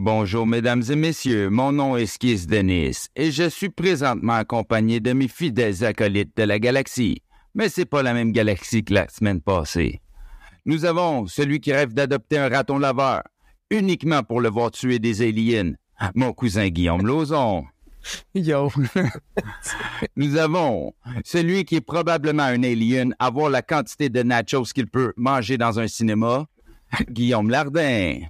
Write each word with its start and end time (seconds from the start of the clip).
Bonjour, 0.00 0.46
mesdames 0.46 0.84
et 0.90 0.94
messieurs. 0.94 1.50
Mon 1.50 1.72
nom 1.72 1.96
est 1.96 2.06
Skis 2.06 2.46
Denis 2.46 3.08
et 3.16 3.32
je 3.32 3.48
suis 3.48 3.68
présentement 3.68 4.34
accompagné 4.34 5.00
de 5.00 5.12
mes 5.12 5.26
fidèles 5.26 5.84
acolytes 5.84 6.36
de 6.36 6.44
la 6.44 6.60
galaxie. 6.60 7.22
Mais 7.56 7.68
c'est 7.68 7.84
pas 7.84 8.04
la 8.04 8.14
même 8.14 8.30
galaxie 8.30 8.84
que 8.84 8.94
la 8.94 9.08
semaine 9.08 9.40
passée. 9.40 10.00
Nous 10.66 10.84
avons 10.84 11.26
celui 11.26 11.58
qui 11.58 11.72
rêve 11.72 11.94
d'adopter 11.94 12.38
un 12.38 12.48
raton 12.48 12.78
laveur, 12.78 13.24
uniquement 13.70 14.22
pour 14.22 14.40
le 14.40 14.48
voir 14.48 14.70
tuer 14.70 15.00
des 15.00 15.20
aliens. 15.20 15.72
Mon 16.14 16.32
cousin 16.32 16.68
Guillaume 16.68 17.04
Lauzon. 17.04 17.64
Yo. 18.36 18.70
Nous 20.16 20.36
avons 20.36 20.94
celui 21.24 21.64
qui 21.64 21.74
est 21.74 21.80
probablement 21.80 22.44
un 22.44 22.62
alien, 22.62 23.16
avoir 23.18 23.50
la 23.50 23.62
quantité 23.62 24.10
de 24.10 24.22
nachos 24.22 24.72
qu'il 24.72 24.86
peut 24.86 25.12
manger 25.16 25.58
dans 25.58 25.80
un 25.80 25.88
cinéma, 25.88 26.46
Guillaume 27.10 27.50
Lardin. 27.50 28.20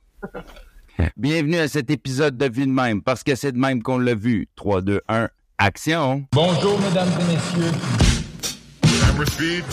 Bienvenue 1.17 1.59
à 1.59 1.69
cet 1.69 1.91
épisode 1.91 2.37
de 2.37 2.49
Vue 2.49 2.67
de 2.67 2.73
même, 2.73 3.03
parce 3.03 3.23
que 3.23 3.35
c'est 3.35 3.53
de 3.53 3.59
même 3.59 3.83
qu'on 3.83 3.99
l'a 3.99 4.15
vu. 4.15 4.49
3, 4.57 4.83
2, 4.83 5.01
1, 5.09 5.29
action! 5.59 6.25
Bonjour, 6.33 6.81
mesdames 6.81 7.09
et 7.21 7.25
messieurs. 7.35 7.73
Camera 8.83 9.27
speed. 9.27 9.65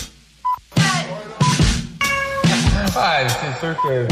Ouais, 2.95 3.27
c'est 3.27 3.59
sûr 3.59 3.75
que, 3.81 4.07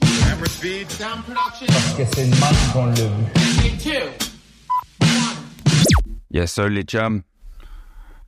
Camera 0.00 0.46
speed. 0.46 0.90
Sound 0.90 1.24
production. 1.24 1.66
que 1.96 2.04
c'est 2.14 2.24
le 2.24 2.30
même 2.30 2.72
qu'on 2.72 2.86
l'a 2.86 2.94
vu. 2.94 3.24
Yes, 6.32 6.52
sir, 6.52 6.68
les 6.68 6.82
chums. 6.82 7.22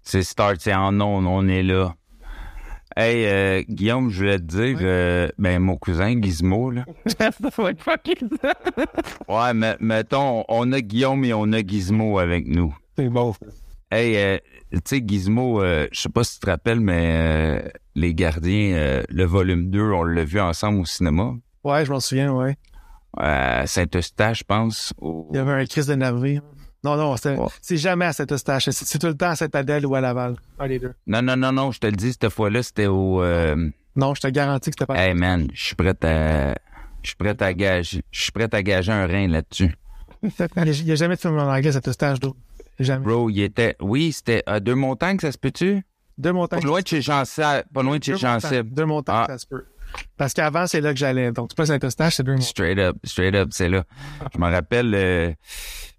C'est 0.03 0.25
start, 0.25 0.57
c'est 0.59 0.75
en 0.75 1.01
on, 1.01 1.25
on 1.25 1.47
est 1.47 1.63
là. 1.63 1.95
Hey, 2.97 3.25
euh, 3.27 3.63
Guillaume, 3.69 4.11
je 4.11 4.19
voulais 4.19 4.39
te 4.39 4.45
dire, 4.45 4.79
euh, 4.83 5.29
ben, 5.39 5.59
mon 5.61 5.77
cousin 5.77 6.21
Gizmo, 6.21 6.71
là. 6.71 6.85
Ouais, 9.29 9.55
mais 9.55 9.77
mettons, 9.81 10.45
on 10.49 10.73
a 10.73 10.81
Guillaume 10.81 11.25
et 11.25 11.33
on 11.33 11.53
a 11.53 11.61
Gizmo 11.67 12.19
avec 12.19 12.47
nous. 12.47 12.75
C'est 12.99 13.09
bon. 13.09 13.35
Hey, 13.91 14.17
euh, 14.17 14.39
tu 14.73 14.81
sais, 14.85 15.03
Gizmo, 15.07 15.63
euh, 15.63 15.87
je 15.93 16.01
sais 16.03 16.09
pas 16.09 16.25
si 16.25 16.35
tu 16.35 16.41
te 16.47 16.51
rappelles, 16.51 16.81
mais 16.81 17.63
euh, 17.65 17.69
Les 17.95 18.15
Gardiens, 18.15 18.75
euh, 18.75 19.03
le 19.09 19.25
volume 19.25 19.71
2, 19.71 19.83
on 19.93 20.03
l'a 20.03 20.25
vu 20.25 20.41
ensemble 20.41 20.81
au 20.81 20.85
cinéma. 20.85 21.35
Ouais, 21.65 21.85
je 21.85 21.93
m'en 21.93 22.01
souviens, 22.01 22.33
ouais. 22.33 22.57
À 23.17 23.67
Saint-Eustache, 23.67 24.41
je 24.41 24.45
pense. 24.45 24.93
au- 24.99 25.29
Il 25.33 25.37
y 25.37 25.39
avait 25.39 25.53
un 25.53 25.65
Chris 25.67 25.85
de 25.87 25.95
navré. 25.95 26.41
Non, 26.85 26.97
non, 26.97 27.15
c'est 27.61 27.77
jamais 27.77 28.07
à 28.07 28.13
Saint-Eustache. 28.13 28.65
C'est 28.65 28.73
c'est 28.73 28.99
tout 28.99 29.07
le 29.07 29.15
temps 29.17 29.31
à 29.31 29.37
Saint-Adèle 29.37 29.87
ou 29.87 29.95
à 29.95 30.01
Laval. 30.01 30.35
Un 30.59 30.67
des 30.69 30.79
deux. 30.81 30.93
Non, 31.07 31.23
non, 31.23 31.37
non, 31.37 31.53
non, 31.53 31.71
je 31.73 31.79
te 31.79 31.87
le 31.87 31.93
dis, 31.93 32.13
cette 32.13 32.29
fois-là, 32.29 32.63
c'était 32.63 32.87
au... 32.87 33.23
euh, 33.23 33.69
Non, 33.95 34.15
je 34.15 34.21
te 34.23 34.27
garantis 34.29 34.71
que 34.71 34.75
c'était 34.79 34.87
pas. 34.87 34.97
Hey, 34.99 35.15
man, 35.15 35.47
je 35.55 35.65
suis 35.65 35.75
prêt 35.77 35.95
à... 36.05 36.55
Je 37.03 37.09
suis 37.09 37.17
prêt 37.17 37.41
à 37.41 37.55
gager... 37.55 38.03
Je 38.11 38.21
suis 38.23 38.33
prêt 38.33 38.49
à 38.53 38.63
gager 38.63 38.91
un 38.93 39.07
rein 39.07 39.29
là-dessus. 39.29 39.75
Il 40.23 40.85
n'y 40.85 40.93
a 40.93 40.95
jamais 40.97 41.17
de 41.17 41.21
film 41.21 41.39
en 41.39 41.49
anglais 41.53 41.69
à 41.69 41.73
Saint-Eustache, 41.73 42.19
d'eau. 42.21 42.37
Jamais. 42.79 43.05
Bro, 43.05 43.31
il 43.31 43.43
était... 43.43 43.77
Oui, 43.81 44.13
c'était 44.13 44.43
à 44.47 44.59
Deux 44.59 44.75
Montagnes, 44.75 45.19
ça 45.21 45.31
se 45.31 45.39
peut-tu? 45.39 45.85
Deux 46.19 46.31
Pas 46.31 46.33
montagnes. 46.35 46.63
loin 46.65 46.81
de 46.81 46.87
chez 46.87 47.01
Jean. 47.03 47.23
Pas 47.73 47.83
loin 47.83 47.99
de 47.99 48.03
chez 48.05 48.17
Jean. 48.17 48.39
Deux 48.65 48.85
montagnes, 48.87 49.17
Ah. 49.17 49.27
ça 49.29 49.39
se 49.39 49.47
peut. 49.47 49.65
Parce 50.17 50.35
qu'avant, 50.35 50.67
c'est 50.67 50.81
là 50.81 50.93
que 50.93 50.99
j'allais. 50.99 51.33
Donc, 51.33 51.49
c'est 51.51 51.57
pas 51.57 51.67
Saint-Eustache, 51.67 52.17
c'est 52.17 52.23
deux 52.23 52.33
montagnes. 52.33 52.47
Straight 52.47 52.79
up, 52.79 52.97
straight 53.05 53.35
up, 53.35 53.49
c'est 53.53 53.69
là. 53.69 53.85
Je 54.33 54.39
me 54.39 54.51
rappelle 54.51 54.95
euh, 54.95 55.33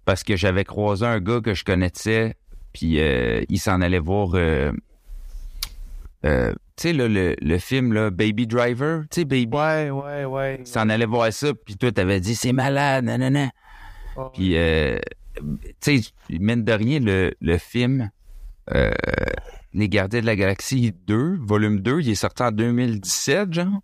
parce 0.04 0.22
que 0.22 0.36
j'avais 0.36 0.64
croisé 0.64 1.04
un 1.04 1.20
gars 1.20 1.40
que 1.40 1.54
je 1.54 1.64
connaissais, 1.64 2.34
puis 2.72 3.00
euh, 3.00 3.42
il 3.48 3.58
s'en 3.58 3.80
allait 3.80 3.98
voir, 3.98 4.30
euh, 4.34 4.72
tu 6.22 6.30
sais, 6.76 6.92
le, 6.92 7.36
le 7.38 7.58
film, 7.58 7.92
là, 7.92 8.10
Baby 8.10 8.46
Driver, 8.46 9.02
tu 9.10 9.20
sais, 9.20 9.24
Baby. 9.24 9.56
Ouais, 9.56 9.90
ouais, 9.90 10.24
ouais. 10.24 10.56
Il 10.60 10.66
s'en 10.66 10.88
allait 10.88 11.06
voir 11.06 11.32
ça, 11.32 11.52
puis 11.54 11.76
toi, 11.76 11.92
t'avais 11.92 12.20
dit, 12.20 12.34
c'est 12.34 12.52
malade, 12.52 13.04
nanana. 13.04 13.50
Puis, 14.32 14.56
tu 15.80 16.02
sais, 16.02 16.10
mine 16.30 16.64
de 16.64 16.72
rien, 16.72 17.00
le, 17.00 17.34
le 17.40 17.58
film 17.58 18.10
Les 19.74 19.88
Gardiens 19.88 20.20
de 20.20 20.26
la 20.26 20.36
Galaxie 20.36 20.94
2, 21.06 21.38
volume 21.40 21.80
2, 21.80 22.00
il 22.00 22.10
est 22.10 22.14
sorti 22.14 22.42
en 22.44 22.52
2017, 22.52 23.52
genre. 23.52 23.80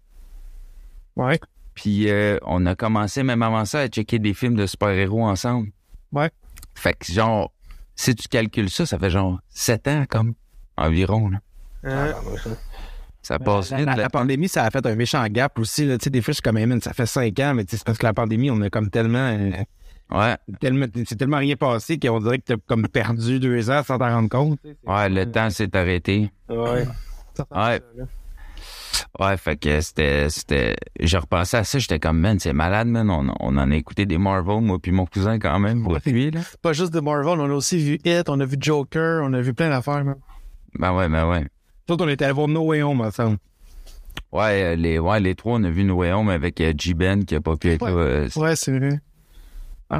Ouais. 1.16 1.40
Puis 1.74 2.08
euh, 2.08 2.38
on 2.42 2.64
a 2.66 2.74
commencé 2.74 3.22
même 3.22 3.42
avant 3.42 3.64
ça 3.64 3.80
à 3.80 3.88
checker 3.88 4.18
des 4.18 4.34
films 4.34 4.54
de 4.54 4.66
super-héros 4.66 5.24
ensemble. 5.26 5.70
Ouais. 6.12 6.30
Fait 6.74 6.94
que 6.94 7.10
genre, 7.12 7.52
si 7.96 8.14
tu 8.14 8.28
calcules 8.28 8.70
ça, 8.70 8.86
ça 8.86 8.98
fait 8.98 9.10
genre 9.10 9.40
7 9.50 9.88
ans 9.88 10.04
comme 10.08 10.34
environ. 10.76 11.28
Là. 11.30 11.38
Hein? 11.84 12.14
Ça 13.22 13.38
passe 13.38 13.70
La, 13.70 13.78
vite. 13.78 13.86
la- 13.96 14.08
pandémie, 14.10 14.48
ça 14.48 14.64
a 14.64 14.70
fait 14.70 14.84
un 14.86 14.94
méchant 14.94 15.24
gap 15.28 15.58
aussi. 15.58 15.84
Là. 15.86 15.98
Tu 15.98 16.04
sais, 16.04 16.10
des 16.10 16.22
fois, 16.22 16.32
je 16.32 16.36
suis 16.36 16.42
comme, 16.42 16.56
Hey, 16.56 16.66
man, 16.66 16.80
ça 16.80 16.92
fait 16.92 17.06
cinq 17.06 17.38
ans, 17.40 17.52
mais 17.54 17.64
tu 17.64 17.72
sais, 17.72 17.76
c'est 17.78 17.84
parce 17.84 17.98
que 17.98 18.06
la 18.06 18.14
pandémie, 18.14 18.50
on 18.50 18.60
a 18.62 18.70
comme 18.70 18.88
tellement, 18.90 19.18
euh, 19.18 19.50
Ouais, 20.12 20.36
tellement, 20.60 20.86
c'est 21.06 21.16
tellement 21.16 21.38
rien 21.38 21.54
passé 21.56 21.98
qu'on 21.98 22.18
dirait 22.20 22.38
que 22.38 22.44
t'as 22.44 22.56
comme 22.66 22.88
perdu 22.88 23.38
deux 23.38 23.70
ans 23.70 23.82
sans 23.84 23.98
t'en 23.98 24.10
rendre 24.10 24.28
compte. 24.28 24.58
ouais, 24.86 25.08
le 25.08 25.30
temps 25.30 25.50
s'est 25.50 25.74
arrêté. 25.76 26.30
Ouais. 26.48 26.84
Ouais. 27.52 27.80
Ouais, 29.18 29.36
fait 29.36 29.56
que 29.56 29.80
c'était, 29.80 30.28
c'était, 30.28 30.76
j'ai 30.98 31.16
repensé 31.18 31.56
à 31.56 31.64
ça, 31.64 31.78
j'étais 31.78 31.98
comme, 31.98 32.18
man, 32.18 32.38
c'est 32.38 32.52
malade, 32.52 32.86
man, 32.88 33.08
on, 33.10 33.32
on 33.40 33.56
en 33.56 33.70
a 33.70 33.74
écouté 33.76 34.04
des 34.06 34.18
Marvel, 34.18 34.60
moi 34.60 34.78
puis 34.80 34.92
mon 34.92 35.06
cousin 35.06 35.38
quand 35.38 35.58
même, 35.58 35.82
pour 35.82 35.96
lui, 36.06 36.30
là. 36.30 36.40
Pas 36.62 36.72
juste 36.72 36.92
de 36.92 37.00
Marvel, 37.00 37.40
on 37.40 37.50
a 37.50 37.54
aussi 37.54 37.78
vu 37.78 37.98
It, 38.04 38.28
on 38.28 38.38
a 38.40 38.44
vu 38.44 38.56
Joker, 38.60 39.22
on 39.24 39.32
a 39.32 39.40
vu 39.40 39.54
plein 39.54 39.68
d'affaires, 39.70 40.04
man. 40.04 40.16
Ben 40.78 40.92
ouais, 40.94 41.08
ben 41.08 41.28
ouais. 41.28 41.46
Surtout, 41.88 42.04
on 42.04 42.08
était 42.08 42.24
allé 42.24 42.34
voir 42.34 42.48
No 42.48 42.62
Way 42.66 42.82
Home 42.82 43.00
ensemble. 43.00 43.38
Ouais, 44.32 44.62
euh, 44.62 44.76
les, 44.76 44.98
ouais, 44.98 45.18
les 45.20 45.34
trois, 45.34 45.54
on 45.58 45.64
a 45.64 45.70
vu 45.70 45.82
No 45.84 45.94
Way 45.96 46.12
Home 46.12 46.28
avec 46.28 46.60
euh, 46.60 46.72
G-Ben 46.76 47.24
qui 47.24 47.34
a 47.34 47.40
pas 47.40 47.56
pu 47.56 47.70
être 47.70 47.82
Ouais. 47.82 47.90
là. 47.90 47.96
euh, 47.96 48.28
Ouais, 48.36 48.54
c'est 48.54 48.76
vrai. 48.78 49.00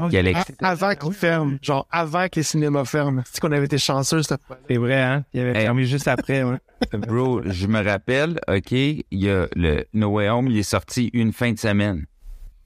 Galaxy. 0.09 0.53
A- 0.61 0.69
avant 0.69 0.95
qu'ils 0.95 1.13
ferment, 1.13 1.57
genre 1.61 1.87
avant 1.91 2.27
que 2.27 2.37
les 2.37 2.43
cinémas 2.43 2.85
ferment. 2.85 3.21
C'est 3.31 3.39
qu'on 3.41 3.51
avait 3.51 3.65
été 3.65 3.77
chanceux 3.77 4.23
cette 4.23 4.41
fois. 4.45 4.57
C'est 4.69 4.77
vrai, 4.77 5.01
hein? 5.01 5.25
Il 5.33 5.41
avait 5.41 5.57
Hey. 5.57 5.65
fermé 5.65 5.85
juste 5.85 6.07
après, 6.07 6.43
ouais. 6.43 6.57
Bro, 7.07 7.41
je 7.45 7.67
me 7.67 7.83
rappelle, 7.83 8.39
OK, 8.47 8.71
il 8.71 9.03
y 9.11 9.29
a 9.29 9.47
le 9.55 9.85
No 9.93 10.09
Way 10.09 10.29
Home, 10.29 10.47
il 10.47 10.57
est 10.57 10.63
sorti 10.63 11.09
une 11.13 11.31
fin 11.33 11.51
de 11.51 11.59
semaine. 11.59 12.05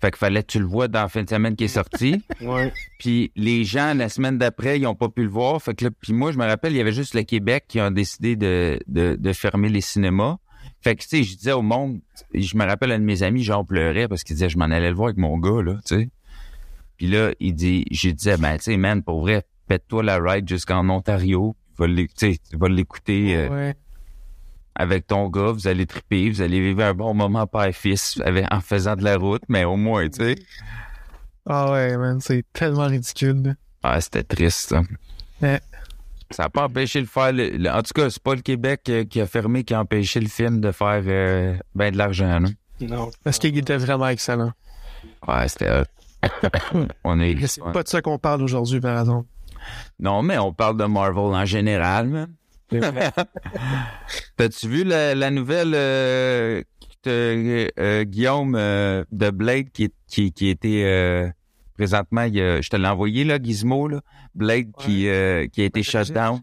Fait 0.01 0.11
qu'il 0.11 0.17
fallait 0.19 0.41
que 0.43 0.47
tu 0.51 0.59
le 0.59 0.65
vois 0.65 0.87
dans 0.87 1.01
la 1.03 1.09
fin 1.09 1.23
de 1.23 1.29
semaine 1.29 1.55
qui 1.55 1.63
est 1.63 1.67
sorti. 1.69 2.21
Ouais. 2.41 2.71
puis 2.99 3.31
les 3.35 3.63
gens, 3.63 3.93
la 3.95 4.09
semaine 4.09 4.37
d'après, 4.37 4.77
ils 4.79 4.85
ont 4.85 4.93
pas 4.95 5.09
pu 5.09 5.23
le 5.23 5.29
voir. 5.29 5.61
Fait 5.61 5.73
que 5.73 5.85
là, 5.85 5.91
puis 5.99 6.13
moi, 6.13 6.31
je 6.31 6.37
me 6.37 6.45
rappelle, 6.45 6.73
il 6.73 6.77
y 6.77 6.81
avait 6.81 6.91
juste 6.91 7.13
le 7.15 7.23
Québec 7.23 7.65
qui 7.67 7.79
a 7.79 7.89
décidé 7.89 8.35
de, 8.35 8.79
de, 8.87 9.15
de 9.19 9.33
fermer 9.33 9.69
les 9.69 9.81
cinémas. 9.81 10.37
Fait 10.81 10.95
que, 10.95 11.01
tu 11.01 11.07
sais, 11.07 11.23
je 11.23 11.35
disais 11.37 11.51
au 11.53 11.61
monde, 11.63 11.99
je 12.33 12.55
me 12.57 12.65
rappelle 12.65 12.91
un 12.91 12.99
de 12.99 13.03
mes 13.05 13.23
amis, 13.23 13.41
genre, 13.43 13.65
pleurait 13.65 14.07
parce 14.07 14.23
qu'il 14.23 14.35
disait, 14.35 14.49
je 14.49 14.57
m'en 14.57 14.65
allais 14.65 14.89
le 14.89 14.95
voir 14.95 15.07
avec 15.07 15.17
mon 15.17 15.37
gars, 15.39 15.63
là, 15.63 15.77
tu 15.85 15.95
sais. 15.95 16.09
Puis 16.97 17.07
là, 17.07 17.31
il 17.39 17.53
dit, 17.55 17.85
je 17.91 18.09
disais, 18.09 18.37
ben, 18.37 18.57
tu 18.57 18.63
sais, 18.63 18.77
man, 18.77 19.03
pour 19.03 19.21
vrai, 19.21 19.43
pète-toi 19.67 20.03
la 20.03 20.17
ride 20.19 20.47
jusqu'en 20.47 20.87
Ontario. 20.89 21.55
Va 21.77 21.87
tu 22.17 22.37
vas 22.53 22.69
l'écouter. 22.69 23.35
euh, 23.35 23.49
Ouais. 23.49 23.75
avec 24.75 25.07
ton 25.07 25.29
gars, 25.29 25.51
vous 25.51 25.67
allez 25.67 25.85
triper, 25.85 26.29
vous 26.29 26.41
allez 26.41 26.59
vivre 26.61 26.83
un 26.83 26.93
bon 26.93 27.13
moment 27.13 27.47
père-fils 27.47 28.21
en 28.51 28.61
faisant 28.61 28.95
de 28.95 29.03
la 29.03 29.17
route, 29.17 29.43
mais 29.49 29.63
au 29.65 29.75
moins, 29.77 30.07
tu 30.09 30.19
sais. 30.23 30.35
Ah 31.45 31.71
ouais, 31.71 31.95
man, 31.97 32.19
c'est 32.21 32.43
tellement 32.53 32.87
ridicule. 32.87 33.55
Ah, 33.83 33.99
c'était 34.01 34.23
triste, 34.23 34.69
ça. 34.69 34.81
Ouais. 35.41 35.59
Ça 36.31 36.43
n'a 36.43 36.49
pas 36.49 36.63
empêché 36.65 37.01
de 37.01 37.05
faire... 37.05 37.31
le- 37.31 37.49
le- 37.51 37.69
en 37.69 37.81
tout 37.83 37.93
cas, 37.93 38.09
c'est 38.09 38.21
pas 38.23 38.35
le 38.35 38.41
Québec 38.41 38.81
euh, 38.89 39.03
qui 39.05 39.21
a 39.21 39.27
fermé 39.27 39.63
qui 39.63 39.73
a 39.73 39.81
empêché 39.81 40.19
le 40.19 40.27
film 40.27 40.59
de 40.59 40.71
faire 40.71 41.03
euh, 41.05 41.55
ben 41.75 41.91
de 41.91 41.97
l'argent, 41.97 42.39
là. 42.39 42.49
Non. 42.81 43.11
Parce 43.23 43.37
qu'il 43.37 43.55
était 43.57 43.77
vraiment 43.77 44.07
excellent. 44.07 44.51
Ouais, 45.27 45.47
c'était... 45.47 45.83
on 47.03 47.19
est... 47.19 47.45
C'est 47.47 47.61
pas 47.61 47.83
de 47.83 47.87
ça 47.87 48.01
qu'on 48.01 48.17
parle 48.17 48.41
aujourd'hui, 48.41 48.79
par 48.79 48.99
exemple. 48.99 49.27
Non, 49.99 50.21
mais 50.21 50.37
on 50.37 50.53
parle 50.53 50.77
de 50.77 50.85
Marvel 50.85 51.35
en 51.35 51.45
général, 51.45 52.07
man. 52.07 52.27
T'as-tu 54.37 54.67
vu 54.67 54.83
la, 54.83 55.13
la 55.15 55.31
nouvelle 55.31 55.73
euh, 55.75 56.63
que, 57.03 57.69
euh, 57.79 58.03
Guillaume 58.03 58.55
euh, 58.55 59.03
de 59.11 59.29
Blade 59.29 59.69
qui, 59.71 59.91
qui, 60.07 60.31
qui 60.31 60.49
était 60.49 60.83
euh, 60.83 61.29
présentement, 61.75 62.23
il 62.23 62.33
je 62.35 62.69
te 62.69 62.75
l'ai 62.75 62.87
envoyé 62.87 63.23
là, 63.23 63.37
Gizmo 63.41 63.87
là, 63.87 64.01
Blade 64.33 64.71
qui, 64.79 65.07
euh, 65.07 65.47
qui 65.47 65.61
a 65.61 65.65
été 65.65 65.83
shut 65.83 66.11
down. 66.11 66.41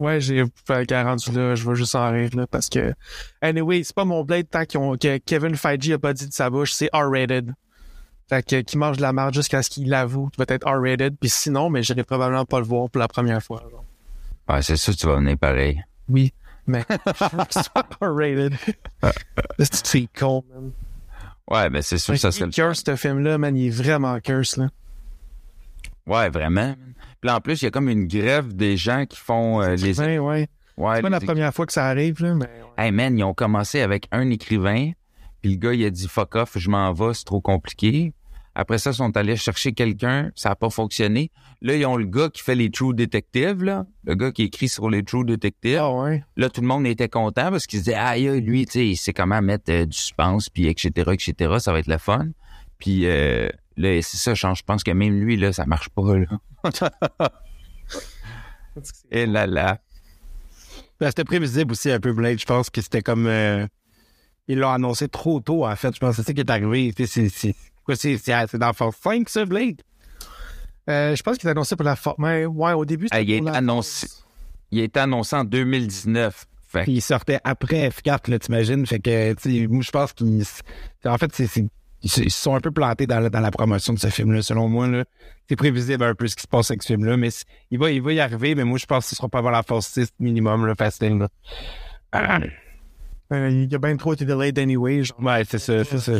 Ouais, 0.00 0.18
j'ai 0.18 0.42
rendu 0.42 1.32
là, 1.32 1.54
je 1.54 1.68
vais 1.68 1.74
juste 1.76 1.94
en 1.94 2.10
rire, 2.10 2.30
là, 2.34 2.46
parce 2.46 2.70
que, 2.70 2.94
anyway, 3.42 3.82
c'est 3.84 3.94
pas 3.94 4.06
mon 4.06 4.24
blade 4.24 4.48
tant 4.48 4.64
ont, 4.76 4.96
que 4.96 5.18
Kevin 5.18 5.54
Feige 5.54 5.90
a 5.90 5.98
pas 5.98 6.14
dit 6.14 6.26
de 6.26 6.32
sa 6.32 6.48
bouche, 6.48 6.72
c'est 6.72 6.88
R-rated. 6.94 7.52
Fait 8.30 8.46
que, 8.46 8.60
qui 8.60 8.78
mange 8.78 8.96
de 8.96 9.02
la 9.02 9.12
marde 9.12 9.34
jusqu'à 9.34 9.60
ce 9.60 9.68
qu'il 9.68 9.88
l'avoue, 9.88 10.30
va 10.38 10.44
être 10.46 10.64
R-rated, 10.64 11.16
puis 11.18 11.28
sinon, 11.28 11.68
mais 11.68 11.82
j'irai 11.82 12.04
probablement 12.04 12.44
pas 12.44 12.60
le 12.60 12.64
voir 12.64 12.88
pour 12.88 13.00
la 13.00 13.08
première 13.08 13.42
fois. 13.42 13.60
genre. 13.68 13.84
Ouais, 14.48 14.62
c'est 14.62 14.76
sûr 14.76 14.94
que 14.94 15.00
tu 15.00 15.06
vas 15.08 15.16
venir 15.16 15.36
pareil. 15.36 15.82
Oui, 16.08 16.32
mais, 16.64 16.84
R-rated. 18.00 18.54
c'est 19.58 20.08
con, 20.16 20.44
man? 20.48 20.70
Ouais, 21.50 21.68
ben 21.70 21.82
c'est 21.82 21.98
sûr 21.98 22.14
que 22.14 22.20
ça 22.20 22.30
serait 22.30 22.48
Il 22.48 22.54
curse, 22.54 22.84
ce 22.86 22.94
film-là, 22.94 23.36
man, 23.36 23.56
il 23.56 23.66
est 23.66 23.70
vraiment 23.70 24.20
curse, 24.20 24.58
là. 24.58 24.68
Ouais, 26.06 26.30
vraiment. 26.30 26.76
Puis 27.20 27.30
en 27.32 27.40
plus, 27.40 27.62
il 27.62 27.64
y 27.64 27.68
a 27.68 27.72
comme 27.72 27.88
une 27.88 28.06
grève 28.06 28.54
des 28.54 28.76
gens 28.76 29.06
qui 29.06 29.18
font 29.18 29.60
euh, 29.60 29.74
les. 29.74 29.98
Ouais, 29.98 30.20
ouais. 30.20 30.48
Ouais, 30.76 30.96
C'est 30.96 31.02
pas 31.02 31.08
la 31.10 31.18
première 31.18 31.52
fois 31.52 31.66
que 31.66 31.72
ça 31.72 31.86
arrive, 31.86 32.22
là, 32.22 32.34
mais. 32.36 32.44
ouais. 32.44 32.86
Hey 32.86 32.92
man, 32.92 33.18
ils 33.18 33.24
ont 33.24 33.34
commencé 33.34 33.80
avec 33.80 34.06
un 34.12 34.30
écrivain, 34.30 34.92
puis 35.42 35.50
le 35.50 35.56
gars 35.56 35.74
il 35.74 35.84
a 35.84 35.90
dit 35.90 36.06
fuck 36.06 36.36
off, 36.36 36.56
je 36.56 36.70
m'en 36.70 36.92
vais, 36.92 37.12
c'est 37.12 37.24
trop 37.24 37.40
compliqué. 37.40 38.12
Après 38.54 38.78
ça, 38.78 38.90
ils 38.90 38.94
sont 38.94 39.16
allés 39.16 39.36
chercher 39.36 39.72
quelqu'un, 39.72 40.32
ça 40.34 40.50
n'a 40.50 40.56
pas 40.56 40.70
fonctionné. 40.70 41.30
Là, 41.62 41.76
ils 41.76 41.86
ont 41.86 41.96
le 41.96 42.06
gars 42.06 42.28
qui 42.30 42.42
fait 42.42 42.54
les 42.54 42.70
True 42.70 42.94
Detectives, 42.94 43.62
là, 43.62 43.86
le 44.04 44.14
gars 44.14 44.32
qui 44.32 44.42
écrit 44.42 44.68
sur 44.68 44.90
les 44.90 45.04
True 45.04 45.24
Detectives. 45.24 45.78
Ah 45.80 45.92
ouais. 45.92 46.24
Là, 46.36 46.50
tout 46.50 46.60
le 46.60 46.66
monde 46.66 46.86
était 46.86 47.08
content 47.08 47.50
parce 47.50 47.66
qu'ils 47.66 47.78
se 47.78 47.84
disaient, 47.84 47.96
ah, 47.96 48.16
lui, 48.16 48.66
tu 48.66 48.72
sais, 48.72 48.86
il 48.88 48.96
sait 48.96 49.12
comment 49.12 49.40
mettre 49.40 49.70
euh, 49.70 49.86
du 49.86 49.96
suspense, 49.96 50.48
puis 50.48 50.66
etc., 50.66 51.10
etc., 51.12 51.56
ça 51.58 51.72
va 51.72 51.78
être 51.78 51.86
le 51.86 51.98
fun. 51.98 52.28
Puis 52.78 53.06
euh, 53.06 53.48
là, 53.76 54.00
c'est 54.02 54.16
ça, 54.16 54.34
je 54.34 54.54
je 54.54 54.62
pense 54.64 54.82
que 54.82 54.90
même 54.90 55.20
lui, 55.20 55.36
là, 55.36 55.52
ça 55.52 55.66
marche 55.66 55.90
pas, 55.90 56.18
là. 56.18 56.26
Et 59.10 59.26
là, 59.26 59.46
là. 59.46 59.78
Ben, 60.98 61.08
c'était 61.08 61.24
prévisible 61.24 61.72
aussi 61.72 61.90
un 61.90 62.00
peu, 62.00 62.12
Blade. 62.12 62.38
Je 62.38 62.46
pense 62.46 62.70
que 62.70 62.80
c'était 62.80 63.02
comme. 63.02 63.26
euh, 63.26 63.66
ils 64.48 64.58
l'ont 64.58 64.70
annoncé 64.70 65.08
trop 65.08 65.40
tôt, 65.40 65.64
en 65.64 65.76
fait. 65.76 65.94
Je 65.94 66.00
pense 66.00 66.10
que 66.10 66.22
c'est 66.22 66.26
ça 66.26 66.32
qui 66.32 66.40
est 66.40 66.50
arrivé. 66.50 66.92
C'est 67.06 67.54
c'est- 67.94 68.56
dans 68.56 68.72
Force 68.72 68.96
5, 69.02 69.28
ça, 69.28 69.44
Blade? 69.44 69.80
Euh, 70.88 71.14
je 71.14 71.22
pense 71.22 71.36
qu'il 71.38 71.48
est 71.48 71.52
annoncé 71.52 71.76
pour 71.76 71.84
la 71.84 71.96
force. 71.96 72.16
Mais 72.18 72.46
ouais, 72.46 72.72
au 72.72 72.84
début, 72.84 73.06
c'était 73.06 73.16
Ah, 73.16 73.20
il 73.22 73.32
a 73.34 73.38
pour 73.38 73.46
été 73.48 73.52
la 73.52 73.58
annoncé. 73.58 74.06
Force. 74.06 74.26
Il 74.72 74.80
a 74.80 74.84
été 74.84 75.00
annoncé 75.00 75.36
en 75.36 75.44
2019. 75.44 76.46
Fait 76.68 76.84
il 76.86 77.00
sortait 77.02 77.40
après 77.44 77.88
F4, 77.88 78.30
là, 78.30 78.38
t'imagines? 78.38 78.86
Fait 78.86 79.00
que, 79.00 79.66
moi, 79.68 79.82
je 79.82 79.90
pense 79.90 80.12
qu'ils. 80.12 80.44
En 81.04 81.18
fait, 81.18 81.30
c'est. 81.34 81.48
Ils 82.02 82.08
se 82.10 82.26
sont 82.30 82.54
un 82.54 82.60
peu 82.60 82.70
plantés 82.70 83.06
dans, 83.06 83.20
la- 83.20 83.28
dans 83.28 83.40
la 83.40 83.50
promotion 83.50 83.92
de 83.92 83.98
ce 83.98 84.06
film-là, 84.06 84.40
selon 84.40 84.68
moi. 84.68 84.88
C'est 85.48 85.56
prévisible 85.56 86.02
un 86.02 86.14
peu 86.14 86.26
ce 86.28 86.34
qui 86.36 86.42
se 86.42 86.46
passe 86.48 86.70
avec 86.70 86.82
ce 86.82 86.94
film-là, 86.94 87.16
mais 87.18 87.28
il 87.70 87.78
va, 87.78 87.90
il 87.90 88.00
va 88.00 88.12
y 88.14 88.20
arriver, 88.20 88.54
mais 88.54 88.64
moi, 88.64 88.78
je 88.78 88.86
pense 88.86 89.04
que 89.04 89.10
ce 89.10 89.16
sera 89.16 89.28
pas 89.28 89.40
avant 89.40 89.50
la 89.50 89.62
Force 89.62 89.86
6 89.88 90.08
minimum, 90.18 90.64
le 90.64 90.74
fasting. 90.78 91.18
Là. 91.18 91.28
Ah, 92.12 92.38
Euh, 93.32 93.48
il 93.48 93.72
a 93.74 93.78
bien 93.78 93.96
trop 93.96 94.12
été 94.14 94.24
delayed 94.24 94.58
anyway. 94.58 95.04
Genre. 95.04 95.16
ouais, 95.20 95.44
c'est 95.48 95.58
ça, 95.60 95.84
c'est 95.84 95.98
ça. 96.00 96.12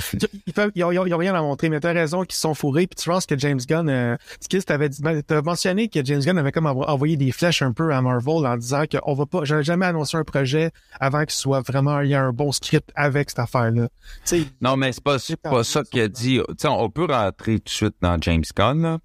Ils 0.46 0.52
peuvent- 0.52 0.70
ils 0.76 0.84
ont, 0.84 0.92
ils 0.92 0.98
ont- 1.00 1.06
ils 1.06 1.14
ont 1.14 1.18
rien 1.18 1.34
à 1.34 1.42
montrer, 1.42 1.68
mais 1.68 1.80
t'as 1.80 1.92
raison 1.92 2.22
qu'ils 2.22 2.34
se 2.36 2.40
sont 2.42 2.54
fourrés. 2.54 2.86
Puis 2.86 3.02
tu 3.02 3.08
penses 3.10 3.26
que 3.26 3.36
James 3.36 3.58
Gunn, 3.68 3.88
euh, 3.88 4.16
t'avais 4.64 4.88
dit, 4.88 5.02
ben, 5.02 5.20
t'as 5.22 5.42
mentionné 5.42 5.88
que 5.88 6.04
James 6.04 6.20
Gunn 6.20 6.38
avait 6.38 6.52
comme 6.52 6.66
envo- 6.66 6.84
envoyé 6.86 7.16
des 7.16 7.32
flèches 7.32 7.62
un 7.62 7.72
peu 7.72 7.92
à 7.92 8.00
Marvel 8.00 8.46
en 8.46 8.56
disant 8.56 8.84
qu'on 8.90 9.14
va 9.14 9.26
pas, 9.26 9.44
j'avais 9.44 9.64
jamais 9.64 9.86
annoncé 9.86 10.16
un 10.16 10.24
projet 10.24 10.70
avant 11.00 11.20
qu'il 11.22 11.32
soit 11.32 11.60
vraiment, 11.62 12.00
il 12.00 12.10
y 12.10 12.14
a 12.14 12.22
un 12.22 12.32
bon 12.32 12.52
script 12.52 12.90
avec 12.94 13.30
cette 13.30 13.40
affaire-là. 13.40 13.88
Non, 14.60 14.76
mais 14.76 14.92
c'est 14.92 15.02
pas, 15.02 15.16
pas 15.42 15.64
ça 15.64 15.82
qu'il 15.82 16.02
a 16.02 16.08
dit. 16.08 16.38
Tu 16.48 16.54
sais, 16.58 16.68
on 16.68 16.90
peut 16.90 17.06
rentrer 17.06 17.58
tout 17.58 17.64
de 17.64 17.68
suite 17.70 17.94
dans 18.00 18.16
James 18.20 18.44
Gunn, 18.56 18.82
là. 18.82 18.98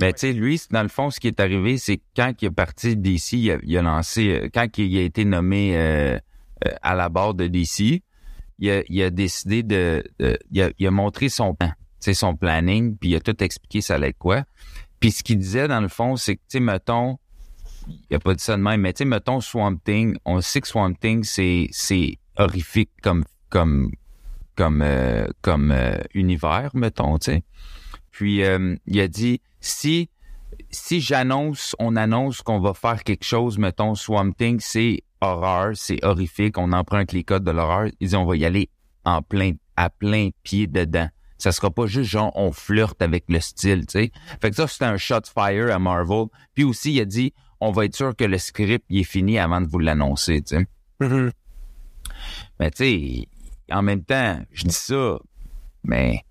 Mais 0.00 0.12
tu 0.12 0.20
sais, 0.20 0.32
lui, 0.32 0.60
dans 0.70 0.82
le 0.82 0.88
fond, 0.88 1.10
ce 1.10 1.20
qui 1.20 1.26
est 1.28 1.38
arrivé, 1.40 1.78
c'est 1.78 2.00
quand 2.16 2.32
il 2.40 2.46
est 2.46 2.50
parti 2.50 2.96
d'ici, 2.96 3.40
il 3.40 3.50
a, 3.52 3.58
il 3.62 3.76
a 3.76 3.82
lancé, 3.82 4.30
euh, 4.30 4.48
quand 4.52 4.66
il 4.78 4.98
a 4.98 5.02
été 5.02 5.24
nommé 5.24 5.72
euh, 5.76 6.18
à 6.82 6.94
la 6.94 7.08
barre 7.08 7.34
de 7.34 7.46
DC, 7.46 8.02
il 8.58 9.02
a, 9.02 9.10
décidé 9.10 9.62
de, 9.62 10.04
de- 10.18 10.38
il, 10.50 10.86
a, 10.86 10.90
montré 10.90 11.28
son 11.28 11.54
plan, 11.54 11.72
son 12.00 12.36
planning, 12.36 12.96
puis 12.96 13.10
il 13.10 13.16
a 13.16 13.20
tout 13.20 13.42
expliqué 13.42 13.80
ça 13.80 13.94
allait 13.94 14.12
quoi. 14.12 14.44
Puis 15.00 15.12
ce 15.12 15.22
qu'il 15.22 15.38
disait, 15.38 15.66
dans 15.66 15.80
le 15.80 15.88
fond, 15.88 16.16
c'est 16.16 16.36
que, 16.36 16.42
tu 16.42 16.58
sais, 16.58 16.60
mettons, 16.60 17.18
il 18.10 18.16
a 18.16 18.18
pas 18.18 18.34
dit 18.34 18.44
ça 18.44 18.56
de 18.56 18.62
même, 18.62 18.82
mais 18.82 18.92
tu 18.92 18.98
sais, 18.98 19.04
mettons 19.06 19.40
Swamp 19.40 19.76
Thing, 19.84 20.16
on 20.26 20.40
sait 20.42 20.60
que 20.60 20.68
Swamp 20.68 20.92
Thing, 20.94 21.24
c'est, 21.24 21.68
c'est 21.70 22.18
horrifique 22.36 22.90
comme, 23.02 23.24
comme, 23.48 23.90
comme, 24.56 24.82
euh, 24.82 25.26
comme 25.40 25.72
euh, 25.72 25.98
univers, 26.12 26.70
mettons, 26.74 27.18
tu 27.18 27.32
sais. 27.32 27.42
Puis 28.10 28.44
euh, 28.44 28.76
il 28.86 29.00
a 29.00 29.08
dit 29.08 29.40
si 29.60 30.10
si 30.70 31.00
j'annonce, 31.00 31.74
on 31.78 31.96
annonce 31.96 32.42
qu'on 32.42 32.60
va 32.60 32.74
faire 32.74 33.02
quelque 33.02 33.24
chose, 33.24 33.58
mettons 33.58 33.94
Swamp 33.94 34.32
Thing, 34.32 34.60
c'est 34.60 35.02
horreur, 35.20 35.72
c'est 35.74 36.04
horrifique, 36.04 36.58
on 36.58 36.72
emprunte 36.72 37.12
les 37.12 37.24
codes 37.24 37.44
de 37.44 37.50
l'horreur. 37.50 37.88
Il 38.00 38.08
dit 38.08 38.16
on 38.16 38.24
va 38.24 38.36
y 38.36 38.44
aller 38.44 38.68
en 39.04 39.22
plein 39.22 39.52
à 39.76 39.90
plein 39.90 40.30
pied 40.42 40.66
dedans. 40.66 41.08
Ça 41.38 41.52
sera 41.52 41.70
pas 41.70 41.86
juste 41.86 42.10
genre 42.10 42.32
on 42.34 42.52
flirte 42.52 43.00
avec 43.00 43.24
le 43.28 43.40
style, 43.40 43.86
tu 43.86 43.92
sais. 43.92 44.12
Fait 44.40 44.50
que 44.50 44.56
ça 44.56 44.66
c'était 44.66 44.84
un 44.84 44.96
shot 44.96 45.22
fire 45.32 45.74
à 45.74 45.78
Marvel. 45.78 46.26
Puis 46.54 46.64
aussi 46.64 46.92
il 46.92 47.00
a 47.00 47.04
dit 47.04 47.32
on 47.60 47.70
va 47.72 47.84
être 47.84 47.96
sûr 47.96 48.14
que 48.16 48.24
le 48.24 48.38
script 48.38 48.84
il 48.88 49.00
est 49.00 49.04
fini 49.04 49.38
avant 49.38 49.60
de 49.60 49.66
vous 49.66 49.78
l'annoncer, 49.78 50.42
tu 50.42 50.56
sais. 50.56 50.66
Mm-hmm. 51.00 51.30
Mais 52.58 52.70
tu 52.70 52.76
sais, 52.84 53.28
en 53.70 53.82
même 53.82 54.04
temps, 54.04 54.40
je 54.52 54.64
dis 54.64 54.74
ça, 54.74 55.18
mais 55.84 56.24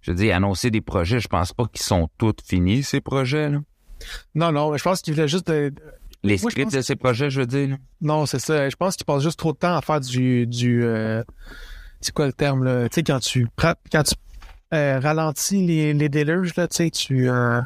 je 0.00 0.10
veux 0.10 0.16
dire, 0.16 0.34
annoncer 0.34 0.70
des 0.70 0.80
projets, 0.80 1.20
je 1.20 1.28
pense 1.28 1.52
pas 1.52 1.66
qu'ils 1.66 1.82
sont 1.82 2.08
tous 2.18 2.34
finis, 2.44 2.82
ces 2.82 3.00
projets. 3.00 3.50
Là. 3.50 3.60
non, 4.34 4.52
non, 4.52 4.70
mais 4.70 4.78
je 4.78 4.82
pense 4.82 5.02
qu'il 5.02 5.14
voulait 5.14 5.28
juste, 5.28 5.46
de- 5.48 5.74
Les 6.22 6.36
Moi, 6.42 6.50
scripts 6.50 6.66
pense 6.66 6.74
de 6.74 6.80
ces 6.82 6.96
projets, 6.96 7.30
je 7.30 7.40
veux 7.40 7.46
dire. 7.46 7.76
non, 8.00 8.26
c'est 8.26 8.38
ça. 8.38 8.68
Je 8.68 8.76
pense 8.76 8.96
qu'il 8.96 9.06
passe 9.06 9.22
juste 9.22 9.38
trop 9.38 9.52
de 9.52 9.58
temps 9.58 9.74
à 9.76 9.80
faire 9.80 10.00
du, 10.00 10.46
du, 10.46 10.84
euh, 10.84 11.22
c'est 12.00 12.12
quoi 12.12 12.26
le 12.26 12.32
terme, 12.32 12.64
là? 12.64 12.88
Tu 12.88 12.96
sais, 12.96 13.02
quand 13.02 13.20
tu, 13.20 13.46
quand 13.56 14.02
tu, 14.02 14.14
euh, 14.74 14.98
ralentis 15.00 15.66
les, 15.66 15.94
les 15.94 16.08
dealers, 16.08 16.52
là, 16.56 16.68
tu 16.68 16.76
sais, 16.76 16.90
tu, 16.90 17.30
euh, 17.30 17.60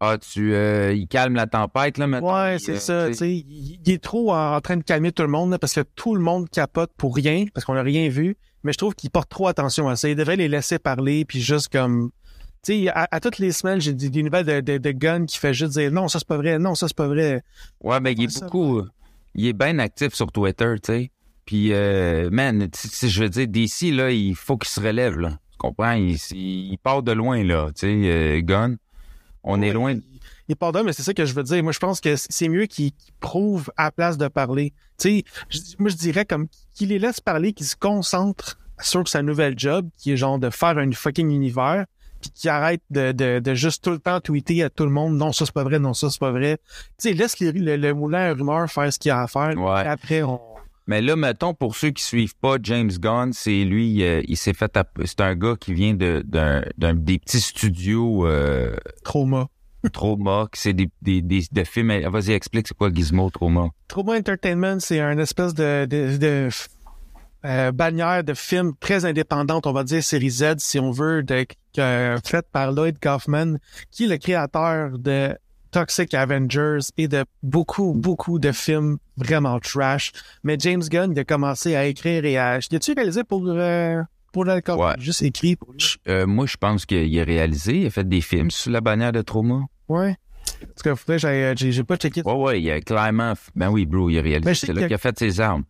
Ah, 0.00 0.18
tu, 0.18 0.52
il 0.94 1.06
calme 1.08 1.34
la 1.34 1.46
tempête, 1.46 1.98
là, 1.98 2.06
maintenant. 2.06 2.44
Ouais, 2.44 2.58
c'est 2.58 2.78
ça. 2.78 3.08
Tu 3.08 3.14
sais, 3.14 3.30
il, 3.32 3.80
il 3.84 3.92
est 3.92 4.02
trop 4.02 4.32
en, 4.32 4.54
en 4.56 4.60
train 4.60 4.76
de 4.76 4.82
calmer 4.84 5.12
tout 5.12 5.22
le 5.22 5.28
monde 5.28 5.50
là, 5.50 5.58
parce 5.58 5.74
que 5.74 5.82
tout 5.96 6.14
le 6.14 6.20
monde 6.22 6.48
capote 6.48 6.92
pour 6.96 7.14
rien, 7.16 7.44
parce 7.52 7.64
qu'on 7.64 7.74
n'a 7.74 7.82
rien 7.82 8.08
vu. 8.08 8.36
Mais 8.64 8.72
je 8.72 8.78
trouve 8.78 8.94
qu'il 8.94 9.10
porte 9.10 9.28
trop 9.28 9.48
attention 9.48 9.88
à 9.88 9.96
ça. 9.96 10.08
Il 10.08 10.14
devrait 10.16 10.36
les 10.36 10.48
laisser 10.48 10.78
parler, 10.78 11.24
puis 11.24 11.40
juste 11.40 11.68
comme... 11.72 12.10
Tu 12.64 12.84
sais, 12.84 12.88
à, 12.90 13.08
à 13.10 13.18
toutes 13.18 13.38
les 13.38 13.50
semaines, 13.50 13.80
j'ai 13.80 13.92
des, 13.92 14.08
des 14.08 14.22
nouvelles 14.22 14.46
de, 14.46 14.60
de, 14.60 14.78
de 14.78 14.90
Gunn 14.92 15.26
qui 15.26 15.36
fait 15.38 15.52
juste 15.52 15.72
dire 15.72 15.90
«Non, 15.92 16.06
ça 16.06 16.20
c'est 16.20 16.28
pas 16.28 16.36
vrai. 16.36 16.60
Non, 16.60 16.76
ça 16.76 16.86
c'est 16.86 16.96
pas 16.96 17.08
vrai. 17.08 17.42
Ouais, 17.80 17.98
mais 17.98 18.12
il 18.12 18.22
est 18.22 18.40
beaucoup, 18.40 18.82
il 19.34 19.46
est 19.46 19.52
bien 19.52 19.80
actif 19.80 20.14
sur 20.14 20.30
Twitter, 20.30 20.74
tu 20.80 20.92
sais. 20.92 21.10
Puis, 21.44 21.72
euh, 21.72 22.30
man, 22.30 22.68
je 22.72 23.22
veux 23.22 23.28
dire, 23.28 23.48
d'ici, 23.48 23.90
là, 23.90 24.12
il 24.12 24.36
faut 24.36 24.56
qu'il 24.56 24.68
se 24.68 24.80
relève, 24.80 25.18
là. 25.18 25.30
Tu 25.50 25.58
comprends? 25.58 25.92
Il, 25.94 26.16
il 26.30 26.78
part 26.78 27.02
de 27.02 27.10
loin, 27.10 27.42
là, 27.42 27.70
tu 27.74 27.80
sais, 27.80 27.88
euh, 27.88 28.40
Gunn. 28.42 28.76
On 29.42 29.60
est 29.60 29.72
loin. 29.72 29.94
Il, 29.94 30.02
il 30.46 30.54
part 30.54 30.70
d'eux, 30.70 30.84
mais 30.84 30.92
c'est 30.92 31.02
ça 31.02 31.14
que 31.14 31.24
je 31.24 31.34
veux 31.34 31.42
dire. 31.42 31.60
Moi, 31.64 31.72
je 31.72 31.80
pense 31.80 32.00
que 32.00 32.14
c'est 32.16 32.48
mieux 32.48 32.66
qu'il 32.66 32.92
prouve 33.18 33.72
à 33.76 33.84
la 33.84 33.90
place 33.90 34.16
de 34.18 34.28
parler. 34.28 34.72
Tu 34.98 35.24
sais, 35.50 35.74
moi, 35.80 35.90
je 35.90 35.96
dirais 35.96 36.24
comme 36.24 36.46
qu'il 36.74 36.90
les 36.90 37.00
laisse 37.00 37.18
parler, 37.20 37.52
qu'il 37.52 37.66
se 37.66 37.74
concentre 37.74 38.56
sur 38.80 39.08
sa 39.08 39.22
nouvelle 39.22 39.58
job, 39.58 39.88
qui 39.98 40.12
est 40.12 40.16
genre 40.16 40.38
de 40.38 40.48
faire 40.50 40.78
un 40.78 40.92
fucking 40.92 41.28
univers, 41.30 41.86
puis 42.22 42.30
qu'il 42.30 42.48
arrête 42.48 42.80
de, 42.90 43.12
de, 43.12 43.38
de 43.40 43.54
juste 43.54 43.84
tout 43.84 43.90
le 43.90 43.98
temps 43.98 44.18
tweeter 44.20 44.62
à 44.62 44.70
tout 44.70 44.84
le 44.84 44.90
monde, 44.90 45.16
non, 45.18 45.32
ça 45.32 45.44
c'est 45.44 45.52
pas 45.52 45.64
vrai, 45.64 45.78
non, 45.78 45.92
ça 45.92 46.08
c'est 46.08 46.18
pas 46.20 46.30
vrai. 46.32 46.56
Tu 46.98 47.08
sais, 47.08 47.12
laisse 47.12 47.38
les- 47.40 47.52
le, 47.52 47.76
le 47.76 47.92
moulin 47.92 48.30
à 48.30 48.32
rumeur 48.32 48.70
faire 48.70 48.90
ce 48.90 48.98
qu'il 48.98 49.10
a 49.10 49.20
à 49.22 49.26
faire. 49.26 49.54
Ouais. 49.58 49.86
Après, 49.86 50.22
on... 50.22 50.40
Mais 50.86 51.00
là, 51.00 51.14
mettons, 51.14 51.54
pour 51.54 51.76
ceux 51.76 51.90
qui 51.90 52.02
suivent 52.02 52.34
pas 52.36 52.56
James 52.62 52.90
Gunn, 52.90 53.32
c'est 53.32 53.62
lui, 53.64 54.02
euh, 54.02 54.20
il 54.26 54.36
s'est 54.36 54.52
fait, 54.52 54.76
c'est 55.04 55.20
un 55.20 55.34
gars 55.36 55.54
qui 55.60 55.74
vient 55.74 55.94
de, 55.94 56.22
d'un, 56.26 56.62
d'un- 56.78 56.94
des 56.94 57.18
petits 57.18 57.40
studios, 57.40 58.26
euh, 58.26 58.74
Trauma. 59.04 59.46
Trauma, 59.92 60.46
c'est 60.54 60.72
des, 60.74 60.88
des, 61.02 61.22
des, 61.22 61.42
de 61.50 61.64
films. 61.64 61.92
Vas-y, 62.08 62.32
explique 62.32 62.68
c'est 62.68 62.76
quoi 62.76 62.90
Gizmo 62.92 63.30
Trauma. 63.30 63.68
Trauma 63.88 64.16
Entertainment, 64.16 64.78
c'est 64.80 65.00
un 65.00 65.18
espèce 65.18 65.54
de, 65.54 65.86
de, 65.86 66.16
de 66.16 66.48
euh, 67.44 67.72
bannière 67.72 68.22
de 68.24 68.34
films 68.34 68.72
très 68.80 69.04
indépendante, 69.04 69.66
on 69.66 69.72
va 69.72 69.84
dire 69.84 70.02
série 70.02 70.30
Z, 70.30 70.54
si 70.58 70.78
on 70.78 70.90
veut, 70.90 71.22
de, 71.22 71.44
que, 71.74 72.16
faite 72.24 72.46
par 72.52 72.72
Lloyd 72.72 72.98
Kaufman, 73.00 73.56
qui 73.90 74.04
est 74.04 74.08
le 74.08 74.16
créateur 74.18 74.98
de 74.98 75.36
Toxic 75.70 76.12
Avengers 76.14 76.80
et 76.98 77.08
de 77.08 77.24
beaucoup, 77.42 77.94
beaucoup 77.96 78.38
de 78.38 78.52
films 78.52 78.98
vraiment 79.16 79.58
trash. 79.58 80.12
Mais 80.44 80.56
James 80.60 80.82
Gunn, 80.82 81.12
il 81.12 81.18
a 81.18 81.24
commencé 81.24 81.74
à 81.74 81.86
écrire 81.86 82.24
et 82.24 82.36
à... 82.36 82.58
L'as-tu 82.70 82.92
réalisé 82.92 83.24
pour, 83.24 83.42
euh, 83.46 84.02
pour 84.32 84.44
Kaufman? 84.44 84.88
Ouais. 84.88 84.94
Juste 84.98 85.22
écrit 85.22 85.56
pour 85.56 85.72
lui. 85.72 85.82
Euh, 86.08 86.26
moi, 86.26 86.46
je 86.46 86.56
pense 86.58 86.84
qu'il 86.84 87.18
a 87.18 87.24
réalisé, 87.24 87.80
il 87.80 87.86
a 87.86 87.90
fait 87.90 88.06
des 88.06 88.20
films 88.20 88.50
sous 88.50 88.70
la 88.70 88.80
bannière 88.82 89.12
de 89.12 89.22
Trauma. 89.22 89.62
Ouais. 89.88 90.16
Tout 90.60 90.82
cas, 90.84 90.94
faudrait 90.94 91.16
que 91.16 91.20
j'aille- 91.22 91.56
j'ai 91.56 91.72
j'ai 91.72 91.84
pas 91.84 91.96
checké. 91.96 92.22
Ouais, 92.24 92.32
ouais, 92.34 92.60
il 92.62 92.70
a 92.70 92.80
clairement, 92.80 93.32
ben 93.56 93.70
oui, 93.70 93.86
bro, 93.86 94.10
il 94.10 94.18
a 94.18 94.22
réalisé. 94.22 94.54
C'est 94.54 94.66
là 94.68 94.72
qu'il 94.74 94.80
y 94.82 94.84
a- 94.84 94.88
qu'il 94.88 94.94
a 94.94 94.98
fait 94.98 95.18
ses 95.18 95.40
armes. 95.40 95.64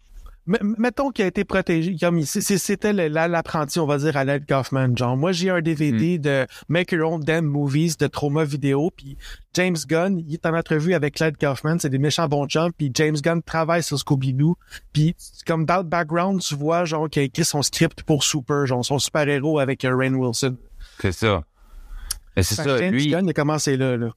Mettons 0.47 1.11
qu'il 1.13 1.25
a 1.25 1.29
été 1.29 1.45
protégé, 1.45 1.97
c'était 2.25 2.93
l'apprenti, 2.93 3.79
on 3.79 3.87
va 3.87 3.99
dire, 3.99 4.17
à 4.17 4.25
Lloyd 4.25 4.45
Kaufman. 4.45 4.97
Genre, 4.97 5.17
moi, 5.17 5.31
j'ai 5.31 5.51
un 5.51 5.61
DVD 5.61 6.19
de 6.19 6.47
Make 6.69 6.91
Your 6.91 7.13
Own 7.13 7.21
Damn 7.23 7.45
Movies 7.45 7.97
de 7.97 8.09
Trauma 8.09 8.43
Vidéo, 8.43 8.91
puis 8.97 9.17
James 9.55 9.77
Gunn, 9.87 10.19
il 10.19 10.35
est 10.35 10.45
en 10.45 10.55
entrevue 10.57 10.95
avec 10.95 11.21
Lloyd 11.21 11.37
Kaufman, 11.39 11.79
c'est 11.79 11.91
des 11.91 11.99
méchants 11.99 12.27
bons 12.27 12.49
chums, 12.49 12.73
puis 12.73 12.91
James 12.95 13.15
Gunn 13.15 13.41
travaille 13.41 13.85
sur 13.85 13.97
Scooby-Doo, 13.99 14.57
puis 14.93 15.15
comme 15.47 15.65
dans 15.65 15.77
le 15.77 15.85
background, 15.85 16.41
tu 16.41 16.57
vois, 16.57 16.85
genre, 16.87 17.09
qu'il 17.09 17.23
a 17.23 17.25
écrit 17.27 17.45
son 17.45 17.63
script 17.63 18.03
pour 18.03 18.25
Super, 18.25 18.67
genre, 18.67 18.85
son 18.85 18.99
super-héros 18.99 19.61
avec 19.61 19.85
euh, 19.85 19.97
Rainn 19.97 20.17
Wilson. 20.17 20.57
C'est 20.99 21.13
ça. 21.13 21.45
Mais 22.37 22.43
c'est 22.43 22.57
ça, 22.57 22.79
James 22.79 22.93
lui, 22.93 23.07
Gunn, 23.09 23.27
il 23.27 23.31
a 23.31 23.33
commencé 23.33 23.77
là, 23.77 23.97
là. 23.97 24.09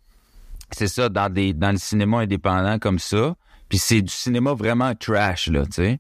c'est 0.72 0.88
ça, 0.88 1.08
dans 1.08 1.32
des 1.32 1.54
dans 1.54 1.72
le 1.72 1.78
cinéma 1.78 2.22
indépendant 2.22 2.80
comme 2.80 2.98
ça. 2.98 3.36
Puis 3.70 3.78
c'est 3.78 4.02
du 4.02 4.14
cinéma 4.14 4.54
vraiment 4.54 4.94
trash, 4.96 5.48
là, 5.48 5.66
tu 5.66 5.74
sais. 5.74 6.00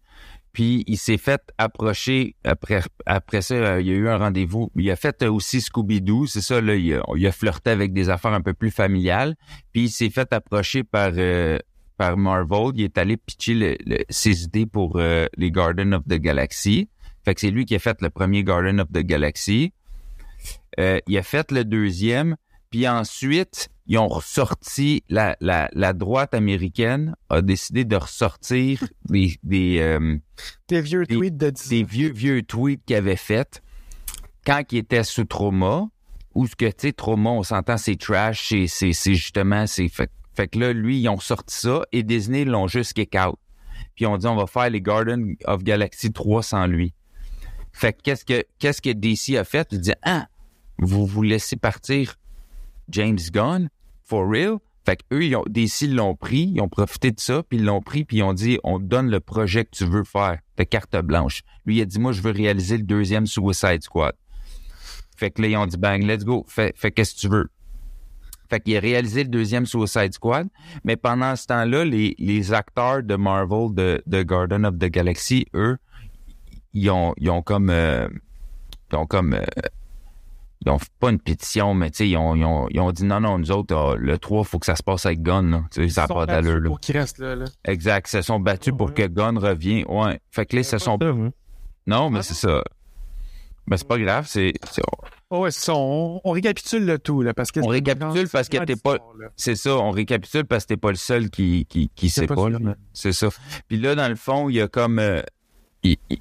Puis 0.55 0.85
il 0.87 0.97
s'est 0.97 1.17
fait 1.17 1.41
approcher 1.57 2.37
après 2.45 2.81
après 3.05 3.41
ça, 3.41 3.55
euh, 3.55 3.81
il 3.81 3.87
y 3.87 3.91
a 3.91 3.93
eu 3.93 4.07
un 4.07 4.17
rendez-vous. 4.17 4.71
Il 4.77 4.89
a 4.89 4.95
fait 4.95 5.21
euh, 5.21 5.29
aussi 5.29 5.59
Scooby-Doo, 5.59 6.27
c'est 6.27 6.39
ça, 6.39 6.61
là, 6.61 6.75
il 6.75 6.93
a, 6.93 7.31
flirté 7.33 7.71
avec 7.71 7.91
des 7.91 8.09
affaires 8.09 8.31
un 8.31 8.39
peu 8.39 8.53
plus 8.53 8.71
familiales. 8.71 9.35
Puis 9.73 9.83
il 9.83 9.89
s'est 9.89 10.09
fait 10.09 10.31
approcher 10.31 10.85
par 10.85 11.11
euh, 11.17 11.59
par 11.97 12.15
Marvel. 12.15 12.71
Il 12.75 12.83
est 12.83 12.97
allé 12.97 13.17
pitcher 13.17 13.53
le- 13.85 13.97
ses 14.09 14.43
idées 14.45 14.65
pour 14.65 14.95
euh, 14.95 15.25
les 15.35 15.51
Garden 15.51 15.93
of 15.93 16.03
the 16.07 16.15
Galaxy. 16.15 16.87
Fait 17.25 17.35
que 17.35 17.41
c'est 17.41 17.51
lui 17.51 17.65
qui 17.65 17.75
a 17.75 17.79
fait 17.79 18.01
le 18.01 18.09
premier 18.09 18.45
Garden 18.45 18.79
of 18.79 18.87
the 18.93 18.99
Galaxy. 18.99 19.73
il 20.77 21.17
a 21.17 21.23
fait 21.23 21.51
le 21.51 21.65
deuxième, 21.65 22.37
puis 22.75 22.89
ensuite, 22.89 23.69
ils 23.87 23.97
ont 23.97 24.09
ressorti, 24.09 25.01
la, 25.07 25.37
la, 25.39 25.69
la 25.71 25.93
droite 25.93 26.33
américaine 26.33 27.15
a 27.29 27.41
décidé 27.41 27.85
de 27.85 27.95
ressortir 27.95 28.83
des, 29.05 29.37
des, 29.43 29.79
euh, 29.79 30.17
Des 30.67 30.81
vieux 30.81 31.05
Des- 31.05 31.15
tweets 31.15 31.37
de 31.37 31.51
10 31.51 31.69
des 31.69 31.83
vieux, 31.83 32.11
vieux 32.11 32.43
tweets 32.43 32.83
qu'il 32.85 32.97
avait 32.97 33.15
fait 33.15 33.63
quand 34.45 34.61
il 34.73 34.79
était 34.79 35.05
sous 35.05 35.23
trauma, 35.23 35.87
ou 36.33 36.47
ce 36.47 36.55
que, 36.57 36.65
tu 36.65 36.73
sais, 36.79 36.91
trauma, 36.91 37.29
on 37.29 37.43
s'entend, 37.43 37.77
c'est 37.77 37.95
trash, 37.95 38.53
c'est, 38.67 38.91
justement, 39.13 39.67
c'est 39.67 39.87
fait, 39.87 40.11
fait 40.33 40.49
que 40.49 40.59
là, 40.59 40.73
lui, 40.73 40.99
ils 40.99 41.07
ont 41.07 41.21
sorti 41.21 41.55
ça 41.55 41.83
et 41.93 42.03
Disney 42.03 42.43
l'ont 42.43 42.67
juste 42.67 42.91
kick 42.91 43.15
out. 43.15 43.39
Puis 43.95 44.05
on 44.05 44.17
dit, 44.17 44.27
on 44.27 44.35
va 44.35 44.47
faire 44.47 44.69
les 44.69 44.81
Garden 44.81 45.33
of 45.45 45.63
Galaxy 45.63 46.11
3 46.11 46.43
sans 46.43 46.67
lui. 46.67 46.93
Fait 47.71 47.93
que 47.93 48.01
qu'est-ce 48.01 48.25
que, 48.25 48.43
qu'est-ce 48.59 48.81
que 48.81 48.89
DC 48.89 49.37
a 49.37 49.45
fait? 49.45 49.65
Il 49.71 49.79
dit, 49.79 49.93
ah, 50.03 50.27
vous 50.77 51.05
vous 51.05 51.23
laissez 51.23 51.55
partir 51.55 52.17
James 52.89 53.19
Gunn? 53.31 53.69
For 54.03 54.27
real? 54.27 54.59
Fait 54.85 54.97
que 54.97 55.15
eux, 55.15 55.25
ils 55.25 55.35
ont, 55.35 55.43
DC 55.47 55.87
l'ont 55.89 56.15
pris, 56.15 56.51
ils 56.53 56.61
ont 56.61 56.69
profité 56.69 57.11
de 57.11 57.19
ça, 57.19 57.41
puis 57.41 57.57
ils 57.57 57.65
l'ont 57.65 57.81
pris, 57.81 58.05
puis 58.05 58.17
ils 58.17 58.23
ont 58.23 58.33
dit, 58.33 58.59
on 58.63 58.77
te 58.77 58.83
donne 58.83 59.09
le 59.09 59.19
projet 59.19 59.65
que 59.65 59.71
tu 59.71 59.85
veux 59.85 60.03
faire, 60.03 60.37
de 60.57 60.63
carte 60.63 60.95
blanche. 60.97 61.41
Lui, 61.65 61.77
il 61.77 61.81
a 61.81 61.85
dit, 61.85 61.99
moi, 61.99 62.11
je 62.11 62.21
veux 62.21 62.31
réaliser 62.31 62.77
le 62.77 62.83
deuxième 62.83 63.25
Suicide 63.25 63.81
Squad. 63.81 64.13
Fait 65.17 65.31
que 65.31 65.41
là, 65.41 65.47
ils 65.47 65.57
ont 65.57 65.65
dit, 65.65 65.77
bang, 65.77 66.03
let's 66.03 66.23
go, 66.23 66.45
fais, 66.47 66.71
fais 66.75 66.91
qu'est-ce 66.91 67.15
que 67.15 67.19
tu 67.21 67.27
veux. 67.29 67.49
Fait 68.47 68.59
qu'il 68.59 68.77
a 68.77 68.79
réalisé 68.79 69.23
le 69.23 69.29
deuxième 69.29 69.65
Suicide 69.65 70.13
Squad, 70.13 70.49
mais 70.83 70.97
pendant 70.97 71.35
ce 71.35 71.47
temps-là, 71.47 71.83
les, 71.83 72.13
les 72.19 72.53
acteurs 72.53 73.01
de 73.01 73.15
Marvel 73.15 73.73
de, 73.73 74.03
de 74.05 74.21
Garden 74.21 74.65
of 74.65 74.77
the 74.77 74.85
Galaxy, 74.85 75.47
eux, 75.55 75.77
ils 76.73 76.91
ont, 76.91 77.15
ils 77.17 77.31
ont 77.31 77.41
comme, 77.41 77.71
euh, 77.71 78.07
ils 78.91 78.97
ont 78.97 79.07
comme, 79.07 79.33
euh, 79.33 79.43
ils 80.65 80.71
ont 80.71 80.79
pas 80.99 81.09
une 81.11 81.19
pétition, 81.19 81.73
mais 81.73 81.91
tu 81.91 81.97
sais, 81.97 82.09
ils 82.09 82.17
ont, 82.17 82.35
ils, 82.35 82.43
ont, 82.45 82.67
ils 82.71 82.79
ont 82.79 82.91
dit 82.91 83.05
non, 83.05 83.19
non, 83.19 83.37
nous 83.37 83.51
autres, 83.51 83.75
euh, 83.75 83.95
le 83.97 84.17
3, 84.17 84.43
faut 84.43 84.59
que 84.59 84.65
ça 84.65 84.75
se 84.75 84.83
passe 84.83 85.05
avec 85.05 85.21
Gunn, 85.21 85.51
là. 85.51 85.63
Tu 85.71 85.83
sais, 85.83 85.89
ça 85.89 86.01
n'a 86.01 86.05
Ils 86.05 86.07
sont 86.07 86.13
pas 86.15 86.25
battus 86.25 86.43
d'allure, 86.45 86.61
là. 86.61 86.67
Pour 86.69 86.79
qu'il 86.79 86.97
reste 86.97 87.19
là, 87.19 87.35
là. 87.35 87.45
Exact, 87.65 88.07
ils 88.07 88.11
se 88.17 88.21
sont 88.23 88.39
battus 88.39 88.73
pour 88.77 88.93
que 88.93 89.07
Gunn 89.07 89.37
revienne. 89.37 89.85
Ouais. 89.87 90.19
Fait 90.31 90.45
que 90.45 90.55
là, 90.55 90.61
ils 90.61 90.65
se 90.65 90.77
sont. 90.77 90.97
Non, 91.87 92.09
mais 92.09 92.23
c'est 92.23 92.33
ça. 92.33 92.63
Mais 93.67 93.77
c'est 93.77 93.87
pas 93.87 93.97
grave, 93.97 94.25
c'est. 94.27 94.53
c'est- 94.71 94.81
Oh, 95.31 95.39
ouais, 95.39 95.51
ça. 95.51 95.73
On, 95.75 96.21
on 96.23 96.31
récapitule 96.31 96.85
le 96.85 96.99
tout, 96.99 97.23
là, 97.23 97.33
parce 97.33 97.51
que 97.51 97.59
On 97.61 97.67
récapitule 97.67 98.29
parce 98.29 98.47
que 98.47 98.57
t'es 98.63 98.75
pas- 98.75 98.97
C'est 99.35 99.55
ça, 99.55 99.75
on 99.75 99.89
récapitule 99.89 100.45
parce 100.45 100.65
que 100.65 100.69
t'es 100.69 100.77
pas 100.77 100.91
le 100.91 100.97
seul 100.97 101.31
qui, 101.31 101.65
qui, 101.65 101.89
qui 101.95 102.09
C'est 102.09 102.21
sait 102.21 102.27
pas 102.27 102.47
là. 102.49 102.59
C'est 102.93 103.11
ça. 103.11 103.29
Puis 103.67 103.77
là, 103.79 103.95
dans 103.95 104.07
le 104.07 104.15
fond, 104.15 104.49
il 104.49 104.55
y 104.57 104.61
a 104.61 104.67
comme 104.67 104.99
euh, 104.99 105.21
il- 105.81 105.97
il- 106.11 106.19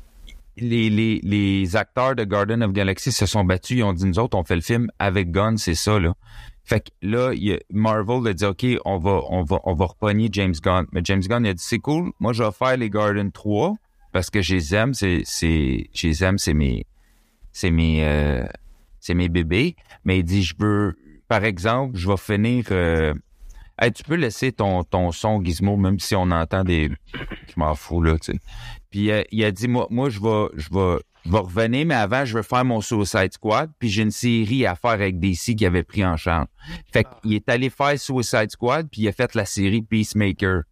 les, 0.56 0.90
les, 0.90 1.20
les 1.23 1.76
acteurs 1.76 2.14
de 2.14 2.25
Garden 2.25 2.62
of 2.62 2.73
Galaxy 2.73 3.12
se 3.12 3.26
sont 3.26 3.44
battus, 3.44 3.78
ils 3.78 3.82
ont 3.82 3.92
dit 3.92 4.06
nous 4.06 4.18
autres, 4.18 4.37
on 4.37 4.44
fait 4.44 4.56
le 4.56 4.62
film 4.62 4.88
avec 4.99 5.30
Gunn, 5.30 5.56
c'est 5.58 5.75
ça, 5.75 5.99
là. 5.99 6.14
Fait 6.66 6.80
que 6.80 6.90
là, 7.02 7.32
Marvel 7.70 8.26
a 8.26 8.32
dit 8.32 8.44
OK, 8.44 8.66
on 8.87 8.99
va, 8.99 9.20
on 9.28 9.42
va, 9.42 9.61
on 9.64 9.75
va 9.75 9.84
repogner 9.84 10.28
James 10.32 10.54
Gunn. 10.62 10.87
Mais 10.92 11.02
James 11.04 11.20
Gunn 11.20 11.44
il 11.44 11.50
a 11.50 11.54
dit 11.54 11.62
c'est 11.62 11.78
cool, 11.78 12.12
moi 12.20 12.32
je 12.32 12.42
vais 12.42 12.52
faire 12.52 12.76
les 12.78 12.88
Garden 12.88 13.30
3 13.30 13.75
parce 14.12 14.30
que 14.30 14.40
je 14.40 14.54
les 14.54 14.61
c'est, 14.94 15.23
c'est, 15.25 15.90
je 15.92 16.34
c'est 16.38 16.54
mes, 16.54 16.87
c'est 17.52 17.70
mes, 17.70 18.04
euh, 18.04 18.46
c'est 18.99 19.14
mes 19.14 19.28
bébés. 19.28 19.76
Mais 20.04 20.20
il 20.20 20.25
dit 20.25 20.42
je 20.42 20.54
veux, 20.58 20.96
par 21.28 21.44
exemple, 21.44 21.99
je 21.99 22.08
vais 22.08 22.16
finir. 22.16 22.64
Euh, 22.70 23.12
Hey, 23.78 23.93
tu 23.93 24.02
peux 24.04 24.14
laisser 24.14 24.52
ton, 24.52 24.85
ton 24.85 25.11
son 25.12 25.43
Gizmo, 25.43 25.76
même 25.76 25.99
si 25.99 26.14
on 26.14 26.31
entend 26.31 26.62
des. 26.64 26.90
Je 27.12 27.52
m'en 27.57 27.75
fous, 27.75 28.02
là, 28.02 28.19
tu 28.19 28.33
sais. 28.33 28.38
Puis 28.90 29.11
euh, 29.11 29.23
il 29.33 29.45
a 29.45 29.50
dit 29.50 29.66
Moi, 29.69 29.87
moi 29.90 30.11
je 30.11 30.21
vais 30.21 30.47
je 30.57 30.69
vais 30.73 30.99
je 31.26 31.31
vais 31.33 31.38
revenir, 31.38 31.87
mais 31.87 31.95
avant, 31.95 32.25
je 32.25 32.37
vais 32.37 32.43
faire 32.43 32.64
mon 32.64 32.81
Suicide 32.83 33.33
Squad. 33.33 33.71
Puis 33.78 33.88
j'ai 33.88 34.02
une 34.02 34.11
série 34.11 34.66
à 34.66 34.75
faire 34.75 34.90
avec 34.90 35.19
DC 35.19 35.57
qui 35.57 35.64
avait 35.66 35.83
pris 35.83 36.04
en 36.04 36.16
charge. 36.16 36.47
Fait 36.93 37.04
qu'il 37.23 37.33
est 37.35 37.49
allé 37.49 37.71
faire 37.71 37.99
Suicide 37.99 38.50
Squad, 38.50 38.88
puis 38.90 39.02
il 39.02 39.09
a 39.09 39.12
fait 39.12 39.35
la 39.35 39.47
série 39.47 39.83
Peacemaker 39.83 40.62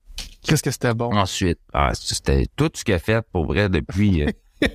Qu'est-ce 0.42 0.62
que 0.62 0.70
c'était 0.70 0.92
bon? 0.94 1.10
ensuite. 1.16 1.58
Ah, 1.72 1.92
c'était 1.94 2.46
tout 2.56 2.70
ce 2.74 2.84
qu'il 2.84 2.94
a 2.94 2.98
fait 2.98 3.24
pour 3.32 3.46
vrai 3.46 3.68
depuis. 3.68 4.22
euh, 4.24 4.30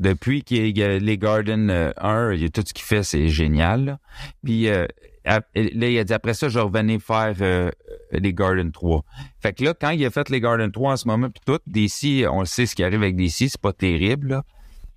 depuis 0.00 0.42
qu'il 0.42 0.76
y 0.76 0.82
a 0.82 0.98
les 0.98 1.18
Garden 1.18 1.70
euh, 1.70 1.92
1, 1.96 2.32
il 2.34 2.42
y 2.42 2.44
a 2.44 2.48
tout 2.48 2.62
ce 2.66 2.72
qu'il 2.74 2.84
fait, 2.84 3.02
c'est 3.04 3.28
génial. 3.28 3.84
là. 3.84 3.98
Puis 4.44 4.68
euh, 4.68 4.86
là, 5.24 5.40
il 5.54 5.98
a 5.98 6.04
dit 6.04 6.12
après 6.12 6.34
ça, 6.34 6.48
je 6.48 6.58
revenais 6.58 6.98
faire 6.98 7.34
euh, 7.40 7.70
les 8.12 8.34
Garden 8.34 8.72
3. 8.72 9.04
Fait 9.40 9.52
que 9.52 9.64
là, 9.64 9.74
quand 9.74 9.90
il 9.90 10.04
a 10.04 10.10
fait 10.10 10.28
les 10.30 10.40
Garden 10.40 10.70
3 10.70 10.92
en 10.92 10.96
ce 10.96 11.08
moment, 11.08 11.30
puis 11.30 11.42
tout, 11.44 11.60
DC, 11.66 12.26
on 12.30 12.44
sait 12.44 12.66
ce 12.66 12.74
qui 12.74 12.82
arrive 12.82 13.02
avec 13.02 13.16
DC, 13.16 13.48
c'est 13.48 13.60
pas 13.60 13.72
terrible. 13.72 14.28
là. 14.28 14.44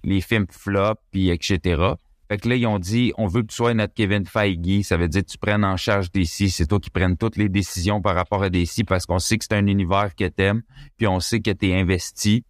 Les 0.04 0.22
films 0.22 0.46
flop, 0.50 0.96
puis 1.12 1.30
etc. 1.30 1.94
Fait 2.28 2.38
que 2.38 2.50
là, 2.50 2.56
ils 2.56 2.66
ont 2.66 2.80
dit, 2.80 3.14
on 3.18 3.28
veut 3.28 3.42
que 3.44 3.48
tu 3.48 3.56
sois 3.56 3.74
notre 3.74 3.94
Kevin 3.94 4.26
Feige. 4.26 4.84
Ça 4.84 4.98
veut 4.98 5.08
dire 5.08 5.22
que 5.22 5.30
tu 5.30 5.38
prennes 5.38 5.64
en 5.64 5.78
charge 5.78 6.12
DC. 6.12 6.50
C'est 6.50 6.66
toi 6.68 6.80
qui 6.80 6.90
prennes 6.90 7.18
toutes 7.18 7.38
les 7.38 7.50
décisions 7.50 8.02
par 8.02 8.16
rapport 8.16 8.42
à 8.42 8.50
DC 8.50 8.84
parce 8.88 9.06
qu'on 9.06 9.20
sait 9.20 9.38
que 9.38 9.46
c'est 9.48 9.56
un 9.56 9.68
univers 9.68 10.16
que 10.16 10.28
t'aimes, 10.28 10.64
puis 10.98 11.08
on 11.08 11.20
sait 11.20 11.40
que 11.40 11.52
t'es 11.52 11.76
investi. 11.76 12.44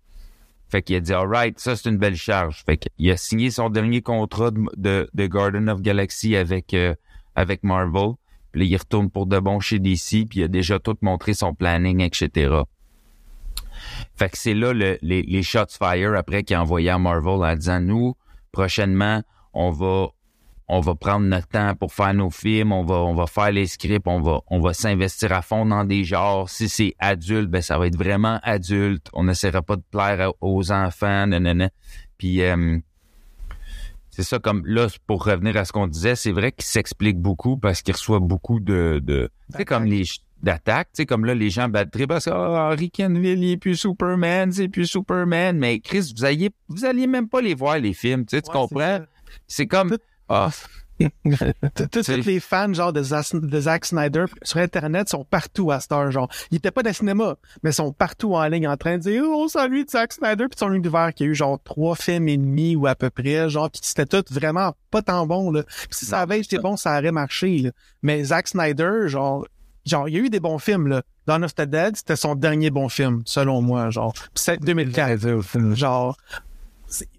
Fait 0.69 0.81
qu'il 0.81 0.95
a 0.95 0.99
dit, 0.99 1.13
alright, 1.13 1.59
ça 1.59 1.75
c'est 1.75 1.89
une 1.89 1.97
belle 1.97 2.15
charge. 2.15 2.63
Fait 2.65 2.77
qu'il 2.77 3.11
a 3.11 3.17
signé 3.17 3.51
son 3.51 3.69
dernier 3.69 4.01
contrat 4.01 4.51
de, 4.51 4.61
de, 4.77 5.09
de 5.13 5.27
Garden 5.27 5.69
of 5.69 5.81
Galaxy 5.81 6.35
avec, 6.35 6.73
euh, 6.73 6.95
avec 7.35 7.63
Marvel. 7.63 8.13
Puis 8.51 8.67
il 8.67 8.77
retourne 8.77 9.09
pour 9.09 9.25
de 9.25 9.39
bon 9.39 9.59
chez 9.59 9.79
DC, 9.79 10.27
puis 10.29 10.39
il 10.39 10.43
a 10.43 10.47
déjà 10.47 10.79
tout 10.79 10.95
montré 11.01 11.33
son 11.33 11.53
planning, 11.53 12.01
etc. 12.01 12.61
Fait 14.15 14.29
que 14.29 14.37
c'est 14.37 14.53
là 14.53 14.73
le- 14.73 14.97
les, 15.01 15.43
shots 15.43 15.77
fire 15.77 16.13
après 16.15 16.43
qu'il 16.43 16.55
a 16.55 16.61
envoyé 16.61 16.89
à 16.89 16.97
Marvel 16.97 17.43
en 17.43 17.55
disant, 17.55 17.81
nous, 17.81 18.15
prochainement, 18.51 19.21
on 19.53 19.71
va 19.71 20.07
on 20.67 20.79
va 20.79 20.95
prendre 20.95 21.27
notre 21.27 21.47
temps 21.47 21.75
pour 21.75 21.93
faire 21.93 22.13
nos 22.15 22.31
films, 22.31 22.71
on 22.71 22.83
va 22.83 22.95
on 22.95 23.13
va 23.13 23.27
faire 23.27 23.51
les 23.51 23.67
scripts, 23.67 24.07
on 24.07 24.19
va 24.21 24.39
on 24.47 24.59
va 24.59 24.73
s'investir 24.73 25.31
à 25.31 25.41
fond 25.41 25.65
dans 25.65 25.83
des 25.83 26.03
genres. 26.03 26.49
Si 26.49 26.69
c'est 26.69 26.95
adulte, 26.97 27.49
ben 27.49 27.61
ça 27.61 27.77
va 27.77 27.85
être 27.87 27.97
vraiment 27.97 28.39
adulte. 28.41 29.07
On 29.13 29.25
n'essaiera 29.25 29.61
pas 29.61 29.75
de 29.75 29.83
plaire 29.91 30.31
aux 30.41 30.71
enfants, 30.71 31.27
nanana. 31.27 31.69
Puis 32.17 32.41
euh, 32.41 32.79
c'est 34.15 34.23
ça 34.23 34.39
comme 34.39 34.65
là 34.65 34.87
pour 35.07 35.25
revenir 35.25 35.57
à 35.57 35.65
ce 35.65 35.73
qu'on 35.73 35.87
disait, 35.87 36.15
c'est 36.15 36.31
vrai 36.31 36.53
qu'il 36.53 36.63
s'explique 36.63 37.19
beaucoup 37.19 37.57
parce 37.57 37.81
qu'il 37.81 37.93
reçoit 37.93 38.21
beaucoup 38.21 38.61
de 38.61 39.01
de 39.03 39.29
tu 39.51 39.57
sais 39.57 39.65
comme 39.65 39.83
les 39.83 40.03
d'attaques, 40.41 40.87
tu 40.93 41.01
sais 41.01 41.05
comme 41.05 41.25
là 41.25 41.35
les 41.35 41.49
gens 41.49 41.67
battent 41.67 41.91
très 41.91 42.07
parce 42.07 42.23
que 42.23 42.29
oh, 42.29 42.55
Henry 42.55 42.89
Cavill 42.89 43.43
il 43.43 43.51
est 43.51 43.57
plus 43.57 43.75
Superman, 43.75 44.53
c'est 44.53 44.69
plus 44.69 44.85
Superman, 44.85 45.57
mais 45.57 45.81
Chris 45.81 46.13
vous 46.15 46.23
alliez 46.23 46.49
vous 46.69 46.85
alliez 46.85 47.07
même 47.07 47.27
pas 47.27 47.41
les 47.41 47.55
voir 47.55 47.77
les 47.77 47.93
films, 47.93 48.25
tu 48.25 48.37
sais 48.37 48.41
tu 48.41 48.49
comprends? 48.49 48.99
c'est 49.47 49.67
comme 49.67 49.97
ah 50.29 50.49
Tous 51.91 52.07
les 52.07 52.39
fans 52.39 52.73
genre 52.73 52.93
de, 52.93 53.03
Zack- 53.03 53.35
de 53.35 53.59
Zack 53.59 53.85
Snyder 53.85 54.25
sur 54.43 54.59
Internet 54.59 55.09
sont 55.09 55.25
partout 55.25 55.71
à 55.71 55.79
cette 55.79 55.91
heure. 55.91 56.09
Genre, 56.11 56.29
ils 56.51 56.57
étaient 56.57 56.71
pas 56.71 56.83
dans 56.83 56.89
le 56.89 56.95
cinéma, 56.95 57.35
mais 57.63 57.71
sont 57.71 57.91
partout 57.91 58.33
en 58.35 58.45
ligne 58.47 58.67
en 58.67 58.77
train 58.77 58.97
de 58.97 59.01
dire 59.03 59.23
oh, 59.25 59.47
s'ennuie 59.47 59.85
de 59.85 59.89
Zack 59.89 60.13
Snyder 60.13 60.45
puis 60.49 60.57
son 60.57 60.71
univers 60.73 61.13
qui 61.13 61.23
a 61.23 61.27
eu 61.27 61.35
genre 61.35 61.59
trois 61.63 61.95
films 61.95 62.27
et 62.29 62.37
demi 62.37 62.75
ou 62.75 62.87
à 62.87 62.95
peu 62.95 63.09
près, 63.09 63.49
genre 63.49 63.69
puis 63.69 63.81
c'était 63.83 64.05
tout 64.05 64.23
vraiment 64.33 64.73
pas 64.91 65.01
tant 65.01 65.25
bon 65.25 65.51
là. 65.51 65.63
Puis 65.63 65.87
si 65.99 66.05
ça 66.05 66.21
avait 66.21 66.39
été 66.39 66.57
bon, 66.59 66.77
ça 66.77 66.97
aurait 66.97 67.11
marché. 67.11 67.59
Là. 67.59 67.71
Mais 68.01 68.23
Zack 68.23 68.47
Snyder, 68.47 69.07
genre, 69.07 69.45
genre 69.85 70.07
il 70.07 70.15
y 70.15 70.17
a 70.17 70.21
eu 70.21 70.29
des 70.29 70.39
bons 70.39 70.59
films 70.59 70.87
là. 70.87 71.01
Dawn 71.27 71.43
of 71.43 71.55
the 71.55 71.61
Dead, 71.63 71.95
c'était 71.97 72.15
son 72.15 72.35
dernier 72.35 72.69
bon 72.69 72.87
film 72.87 73.23
selon 73.25 73.61
moi, 73.61 73.89
genre. 73.89 74.13
Puis 74.13 74.29
c'est 74.35 74.59
2004. 74.61 75.41
Genre, 75.75 76.15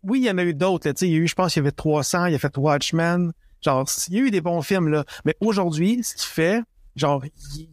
oui, 0.04 0.20
il 0.20 0.24
y 0.26 0.30
en 0.30 0.38
a 0.38 0.44
eu 0.44 0.54
d'autres. 0.54 0.86
là, 0.88 0.94
tu 0.94 1.00
sais, 1.00 1.08
Il 1.08 1.12
y 1.12 1.16
a 1.16 1.18
eu, 1.18 1.26
je 1.28 1.34
pense, 1.34 1.56
il 1.56 1.58
y 1.58 1.60
avait 1.60 1.72
300, 1.72 2.26
il 2.26 2.34
a 2.34 2.38
fait 2.38 2.56
Watchmen. 2.56 3.32
Genre, 3.62 3.86
il 4.08 4.14
y 4.14 4.18
a 4.18 4.20
eu 4.22 4.30
des 4.30 4.40
bons 4.40 4.62
films, 4.62 4.88
là. 4.88 5.04
Mais 5.24 5.34
aujourd'hui, 5.40 6.02
ce 6.02 6.14
qu'il 6.14 6.26
fait, 6.26 6.62
genre, 6.94 7.22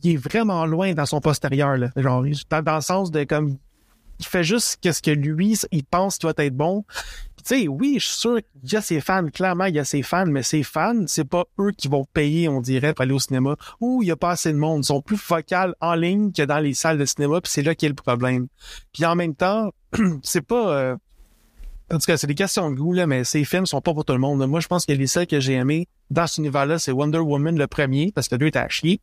il, 0.03 0.13
est 0.13 0.17
vraiment 0.17 0.65
loin 0.65 0.93
dans 0.93 1.05
son 1.05 1.21
postérieur, 1.21 1.77
là. 1.77 1.89
Genre, 1.95 2.23
dans, 2.49 2.61
dans 2.61 2.75
le 2.75 2.81
sens 2.81 3.11
de 3.11 3.23
comme, 3.23 3.57
il 4.19 4.25
fait 4.25 4.43
juste 4.43 4.79
ce 4.83 5.01
que 5.01 5.11
lui, 5.11 5.57
il 5.71 5.83
pense 5.83 6.17
va 6.23 6.33
être 6.37 6.55
bon. 6.55 6.85
Tu 7.45 7.61
sais, 7.61 7.67
oui, 7.67 7.97
je 7.99 8.05
suis 8.05 8.19
sûr 8.19 8.37
qu'il 8.37 8.71
y 8.71 8.75
a 8.77 8.81
ses 8.81 9.01
fans, 9.01 9.27
clairement, 9.27 9.65
il 9.65 9.75
y 9.75 9.79
a 9.79 9.83
ses 9.83 10.01
fans, 10.01 10.25
mais 10.25 10.43
ses 10.43 10.63
fans, 10.63 11.03
c'est 11.07 11.27
pas 11.27 11.43
eux 11.59 11.71
qui 11.71 11.89
vont 11.89 12.05
payer, 12.13 12.47
on 12.47 12.61
dirait, 12.61 12.93
pour 12.93 13.03
aller 13.03 13.13
au 13.13 13.19
cinéma. 13.19 13.57
Ou 13.81 14.01
il 14.01 14.07
y 14.07 14.11
a 14.11 14.15
pas 14.15 14.31
assez 14.31 14.53
de 14.53 14.57
monde. 14.57 14.83
Ils 14.83 14.87
sont 14.87 15.01
plus 15.01 15.17
focales 15.17 15.75
en 15.81 15.93
ligne 15.95 16.31
que 16.31 16.43
dans 16.43 16.59
les 16.59 16.73
salles 16.73 16.97
de 16.97 17.05
cinéma, 17.05 17.41
puis 17.41 17.51
c'est 17.51 17.61
là 17.61 17.71
a 17.71 17.87
le 17.87 17.93
problème. 17.93 18.47
Puis 18.93 19.03
en 19.03 19.15
même 19.15 19.35
temps, 19.35 19.71
c'est 20.23 20.41
pas... 20.41 20.69
euh, 20.69 20.95
en 21.93 21.97
tout 21.99 22.05
cas, 22.07 22.17
c'est 22.17 22.27
des 22.27 22.35
questions 22.35 22.71
de 22.71 22.75
goût, 22.75 22.93
là, 22.93 23.05
mais 23.07 23.23
ces 23.23 23.45
films 23.45 23.65
sont 23.65 23.81
pas 23.81 23.93
pour 23.93 24.03
tout 24.03 24.13
le 24.13 24.19
monde. 24.19 24.45
Moi, 24.47 24.59
je 24.59 24.67
pense 24.67 24.85
que 24.85 24.93
les 24.93 25.07
seuls 25.07 25.27
que 25.27 25.39
j'ai 25.39 25.53
aimés 25.53 25.87
dans 26.09 26.25
cet 26.27 26.39
univers-là, 26.39 26.79
c'est 26.79 26.91
Wonder 26.91 27.19
Woman, 27.19 27.57
le 27.57 27.67
premier, 27.67 28.11
parce 28.13 28.27
que 28.27 28.35
le 28.35 28.39
deux 28.39 28.47
était 28.47 28.59
à 28.59 28.67
chier. 28.69 28.99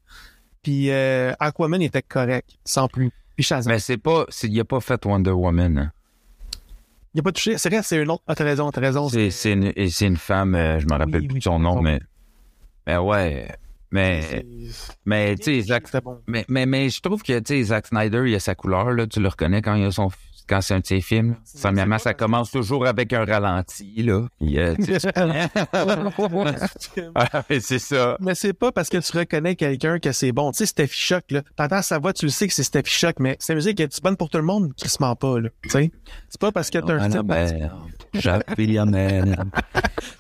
Puis 0.63 0.91
euh, 0.91 1.33
Aquaman 1.39 1.81
était 1.81 2.03
correct, 2.03 2.51
sans 2.65 2.89
plus. 2.89 3.11
Puis 3.37 3.45
Shazam. 3.45 3.73
mais 3.73 3.79
c'est 3.79 3.97
pas 3.97 4.27
il 4.43 4.61
a 4.61 4.65
pas 4.65 4.81
fait 4.81 5.05
Wonder 5.07 5.31
Woman. 5.31 5.79
hein. 5.79 5.93
Il 7.15 7.21
a 7.21 7.23
pas 7.23 7.33
touché. 7.33 7.57
C'est 7.59 7.71
vrai, 7.71 7.83
c'est 7.83 8.03
une 8.03 8.11
autre. 8.11 8.23
Ah, 8.27 8.35
t'as 8.35 8.45
raison, 8.45 8.71
t'as 8.71 8.81
raison. 8.81 9.09
C'est 9.09 9.53
une 9.53 9.73
et 9.75 9.89
c'est 9.89 10.07
une 10.07 10.17
femme, 10.17 10.55
euh, 10.55 10.79
je 10.79 10.87
me 10.87 10.93
rappelle 10.93 11.23
Oui, 11.23 11.27
plus 11.29 11.35
oui, 11.35 11.39
de 11.39 11.45
son 11.45 11.59
nom, 11.59 11.81
mais 11.81 12.01
mais 12.87 12.97
ouais, 12.99 13.49
mais 13.91 14.45
mais 15.05 15.37
tu 15.37 15.61
sais 15.61 15.61
Zack 15.63 15.89
mais 16.27 16.45
mais 16.49 16.89
je 16.89 17.01
trouve 17.01 17.23
que 17.23 17.39
tu 17.39 17.55
sais 17.55 17.63
Zack 17.65 17.89
Snyder 17.89 18.25
il 18.27 18.35
a 18.35 18.41
sa 18.41 18.55
couleur 18.55 18.91
là, 18.93 19.07
tu 19.07 19.21
le 19.21 19.29
reconnais 19.29 19.63
quand 19.63 19.75
il 19.75 19.85
a 19.85 19.91
son 19.91 20.11
quand 20.51 20.61
c'est 20.61 20.75
un 20.75 20.81
de 20.81 20.87
ses 20.87 21.01
films. 21.01 21.37
Premièrement, 21.63 21.99
ça 21.99 22.13
commence 22.13 22.51
toujours 22.51 22.85
avec 22.85 23.13
un 23.13 23.25
ralenti, 23.25 24.03
là. 24.03 24.27
Puis, 24.41 24.59
euh, 24.59 24.75
ah, 27.15 27.45
mais 27.49 27.61
c'est 27.61 27.79
ça. 27.79 28.17
Mais 28.21 28.35
c'est 28.35 28.53
pas 28.53 28.73
parce 28.73 28.89
que 28.89 28.99
tu 28.99 29.17
reconnais 29.17 29.55
quelqu'un 29.55 30.01
que 30.01 30.11
c'est 30.11 30.33
bon. 30.33 30.51
Tu 30.51 30.59
sais, 30.59 30.67
Steffi 30.67 30.99
Shock, 30.99 31.31
là. 31.31 31.43
T'entends 31.55 31.83
sa 31.83 32.01
voix, 32.01 32.13
tu 32.13 32.27
le 32.27 32.33
sais 32.33 32.49
que 32.49 32.55
c'est 32.55 32.65
Steffi 32.65 32.93
Shock, 32.93 33.21
mais 33.21 33.37
sa 33.39 33.55
musique 33.55 33.79
est 33.79 34.03
bonne 34.03 34.17
pour 34.17 34.29
tout 34.29 34.39
le 34.39 34.45
monde? 34.45 34.75
Qui 34.75 34.89
se 34.89 35.01
ment 35.01 35.15
pas, 35.15 35.39
là. 35.39 35.51
Tu 35.63 35.71
sais? 35.71 35.93
C'est 36.29 36.41
pas 36.41 36.51
parce 36.51 36.69
que 36.69 36.79
t'as 36.79 36.95
un 36.95 37.09
style. 37.09 37.71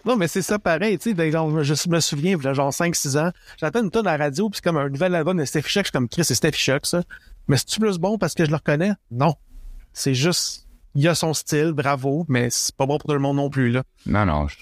Non, 0.05 0.17
mais 0.17 0.29
c'est 0.29 0.43
ça 0.43 0.59
pareil, 0.59 0.99
tu 0.99 1.15
sais, 1.15 1.31
je 1.31 1.89
me 1.89 2.01
souviens, 2.01 2.37
il 2.39 2.45
y 2.45 2.47
a 2.47 2.53
genre 2.53 2.71
5-6 2.71 3.19
ans, 3.19 3.31
j'entends 3.59 3.83
une 3.83 3.91
tonne 3.91 4.07
à 4.07 4.17
la 4.17 4.25
radio, 4.25 4.49
puis 4.49 4.57
c'est 4.57 4.65
comme 4.65 4.77
un 4.77 4.89
nouvel 4.89 5.15
album 5.15 5.39
de 5.39 5.45
Steffi 5.45 5.71
Shock, 5.71 5.85
je 5.85 5.89
suis 5.89 5.93
comme, 5.93 6.09
Chris, 6.09 6.25
c'est 6.25 6.35
Steffi 6.35 6.61
Shock, 6.61 6.87
ça. 6.87 7.03
Mais 7.49 7.57
c'est-tu 7.57 7.81
plus 7.81 7.99
bon 7.99 8.17
parce 8.17 8.35
que 8.35 8.45
je 8.45 8.51
le 8.51 8.57
reconnais? 8.57 8.93
Non. 9.11 9.35
C'est 9.93 10.15
juste, 10.15 10.67
il 10.95 11.07
a 11.09 11.15
son 11.15 11.35
style, 11.35 11.73
bravo, 11.73 12.25
mais 12.29 12.49
c'est 12.51 12.75
pas 12.75 12.87
bon 12.87 12.99
pour 12.99 13.09
tout 13.09 13.15
le 13.15 13.21
monde 13.21 13.37
non 13.37 13.51
plus, 13.51 13.71
là. 13.71 13.83
Non, 14.07 14.25
non, 14.27 14.47
je, 14.49 14.57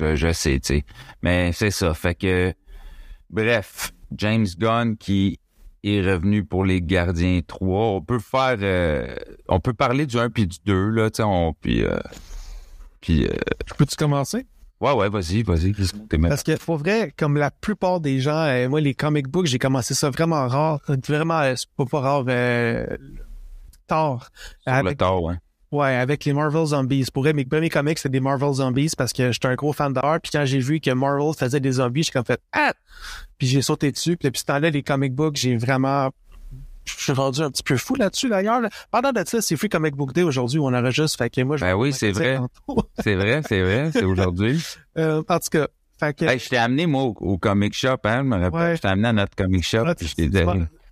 je- 0.00 0.16
je 0.16 0.32
sais, 0.32 0.60
tu 0.60 0.74
sais. 0.78 0.84
Mais 1.22 1.52
c'est 1.52 1.70
ça. 1.70 1.94
Fait 1.94 2.14
que, 2.14 2.52
bref, 3.30 3.92
James 4.16 4.46
Gunn 4.58 4.96
qui 4.96 5.38
est 5.84 6.00
revenu 6.00 6.44
pour 6.44 6.64
les 6.64 6.80
Gardiens 6.80 7.40
3. 7.46 7.86
On 7.96 8.02
peut 8.02 8.18
faire, 8.20 8.56
euh, 8.60 9.16
on 9.48 9.58
peut 9.60 9.72
parler 9.72 10.06
du 10.06 10.18
1 10.18 10.30
puis 10.30 10.46
du 10.46 10.58
2, 10.64 10.90
là, 10.90 11.10
tu 11.10 11.16
sais, 11.18 11.22
on, 11.24 11.54
puis, 11.54 11.82
euh, 11.84 11.98
puis, 13.00 13.26
euh, 13.26 13.30
Peux-tu 13.78 13.96
commencer? 13.96 14.46
ouais, 14.80 14.92
ouais, 14.92 15.08
vas-y, 15.08 15.42
vas-y, 15.42 15.72
Parce 16.28 16.42
que, 16.42 16.56
pour 16.56 16.76
vrai, 16.76 17.12
comme 17.16 17.36
la 17.36 17.50
plupart 17.50 18.00
des 18.00 18.20
gens, 18.20 18.44
euh, 18.46 18.68
moi, 18.68 18.80
les 18.80 18.94
comic 18.94 19.28
books, 19.28 19.46
j'ai 19.46 19.58
commencé 19.58 19.94
ça 19.94 20.10
vraiment 20.10 20.46
rare. 20.46 20.80
Vraiment, 21.08 21.42
c'est 21.56 21.68
pas, 21.76 21.84
pas 21.86 22.00
rare, 22.00 22.24
euh, 22.28 22.86
tard. 23.92 24.28
sur 24.62 24.72
le 24.72 24.78
Avec, 24.78 24.98
tard, 24.98 25.22
ouais. 25.22 25.34
ouais, 25.70 25.94
avec 25.96 26.24
les 26.24 26.32
Marvel 26.32 26.66
Zombies. 26.66 27.06
Pour 27.12 27.22
vrai, 27.22 27.32
mes 27.32 27.44
premiers 27.44 27.68
comics, 27.70 27.98
c'était 27.98 28.08
des 28.10 28.20
Marvel 28.20 28.52
Zombies 28.54 28.92
parce 28.96 29.12
que 29.12 29.32
j'étais 29.32 29.48
un 29.48 29.54
gros 29.54 29.72
fan 29.72 29.92
d'art. 29.92 30.18
Puis 30.22 30.30
quand 30.32 30.44
j'ai 30.44 30.58
vu 30.60 30.80
que 30.80 30.90
Marvel 30.90 31.32
faisait 31.36 31.60
des 31.60 31.72
zombies, 31.72 32.02
j'ai 32.02 32.12
comme 32.12 32.24
fait, 32.24 32.40
ah! 32.52 32.72
Puis 33.38 33.46
j'ai 33.46 33.62
sauté 33.62 33.90
dessus. 33.92 34.16
Puis 34.16 34.28
depuis 34.28 34.40
ce 34.40 34.44
temps-là, 34.46 34.70
les 34.70 34.82
comic 34.82 35.14
books, 35.14 35.36
j'ai 35.36 35.56
vraiment, 35.56 36.10
je 36.84 36.92
suis 36.94 37.12
rendu 37.12 37.40
un 37.40 37.50
petit 37.50 37.62
peu 37.62 37.76
fou 37.76 37.94
là-dessus, 37.94 38.28
d'ailleurs. 38.28 38.60
Pendant 38.90 39.12
de 39.12 39.22
ça, 39.26 39.40
c'est 39.40 39.56
Free 39.56 39.68
Comic 39.68 39.94
Book 39.94 40.12
Day 40.12 40.22
aujourd'hui 40.22 40.58
où 40.58 40.66
on 40.66 40.74
enregistre. 40.74 41.18
Fait 41.18 41.30
que 41.30 41.40
moi, 41.42 41.56
je 41.56 41.64
Ben 41.64 41.74
oui, 41.74 41.92
c'est 41.92 42.12
vrai. 42.12 42.38
C'est 43.00 43.14
vrai, 43.14 43.42
c'est 43.48 43.62
vrai, 43.62 43.90
c'est 43.92 44.04
aujourd'hui. 44.04 44.62
Euh, 44.98 45.22
en 45.26 45.38
tout 45.38 45.48
cas, 45.50 45.68
fait 45.98 46.12
que, 46.14 46.24
Hey, 46.26 46.38
je 46.38 46.50
t'ai 46.50 46.58
amené, 46.58 46.84
moi, 46.84 47.04
au, 47.04 47.16
au 47.18 47.38
comic 47.38 47.72
shop, 47.74 47.96
hein, 48.04 48.18
je 48.18 48.22
me 48.24 48.36
rappelle. 48.38 48.60
Ouais. 48.60 48.76
Je 48.76 48.82
t'ai 48.82 48.88
amené 48.88 49.08
à 49.08 49.12
notre 49.14 49.34
comic 49.34 49.64
shop, 49.64 49.84
Ah, 49.86 49.94
puis 49.94 50.06
je 50.06 50.14
t'ai 50.14 50.28
dit, 50.28 50.38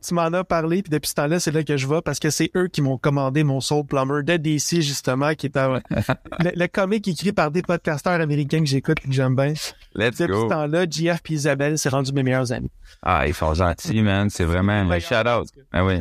tu 0.07 0.14
m'en- 0.14 0.23
as 0.33 0.45
parlé, 0.45 0.83
puis 0.83 0.90
depuis 0.90 1.09
ce 1.09 1.14
temps-là, 1.14 1.38
c'est 1.40 1.50
là 1.50 1.62
que 1.62 1.76
je 1.76 1.87
vais 1.87 2.00
parce 2.02 2.19
que 2.19 2.30
c'est 2.30 2.50
eux 2.57 2.69
qui 2.69 2.83
m'ont 2.83 2.99
commandé 2.99 3.45
mon 3.45 3.61
Soul 3.61 3.85
Plumber 3.87 4.23
de 4.25 4.37
DC, 4.37 4.80
justement, 4.80 5.35
qui 5.35 5.47
est 5.47 5.57
un, 5.57 5.80
le, 6.40 6.50
le 6.54 6.66
comic 6.66 7.07
écrit 7.09 7.33
par 7.33 7.50
des 7.50 7.62
podcasteurs 7.62 8.21
américains 8.21 8.61
que 8.61 8.66
j'écoute 8.66 8.99
et 9.04 9.09
que 9.09 9.14
j'aime 9.14 9.35
bien. 9.37 9.54
let's 9.95 10.16
Depuis 10.19 10.35
ce 10.35 10.49
temps-là, 10.49 10.87
GF 10.88 11.21
et 11.28 11.33
Isabelle, 11.33 11.78
c'est 11.78 11.88
rendu 11.90 12.12
mes 12.12 12.23
meilleurs 12.23 12.52
amis. 12.52 12.71
Ah, 13.02 13.26
ils 13.26 13.35
sont 13.35 13.54
gentils, 13.54 14.02
man. 14.02 14.28
C'est 14.30 14.45
vraiment 14.45 14.73
un 14.73 14.99
shout-out. 14.99 15.49
Ah 15.73 15.85
oui. 15.85 16.00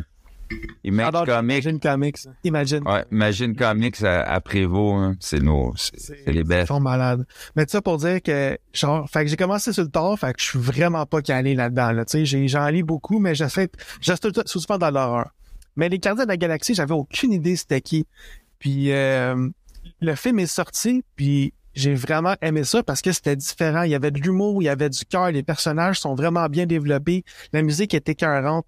Imagine 0.82 1.14
Alors, 1.14 1.26
Comics. 1.26 1.64
Imagine 1.64 1.80
Comics. 1.80 2.16
Imagine. 2.44 2.88
Ouais, 2.88 3.04
Imagine 3.12 3.54
Comics 3.54 4.02
à, 4.02 4.22
à 4.22 4.40
Prévost, 4.40 4.94
hein. 4.96 5.16
c'est 5.20 5.40
nos, 5.40 5.72
c'est 5.76 6.00
c'est 6.00 6.32
les 6.32 6.40
Ils 6.40 6.44
best. 6.44 6.68
sont 6.68 6.80
malades. 6.80 7.26
Mais 7.54 7.64
ça 7.68 7.80
pour 7.82 7.98
dire 7.98 8.20
que, 8.22 8.58
genre, 8.72 9.08
fait 9.10 9.24
que 9.24 9.30
j'ai 9.30 9.36
commencé 9.36 9.72
sur 9.72 9.82
le 9.84 9.90
tard, 9.90 10.18
fait 10.18 10.32
que 10.32 10.40
je 10.40 10.46
suis 10.46 10.58
vraiment 10.58 11.06
pas 11.06 11.20
calé 11.22 11.54
là-dedans, 11.54 11.92
là. 11.92 12.04
Tu 12.04 12.12
sais, 12.12 12.24
j'ai- 12.24 12.48
j'en 12.48 12.66
lis 12.68 12.82
beaucoup, 12.82 13.18
mais 13.18 13.34
j'essaie, 13.34 13.68
j'essaie 14.00 14.28
souvent 14.46 14.78
dans 14.78 14.90
l'horreur. 14.90 15.30
Mais 15.76 15.88
les 15.88 15.98
Gardiens 15.98 16.24
de 16.24 16.28
la 16.30 16.36
Galaxie, 16.36 16.74
j'avais 16.74 16.94
aucune 16.94 17.32
idée 17.32 17.56
c'était 17.56 17.80
qui. 17.80 18.06
Puis, 18.58 18.90
euh, 18.92 19.48
le 20.00 20.14
film 20.14 20.38
est 20.40 20.46
sorti, 20.46 21.04
puis 21.14 21.52
j'ai 21.74 21.94
vraiment 21.94 22.34
aimé 22.42 22.64
ça 22.64 22.82
parce 22.82 23.00
que 23.00 23.12
c'était 23.12 23.36
différent. 23.36 23.82
Il 23.82 23.90
y 23.90 23.94
avait 23.94 24.10
de 24.10 24.18
l'humour, 24.18 24.60
il 24.62 24.64
y 24.64 24.68
avait 24.68 24.90
du 24.90 25.04
cœur, 25.04 25.30
les 25.30 25.42
personnages 25.44 26.00
sont 26.00 26.14
vraiment 26.14 26.46
bien 26.48 26.66
développés, 26.66 27.24
la 27.52 27.62
musique 27.62 27.94
était 27.94 28.12
écœurante. 28.12 28.66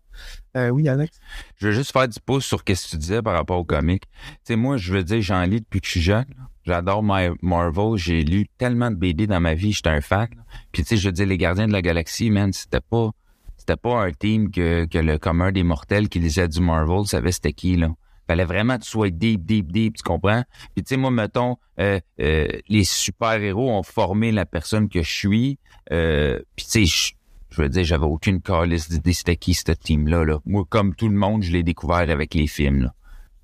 Euh, 0.57 0.69
oui, 0.69 0.89
Alex. 0.89 1.19
Je 1.57 1.69
veux 1.69 1.73
juste 1.73 1.93
faire 1.93 2.09
du 2.09 2.21
pouce 2.21 2.45
sur 2.45 2.59
ce 2.59 2.65
que 2.65 2.91
tu 2.91 2.97
disais 2.97 3.23
par 3.23 3.35
rapport 3.35 3.59
au 3.59 3.65
comics. 3.65 4.03
Tu 4.03 4.39
sais, 4.45 4.57
moi, 4.57 4.77
je 4.77 4.93
veux 4.93 5.03
dire, 5.03 5.23
j'en 5.23 5.43
lis 5.43 5.61
depuis 5.61 5.81
que 5.81 5.87
je 5.87 5.93
suis 5.93 6.03
jeune. 6.03 6.27
J'adore 6.65 7.03
Marvel. 7.03 7.97
J'ai 7.97 8.23
lu 8.23 8.47
tellement 8.59 8.91
de 8.91 8.97
BD 8.97 9.27
dans 9.27 9.41
ma 9.41 9.55
vie. 9.55 9.73
J'étais 9.73 9.91
un 9.91 10.01
fan. 10.01 10.29
Puis, 10.71 10.83
tu 10.83 10.91
sais, 10.91 10.97
je 10.97 11.09
veux 11.09 11.13
dire, 11.13 11.27
les 11.27 11.39
Gardiens 11.39 11.67
de 11.67 11.73
la 11.73 11.83
Galaxie, 11.83 12.31
man, 12.31 12.53
c'était 12.53 12.81
pas, 12.81 13.11
c'était 13.57 13.77
pas 13.77 14.05
un 14.05 14.13
team 14.13 14.51
que, 14.51 14.85
que 14.85 14.99
le 14.99 15.19
commun 15.19 15.53
des 15.53 15.63
mortels 15.63 16.09
qui 16.09 16.21
lisait 16.21 16.49
du 16.49 16.61
Marvel 16.61 17.07
savait 17.07 17.33
c'était 17.33 17.53
qui, 17.53 17.77
là. 17.77 17.89
Fallait 18.29 18.45
vraiment 18.45 18.79
que 18.79 18.85
tu 18.85 18.91
sois 18.91 19.11
deep, 19.11 19.45
deep, 19.45 19.73
deep, 19.73 19.97
tu 19.97 20.03
comprends? 20.03 20.45
Puis, 20.75 20.85
tu 20.85 20.91
sais, 20.91 20.97
moi, 20.97 21.11
mettons, 21.11 21.57
euh, 21.81 21.99
euh, 22.21 22.47
les 22.69 22.85
super-héros 22.85 23.71
ont 23.71 23.83
formé 23.83 24.31
la 24.31 24.47
personne 24.47 24.89
que 24.89 25.03
je 25.03 25.11
suis. 25.11 25.59
Euh, 25.91 26.39
puis, 26.55 26.67
tu 26.67 26.87
sais, 26.87 27.15
je- 27.53 27.63
veux 27.63 27.69
dire, 27.69 27.85
j'avais 27.85 28.07
aucune 28.07 28.41
calice 28.41 28.89
d'idée 28.89 29.13
c'était 29.13 29.37
qui 29.37 29.55
ce 29.55 29.71
team-là. 29.73 30.25
Là. 30.25 30.39
Moi, 30.45 30.65
comme 30.69 30.95
tout 30.95 31.09
le 31.09 31.15
monde, 31.17 31.43
je 31.43 31.53
l'ai 31.53 31.63
découvert 31.63 31.99
avec 32.11 32.35
les 32.35 32.47
films. 32.47 32.83
Là. 32.85 32.95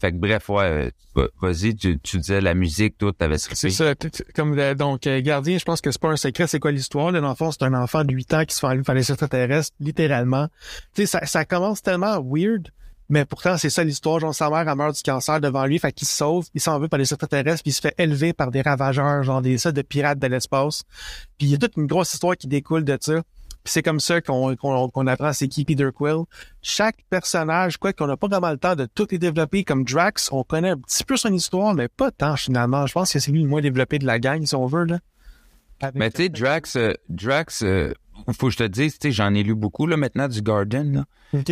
Fait 0.00 0.12
que 0.12 0.16
bref, 0.16 0.48
ouais, 0.48 0.62
euh, 0.64 0.90
va- 1.16 1.26
vas-y, 1.42 1.74
tu, 1.74 1.98
tu 1.98 2.18
disais 2.18 2.40
la 2.40 2.54
musique, 2.54 2.96
toi, 2.98 3.12
t'avais 3.16 3.36
C'est 3.36 3.48
trippé. 3.54 3.70
ça. 3.70 3.94
Comme 4.34 4.56
euh, 4.56 4.74
donc 4.74 5.06
euh, 5.08 5.20
gardien, 5.20 5.58
je 5.58 5.64
pense 5.64 5.80
que 5.80 5.90
c'est 5.90 6.00
pas 6.00 6.10
un 6.10 6.16
secret. 6.16 6.46
C'est 6.46 6.60
quoi 6.60 6.70
l'histoire 6.70 7.10
L'enfant, 7.10 7.50
c'est 7.50 7.64
un 7.64 7.74
enfant 7.74 8.04
de 8.04 8.12
8 8.14 8.32
ans 8.34 8.44
qui 8.44 8.54
se 8.54 8.60
fait 8.60 8.66
enlever 8.68 8.84
par 8.84 8.94
les 8.94 9.10
extraterrestres, 9.10 9.72
littéralement. 9.80 10.46
Tu 10.94 11.02
sais, 11.02 11.06
ça, 11.06 11.26
ça 11.26 11.44
commence 11.44 11.82
tellement 11.82 12.22
weird, 12.24 12.68
mais 13.08 13.24
pourtant 13.24 13.56
c'est 13.56 13.70
ça 13.70 13.82
l'histoire. 13.82 14.20
Genre 14.20 14.32
sa 14.32 14.48
mère 14.50 14.68
elle 14.68 14.76
meurt 14.76 14.94
du 14.94 15.02
cancer 15.02 15.40
devant 15.40 15.66
lui, 15.66 15.80
fait 15.80 15.90
qu'il 15.92 16.06
se 16.06 16.14
sauve, 16.16 16.46
il 16.54 16.60
s'en 16.60 16.78
veut 16.78 16.86
par 16.86 16.98
les 17.00 17.12
extraterrestres, 17.12 17.62
puis 17.64 17.70
il 17.70 17.74
se 17.74 17.80
fait 17.80 17.94
élever 17.98 18.32
par 18.32 18.52
des 18.52 18.62
ravageurs, 18.62 19.24
genre 19.24 19.42
des 19.42 19.58
ça 19.58 19.72
de 19.72 19.82
pirates 19.82 20.20
de 20.20 20.28
l'espace. 20.28 20.84
Puis 21.38 21.48
il 21.48 21.50
y 21.50 21.54
a 21.54 21.58
toute 21.58 21.76
une 21.76 21.86
grosse 21.86 22.14
histoire 22.14 22.36
qui 22.36 22.46
découle 22.46 22.84
de 22.84 22.96
ça. 23.00 23.20
C'est 23.68 23.82
comme 23.82 24.00
ça 24.00 24.20
qu'on 24.20 25.06
apprend 25.06 25.32
c'est 25.32 25.48
qui 25.48 25.64
Peter 25.64 25.88
Quill. 25.94 26.24
Chaque 26.62 26.96
personnage, 27.10 27.76
quoi 27.76 27.92
qu'on 27.92 28.06
n'a 28.06 28.16
pas 28.16 28.28
vraiment 28.28 28.50
le 28.50 28.56
temps 28.58 28.74
de 28.76 28.86
tout 28.86 29.06
les 29.10 29.18
développer, 29.18 29.64
comme 29.64 29.84
Drax, 29.84 30.30
on 30.32 30.42
connaît 30.42 30.70
un 30.70 30.78
petit 30.78 31.04
peu 31.04 31.16
son 31.16 31.32
histoire, 31.32 31.74
mais 31.74 31.88
pas 31.88 32.10
tant 32.10 32.36
finalement. 32.36 32.86
Je 32.86 32.92
pense 32.92 33.12
que 33.12 33.18
c'est 33.18 33.30
lui 33.30 33.42
le 33.42 33.48
moins 33.48 33.60
développé 33.60 33.98
de 33.98 34.06
la 34.06 34.18
gang, 34.18 34.44
si 34.44 34.54
on 34.54 34.66
veut. 34.66 34.84
Là. 34.84 34.98
Avec- 35.80 35.96
Mais 35.96 36.10
tu 36.10 36.22
sais, 36.24 36.28
Drax, 36.28 36.76
euh, 36.76 36.92
Drax, 37.08 37.62
euh, 37.62 37.92
faut 38.32 38.46
que 38.48 38.52
je 38.52 38.58
te 38.58 38.64
dise, 38.64 38.98
tu 38.98 39.08
sais, 39.08 39.12
j'en 39.12 39.32
ai 39.34 39.42
lu 39.42 39.54
beaucoup 39.54 39.86
là 39.86 39.96
maintenant 39.96 40.26
du 40.28 40.42
Garden. 40.42 40.92
Là. 40.92 41.04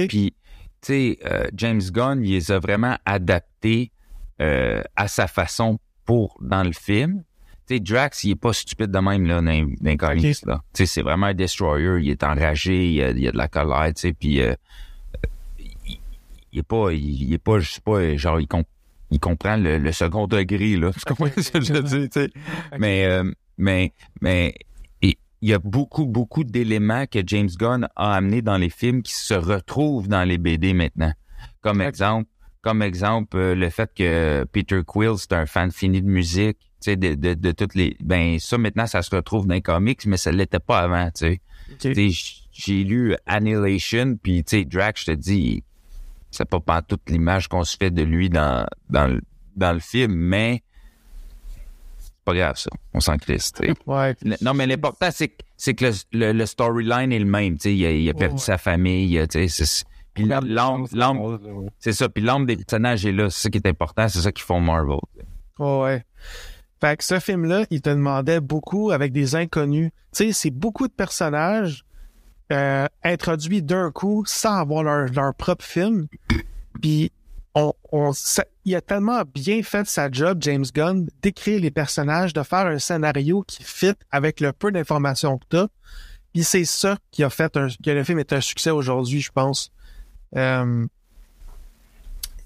Puis, 0.09 0.35
tu 0.81 0.87
sais, 0.87 1.19
euh, 1.27 1.47
James 1.55 1.81
Gunn, 1.93 2.25
il 2.25 2.33
les 2.33 2.51
a 2.51 2.59
vraiment 2.59 2.97
adaptés 3.05 3.93
euh, 4.41 4.83
à 4.97 5.09
sa 5.09 5.27
façon 5.29 5.79
pour 6.05 6.37
dans 6.41 6.63
le 6.65 6.73
film. 6.73 7.23
Tu 7.67 7.75
sais, 7.75 7.81
Drax, 7.81 8.25
il 8.25 8.31
est 8.33 8.35
pas 8.37 8.53
stupide 8.53 8.91
de 8.91 8.99
même 8.99 9.27
là 9.27 9.41
dans, 9.41 9.71
dans 9.81 9.97
comics, 9.97 10.23
là. 10.47 10.63
Tu 10.73 10.79
sais, 10.79 10.87
c'est 10.87 11.03
vraiment 11.03 11.27
un 11.27 11.35
destroyer. 11.35 11.99
Il 12.01 12.11
est 12.11 12.23
enragé, 12.23 12.87
il 12.87 12.93
y 12.95 13.03
a, 13.03 13.11
il 13.11 13.29
a 13.29 13.33
de 13.33 13.37
la 13.37 13.49
colère, 13.49 13.93
tu 13.95 14.01
sais, 14.03 14.13
puis 14.13 14.41
euh, 14.41 14.55
il, 15.59 15.99
il 16.53 16.59
est 16.61 16.63
pas, 16.63 16.93
il, 16.93 17.23
il 17.25 17.33
est 17.33 17.39
pas, 17.39 17.59
je 17.59 17.71
sais 17.71 17.81
pas, 17.81 18.17
genre 18.17 18.41
il, 18.41 18.47
comp- 18.47 18.69
il 19.11 19.19
comprend 19.21 19.57
le, 19.57 19.79
le 19.79 19.93
second 19.93 20.27
degré 20.27 20.77
là. 20.77 20.93
Tu 20.93 21.01
comprends 21.05 21.29
ce 21.37 21.51
que 21.51 21.61
je 21.61 21.73
veux 21.73 21.83
dire, 21.83 22.09
tu 22.09 22.21
sais? 22.21 22.31
Mais, 22.79 23.05
euh, 23.07 23.31
mais, 23.59 23.93
mais 24.21 24.55
il 25.43 25.51
y 25.51 25.53
a 25.53 25.59
beaucoup, 25.59 26.07
beaucoup 26.07 26.45
d'éléments 26.45 27.07
que 27.07 27.19
James 27.27 27.51
Gunn 27.59 27.89
a 27.95 28.15
amenés 28.15 28.41
dans 28.43 28.57
les 28.57 28.71
films 28.71 29.03
qui 29.03 29.13
se 29.13 29.35
retrouvent 29.35 30.09
dans 30.09 30.25
les 30.25 30.39
BD 30.39 30.73
maintenant. 30.73 31.13
Comme 31.61 31.83
exemple, 31.83 32.29
comme 32.63 32.81
exemple, 32.83 33.37
euh, 33.37 33.55
le 33.55 33.69
fait 33.69 33.91
que 33.95 34.45
Peter 34.51 34.81
Quill, 34.85 35.13
c'est 35.19 35.35
un 35.35 35.45
fan 35.47 35.71
fini 35.71 36.01
de 36.01 36.09
musique, 36.09 36.66
tu 36.81 36.91
sais, 36.91 36.97
de, 36.97 37.15
de, 37.15 37.35
de 37.35 37.53
toutes 37.53 37.75
les, 37.75 37.97
ben, 38.01 38.39
ça 38.39 38.59
maintenant, 38.59 38.87
ça 38.87 39.03
se 39.03 39.15
retrouve 39.15 39.47
dans 39.47 39.55
les 39.55 39.63
comics, 39.63 40.05
mais 40.07 40.17
ça 40.17 40.31
l'était 40.33 40.59
pas 40.61 40.81
avant, 40.81 41.11
tu 41.11 41.41
sais. 41.79 42.11
J'ai 42.53 42.85
lu 42.85 43.15
Annihilation, 43.27 44.17
puis 44.23 44.43
tu 44.45 44.59
sais, 44.59 44.65
Drax, 44.65 45.03
je 45.03 45.07
te 45.07 45.17
dis, 45.17 45.63
c'est 46.31 46.49
pas 46.49 46.61
pas 46.61 46.83
toute 46.83 47.09
l'image 47.11 47.49
qu'on 47.49 47.65
se 47.65 47.77
fait 47.77 47.91
de 47.91 48.03
lui 48.03 48.31
dans, 48.31 48.67
dans, 48.89 49.07
le, 49.09 49.21
dans 49.57 49.73
le 49.73 49.81
film, 49.81 50.13
mais 50.15 50.63
c'est 51.99 52.13
pas 52.25 52.35
grave, 52.35 52.57
ça. 52.57 52.71
On 52.95 53.01
s'en 53.01 53.17
crisse, 53.19 53.53
tu 53.53 53.67
sais. 53.67 53.75
Ouais. 53.87 54.15
Le- 54.23 54.37
Non, 54.43 54.55
mais 54.55 54.67
l'important, 54.67 55.09
c'est 55.13 55.29
que, 55.29 55.43
c'est 55.57 55.75
que 55.75 55.87
le, 55.87 55.93
le, 56.13 56.33
le 56.33 56.47
storyline 56.47 57.13
est 57.13 57.19
le 57.19 57.25
même. 57.25 57.55
Tu 57.57 57.63
sais, 57.63 57.75
il 57.77 57.85
a, 57.87 57.91
il 57.93 58.09
a 58.09 58.15
perdu 58.15 58.35
ouais. 58.35 58.41
sa 58.41 58.59
famille. 58.59 59.21
tu 59.31 59.49
sais, 59.49 59.85
Puis 60.15 60.25
l'âme, 60.25 60.87
c'est 61.79 61.93
ça. 61.93 62.09
Puis 62.09 62.23
l'âme 62.23 62.47
des 62.47 62.57
personnages 62.57 63.05
est 63.07 63.13
là. 63.13 63.29
C'est 63.31 63.43
ça 63.43 63.51
qui 63.51 63.59
est 63.59 63.67
important. 63.67 64.09
C'est 64.09 64.21
ça 64.21 64.33
qu'ils 64.33 64.45
font 64.45 64.61
Marvel. 64.61 64.97
Ouais, 65.59 65.81
ouais. 65.83 66.05
Fait 66.81 66.97
que 66.97 67.05
ce 67.05 67.19
film-là, 67.19 67.65
il 67.71 67.81
te 67.81 67.89
demandait 67.91 68.41
beaucoup 68.41 68.91
avec 68.91 69.13
des 69.13 69.35
inconnus. 69.35 69.91
Tu 70.15 70.27
sais, 70.27 70.33
c'est 70.33 70.51
beaucoup 70.51 70.89
de 70.89 70.93
personnages 70.93 71.85
euh, 72.53 72.87
introduits 73.03 73.63
d'un 73.63 73.91
coup 73.91 74.25
sans 74.27 74.57
avoir 74.57 74.83
leur, 74.83 75.07
leur 75.13 75.35
propre 75.35 75.65
film. 75.65 76.07
Puis 76.83 77.11
on, 77.55 77.73
on, 77.93 78.13
ça- 78.13 78.45
il 78.67 78.75
a 78.77 78.81
tellement 78.83 79.23
bien 79.35 79.63
fait 79.63 79.87
sa 79.87 80.11
job, 80.11 80.39
James 80.43 80.67
Gunn, 80.75 81.09
d'écrire 81.23 81.61
les 81.61 81.71
personnages, 81.71 82.33
de 82.35 82.43
faire 82.43 82.67
un 82.67 82.79
scénario 82.79 83.43
qui 83.47 83.63
fit 83.63 83.95
avec 84.11 84.41
le 84.41 84.53
peu 84.53 84.71
d'informations 84.71 85.39
que 85.39 85.45
t'as. 85.49 85.67
Puis 86.35 86.45
c'est 86.45 86.65
ça 86.67 86.99
qui 87.11 87.25
a 87.25 87.31
fait 87.31 87.57
un, 87.57 87.69
que 87.69 87.91
le 87.91 88.05
film 88.05 88.19
est 88.19 88.33
un 88.35 88.43
succès 88.43 88.71
aujourd'hui, 88.71 89.23
je 89.23 89.33
pense. 89.33 89.73
Euh, 90.37 90.85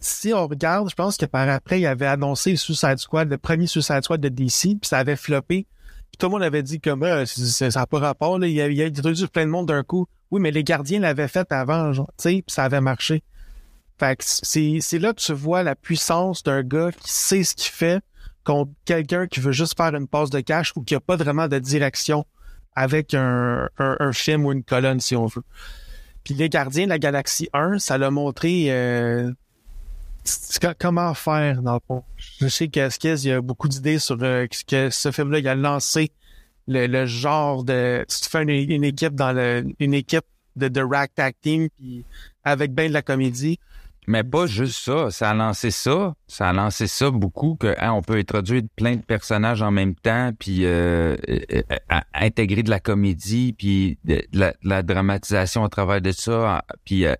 si 0.00 0.32
on 0.32 0.46
regarde, 0.46 0.88
je 0.88 0.94
pense 0.94 1.16
que 1.16 1.26
par 1.26 1.48
après, 1.48 1.80
il 1.80 1.86
avait 1.86 2.06
annoncé 2.06 2.50
le 2.52 2.56
Suicide 2.56 2.98
Squad, 2.98 3.28
le 3.28 3.38
premier 3.38 3.66
Suicide 3.66 4.02
Squad 4.02 4.20
de 4.20 4.28
DC, 4.28 4.60
puis 4.60 4.78
ça 4.82 4.98
avait 4.98 5.16
floppé. 5.16 5.66
Puis 6.10 6.18
tout 6.18 6.26
le 6.26 6.32
monde 6.32 6.42
avait 6.42 6.62
dit 6.62 6.80
comme 6.80 7.02
euh, 7.02 7.26
ça 7.26 7.68
n'a 7.68 7.86
pas 7.86 7.98
rapport, 7.98 8.38
là. 8.38 8.46
Il 8.46 8.54
y 8.54 8.62
a, 8.62 8.84
a 8.84 8.86
introduit 8.86 9.26
plein 9.26 9.44
de 9.44 9.50
monde 9.50 9.68
d'un 9.68 9.82
coup. 9.82 10.06
Oui, 10.30 10.40
mais 10.40 10.50
les 10.50 10.64
gardiens 10.64 11.00
l'avaient 11.00 11.28
fait 11.28 11.50
avant, 11.52 11.92
tu 11.92 12.02
sais, 12.16 12.30
puis 12.30 12.44
ça 12.48 12.64
avait 12.64 12.80
marché. 12.80 13.22
Fait 13.98 14.16
que 14.16 14.24
c'est, 14.24 14.98
là 14.98 15.12
que 15.12 15.20
tu 15.20 15.34
vois 15.34 15.62
la 15.62 15.74
puissance 15.74 16.42
d'un 16.42 16.62
gars 16.62 16.90
qui 16.90 17.12
sait 17.12 17.44
ce 17.44 17.54
qu'il 17.54 17.70
fait 17.70 18.02
contre 18.44 18.72
quelqu'un 18.86 19.26
qui 19.26 19.40
veut 19.40 19.52
juste 19.52 19.76
faire 19.76 19.94
une 19.94 20.08
passe 20.08 20.30
de 20.30 20.40
cash 20.40 20.72
ou 20.74 20.82
qui 20.82 20.94
a 20.94 21.00
pas 21.00 21.16
vraiment 21.16 21.48
de 21.48 21.58
direction 21.58 22.24
avec 22.74 23.12
un, 23.12 23.68
un, 23.76 24.12
film 24.12 24.46
ou 24.46 24.52
une 24.52 24.64
colonne, 24.64 25.00
si 25.00 25.16
on 25.16 25.26
veut. 25.26 25.42
Puis 26.24 26.32
les 26.32 26.48
gardiens 26.48 26.84
de 26.84 26.88
la 26.88 26.98
Galaxie 26.98 27.50
1, 27.52 27.78
ça 27.78 27.98
l'a 27.98 28.10
montré 28.10 28.66
euh, 28.68 29.30
comment 30.78 31.14
faire 31.14 31.62
dans 31.62 31.74
le 31.74 31.80
fond? 31.86 32.04
Je 32.16 32.48
sais 32.48 32.68
que 32.68 32.88
Skis, 32.90 33.14
il 33.24 33.28
y 33.28 33.32
a 33.32 33.40
beaucoup 33.40 33.68
d'idées 33.68 33.98
sur 33.98 34.18
euh, 34.22 34.46
que- 34.68 34.90
ce 34.90 35.10
film-là, 35.10 35.38
il 35.38 35.48
a 35.48 35.54
lancé 35.54 36.10
le, 36.68 37.06
genre 37.06 37.64
de. 37.64 38.04
Tu 38.08 38.20
te 38.20 38.28
fais 38.28 38.42
une, 38.42 38.84
équipe 38.84 39.14
dans 39.14 39.32
le, 39.32 39.64
une 39.78 39.94
équipe 39.94 40.24
de, 40.56 40.68
de 40.68 40.80
ragtag 40.82 41.34
team 41.40 41.68
puis 41.76 42.04
avec 42.44 42.72
bien 42.74 42.88
de 42.88 42.92
la 42.92 43.02
comédie. 43.02 43.58
Mais 44.06 44.24
pas 44.24 44.46
juste 44.46 44.78
ça. 44.82 45.10
Ça 45.10 45.30
a 45.30 45.34
lancé 45.34 45.70
ça. 45.70 46.14
Ça 46.26 46.48
a 46.48 46.52
lancé 46.52 46.86
ça 46.86 47.10
beaucoup 47.10 47.56
que 47.56 47.74
hein, 47.78 47.92
on 47.92 48.02
peut 48.02 48.16
introduire 48.16 48.62
plein 48.76 48.96
de 48.96 49.02
personnages 49.02 49.62
en 49.62 49.70
même 49.70 49.94
temps, 49.94 50.32
puis 50.38 50.64
euh, 50.64 51.16
euh, 51.28 51.62
à- 51.88 52.04
intégrer 52.14 52.62
de 52.62 52.70
la 52.70 52.80
comédie, 52.80 53.52
puis 53.52 53.98
de, 54.04 54.22
la, 54.62 54.82
dramatisation 54.82 55.64
à 55.64 55.68
travers 55.68 56.00
de 56.00 56.12
ça. 56.12 56.64
Puis, 56.84 57.04
euh, 57.06 57.14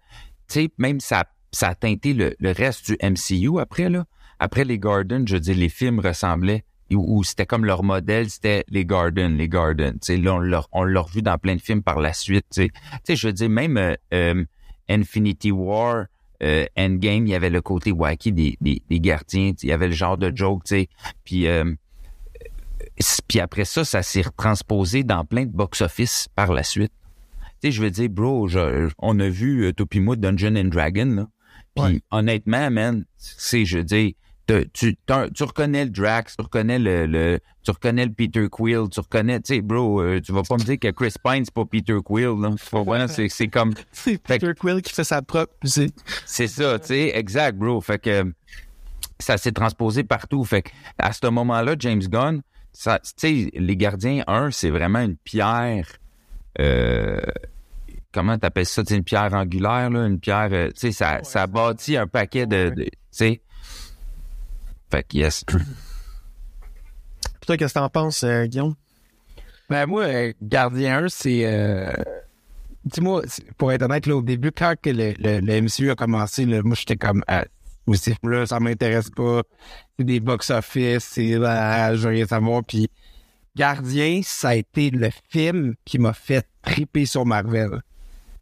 tu 0.49 0.63
sais, 0.63 0.69
même 0.79 1.01
ça, 1.01 1.25
ça 1.53 1.69
a 1.69 1.75
teinté 1.75 2.15
le, 2.15 2.35
reste 2.43 2.87
du 2.91 2.97
MCU 3.03 3.61
après, 3.61 3.89
là. 3.89 4.05
Après 4.39 4.65
les 4.65 4.79
Gardens, 4.79 5.27
je 5.27 5.35
veux 5.35 5.41
dire, 5.41 5.57
les 5.57 5.69
films 5.69 6.01
ressemblaient 6.01 6.65
où 6.93 7.23
c'était 7.23 7.47
comme 7.47 7.65
leur 7.65 7.83
modèle, 7.85 8.29
c'était 8.31 8.65
les 8.69 8.85
Gardens, 8.85 9.37
les 9.37 9.49
Gardens. 9.49 9.99
Là, 10.09 10.63
on 10.73 10.83
l'a 10.85 11.01
revu 11.01 11.23
dans 11.23 11.39
plein 11.39 11.55
de 11.55 11.61
films 11.61 11.83
par 11.83 12.01
la 12.01 12.13
suite. 12.13 12.47
Tu 12.51 12.63
sais, 12.63 12.69
Tu 12.69 12.99
sais, 13.05 13.17
je 13.17 13.27
veux 13.29 13.33
dire, 13.33 13.49
même 13.49 13.77
euh, 13.77 13.95
euh, 14.13 14.45
Infinity 14.89 15.53
War, 15.53 16.07
euh, 16.43 16.67
Endgame, 16.77 17.27
il 17.27 17.31
y 17.31 17.35
avait 17.35 17.51
le 17.51 17.61
côté 17.61 17.93
wacky 17.93 18.33
des, 18.33 18.57
des, 18.61 18.83
des 18.89 19.01
gardiens, 19.01 19.53
il 19.63 19.69
y 19.69 19.73
avait 19.73 19.89
le 19.89 19.95
genre 19.95 20.19
de 20.19 20.35
joke, 20.35 20.65
tu. 20.65 20.87
Puis, 21.25 21.47
euh, 21.47 21.75
après 23.41 23.65
ça, 23.65 23.85
ça 23.85 24.03
s'est 24.03 24.23
retransposé 24.23 25.05
dans 25.05 25.25
plein 25.25 25.45
de 25.45 25.53
box-office 25.53 26.29
par 26.35 26.53
la 26.53 26.63
suite. 26.63 26.93
Tu 27.63 27.73
je 27.73 27.83
veux 27.83 27.91
dire, 27.91 28.09
bro, 28.09 28.49
je- 28.49 28.91
on 28.99 29.21
a 29.21 29.29
vu 29.29 29.67
euh, 29.67 29.73
moi 29.97 30.17
Dungeon 30.17 30.57
and 30.57 30.69
Dragon, 30.69 31.07
là. 31.07 31.29
Puis 31.87 31.95
Ouais. 31.97 32.01
honnêtement, 32.11 32.71
man, 32.71 33.05
c'est, 33.17 33.65
je 33.65 33.79
veux 33.79 33.85
dire, 33.85 34.13
t'as- 34.47 34.65
tu, 34.73 34.97
tu 35.35 35.43
reconnais 35.45 35.85
le 35.85 35.91
Drax, 35.91 36.37
tu 36.37 36.43
reconnais 36.43 36.79
le, 36.79 37.07
le 37.07 37.39
tu 37.63 37.71
reconnais 37.73 38.07
le 38.07 38.13
Peter 38.13 38.47
Quill, 38.51 38.89
tu 38.91 39.01
reconnais, 39.01 39.39
tu 39.41 39.55
sais, 39.55 39.61
bro, 39.61 40.01
euh, 40.01 40.21
tu 40.21 40.33
vas 40.33 40.43
pas 40.43 40.55
me 40.57 40.65
dire 40.65 40.79
que 40.79 40.89
Chris 40.91 41.13
Pine 41.23 41.45
c'est 41.45 41.53
pas 41.55 41.65
Peter 41.67 41.99
Quill, 42.03 42.31
c'est, 43.29 43.49
comme, 43.49 43.75
C'est 43.93 44.17
Peter 44.23 44.53
Quill 44.59 44.81
qui 44.81 44.93
fait 44.95 45.05
sa 45.05 45.21
propre 45.23 45.53
musique. 45.63 45.95
c'est 46.25 46.47
ça, 46.49 46.79
tu 46.79 46.87
sais, 46.89 47.13
exact, 47.15 47.57
bro. 47.59 47.81
Fait 47.83 47.99
que 47.99 48.33
ça 49.19 49.37
s'est 49.37 49.53
transposé 49.53 50.05
partout. 50.05 50.43
Fait 50.45 50.63
que 50.63 50.71
à 50.99 51.13
ce 51.13 51.27
moment-là, 51.27 51.77
James 51.79 52.01
Gunn, 52.03 52.41
ça, 52.73 52.99
tu 53.01 53.11
sais, 53.17 53.51
les 53.53 53.77
gardiens 53.77 54.25
1, 54.27 54.51
c'est 54.51 54.71
vraiment 54.71 55.01
une 55.01 55.17
pierre. 55.17 55.87
Euh, 56.59 57.21
comment 58.13 58.39
t'appelles 58.39 58.67
ça? 58.67 58.83
C'est 58.87 58.97
une 58.97 59.05
pierre 59.05 59.33
angulaire, 59.35 59.91
là, 59.91 60.07
une 60.07 60.19
pierre. 60.21 60.49
euh, 60.53 60.69
tu 60.69 60.81
sais, 60.81 60.93
ça, 60.93 61.23
ça 61.23 61.47
bâtit 61.47 61.97
un 61.97 62.07
paquet 62.07 62.47
de. 62.47 62.71
de- 62.71 62.85
tu 62.85 62.91
sais. 63.11 63.41
Fait 64.91 65.03
que 65.05 65.17
yes. 65.17 65.45
Puis 65.45 65.57
toi, 67.47 67.57
qu'est-ce 67.57 67.75
que 67.75 67.79
t'en 67.79 67.89
penses, 67.89 68.25
euh, 68.25 68.47
Guillaume? 68.47 68.75
Ben 69.69 69.87
moi, 69.87 70.03
euh, 70.03 70.33
Gardien 70.43 71.05
1, 71.05 71.09
c'est... 71.09 71.43
Euh... 71.47 71.93
Dis-moi, 72.85 73.23
pour 73.57 73.71
être 73.73 73.83
honnête, 73.83 74.07
là, 74.07 74.17
au 74.17 74.23
début, 74.23 74.51
quand 74.51 74.75
que 74.81 74.91
le, 74.91 75.15
le, 75.19 75.41
le 75.41 75.61
MCU 75.63 75.91
a 75.91 75.95
commencé, 75.95 76.45
là, 76.45 76.61
moi, 76.65 76.75
j'étais 76.77 76.97
comme... 76.97 77.23
Ah, 77.29 77.45
ces 77.93 78.15
films-là, 78.15 78.47
ça 78.47 78.59
m'intéresse 78.61 79.11
pas. 79.11 79.43
C'est 79.99 80.05
des 80.05 80.19
box-office, 80.21 81.05
c'est... 81.05 81.35
Ah, 81.45 81.95
je 81.95 82.01
veux 82.03 82.15
rien 82.15 82.27
savoir. 82.27 82.65
Puis 82.65 82.89
Gardien, 83.57 84.21
ça 84.25 84.51
a 84.51 84.55
été 84.57 84.91
le 84.91 85.11
film 85.29 85.75
qui 85.85 85.99
m'a 85.99 86.13
fait 86.13 86.47
triper 86.63 87.05
sur 87.07 87.25
Marvel. 87.27 87.81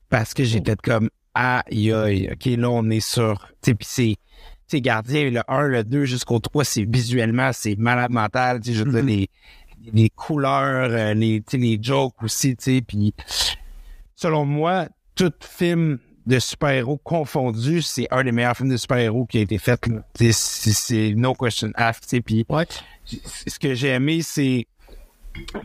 Parce 0.09 0.35
que 0.35 0.45
j'étais 0.45 0.77
comme... 0.77 1.11
Aïe, 1.35 1.93
aïe, 1.93 2.31
OK, 2.33 2.47
là, 2.47 2.71
on 2.71 2.89
est 2.91 3.01
sur... 3.01 3.49
Tu 3.63 3.75
sais, 3.81 4.17
c'est... 4.69 4.81
Gardien, 4.81 5.31
le 5.31 5.41
1, 5.49 5.69
le 5.69 5.85
2 5.85 6.05
jusqu'au 6.05 6.41
3, 6.41 6.65
c'est 6.65 6.85
visuellement, 6.85 7.51
c'est 7.55 7.77
malade 7.77 8.11
mental. 8.11 8.61
Tu 8.61 8.71
sais, 8.71 8.79
je 8.79 8.85
veux 8.85 8.93
dire, 8.93 9.03
les, 9.03 9.31
les 9.93 10.11
couleurs, 10.11 10.91
euh, 10.91 11.15
les, 11.15 11.43
les 11.53 11.79
jokes 11.81 12.23
aussi, 12.23 12.57
tu 12.57 12.65
sais, 12.65 12.83
puis 12.83 13.15
selon 14.17 14.45
moi, 14.45 14.89
tout 15.15 15.33
film 15.41 15.99
de 16.27 16.39
super-héros 16.39 16.99
confondu, 16.99 17.81
c'est 17.81 18.07
un 18.11 18.23
des 18.23 18.33
meilleurs 18.33 18.57
films 18.57 18.69
de 18.69 18.77
super-héros 18.77 19.27
qui 19.27 19.39
a 19.39 19.41
été 19.41 19.59
fait. 19.59 19.81
C'est 20.31 21.15
no 21.17 21.35
question 21.35 21.71
asked, 21.75 22.23
puis 22.23 22.45
ce 23.07 23.59
que 23.59 23.75
j'ai 23.75 23.89
aimé, 23.89 24.21
c'est 24.23 24.67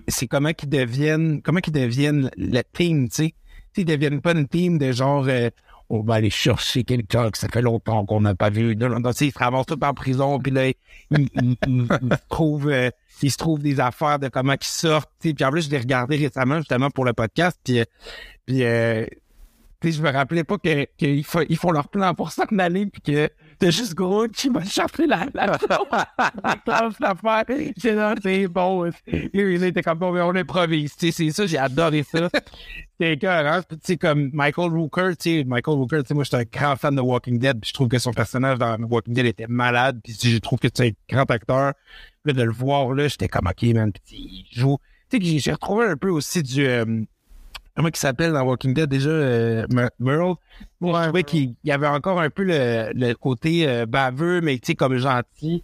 c'est 0.07 0.27
comment 0.27 0.53
qu'ils 0.53 0.69
deviennent 0.69 1.41
comment 1.41 1.59
qu'ils 1.59 1.73
deviennent 1.73 2.29
le 2.37 2.61
team, 2.73 3.09
tu 3.09 3.15
sais. 3.15 3.33
Ils 3.77 3.85
deviennent 3.85 4.21
pas 4.21 4.31
une 4.33 4.47
team 4.47 4.77
de 4.77 4.91
genre 4.91 5.25
euh, 5.27 5.49
on 5.89 6.01
va 6.01 6.15
aller 6.15 6.29
chercher 6.29 6.83
quelqu'un 6.83 7.29
que 7.29 7.37
ça 7.37 7.47
fait 7.49 7.61
longtemps 7.61 8.05
qu'on 8.05 8.21
n'a 8.21 8.33
pas 8.35 8.49
vu. 8.49 8.75
Non, 8.75 8.89
non, 8.99 9.11
ils 9.11 9.31
se 9.31 9.37
ramassent 9.37 9.65
tous 9.67 9.77
en 9.85 9.93
prison, 9.93 10.39
puis 10.39 10.51
là, 10.51 10.67
ils, 10.69 10.75
ils- 11.11 11.57
ils- 11.67 11.87
trouvent 12.29 12.69
euh, 12.69 12.89
ils 13.21 13.31
se 13.31 13.37
trouvent 13.37 13.61
des 13.61 13.79
affaires 13.79 14.17
de 14.17 14.27
comment 14.29 14.53
ils 14.53 14.63
sortent. 14.65 15.11
Puis 15.19 15.35
en 15.43 15.51
plus, 15.51 15.65
je 15.65 15.69
l'ai 15.69 15.77
regardé 15.77 16.15
récemment 16.15 16.57
justement 16.57 16.89
pour 16.89 17.05
le 17.05 17.13
podcast, 17.13 17.59
puis 17.63 17.79
euh, 17.79 17.85
puis 18.47 18.63
euh, 18.63 19.05
je 19.83 20.01
me 20.01 20.09
rappelais 20.11 20.43
pas 20.45 20.57
qu'ils 20.57 21.23
fa- 21.25 21.43
ils 21.49 21.57
font 21.57 21.71
leur 21.71 21.89
plan 21.89 22.13
pour 22.15 22.31
s'en 22.31 22.45
aller, 22.59 22.85
puis 22.87 23.01
que 23.01 23.29
t'as 23.59 23.69
juste 23.69 23.93
gros 23.93 24.27
qui 24.27 24.49
va 24.49 24.63
chercher 24.63 25.07
la 25.07 25.27
la. 25.33 25.57
J'ai 27.77 27.93
là, 27.93 28.15
c'est 28.21 28.47
bon. 28.47 28.89
Il 29.07 29.63
était 29.63 29.81
comme 29.81 29.99
bon, 29.99 30.11
mais 30.11 30.21
on 30.21 30.35
improvise. 30.35 30.95
Tu 30.95 31.07
sais, 31.07 31.11
c'est 31.11 31.31
ça, 31.31 31.45
j'ai 31.45 31.57
adoré 31.57 32.03
ça. 32.03 32.29
C'est 32.99 33.13
écœurant. 33.13 33.61
Puis, 33.67 33.77
Tu 33.79 33.85
sais, 33.85 33.97
comme 33.97 34.29
Michael 34.33 34.71
Rooker, 34.71 35.15
tu 35.19 35.39
sais, 35.39 35.43
Michael 35.43 35.75
Rooker, 35.75 36.03
tu 36.03 36.09
sais, 36.09 36.13
moi, 36.13 36.23
j'étais 36.23 36.37
un 36.37 36.43
grand 36.43 36.75
fan 36.75 36.95
de 36.95 37.01
Walking 37.01 37.39
Dead, 37.39 37.59
puis 37.59 37.69
je 37.69 37.73
trouve 37.73 37.87
que 37.87 37.97
son 37.97 38.13
personnage 38.13 38.59
dans 38.59 38.77
Walking 38.83 39.15
Dead 39.15 39.25
était 39.25 39.47
malade, 39.47 39.99
puis 40.03 40.15
je 40.21 40.37
trouve 40.37 40.59
que 40.59 40.67
c'est 40.73 40.89
un 40.89 40.91
grand 41.09 41.29
acteur. 41.31 41.73
Là, 42.23 42.33
de 42.33 42.43
le 42.43 42.51
voir, 42.51 42.93
là, 42.93 43.07
j'étais 43.07 43.27
comme, 43.27 43.47
OK, 43.47 43.63
man, 43.73 43.91
puis 43.91 44.15
il 44.15 44.47
joue. 44.51 44.77
Tu 45.09 45.19
sais, 45.19 45.39
j'ai 45.39 45.51
retrouvé 45.53 45.87
un 45.87 45.97
peu 45.97 46.09
aussi 46.09 46.43
du... 46.43 46.65
euh, 46.65 47.03
comment 47.75 47.89
il 47.89 47.95
s'appelle 47.95 48.33
dans 48.33 48.43
Walking 48.43 48.73
Dead 48.73 48.89
déjà 48.89 49.09
euh, 49.09 49.65
Mer- 49.71 49.89
Merle? 49.99 50.35
Moi, 50.79 50.99
je 51.01 51.07
trouvais 51.07 51.23
qu'il 51.23 51.55
y 51.63 51.71
avait 51.71 51.87
encore 51.87 52.19
un 52.19 52.29
peu 52.29 52.43
le, 52.43 52.91
le 52.93 53.13
côté 53.13 53.67
euh, 53.67 53.85
baveux 53.85 54.41
mais 54.41 54.55
tu 54.57 54.67
sais 54.67 54.75
comme 54.75 54.97
gentil. 54.97 55.63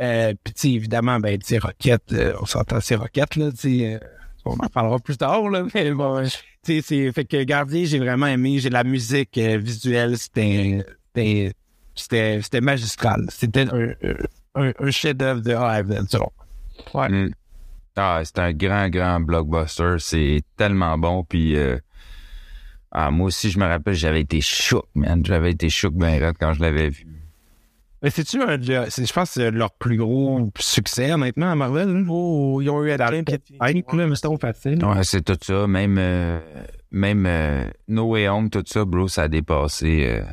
Euh, 0.00 0.32
puis 0.42 0.54
tu 0.54 0.60
sais 0.60 0.70
évidemment 0.70 1.20
ben 1.20 1.38
tu 1.38 1.46
sais 1.46 1.58
Rocket 1.58 2.02
euh, 2.12 2.34
on 2.40 2.46
s'entend 2.46 2.80
c'est 2.80 2.96
Rocket 2.96 3.36
là 3.36 3.50
tu 3.52 3.56
sais 3.58 3.94
euh, 3.94 3.98
on 4.44 4.54
en 4.54 4.68
parlera 4.68 4.98
plus 4.98 5.16
tard 5.16 5.48
là 5.48 5.64
mais 5.74 5.92
bon 5.92 6.24
tu 6.24 6.30
sais 6.62 6.80
c'est 6.82 7.12
fait 7.12 7.24
que 7.24 7.44
Gardien 7.44 7.84
j'ai 7.84 8.00
vraiment 8.00 8.26
aimé 8.26 8.58
j'ai 8.58 8.70
la 8.70 8.82
musique 8.82 9.38
euh, 9.38 9.58
visuelle 9.58 10.16
c'était 10.18 11.52
c'était 11.94 12.60
magistral. 12.62 13.26
C'était 13.28 13.68
un, 13.70 13.92
un, 14.54 14.72
un 14.78 14.90
chef-d'œuvre 14.90 15.42
de 15.42 15.50
Z 15.50 16.08
selon 16.08 16.30
moi. 16.94 17.08
Mm. 17.08 17.30
Ah, 17.96 18.20
c'est 18.24 18.38
un 18.38 18.52
grand, 18.52 18.88
grand 18.88 19.20
blockbuster. 19.20 19.96
C'est 19.98 20.40
tellement 20.56 20.96
bon. 20.98 21.24
Puis, 21.24 21.56
euh, 21.56 21.78
ah, 22.90 23.10
moi 23.10 23.26
aussi, 23.26 23.50
je 23.50 23.58
me 23.58 23.66
rappelle, 23.66 23.94
j'avais 23.94 24.20
été 24.20 24.40
choc, 24.40 24.86
man. 24.94 25.24
J'avais 25.24 25.50
été 25.52 25.68
choc 25.70 25.94
ben 25.94 26.18
raide 26.22 26.36
quand 26.38 26.52
je 26.52 26.60
l'avais 26.60 26.90
vu. 26.90 27.06
Mais 28.02 28.10
c'est-tu 28.10 28.42
un 28.42 28.58
de- 28.58 28.86
c'est- 28.88 29.06
je 29.06 29.12
pense 29.12 29.28
que 29.28 29.34
c'est 29.34 29.50
leur 29.52 29.70
plus 29.72 29.96
gros 29.96 30.50
succès 30.58 31.12
honnêtement 31.12 31.52
à 31.52 31.54
Marvel 31.54 31.88
là. 31.88 32.02
Oh, 32.08 32.60
ils 32.60 32.68
ont 32.68 32.82
eu 32.82 32.90
à 32.90 32.96
c'est 34.16 34.22
trop 34.22 34.38
facile. 34.38 34.84
Ouais, 34.84 35.04
c'est 35.04 35.22
tout 35.22 35.38
ça. 35.40 35.66
Même, 35.68 35.96
euh, 35.98 36.40
même 36.90 37.24
euh, 37.26 37.64
No 37.86 38.08
Way 38.10 38.28
Home, 38.28 38.50
tout 38.50 38.64
ça, 38.66 38.84
bro, 38.84 39.06
ça 39.06 39.22
a 39.22 39.28
dépassé. 39.28 40.04
euh, 40.08 40.24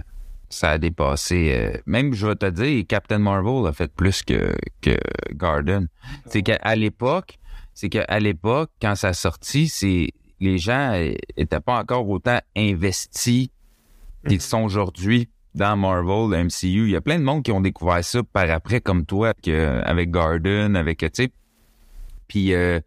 ça 0.49 0.71
a 0.71 0.77
dépassé. 0.79 1.51
euh, 1.53 1.77
même, 1.85 2.13
je 2.15 2.25
vais 2.25 2.35
te 2.35 2.47
dire, 2.49 2.83
Captain 2.89 3.19
Marvel 3.19 3.67
a 3.67 3.71
fait 3.71 3.93
plus 3.93 4.23
que, 4.23 4.55
que 4.81 4.97
Garden. 5.35 5.87
C'est 6.25 6.41
qu'à 6.41 6.75
l'époque, 6.75 7.37
c'est 7.79 7.87
qu'à 7.87 8.19
l'époque, 8.19 8.71
quand 8.81 8.95
ça 8.95 9.09
a 9.09 9.13
sorti, 9.13 9.69
c'est 9.69 10.09
les 10.41 10.57
gens 10.57 10.91
euh, 10.95 11.13
étaient 11.37 11.61
pas 11.61 11.79
encore 11.79 12.09
autant 12.09 12.39
investis 12.57 13.47
qu'ils 14.27 14.41
sont 14.41 14.63
aujourd'hui 14.63 15.29
dans 15.55 15.77
Marvel, 15.77 16.29
le 16.29 16.43
MCU. 16.43 16.87
Il 16.87 16.89
y 16.89 16.97
a 16.97 16.99
plein 17.01 17.17
de 17.17 17.23
monde 17.23 17.41
qui 17.41 17.53
ont 17.53 17.61
découvert 17.61 18.03
ça 18.03 18.21
par 18.21 18.49
après, 18.49 18.81
comme 18.81 19.05
toi, 19.05 19.33
avec 19.47 20.11
Garden, 20.11 20.75
avec, 20.75 20.99
tu 20.99 21.09
sais. 21.13 21.31
Puis 22.27 22.53
euh, 22.53 22.81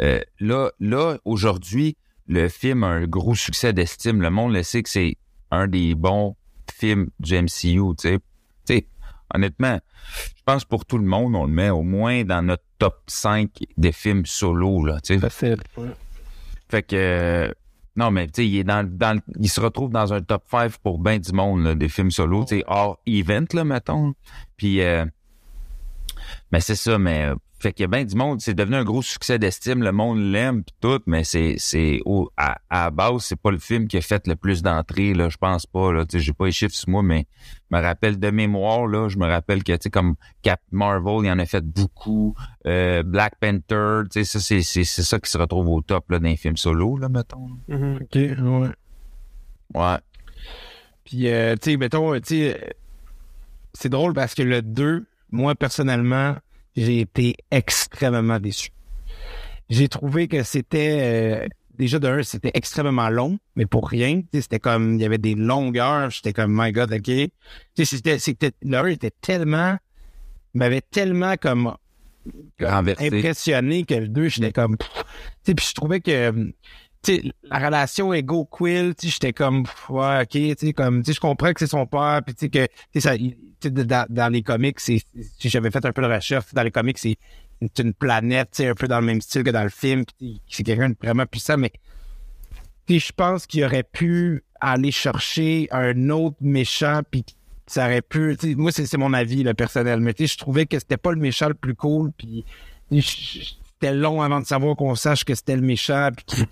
euh, 0.00 0.20
là, 0.38 0.70
là 0.78 1.18
aujourd'hui, 1.24 1.96
le 2.28 2.48
film 2.48 2.84
a 2.84 2.88
un 2.88 3.06
gros 3.08 3.34
succès 3.34 3.72
d'estime. 3.72 4.22
Le 4.22 4.30
monde 4.30 4.52
le 4.52 4.62
sait 4.62 4.84
que 4.84 4.90
c'est 4.90 5.16
un 5.50 5.66
des 5.66 5.96
bons 5.96 6.36
films 6.72 7.10
du 7.18 7.34
MCU. 7.34 7.96
Tu 7.98 8.20
sais, 8.64 8.86
honnêtement, 9.34 9.80
je 10.36 10.42
pense 10.44 10.64
pour 10.64 10.84
tout 10.84 10.98
le 10.98 11.04
monde, 11.04 11.34
on 11.34 11.46
le 11.46 11.52
met 11.52 11.70
au 11.70 11.82
moins 11.82 12.22
dans 12.22 12.42
notre 12.42 12.62
top 12.78 13.00
5 13.06 13.50
des 13.76 13.92
films 13.92 14.26
solo, 14.26 14.84
là, 14.84 15.00
tu 15.00 15.14
sais. 15.14 15.20
Facile. 15.20 15.56
Fait 16.68 16.82
que, 16.82 16.96
euh, 16.96 17.52
non, 17.96 18.10
mais 18.10 18.26
tu 18.26 18.32
sais, 18.36 18.46
il 18.46 18.58
est 18.58 18.64
dans, 18.64 18.86
dans, 18.88 19.20
il 19.38 19.48
se 19.48 19.60
retrouve 19.60 19.90
dans 19.90 20.12
un 20.12 20.20
top 20.20 20.44
5 20.50 20.76
pour 20.78 20.98
ben 20.98 21.18
du 21.18 21.32
monde, 21.32 21.64
là, 21.64 21.74
des 21.74 21.88
films 21.88 22.10
solo, 22.10 22.44
tu 22.44 22.58
sais, 22.58 22.64
hors 22.66 22.98
event, 23.06 23.46
là, 23.52 23.64
mettons. 23.64 24.14
Puis, 24.56 24.82
euh, 24.82 25.04
mais 26.52 26.60
c'est 26.60 26.74
ça, 26.74 26.98
mais, 26.98 27.26
euh, 27.26 27.34
fait 27.58 27.72
qu'il 27.72 27.84
y 27.84 27.84
a 27.84 27.88
ben 27.88 28.04
du 28.04 28.14
monde, 28.16 28.40
c'est 28.40 28.54
devenu 28.54 28.76
un 28.76 28.84
gros 28.84 29.00
succès 29.00 29.38
d'estime, 29.38 29.82
le 29.82 29.92
monde 29.92 30.18
l'aime 30.18 30.62
pis 30.62 30.74
tout, 30.80 31.00
mais 31.06 31.24
c'est, 31.24 31.56
c'est, 31.58 32.00
au, 32.04 32.30
à, 32.36 32.58
à 32.68 32.84
la 32.84 32.90
base, 32.90 33.24
c'est 33.24 33.40
pas 33.40 33.50
le 33.50 33.58
film 33.58 33.88
qui 33.88 33.96
a 33.96 34.02
fait 34.02 34.26
le 34.26 34.36
plus 34.36 34.62
d'entrées, 34.62 35.14
là, 35.14 35.30
je 35.30 35.38
pense 35.38 35.64
pas, 35.64 35.90
là, 35.90 36.04
tu 36.04 36.18
sais, 36.18 36.24
j'ai 36.24 36.34
pas 36.34 36.46
les 36.46 36.52
chiffres 36.52 36.74
sur 36.74 36.90
moi, 36.90 37.02
mais 37.02 37.26
je 37.70 37.76
me 37.76 37.82
rappelle 37.82 38.18
de 38.18 38.30
mémoire, 38.30 38.86
là, 38.86 39.08
je 39.08 39.16
me 39.16 39.26
rappelle 39.26 39.64
que, 39.64 39.72
tu 39.72 39.78
sais, 39.84 39.90
comme 39.90 40.16
Cap 40.42 40.60
Marvel, 40.70 41.24
il 41.24 41.30
en 41.30 41.38
a 41.38 41.46
fait 41.46 41.64
beaucoup, 41.64 42.34
euh, 42.66 43.02
Black 43.02 43.36
Panther, 43.40 44.02
tu 44.10 44.22
sais, 44.22 44.24
ça, 44.24 44.40
c'est, 44.40 44.60
c'est, 44.62 44.84
c'est 44.84 45.02
ça 45.02 45.18
qui 45.18 45.30
se 45.30 45.38
retrouve 45.38 45.68
au 45.68 45.80
top, 45.80 46.10
là, 46.10 46.18
d'un 46.18 46.36
film 46.36 46.58
solo, 46.58 46.98
là, 46.98 47.08
mettons. 47.08 47.48
Mhm. 47.68 48.00
OK, 48.02 48.14
ouais. 48.14 48.68
Ouais. 49.74 49.98
Puis, 51.04 51.28
euh, 51.28 51.54
tu 51.54 51.70
sais, 51.70 51.76
mettons, 51.78 52.12
tu 52.16 52.20
sais, 52.24 52.54
euh, 52.54 52.70
c'est 53.72 53.88
drôle 53.88 54.12
parce 54.12 54.34
que 54.34 54.42
le 54.42 54.60
2, 54.60 55.06
moi, 55.30 55.54
personnellement, 55.54 56.36
j'ai 56.76 57.00
été 57.00 57.36
extrêmement 57.50 58.38
déçu. 58.38 58.70
J'ai 59.68 59.88
trouvé 59.88 60.28
que 60.28 60.42
c'était, 60.42 60.98
euh, 61.00 61.48
déjà 61.76 61.98
de 61.98 62.08
un, 62.08 62.22
c'était 62.22 62.52
extrêmement 62.54 63.08
long, 63.08 63.38
mais 63.56 63.66
pour 63.66 63.88
rien. 63.88 64.20
Tu 64.20 64.26
sais, 64.34 64.42
c'était 64.42 64.60
comme, 64.60 64.94
il 64.94 65.02
y 65.02 65.04
avait 65.04 65.18
des 65.18 65.34
longueurs, 65.34 66.10
j'étais 66.10 66.32
comme, 66.32 66.54
my 66.54 66.72
God, 66.72 66.92
OK. 66.92 67.02
Tu 67.02 67.30
sais, 67.74 67.84
c'était, 67.84 68.18
c'était, 68.18 68.52
le 68.62 68.76
1 68.76 68.86
était 68.86 69.12
tellement, 69.20 69.76
il 70.54 70.58
m'avait 70.58 70.82
tellement 70.82 71.36
comme 71.36 71.74
Renversé. 72.60 73.06
impressionné 73.06 73.84
que 73.84 73.94
le 73.94 74.08
2, 74.08 74.28
j'étais 74.28 74.52
comme. 74.52 74.76
Tu 74.76 74.86
sais, 75.44 75.54
puis 75.54 75.66
je 75.68 75.74
trouvais 75.74 76.00
que. 76.00 76.52
La 77.44 77.58
relation 77.58 78.12
ego-quill, 78.12 78.94
tu 78.94 79.06
sais, 79.06 79.12
j'étais 79.12 79.32
comme, 79.32 79.64
ouais, 79.88 80.22
ok, 80.22 80.56
tu 80.56 80.72
comme, 80.72 81.04
je 81.04 81.20
comprends 81.20 81.52
que 81.52 81.60
c'est 81.60 81.66
son 81.66 81.86
père, 81.86 82.20
puis 82.24 82.34
tu 82.34 82.50
que, 82.50 82.66
ça, 82.98 83.14
dans, 83.62 84.06
dans 84.08 84.32
les 84.32 84.42
comics, 84.42 84.80
c'est, 84.80 85.02
si 85.38 85.48
j'avais 85.48 85.70
fait 85.70 85.84
un 85.84 85.92
peu 85.92 86.02
de 86.02 86.08
recherche, 86.08 86.52
dans 86.52 86.62
les 86.62 86.70
comics, 86.70 86.98
c'est 86.98 87.18
une 87.78 87.94
planète, 87.94 88.50
tu 88.52 88.64
un 88.64 88.74
peu 88.74 88.88
dans 88.88 89.00
le 89.00 89.06
même 89.06 89.20
style 89.20 89.42
que 89.42 89.50
dans 89.50 89.62
le 89.62 89.70
film, 89.70 90.04
c'est 90.48 90.62
quelqu'un 90.62 90.90
de 90.90 90.96
vraiment 91.00 91.26
puissant, 91.26 91.56
mais, 91.56 91.72
je 92.88 93.12
pense 93.12 93.46
qu'il 93.46 93.64
aurait 93.64 93.82
pu 93.82 94.44
aller 94.60 94.92
chercher 94.92 95.68
un 95.72 96.08
autre 96.10 96.36
méchant, 96.40 97.00
puis 97.10 97.24
ça 97.66 97.86
aurait 97.86 98.02
pu, 98.02 98.36
moi, 98.56 98.70
c'est 98.72 98.96
mon 98.96 99.12
avis, 99.12 99.42
le 99.42 99.54
personnel, 99.54 100.00
mais 100.00 100.14
je 100.18 100.38
trouvais 100.38 100.66
que 100.66 100.78
c'était 100.78 100.96
pas 100.96 101.12
le 101.12 101.20
méchant 101.20 101.48
le 101.48 101.54
plus 101.54 101.74
cool, 101.74 102.12
puis 102.16 102.44
c'était 102.90 103.92
long 103.92 104.22
avant 104.22 104.40
de 104.40 104.46
savoir 104.46 104.76
qu'on 104.76 104.94
sache 104.94 105.24
que 105.24 105.34
c'était 105.34 105.56
le 105.56 105.62
méchant, 105.62 106.10
puis 106.16 106.44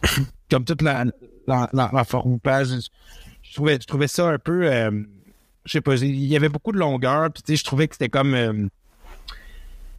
comme 0.50 0.64
toute 0.64 0.82
la, 0.82 1.04
la, 1.46 1.70
la, 1.72 2.04
formupage, 2.04 2.68
je, 3.42 3.54
trouvais, 3.54 3.78
je 3.80 3.86
trouvais 3.86 4.08
ça 4.08 4.28
un 4.28 4.38
peu, 4.38 4.66
euh, 4.66 4.90
je 5.64 5.72
sais 5.72 5.80
pas, 5.80 5.96
il 5.96 6.24
y 6.24 6.36
avait 6.36 6.48
beaucoup 6.48 6.72
de 6.72 6.78
longueur, 6.78 7.30
puis 7.32 7.42
tu 7.42 7.52
sais, 7.52 7.56
je 7.56 7.64
trouvais 7.64 7.88
que 7.88 7.94
c'était 7.94 8.08
comme, 8.08 8.34
euh, 8.34 8.66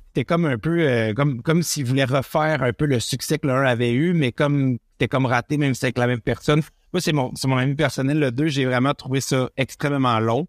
c'était 0.08 0.25
comme 0.25 0.45
un 0.45 0.58
peu, 0.58 0.79
euh, 0.79 1.13
comme, 1.13 1.41
comme 1.41 1.63
s'il 1.63 1.86
voulait 1.86 2.05
refaire 2.05 2.63
un 2.63 2.73
peu 2.73 2.86
le 2.86 2.99
succès 2.99 3.38
que 3.38 3.47
1 3.47 3.65
avait 3.65 3.91
eu, 3.91 4.13
mais 4.13 4.31
comme, 4.31 4.77
c'était 4.93 5.08
comme 5.08 5.25
raté, 5.25 5.58
même 5.58 5.73
si 5.73 5.81
c'est 5.81 5.88
avec 5.88 5.97
la 5.97 6.08
même 6.08 6.21
personne. 6.21 6.62
Moi, 6.93 7.01
c'est 7.01 7.13
mon, 7.13 7.34
c'est 7.36 7.47
mon 7.47 7.58
ami 7.58 7.75
personnel, 7.75 8.19
le 8.19 8.31
2, 8.31 8.47
j'ai 8.47 8.65
vraiment 8.65 8.93
trouvé 8.93 9.21
ça 9.21 9.49
extrêmement 9.58 10.19
long. 10.19 10.47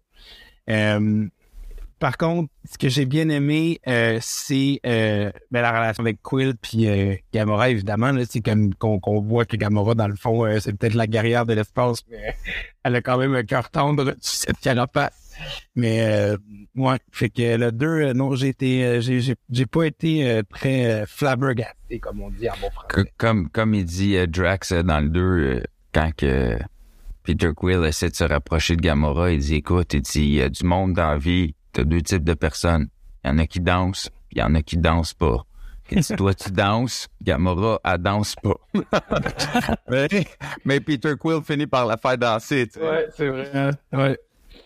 Par 1.99 2.17
contre, 2.17 2.51
ce 2.69 2.77
que 2.77 2.89
j'ai 2.89 3.05
bien 3.05 3.29
aimé, 3.29 3.79
euh, 3.87 4.19
c'est 4.21 4.79
euh, 4.85 5.31
ben, 5.51 5.61
la 5.61 5.71
relation 5.71 6.03
avec 6.03 6.21
Quill 6.21 6.53
puis 6.61 6.87
euh, 6.87 7.15
Gamora, 7.33 7.69
évidemment. 7.69 8.11
Là, 8.11 8.23
c'est 8.29 8.41
comme 8.41 8.73
qu'on 8.75 8.99
voit 9.21 9.45
que 9.45 9.55
Gamora, 9.57 9.95
dans 9.95 10.07
le 10.07 10.15
fond, 10.15 10.45
euh, 10.45 10.59
c'est 10.59 10.73
peut-être 10.77 10.93
la 10.93 11.07
guerrière 11.07 11.45
de 11.45 11.53
l'espace, 11.53 12.03
mais 12.09 12.35
elle 12.83 12.95
a 12.95 13.01
quand 13.01 13.17
même 13.17 13.33
un 13.35 13.43
cœur 13.43 13.69
tendre 13.69 14.13
sur 14.21 14.47
cette 14.47 14.59
carapace. 14.59 15.13
Mais 15.75 16.01
euh, 16.01 16.37
ouais, 16.75 16.97
fait 17.11 17.29
que 17.29 17.57
le 17.57 17.71
2, 17.71 17.85
euh, 17.87 18.13
non, 18.13 18.35
j'ai 18.35 18.47
été 18.49 19.01
j'ai 19.01 19.21
j'ai 19.21 19.35
j'ai 19.51 19.65
pas 19.67 19.83
été 19.83 20.27
euh, 20.29 20.41
très 20.49 21.05
flabbergasté, 21.05 21.99
comme 21.99 22.21
on 22.21 22.29
dit 22.29 22.49
en 22.49 22.53
bon 22.61 22.69
français. 22.71 22.87
Que- 22.89 23.09
comme, 23.17 23.49
comme 23.49 23.73
il 23.75 23.85
dit 23.85 24.17
euh, 24.17 24.25
Drax 24.27 24.73
dans 24.73 24.99
le 24.99 25.09
2, 25.09 25.21
euh, 25.21 25.63
quand 25.93 26.11
que 26.15 26.57
Peter 27.23 27.51
Quill 27.55 27.83
essaie 27.85 28.09
de 28.09 28.15
se 28.15 28.23
rapprocher 28.23 28.75
de 28.77 28.81
Gamora, 28.81 29.31
il 29.31 29.39
dit 29.39 29.55
Écoute, 29.55 29.93
il 29.93 30.01
dit, 30.01 30.21
il 30.21 30.33
y 30.35 30.41
a 30.41 30.49
du 30.49 30.63
monde 30.63 30.93
dans 30.93 31.11
la 31.11 31.17
vie, 31.17 31.53
t'as 31.73 31.83
deux 31.83 32.01
types 32.01 32.23
de 32.23 32.33
personnes. 32.33 32.87
Il 33.23 33.29
y 33.29 33.31
en 33.31 33.37
a 33.37 33.45
qui 33.45 33.59
dansent, 33.59 34.09
il 34.31 34.39
y 34.39 34.41
en 34.41 34.55
a 34.55 34.61
qui 34.61 34.77
dansent 34.77 35.13
pas. 35.13 35.43
Il 35.89 36.01
dit, 36.01 36.15
toi, 36.15 36.33
tu 36.33 36.51
danses, 36.51 37.07
Gamora, 37.21 37.79
elle 37.85 37.97
danse 37.99 38.35
pas. 38.35 38.55
mais, 39.89 40.07
mais 40.65 40.79
Peter 40.81 41.13
Quill 41.17 41.41
finit 41.43 41.67
par 41.67 41.85
la 41.85 41.95
faire 41.95 42.17
danser, 42.17 42.67
tu 42.67 42.79
sais. 42.79 43.07
c'est 43.15 43.27
vrai. 43.29 43.71
Ouais. 43.93 44.17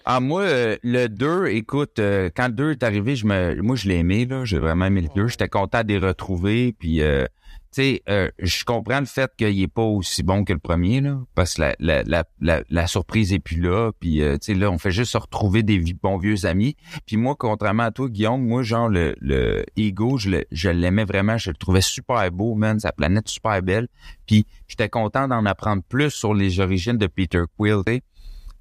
Ah, 0.05 0.19
moi, 0.19 0.41
euh, 0.41 0.77
le 0.83 1.07
2, 1.07 1.47
écoute, 1.47 1.99
euh, 1.99 2.29
quand 2.35 2.47
le 2.47 2.53
2 2.53 2.71
est 2.71 2.83
arrivé, 2.83 3.15
je 3.15 3.25
me, 3.27 3.61
moi, 3.61 3.75
je 3.75 3.87
l'ai 3.87 3.97
aimé, 3.97 4.25
là. 4.25 4.45
J'ai 4.45 4.57
vraiment 4.57 4.85
aimé 4.85 5.01
le 5.01 5.09
2. 5.15 5.27
J'étais 5.27 5.47
content 5.47 5.83
de 5.83 5.89
les 5.89 5.99
retrouver. 5.99 6.73
Puis, 6.77 7.01
euh, 7.01 7.25
sais, 7.71 8.03
euh, 8.09 8.29
je 8.39 8.63
comprends 8.63 8.99
le 8.99 9.05
fait 9.05 9.31
qu'il 9.37 9.61
est 9.61 9.67
pas 9.67 9.83
aussi 9.83 10.23
bon 10.23 10.43
que 10.43 10.53
le 10.53 10.59
premier, 10.59 11.01
là. 11.01 11.19
Parce 11.35 11.55
que 11.55 11.61
la, 11.61 11.75
la, 11.79 12.03
la, 12.03 12.23
la, 12.41 12.63
la 12.69 12.87
surprise 12.87 13.31
est 13.33 13.39
plus 13.39 13.61
là. 13.61 13.91
Puis, 13.99 14.21
euh, 14.21 14.37
là, 14.49 14.69
on 14.71 14.77
fait 14.77 14.91
juste 14.91 15.11
se 15.11 15.17
retrouver 15.17 15.63
des 15.63 15.79
bons 15.93 16.17
vieux 16.17 16.45
amis. 16.45 16.75
Puis 17.05 17.17
moi, 17.17 17.35
contrairement 17.37 17.83
à 17.83 17.91
toi, 17.91 18.09
Guillaume, 18.09 18.45
moi, 18.45 18.63
genre, 18.63 18.89
le, 18.89 19.15
le 19.21 19.65
Ego, 19.77 20.17
je 20.17 20.69
l'aimais 20.69 21.05
vraiment. 21.05 21.37
Je 21.37 21.51
le 21.51 21.55
trouvais 21.55 21.81
super 21.81 22.29
beau, 22.31 22.55
man. 22.55 22.79
Sa 22.79 22.91
planète 22.91 23.29
super 23.29 23.61
belle. 23.61 23.87
Puis, 24.27 24.45
j'étais 24.67 24.89
content 24.89 25.27
d'en 25.27 25.45
apprendre 25.45 25.83
plus 25.87 26.11
sur 26.11 26.33
les 26.33 26.59
origines 26.59 26.97
de 26.97 27.07
Peter 27.07 27.43
Quill, 27.57 27.81
tu 27.85 27.93
sais. 27.93 28.01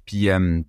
Puis, 0.05 0.29
euh, 0.29 0.61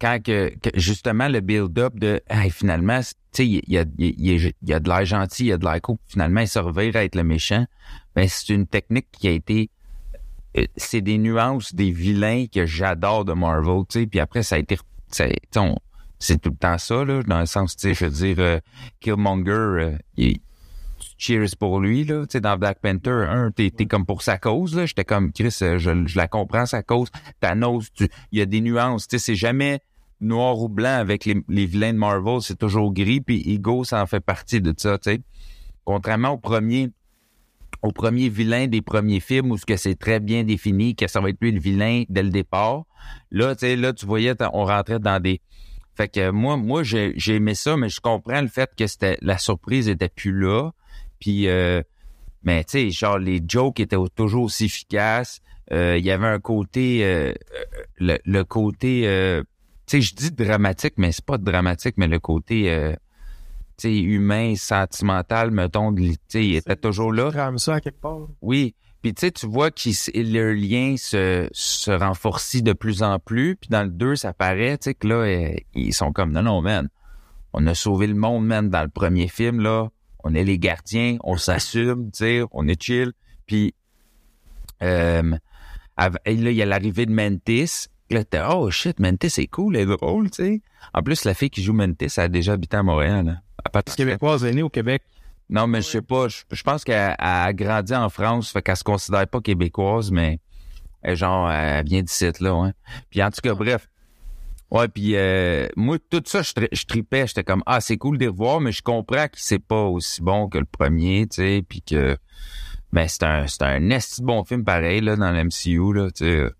quand 0.00 0.20
que, 0.22 0.50
que 0.58 0.70
justement 0.74 1.28
le 1.28 1.40
build-up 1.40 1.94
de 1.94 2.20
hey, 2.28 2.50
finalement, 2.50 3.00
sais, 3.32 3.46
il 3.46 3.62
y 3.68 3.78
a, 3.78 3.84
il 3.98 4.52
y, 4.62 4.72
a, 4.74 4.80
de 4.80 4.88
l'air 4.88 5.04
gentil, 5.04 5.44
il 5.44 5.48
y 5.48 5.52
a 5.52 5.58
de 5.58 5.64
l'air 5.64 5.80
cool, 5.80 5.96
finalement 6.06 6.40
il 6.40 6.48
se 6.48 6.58
revire 6.58 6.96
à 6.96 7.04
être 7.04 7.14
le 7.14 7.24
méchant, 7.24 7.66
ben 8.14 8.26
c'est 8.28 8.52
une 8.52 8.66
technique 8.66 9.08
qui 9.12 9.28
a 9.28 9.30
été 9.30 9.70
euh, 10.58 10.66
c'est 10.76 11.00
des 11.00 11.18
nuances 11.18 11.74
des 11.74 11.90
vilains 11.90 12.46
que 12.46 12.66
j'adore 12.66 13.24
de 13.24 13.32
Marvel, 13.32 13.82
tu 13.88 14.00
sais, 14.00 14.06
puis 14.06 14.20
après 14.20 14.42
ça 14.42 14.56
a 14.56 14.58
été 14.58 14.78
c'est 16.18 16.40
tout 16.40 16.50
le 16.50 16.56
temps 16.56 16.78
ça, 16.78 17.04
là, 17.04 17.22
dans 17.24 17.40
le 17.40 17.46
sens, 17.46 17.76
tu 17.76 17.88
sais, 17.88 17.94
je 17.94 18.04
veux 18.04 18.10
dire, 18.12 18.36
euh, 18.38 18.60
Killmonger, 19.00 19.50
euh, 19.50 19.98
il- 20.16 20.40
cheers 21.18 21.56
pour 21.58 21.80
lui, 21.80 22.04
là, 22.04 22.22
tu 22.22 22.32
sais, 22.32 22.40
dans 22.40 22.56
Black 22.56 22.80
Panther, 22.80 23.26
un, 23.28 23.50
t'es, 23.50 23.70
t'es 23.70 23.86
comme 23.86 24.06
pour 24.06 24.22
sa 24.22 24.38
cause, 24.38 24.76
là, 24.76 24.86
j'étais 24.86 25.04
comme, 25.04 25.32
Chris, 25.32 25.56
euh, 25.62 25.78
je, 25.78 26.06
je 26.06 26.16
la 26.16 26.28
comprends, 26.28 26.64
sa 26.64 26.82
cause, 26.82 27.08
Thanos, 27.40 27.88
il 27.98 28.38
y 28.38 28.40
a 28.40 28.46
des 28.46 28.60
nuances, 28.60 29.08
tu 29.08 29.18
sais, 29.18 29.24
c'est 29.24 29.34
jamais 29.34 29.80
noir 30.22 30.58
ou 30.58 30.68
blanc 30.68 30.96
avec 30.96 31.24
les, 31.24 31.42
les 31.48 31.66
vilains 31.66 31.92
de 31.92 31.98
Marvel, 31.98 32.40
c'est 32.40 32.58
toujours 32.58 32.92
gris, 32.92 33.20
puis 33.20 33.42
Ego, 33.46 33.84
ça 33.84 34.02
en 34.02 34.06
fait 34.06 34.20
partie 34.20 34.60
de 34.60 34.72
ça, 34.76 34.98
tu 34.98 35.10
sais. 35.10 35.20
Contrairement 35.84 36.30
au 36.30 36.38
premier, 36.38 36.90
au 37.82 37.90
premier 37.90 38.28
vilain 38.28 38.68
des 38.68 38.82
premiers 38.82 39.20
films 39.20 39.50
où 39.50 39.58
ce 39.58 39.66
que 39.66 39.76
c'est 39.76 39.96
très 39.96 40.20
bien 40.20 40.44
défini, 40.44 40.94
que 40.94 41.08
ça 41.08 41.20
va 41.20 41.30
être 41.30 41.40
lui 41.40 41.50
le 41.52 41.60
vilain 41.60 42.04
dès 42.08 42.22
le 42.22 42.30
départ. 42.30 42.84
Là, 43.30 43.54
tu 43.54 43.66
sais, 43.66 43.76
là, 43.76 43.92
tu 43.92 44.06
voyais, 44.06 44.34
on 44.52 44.64
rentrait 44.64 45.00
dans 45.00 45.20
des. 45.20 45.40
Fait 45.94 46.08
que 46.08 46.30
moi, 46.30 46.56
moi, 46.56 46.82
j'ai, 46.84 47.14
aimé 47.28 47.54
ça, 47.54 47.76
mais 47.76 47.88
je 47.88 48.00
comprends 48.00 48.40
le 48.40 48.48
fait 48.48 48.70
que 48.76 48.86
c'était 48.86 49.18
la 49.20 49.36
surprise 49.38 49.88
était 49.88 50.08
plus 50.08 50.32
là. 50.32 50.70
Puis, 51.18 51.48
euh, 51.48 51.82
mais 52.44 52.64
tu 52.64 52.72
sais, 52.72 52.90
genre 52.90 53.18
les 53.18 53.40
jokes 53.46 53.80
étaient 53.80 53.96
toujours 54.14 54.44
aussi 54.44 54.66
efficaces. 54.66 55.40
Euh, 55.72 55.96
Il 55.98 56.04
y 56.04 56.10
avait 56.10 56.26
un 56.26 56.40
côté, 56.40 57.04
euh, 57.04 57.32
le, 57.98 58.18
le 58.24 58.44
côté, 58.44 59.06
euh, 59.06 59.42
sais, 59.92 60.00
je 60.00 60.14
dis 60.14 60.30
dramatique, 60.30 60.94
mais 60.96 61.12
c'est 61.12 61.24
pas 61.24 61.38
dramatique, 61.38 61.94
mais 61.96 62.08
le 62.08 62.18
côté, 62.18 62.70
euh, 62.72 62.94
humain, 63.84 64.54
sentimental, 64.56 65.50
mettons, 65.50 65.94
il 65.94 66.54
était 66.54 66.76
toujours 66.76 67.12
là. 67.12 67.30
Rame 67.30 67.58
ça 67.58 67.74
à 67.74 67.80
quelque 67.80 68.00
part. 68.00 68.28
Oui. 68.40 68.74
Puis 69.02 69.14
tu 69.14 69.20
sais, 69.20 69.32
tu 69.32 69.46
vois 69.46 69.72
que 69.72 69.90
le 70.14 70.52
lien 70.52 70.94
se, 70.96 71.48
se 71.50 71.90
renforcit 71.90 72.62
de 72.62 72.72
plus 72.72 73.02
en 73.02 73.18
plus. 73.18 73.56
Puis 73.56 73.68
dans 73.68 73.82
le 73.82 73.90
2, 73.90 74.14
ça 74.14 74.32
paraît, 74.32 74.78
tu 74.78 74.84
sais, 74.84 74.94
que 74.94 75.08
là, 75.08 75.16
euh, 75.16 75.54
ils 75.74 75.92
sont 75.92 76.12
comme, 76.12 76.30
non, 76.30 76.42
non, 76.42 76.62
man, 76.62 76.88
on 77.52 77.66
a 77.66 77.74
sauvé 77.74 78.06
le 78.06 78.14
monde, 78.14 78.46
man, 78.46 78.70
dans 78.70 78.82
le 78.82 78.88
premier 78.88 79.26
film, 79.26 79.60
là. 79.60 79.88
On 80.24 80.34
est 80.34 80.44
les 80.44 80.58
gardiens, 80.58 81.16
on 81.24 81.36
s'assume, 81.36 82.12
tu 82.12 82.18
sais, 82.18 82.42
on 82.52 82.68
est 82.68 82.80
chill. 82.80 83.12
Puis, 83.46 83.74
euh, 84.82 85.36
là, 85.98 86.10
il 86.24 86.52
y 86.52 86.62
a 86.62 86.66
l'arrivée 86.66 87.06
de 87.06 87.12
Mantis. 87.12 87.88
Là, 88.12 88.24
t'es, 88.24 88.40
oh 88.48 88.70
shit, 88.70 89.00
Mantis, 89.00 89.30
c'est 89.30 89.46
cool, 89.46 89.76
elle 89.76 89.90
est 89.90 89.96
drôle, 89.96 90.30
tu 90.30 90.42
sais. 90.44 90.62
En 90.92 91.02
plus, 91.02 91.24
la 91.24 91.34
fille 91.34 91.50
qui 91.50 91.62
joue 91.62 91.72
Mantis, 91.72 92.12
elle 92.16 92.24
a 92.24 92.28
déjà 92.28 92.52
habité 92.52 92.76
à 92.76 92.82
Montréal. 92.82 93.28
Hein. 93.28 93.38
À 93.64 93.70
partir- 93.70 93.96
Québécoise 93.96 94.44
est 94.44 94.52
née 94.52 94.62
au 94.62 94.68
Québec. 94.68 95.02
non, 95.48 95.66
mais 95.66 95.80
je 95.82 95.86
sais 95.88 96.02
pas. 96.02 96.28
Je, 96.28 96.42
je 96.50 96.62
pense 96.62 96.84
qu'elle 96.84 97.14
elle 97.18 97.24
a 97.26 97.52
grandi 97.52 97.94
en 97.94 98.08
France, 98.10 98.50
fait 98.52 98.62
qu'elle 98.62 98.76
se 98.76 98.84
considère 98.84 99.26
pas 99.26 99.40
québécoise, 99.40 100.10
mais 100.10 100.40
elle, 101.02 101.16
genre, 101.16 101.50
elle 101.50 101.84
vient 101.86 102.02
d'ici, 102.02 102.30
là, 102.40 102.54
ouais. 102.54 102.70
Puis 103.10 103.22
en 103.22 103.30
tout 103.30 103.40
cas, 103.42 103.54
bref. 103.54 103.88
Ouais, 104.70 104.88
puis 104.88 105.16
euh, 105.16 105.68
moi, 105.76 105.98
tout 106.10 106.22
ça, 106.24 106.40
je, 106.42 106.52
tri- 106.54 106.68
je 106.72 106.84
tripais. 106.86 107.26
J'étais 107.26 107.44
comme, 107.44 107.62
ah, 107.66 107.80
c'est 107.82 107.98
cool 107.98 108.16
de 108.16 108.22
les 108.24 108.28
revoir, 108.28 108.60
mais 108.60 108.72
je 108.72 108.80
comprends 108.82 109.26
que 109.26 109.34
c'est 109.36 109.58
pas 109.58 109.82
aussi 109.84 110.22
bon 110.22 110.48
que 110.48 110.56
le 110.58 110.64
premier, 110.64 111.26
tu 111.28 111.36
sais, 111.36 111.62
puis 111.68 111.82
que... 111.82 112.16
Ben, 112.92 113.06
c'est 113.08 113.22
un, 113.22 113.46
c'est 113.46 113.62
un 113.62 113.90
esti 113.90 114.22
bon 114.22 114.44
film 114.44 114.64
pareil, 114.64 115.00
là, 115.02 115.16
dans 115.16 115.30
l'MCU, 115.30 115.92
là, 115.94 116.10
tu 116.10 116.24
sais. 116.24 116.50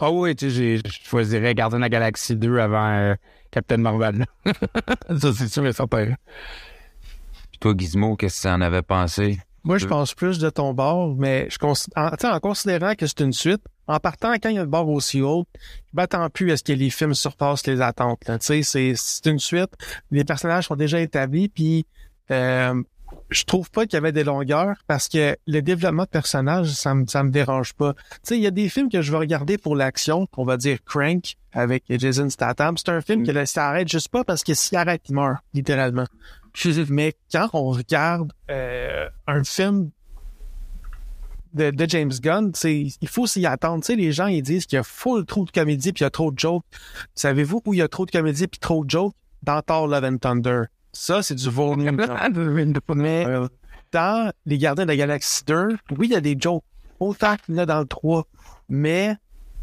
Ah 0.00 0.10
oui, 0.10 0.34
tu 0.36 0.50
sais, 0.50 0.54
j'ai- 0.54 0.76
je 0.78 1.08
choisirais 1.08 1.54
Gardien 1.54 1.78
de 1.78 1.82
la 1.82 1.88
Galaxie 1.88 2.36
2 2.36 2.58
avant 2.58 2.88
euh, 2.88 3.14
Captain 3.50 3.78
Marvel. 3.78 4.26
ça, 5.18 5.32
c'est 5.32 5.48
sûr 5.48 5.66
et 5.66 5.72
certain. 5.72 6.14
Puis 7.50 7.58
toi, 7.60 7.74
Gizmo, 7.76 8.16
qu'est-ce 8.16 8.42
que 8.42 8.48
tu 8.48 8.54
en 8.54 8.60
avais 8.60 8.82
pensé? 8.82 9.38
Moi, 9.64 9.78
je 9.78 9.86
Euh. 9.86 9.88
pense 9.88 10.14
plus 10.14 10.38
de 10.38 10.50
ton 10.50 10.72
bord, 10.72 11.14
mais 11.16 11.48
je 11.50 11.58
cons- 11.58 11.72
en, 11.96 12.10
tu 12.10 12.16
sais, 12.20 12.28
en 12.28 12.38
considérant 12.40 12.94
que 12.94 13.06
c'est 13.06 13.20
une 13.20 13.32
suite, 13.32 13.60
en 13.86 13.98
partant 13.98 14.32
quand 14.34 14.50
il 14.50 14.54
y 14.56 14.58
a 14.58 14.62
le 14.62 14.68
bord 14.68 14.88
aussi 14.88 15.20
haut, 15.20 15.46
je 15.56 15.90
m'attends 15.94 16.28
plus 16.30 16.52
à 16.52 16.56
ce 16.56 16.62
que 16.62 16.72
les 16.72 16.90
films 16.90 17.14
surpassent 17.14 17.66
les 17.66 17.80
attentes. 17.80 18.26
là. 18.28 18.38
Tu 18.38 18.46
sais, 18.46 18.62
c'est 18.62 18.92
c'est 18.96 19.26
une 19.26 19.38
suite, 19.40 19.70
les 20.10 20.24
personnages 20.24 20.66
sont 20.68 20.76
déjà 20.76 21.00
établis, 21.00 21.48
puis 21.48 21.86
euh, 22.30 22.80
je 23.30 23.44
trouve 23.44 23.70
pas 23.70 23.84
qu'il 23.84 23.94
y 23.94 23.96
avait 23.96 24.12
des 24.12 24.24
longueurs 24.24 24.76
parce 24.86 25.08
que 25.08 25.36
le 25.46 25.60
développement 25.60 26.04
de 26.04 26.08
personnages, 26.08 26.70
ça 26.70 26.94
me 26.94 27.06
ça 27.06 27.22
me 27.22 27.30
dérange 27.30 27.74
pas. 27.74 27.94
Tu 27.94 28.18
sais, 28.22 28.36
il 28.36 28.42
y 28.42 28.46
a 28.46 28.50
des 28.50 28.68
films 28.68 28.88
que 28.88 29.02
je 29.02 29.12
vais 29.12 29.18
regarder 29.18 29.58
pour 29.58 29.76
l'action, 29.76 30.26
qu'on 30.26 30.44
va 30.44 30.56
dire 30.56 30.78
Crank 30.84 31.36
avec 31.52 31.84
Jason 31.88 32.30
Statham. 32.30 32.76
C'est 32.76 32.88
un 32.88 33.00
film 33.00 33.26
que 33.26 33.32
là, 33.32 33.46
ça 33.46 33.68
arrête 33.68 33.88
juste 33.88 34.08
pas 34.08 34.24
parce 34.24 34.42
que 34.42 34.54
s'il 34.54 34.78
arrête, 34.78 35.02
il 35.08 35.14
meurt 35.14 35.42
littéralement. 35.54 36.06
Mais 36.88 37.14
quand 37.30 37.48
on 37.52 37.70
regarde 37.70 38.32
euh, 38.50 39.08
un 39.26 39.44
film 39.44 39.90
de, 41.54 41.70
de 41.70 41.88
James 41.88 42.12
Gunn, 42.20 42.52
il 42.64 43.08
faut 43.08 43.26
s'y 43.26 43.46
attendre. 43.46 43.82
Tu 43.82 43.92
sais, 43.92 43.96
les 43.96 44.12
gens 44.12 44.26
ils 44.26 44.42
disent 44.42 44.66
qu'il 44.66 44.76
y 44.76 44.80
a 44.80 44.82
full 44.82 45.24
trop 45.24 45.44
de 45.44 45.50
comédie 45.50 45.92
puis 45.92 46.02
il 46.02 46.04
y 46.04 46.06
a 46.06 46.10
trop 46.10 46.32
de 46.32 46.38
jokes. 46.38 46.64
Savez-vous 47.14 47.62
où 47.64 47.74
il 47.74 47.78
y 47.78 47.82
a 47.82 47.88
trop 47.88 48.06
de 48.06 48.10
comédie 48.10 48.46
puis 48.48 48.58
trop 48.58 48.84
de 48.84 48.90
jokes? 48.90 49.14
Dans 49.42 49.62
Thor 49.62 49.86
Love 49.86 50.04
and 50.04 50.18
Thunder. 50.18 50.64
Ça, 50.92 51.22
c'est 51.22 51.34
du 51.34 51.48
volume. 51.50 51.96
Mais 52.94 53.24
dans 53.92 54.32
Les 54.46 54.58
Gardiens 54.58 54.84
de 54.84 54.88
la 54.90 54.96
Galaxie 54.96 55.44
2, 55.46 55.68
oui, 55.96 56.08
il 56.08 56.12
y 56.12 56.16
a 56.16 56.20
des 56.20 56.36
jokes. 56.38 56.64
Autant 57.00 57.36
qu'il 57.36 57.54
y 57.54 57.58
en 57.58 57.62
a 57.62 57.66
dans 57.66 57.80
le 57.80 57.86
3. 57.86 58.24
Mais 58.68 59.14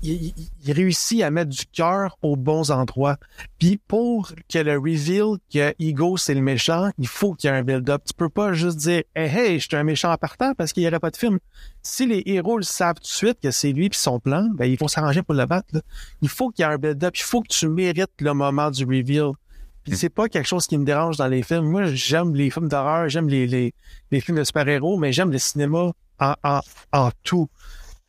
il, 0.01 0.11
il- 0.27 0.33
il 0.65 0.71
réussit 0.73 1.21
à 1.21 1.31
mettre 1.31 1.49
du 1.49 1.65
cœur 1.65 2.17
aux 2.21 2.35
bons 2.35 2.71
endroits. 2.71 3.17
Puis 3.59 3.77
pour 3.87 4.31
que 4.51 4.59
le 4.59 4.77
reveal 4.77 5.37
que 5.53 5.73
Ego 5.79 6.17
c'est 6.17 6.33
le 6.33 6.41
méchant, 6.41 6.91
il 6.97 7.07
faut 7.07 7.33
qu'il 7.33 7.49
y 7.49 7.53
ait 7.53 7.57
un 7.57 7.63
build-up. 7.63 8.03
Tu 8.05 8.13
peux 8.13 8.29
pas 8.29 8.53
juste 8.53 8.77
dire 8.77 9.03
hey, 9.15 9.29
hey, 9.29 9.59
je 9.59 9.67
suis 9.67 9.75
un 9.77 9.83
méchant 9.83 10.11
en 10.11 10.17
partant 10.17 10.53
parce 10.53 10.73
qu'il 10.73 10.83
y 10.83 10.87
aurait 10.87 10.99
pas 10.99 11.11
de 11.11 11.17
film. 11.17 11.39
Si 11.81 12.05
les 12.05 12.23
héros 12.25 12.57
le 12.57 12.63
savent 12.63 12.95
tout 12.95 13.01
de 13.03 13.07
suite 13.07 13.39
que 13.41 13.51
c'est 13.51 13.71
lui 13.71 13.89
puis 13.89 13.99
son 13.99 14.19
plan, 14.19 14.47
ben 14.53 14.65
ils 14.65 14.77
vont 14.77 14.87
s'arranger 14.87 15.23
pour 15.23 15.35
le 15.35 15.45
battre. 15.45 15.67
là. 15.73 15.81
Il 16.21 16.29
faut 16.29 16.49
qu'il 16.49 16.63
y 16.65 16.67
ait 16.67 16.71
un 16.71 16.77
build-up. 16.77 17.15
Il 17.17 17.23
faut 17.23 17.41
que 17.41 17.47
tu 17.49 17.67
mérites 17.67 18.11
le 18.19 18.33
moment 18.33 18.71
du 18.71 18.83
reveal. 18.85 19.31
Puis 19.85 19.95
c'est 19.97 20.09
pas 20.09 20.27
quelque 20.27 20.47
chose 20.47 20.65
qui 20.67 20.77
me 20.77 20.83
dérange 20.83 21.17
dans 21.17 21.27
les 21.27 21.43
films. 21.43 21.65
Moi, 21.69 21.85
j'aime 21.93 22.33
les 22.35 22.49
films 22.49 22.67
d'horreur, 22.67 23.07
j'aime 23.07 23.29
les, 23.29 23.45
les, 23.47 23.73
les 24.11 24.19
films 24.19 24.37
de 24.37 24.43
super-héros, 24.43 24.97
mais 24.97 25.13
j'aime 25.13 25.31
le 25.31 25.37
cinéma 25.37 25.91
en, 26.19 26.33
en, 26.43 26.59
en 26.91 27.09
tout. 27.23 27.47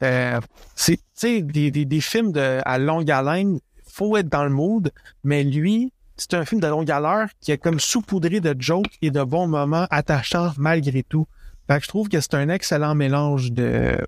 Euh, 0.02 0.40
c'est, 0.74 0.96
tu 0.96 1.02
sais, 1.14 1.42
des, 1.42 1.70
des, 1.70 1.84
des 1.84 2.00
films 2.00 2.32
de, 2.32 2.60
à 2.64 2.78
longue 2.78 3.10
haleine, 3.10 3.60
faut 3.86 4.16
être 4.16 4.28
dans 4.28 4.44
le 4.44 4.50
mood, 4.50 4.90
mais 5.22 5.44
lui, 5.44 5.92
c'est 6.16 6.34
un 6.34 6.44
film 6.46 6.60
de 6.62 6.66
longue 6.66 6.90
haleine 6.90 7.28
qui 7.40 7.52
est 7.52 7.58
comme 7.58 7.78
saupoudré 7.78 8.40
de 8.40 8.54
jokes 8.58 8.96
et 9.02 9.10
de 9.10 9.22
bons 9.22 9.46
moments 9.46 9.86
attachants 9.90 10.52
malgré 10.56 11.02
tout. 11.02 11.26
Fait 11.66 11.78
que 11.78 11.84
je 11.84 11.88
trouve 11.88 12.08
que 12.08 12.20
c'est 12.20 12.34
un 12.34 12.48
excellent 12.48 12.94
mélange 12.94 13.52
de, 13.52 13.98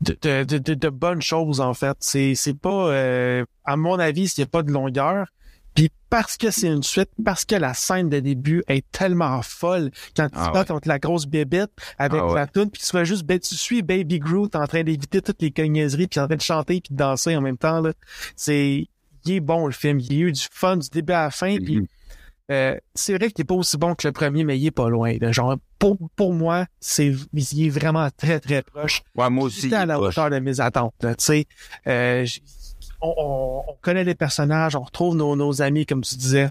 de, 0.00 0.16
de, 0.22 0.44
de, 0.44 0.58
de- 0.58 0.74
de 0.74 0.88
bonnes 0.88 1.20
choses, 1.22 1.60
en 1.60 1.74
fait. 1.74 1.96
C'est, 2.00 2.34
c'est 2.34 2.54
pas, 2.58 2.88
euh, 2.88 3.44
à 3.64 3.76
mon 3.76 3.98
avis, 3.98 4.28
s'il 4.28 4.42
n'y 4.42 4.46
a 4.46 4.50
pas 4.50 4.62
de 4.62 4.70
longueur, 4.70 5.26
puis 5.74 5.90
parce 6.10 6.36
que 6.36 6.50
c'est 6.50 6.68
une 6.68 6.82
suite, 6.84 7.10
parce 7.24 7.44
que 7.44 7.56
la 7.56 7.74
scène 7.74 8.08
de 8.08 8.20
début 8.20 8.62
est 8.68 8.84
tellement 8.92 9.42
folle, 9.42 9.90
quand 10.16 10.28
tu 10.28 10.34
Ah 10.38 10.52
ouais. 10.52 10.64
contre 10.64 10.86
la 10.88 10.98
grosse 11.00 11.26
bébête 11.26 11.70
avec 11.98 12.22
Ah 12.24 12.34
la 12.34 12.46
toune, 12.46 12.70
puis 12.70 12.80
tu 12.80 12.88
fais 12.88 13.04
juste, 13.04 13.24
ben, 13.24 13.38
tu 13.40 13.56
suis 13.56 13.82
Baby 13.82 14.20
Groot 14.20 14.54
en 14.54 14.66
train 14.66 14.84
d'éviter 14.84 15.20
toutes 15.22 15.42
les 15.42 15.50
cogniaiseries, 15.50 16.06
puis 16.06 16.20
en 16.20 16.26
train 16.28 16.36
de 16.36 16.40
chanter 16.40 16.80
puis 16.80 16.92
de 16.92 16.96
danser 16.96 17.34
en 17.36 17.40
même 17.40 17.58
temps, 17.58 17.80
là. 17.80 17.92
C'est, 18.36 18.86
il 19.26 19.32
est 19.32 19.40
bon, 19.40 19.66
le 19.66 19.72
film. 19.72 19.98
Il 20.00 20.12
y 20.12 20.16
a 20.22 20.26
eu 20.26 20.32
du 20.32 20.46
fun 20.52 20.76
du 20.76 20.88
début 20.90 21.12
à 21.14 21.24
la 21.24 21.30
fin, 21.32 21.56
puis 21.56 21.76
Mhm. 21.78 21.86
euh, 22.52 22.76
c'est 22.94 23.16
vrai 23.16 23.30
qu'il 23.30 23.42
est 23.42 23.46
pas 23.46 23.54
aussi 23.54 23.76
bon 23.76 23.94
que 23.96 24.06
le 24.06 24.12
premier, 24.12 24.44
mais 24.44 24.56
il 24.58 24.66
est 24.66 24.70
pas 24.70 24.88
loin. 24.88 25.16
là. 25.20 25.32
Genre, 25.32 25.56
pour, 25.80 25.98
pour 26.14 26.32
moi, 26.32 26.66
c'est, 26.78 27.12
il 27.32 27.66
est 27.66 27.70
vraiment 27.70 28.08
très, 28.16 28.38
très 28.38 28.62
proche. 28.62 29.02
Ouais, 29.16 29.28
moi 29.30 29.44
aussi. 29.44 29.62
C'était 29.62 29.76
à 29.76 29.86
la 29.86 29.94
il 29.96 30.00
hauteur 30.00 30.30
de 30.30 30.38
mes 30.38 30.60
attentes. 30.60 30.94
Tu 31.00 31.08
sais, 31.18 31.46
Euh, 31.88 32.24
on, 33.04 33.14
on- 33.16 33.64
on 33.68 33.76
connaît 33.80 34.04
les 34.04 34.14
personnages, 34.14 34.76
on 34.76 34.82
retrouve 34.82 35.16
nos, 35.16 35.62
amis, 35.62 35.86
comme 35.86 36.02
tu 36.02 36.16
disais. 36.16 36.48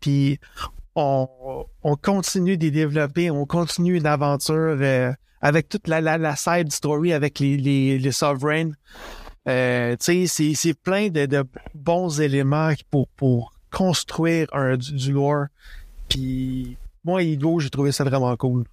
Puis 0.00 0.38
on, 0.94 1.28
on 1.82 1.96
continue 1.96 2.56
les 2.56 2.70
développer, 2.70 3.30
on 3.30 3.46
continue 3.46 3.96
une 3.96 4.06
aventure 4.06 4.76
euh, 4.80 5.12
avec 5.42 5.68
toute 5.68 5.88
la, 5.88 6.00
la, 6.00 6.36
side 6.36 6.72
story 6.72 7.12
avec 7.12 7.38
les, 7.38 7.56
les, 7.56 7.98
les 7.98 8.12
sovereigns. 8.12 8.72
Euh, 9.48 9.94
tu 9.96 10.26
sais, 10.26 10.54
c'est, 10.54 10.74
plein 10.74 11.08
de, 11.08 11.26
de 11.26 11.44
bons 11.74 12.20
éléments 12.20 12.72
pour, 12.90 13.08
pour 13.08 13.52
construire 13.70 14.48
un, 14.52 14.76
du, 14.76 15.12
lore. 15.12 15.46
Puis 16.08 16.76
moi, 17.04 17.22
Igo, 17.22 17.60
j'ai 17.60 17.70
trouvé 17.70 17.92
ça 17.92 18.02
vraiment 18.04 18.36
cool. 18.36 18.64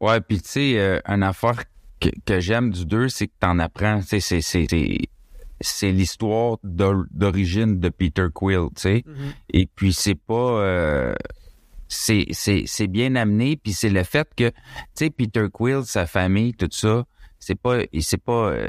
Ouais, 0.00 0.20
puis 0.20 0.40
tu 0.40 0.48
sais, 0.48 0.78
euh, 0.78 1.00
une 1.06 1.22
affaire 1.22 1.64
que, 2.00 2.08
que 2.24 2.40
j'aime 2.40 2.70
du 2.70 2.86
2, 2.86 3.08
c'est 3.08 3.26
que 3.26 3.32
t'en 3.38 3.58
apprends. 3.58 4.00
Tu 4.00 4.20
sais, 4.20 4.40
c'est, 4.40 4.66
c'est, 5.62 5.90
l'histoire 5.92 6.58
d'or- 6.62 7.04
d'origine 7.10 7.80
de 7.80 7.88
Peter 7.88 8.26
Quill, 8.32 8.68
tu 8.76 8.82
sais. 8.82 9.04
Et 9.52 9.66
puis 9.66 9.92
c'est 9.92 10.14
pas... 10.14 10.34
euh, 10.60 11.14
c'est, 11.88 12.26
c'est, 12.30 12.62
c'est 12.66 12.86
bien 12.86 13.16
amené, 13.16 13.56
puis 13.56 13.72
c'est 13.72 13.90
le 13.90 14.02
fait 14.02 14.28
que, 14.36 14.48
tu 14.50 14.54
sais, 14.94 15.10
Peter 15.10 15.46
Quill, 15.52 15.82
sa 15.84 16.06
famille, 16.06 16.54
tout 16.54 16.68
ça, 16.70 17.04
c'est 17.38 17.54
pas... 17.60 17.80
il- 17.92 18.02
C'est 18.02 18.22
pas 18.22 18.50
euh, 18.52 18.68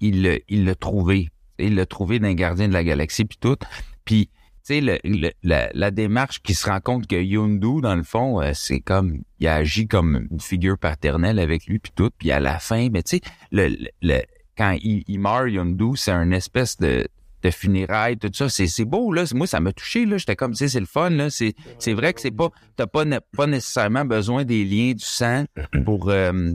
il, 0.00 0.22
l'a- 0.22 0.38
il 0.48 0.64
l'a 0.64 0.74
trouvé. 0.74 1.30
Il 1.58 1.76
l'a 1.76 1.86
trouvé 1.86 2.18
dans 2.18 2.26
les 2.28 2.34
Gardiens 2.34 2.68
de 2.68 2.72
la 2.72 2.84
Galaxie, 2.84 3.24
puis 3.24 3.38
tout. 3.40 3.56
Puis 4.04 4.28
tu 4.66 4.80
sais, 4.80 5.00
la, 5.42 5.70
la 5.74 5.90
démarche 5.90 6.40
qui 6.42 6.54
se 6.54 6.68
rend 6.68 6.80
compte 6.80 7.06
que 7.06 7.16
Yondu, 7.16 7.80
dans 7.82 7.94
le 7.96 8.02
fond, 8.02 8.40
euh, 8.40 8.52
c'est 8.54 8.80
comme, 8.80 9.18
il 9.38 9.46
agit 9.46 9.86
comme 9.86 10.26
une 10.30 10.40
figure 10.40 10.78
paternelle 10.78 11.38
avec 11.38 11.66
lui, 11.66 11.78
puis 11.78 11.92
tout. 11.94 12.10
Puis 12.18 12.30
à 12.32 12.40
la 12.40 12.58
fin, 12.58 12.88
mais 12.90 13.02
tu 13.02 13.16
sais, 13.18 13.20
le, 13.52 13.68
le- 13.68 13.88
le- 14.02 14.22
quand 14.56 14.76
il, 14.82 15.04
il 15.06 15.20
meurt, 15.20 15.50
Yondu, 15.50 15.96
c'est 15.96 16.12
un 16.12 16.30
espèce 16.30 16.76
de, 16.78 17.06
de 17.44 17.50
funérailles, 17.50 18.16
tout 18.16 18.30
ça. 18.32 18.48
C'est, 18.48 18.84
beau, 18.84 19.12
là. 19.12 19.24
Moi, 19.34 19.46
ça 19.46 19.60
m'a 19.60 19.72
touché, 19.72 20.06
là. 20.06 20.16
J'étais 20.16 20.34
comme, 20.34 20.52
tu 20.52 20.58
sais, 20.58 20.68
c'est 20.68 20.80
le 20.80 20.86
fun, 20.86 21.10
là. 21.10 21.28
C'est, 21.30 21.54
vrai 21.92 22.14
que 22.14 22.20
c'est 22.20 22.30
pas, 22.30 22.50
t'as 22.76 22.86
pas, 22.86 23.04
pas 23.36 23.46
nécessairement 23.46 24.04
besoin 24.04 24.44
des 24.44 24.64
liens 24.64 24.92
du 24.92 25.04
sang 25.04 25.44
pour, 25.84 26.10
euh, 26.10 26.52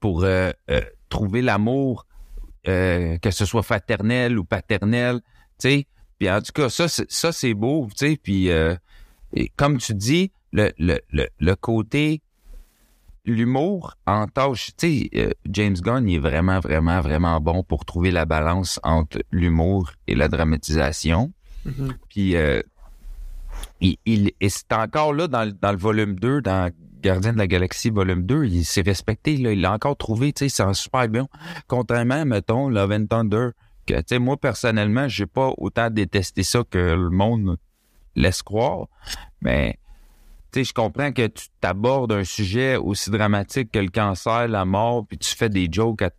pour 0.00 0.24
euh, 0.24 0.50
euh, 0.70 0.80
trouver 1.08 1.42
l'amour, 1.42 2.06
que 2.64 3.30
ce 3.30 3.44
soit 3.44 3.62
fraternel 3.62 4.38
ou 4.38 4.44
paternel, 4.44 5.20
tu 5.60 5.68
sais. 5.68 5.86
Puis 6.18 6.30
en 6.30 6.40
tout 6.40 6.52
cas, 6.52 6.68
ça, 6.68 6.88
c'est, 6.88 7.10
ça, 7.10 7.32
c'est 7.32 7.54
beau, 7.54 7.88
tu 7.96 8.06
sais. 8.06 8.16
Puis 8.16 8.48
comme 9.56 9.78
tu 9.78 9.94
dis, 9.94 10.32
le, 10.52 10.70
le, 10.78 11.00
le, 11.10 11.28
le 11.38 11.56
côté 11.56 12.22
l'humour 13.24 13.94
en 14.06 14.26
tâche, 14.26 14.72
tu 14.76 15.08
sais, 15.08 15.10
euh, 15.16 15.30
James 15.48 15.76
Gunn, 15.76 16.08
il 16.08 16.16
est 16.16 16.18
vraiment, 16.18 16.58
vraiment, 16.60 17.00
vraiment 17.00 17.40
bon 17.40 17.62
pour 17.62 17.84
trouver 17.84 18.10
la 18.10 18.24
balance 18.24 18.80
entre 18.82 19.22
l'humour 19.30 19.92
et 20.06 20.14
la 20.14 20.28
dramatisation. 20.28 21.32
Puis 22.08 22.34
euh, 22.36 22.60
il, 23.80 23.96
il- 24.06 24.32
et 24.40 24.48
c'est 24.48 24.72
encore 24.72 25.12
là 25.12 25.28
dans, 25.28 25.44
le- 25.44 25.52
dans 25.52 25.70
le 25.72 25.78
volume 25.78 26.18
2, 26.18 26.40
dans 26.42 26.70
Gardien 27.02 27.32
de 27.32 27.38
la 27.38 27.46
Galaxie 27.46 27.90
volume 27.90 28.22
2, 28.24 28.44
il 28.46 28.64
s'est 28.64 28.82
respecté, 28.82 29.36
là, 29.36 29.52
il 29.52 29.60
l'a 29.60 29.72
encore 29.72 29.96
trouvé, 29.96 30.32
tu 30.32 30.48
sais, 30.48 30.64
c'est 30.64 30.74
super 30.74 31.08
bien. 31.08 31.26
Contrairement, 31.66 32.24
mettons, 32.24 32.68
Love 32.68 32.92
and 32.92 33.06
Thunder, 33.06 33.48
que, 33.86 33.94
tu 33.94 34.02
sais, 34.06 34.18
moi, 34.20 34.36
personnellement, 34.36 35.08
j'ai 35.08 35.26
pas 35.26 35.52
autant 35.58 35.90
détesté 35.90 36.42
ça 36.44 36.62
que 36.68 36.78
le 36.78 37.10
monde 37.10 37.56
laisse 38.14 38.42
croire, 38.42 38.86
mais, 39.40 39.78
sais, 40.60 40.64
je 40.64 40.72
comprends 40.74 41.12
que 41.12 41.26
tu 41.26 41.46
t'abordes 41.60 42.12
un 42.12 42.24
sujet 42.24 42.76
aussi 42.76 43.10
dramatique 43.10 43.70
que 43.72 43.78
le 43.78 43.90
cancer, 43.90 44.48
la 44.48 44.64
mort, 44.64 45.06
puis 45.06 45.18
tu 45.18 45.34
fais 45.34 45.48
des 45.48 45.68
jokes 45.70 46.02
à 46.02 46.10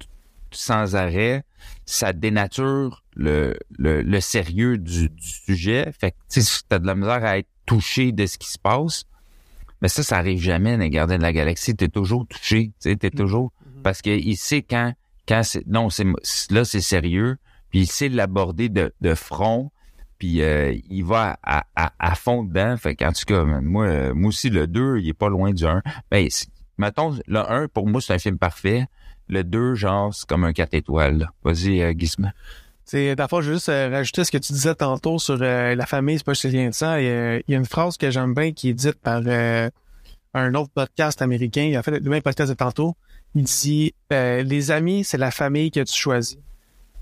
sans 0.51 0.95
arrêt, 0.95 1.43
ça 1.85 2.13
dénature 2.13 3.03
le, 3.15 3.57
le, 3.77 4.01
le 4.01 4.21
sérieux 4.21 4.77
du, 4.77 5.09
du 5.09 5.27
sujet. 5.27 5.91
Fait 5.99 6.11
que, 6.11 6.17
tu 6.31 6.41
sais, 6.41 6.61
t'as 6.69 6.79
de 6.79 6.85
la 6.85 6.95
misère 6.95 7.25
à 7.25 7.39
être 7.39 7.49
touché 7.65 8.11
de 8.11 8.25
ce 8.25 8.37
qui 8.37 8.49
se 8.49 8.59
passe. 8.59 9.05
Mais 9.81 9.87
ça, 9.87 10.03
ça 10.03 10.17
arrive 10.17 10.39
jamais 10.39 10.73
dans 10.73 10.83
les 10.83 10.89
Gardiens 10.89 11.17
de 11.17 11.23
la 11.23 11.33
Galaxie. 11.33 11.75
T'es 11.75 11.89
toujours 11.89 12.27
touché, 12.27 12.67
tu 12.67 12.91
sais, 12.91 12.95
t'es 12.95 13.09
toujours... 13.09 13.51
Parce 13.81 14.01
qu'il 14.01 14.37
sait 14.37 14.61
quand, 14.61 14.93
quand 15.27 15.41
c'est... 15.43 15.65
Non, 15.67 15.89
c'est 15.89 16.05
là, 16.51 16.63
c'est 16.63 16.81
sérieux. 16.81 17.37
Puis 17.69 17.81
il 17.81 17.87
sait 17.87 18.07
l'aborder 18.09 18.69
de, 18.69 18.93
de 19.01 19.15
front. 19.15 19.71
Puis 20.23 20.41
euh, 20.41 20.73
il 20.89 21.03
va 21.03 21.37
à, 21.43 22.15
fond 22.15 22.45
dedans. 22.45 22.77
Fait 22.77 22.95
tout 22.95 23.11
cas, 23.27 23.43
moi, 23.43 24.13
moi 24.13 24.29
aussi, 24.29 24.49
le 24.49 24.67
2, 24.67 24.99
il 24.99 25.09
est 25.09 25.13
pas 25.13 25.27
loin 25.27 25.51
du 25.51 25.65
1. 25.65 25.81
Ben, 26.09 26.29
mettons, 26.77 27.19
le 27.27 27.39
1, 27.39 27.67
pour 27.67 27.87
moi, 27.87 27.99
c'est 27.99 28.13
un 28.13 28.19
film 28.19 28.37
parfait. 28.37 28.85
Le 29.27 29.43
2, 29.43 29.75
genre, 29.75 30.13
c'est 30.13 30.25
comme 30.25 30.45
un 30.45 30.53
4 30.53 30.75
étoiles. 30.75 31.29
Vas-y, 31.43 31.81
euh, 31.81 31.91
Gizmo. 31.93 32.29
C'est 32.85 33.17
d'abord 33.17 33.41
juste 33.41 33.67
euh, 33.67 33.89
rajouter 33.89 34.23
ce 34.23 34.31
que 34.31 34.37
tu 34.37 34.53
disais 34.53 34.73
tantôt 34.75 35.19
sur 35.19 35.39
euh, 35.41 35.75
la 35.75 35.85
famille, 35.85 36.19
c'est 36.19 36.25
pas 36.25 36.31
juste 36.31 36.45
le 36.45 36.51
lien 36.51 36.69
de 36.69 36.73
sang. 36.73 36.95
Il 36.95 37.03
y 37.03 37.53
a, 37.53 37.57
une 37.57 37.65
phrase 37.65 37.97
que 37.97 38.09
j'aime 38.09 38.33
bien 38.33 38.53
qui 38.53 38.69
est 38.69 38.73
dite 38.73 39.01
par 39.01 39.23
un 40.33 40.53
autre 40.55 40.71
podcast 40.73 41.21
américain. 41.21 41.63
Il 41.63 41.75
a 41.75 41.83
fait 41.83 41.99
le 41.99 42.09
même 42.09 42.21
podcast 42.21 42.49
de 42.49 42.55
tantôt. 42.55 42.95
Il 43.35 43.43
dit 43.43 43.93
les 44.09 44.71
amis, 44.71 45.03
c'est 45.03 45.17
la 45.17 45.31
famille 45.31 45.69
que 45.69 45.81
tu 45.81 45.93
choisis. 45.93 46.37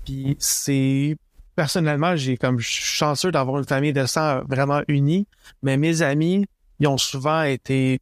Puis 0.04 0.34
c'est 0.40 1.16
personnellement, 1.56 2.16
j'ai 2.16 2.36
comme 2.36 2.58
je 2.58 2.68
suis 2.68 2.84
chanceux 2.84 3.30
d'avoir 3.30 3.58
une 3.58 3.66
famille 3.66 3.92
de 3.92 4.06
sang 4.06 4.42
vraiment 4.48 4.82
unie, 4.88 5.26
mais 5.62 5.76
mes 5.76 6.02
amis, 6.02 6.46
ils 6.80 6.86
ont 6.86 6.98
souvent 6.98 7.42
été 7.42 8.00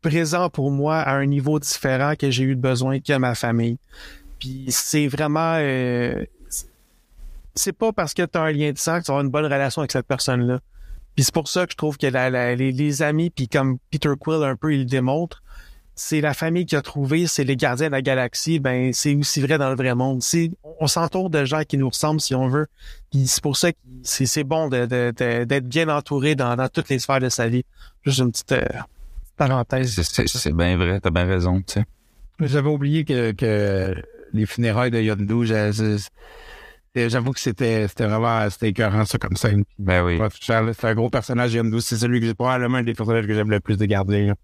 présents 0.00 0.50
pour 0.50 0.70
moi 0.70 0.96
à 0.96 1.14
un 1.14 1.26
niveau 1.26 1.58
différent 1.58 2.14
que 2.18 2.30
j'ai 2.30 2.44
eu 2.44 2.56
besoin 2.56 3.00
que 3.00 3.16
ma 3.16 3.34
famille. 3.34 3.78
Puis 4.38 4.66
c'est 4.68 5.06
vraiment 5.06 5.54
euh, 5.56 6.24
c'est 7.54 7.72
pas 7.72 7.92
parce 7.92 8.14
que 8.14 8.22
tu 8.22 8.38
as 8.38 8.42
un 8.42 8.52
lien 8.52 8.72
de 8.72 8.78
sang 8.78 9.00
que 9.00 9.04
tu 9.04 9.12
une 9.12 9.30
bonne 9.30 9.44
relation 9.44 9.82
avec 9.82 9.92
cette 9.92 10.06
personne-là. 10.06 10.60
Puis 11.14 11.24
c'est 11.24 11.34
pour 11.34 11.48
ça 11.48 11.66
que 11.66 11.72
je 11.72 11.76
trouve 11.76 11.98
que 11.98 12.06
les, 12.06 13.02
amis, 13.02 13.30
puis 13.30 13.48
comme 13.48 13.78
Peter 13.90 14.12
Quill 14.18 14.42
un 14.42 14.56
peu 14.56 14.74
il 14.74 14.86
démontre, 14.86 15.41
c'est 16.04 16.20
la 16.20 16.34
famille 16.34 16.66
qu'il 16.66 16.76
a 16.78 16.82
trouvé, 16.82 17.26
c'est 17.28 17.44
les 17.44 17.56
gardiens 17.56 17.86
de 17.86 17.92
la 17.92 18.02
galaxie, 18.02 18.58
ben 18.58 18.92
c'est 18.92 19.14
aussi 19.14 19.40
vrai 19.40 19.56
dans 19.56 19.70
le 19.70 19.76
vrai 19.76 19.94
monde. 19.94 20.20
C'est 20.22 20.50
on 20.80 20.86
s'entoure 20.88 21.30
de 21.30 21.44
gens 21.44 21.62
qui 21.62 21.76
nous 21.78 21.88
ressemblent 21.88 22.20
si 22.20 22.34
on 22.34 22.48
veut. 22.48 22.66
Puis 23.10 23.26
c'est 23.28 23.42
pour 23.42 23.56
ça 23.56 23.70
que 23.72 23.78
c'est 24.02 24.26
c'est 24.26 24.42
bon 24.44 24.68
de- 24.68 24.86
de- 24.86 25.12
de- 25.16 25.44
d'être 25.44 25.68
bien 25.68 25.88
entouré 25.88 26.34
dans, 26.34 26.56
dans 26.56 26.68
toutes 26.68 26.88
les 26.88 26.98
sphères 26.98 27.20
de 27.20 27.28
sa 27.28 27.46
vie. 27.48 27.64
Juste 28.04 28.18
une 28.18 28.32
petite 28.32 28.52
euh, 28.52 28.64
parenthèse. 29.36 29.94
C'est- 29.94 30.02
C'est 30.02 30.26
c'est 30.28 30.52
bien 30.52 30.76
vrai, 30.76 30.98
t'as 31.00 31.10
bien 31.10 31.24
raison, 31.24 31.58
tu 31.60 31.74
sais. 31.74 31.84
J'avais 32.40 32.68
oublié 32.70 33.04
que, 33.04 33.30
que 33.32 33.94
les 34.32 34.46
funérailles 34.46 34.90
de 34.90 35.00
Yondu, 35.00 35.46
j'avoue 35.46 37.32
que 37.32 37.40
c'était 37.40 37.86
c'était 37.88 38.06
vraiment 38.06 38.48
c'était 38.50 38.68
écœurant 38.70 39.04
ça 39.04 39.18
comme 39.18 39.36
scène. 39.36 39.62
Ben 39.78 40.02
oui. 40.04 40.18
C'est 40.40 40.84
un 40.84 40.94
gros 40.94 41.10
personnage 41.10 41.54
Yondu, 41.54 41.80
c'est 41.80 41.96
celui 41.96 42.18
que 42.20 42.26
j'ai 42.26 42.34
probablement 42.34 42.78
un 42.78 42.82
des 42.82 42.94
personnages 42.94 43.26
que 43.26 43.34
j'aime 43.34 43.50
le 43.50 43.60
plus 43.60 43.76
de 43.76 43.84
garder. 43.84 44.26
là. 44.26 44.34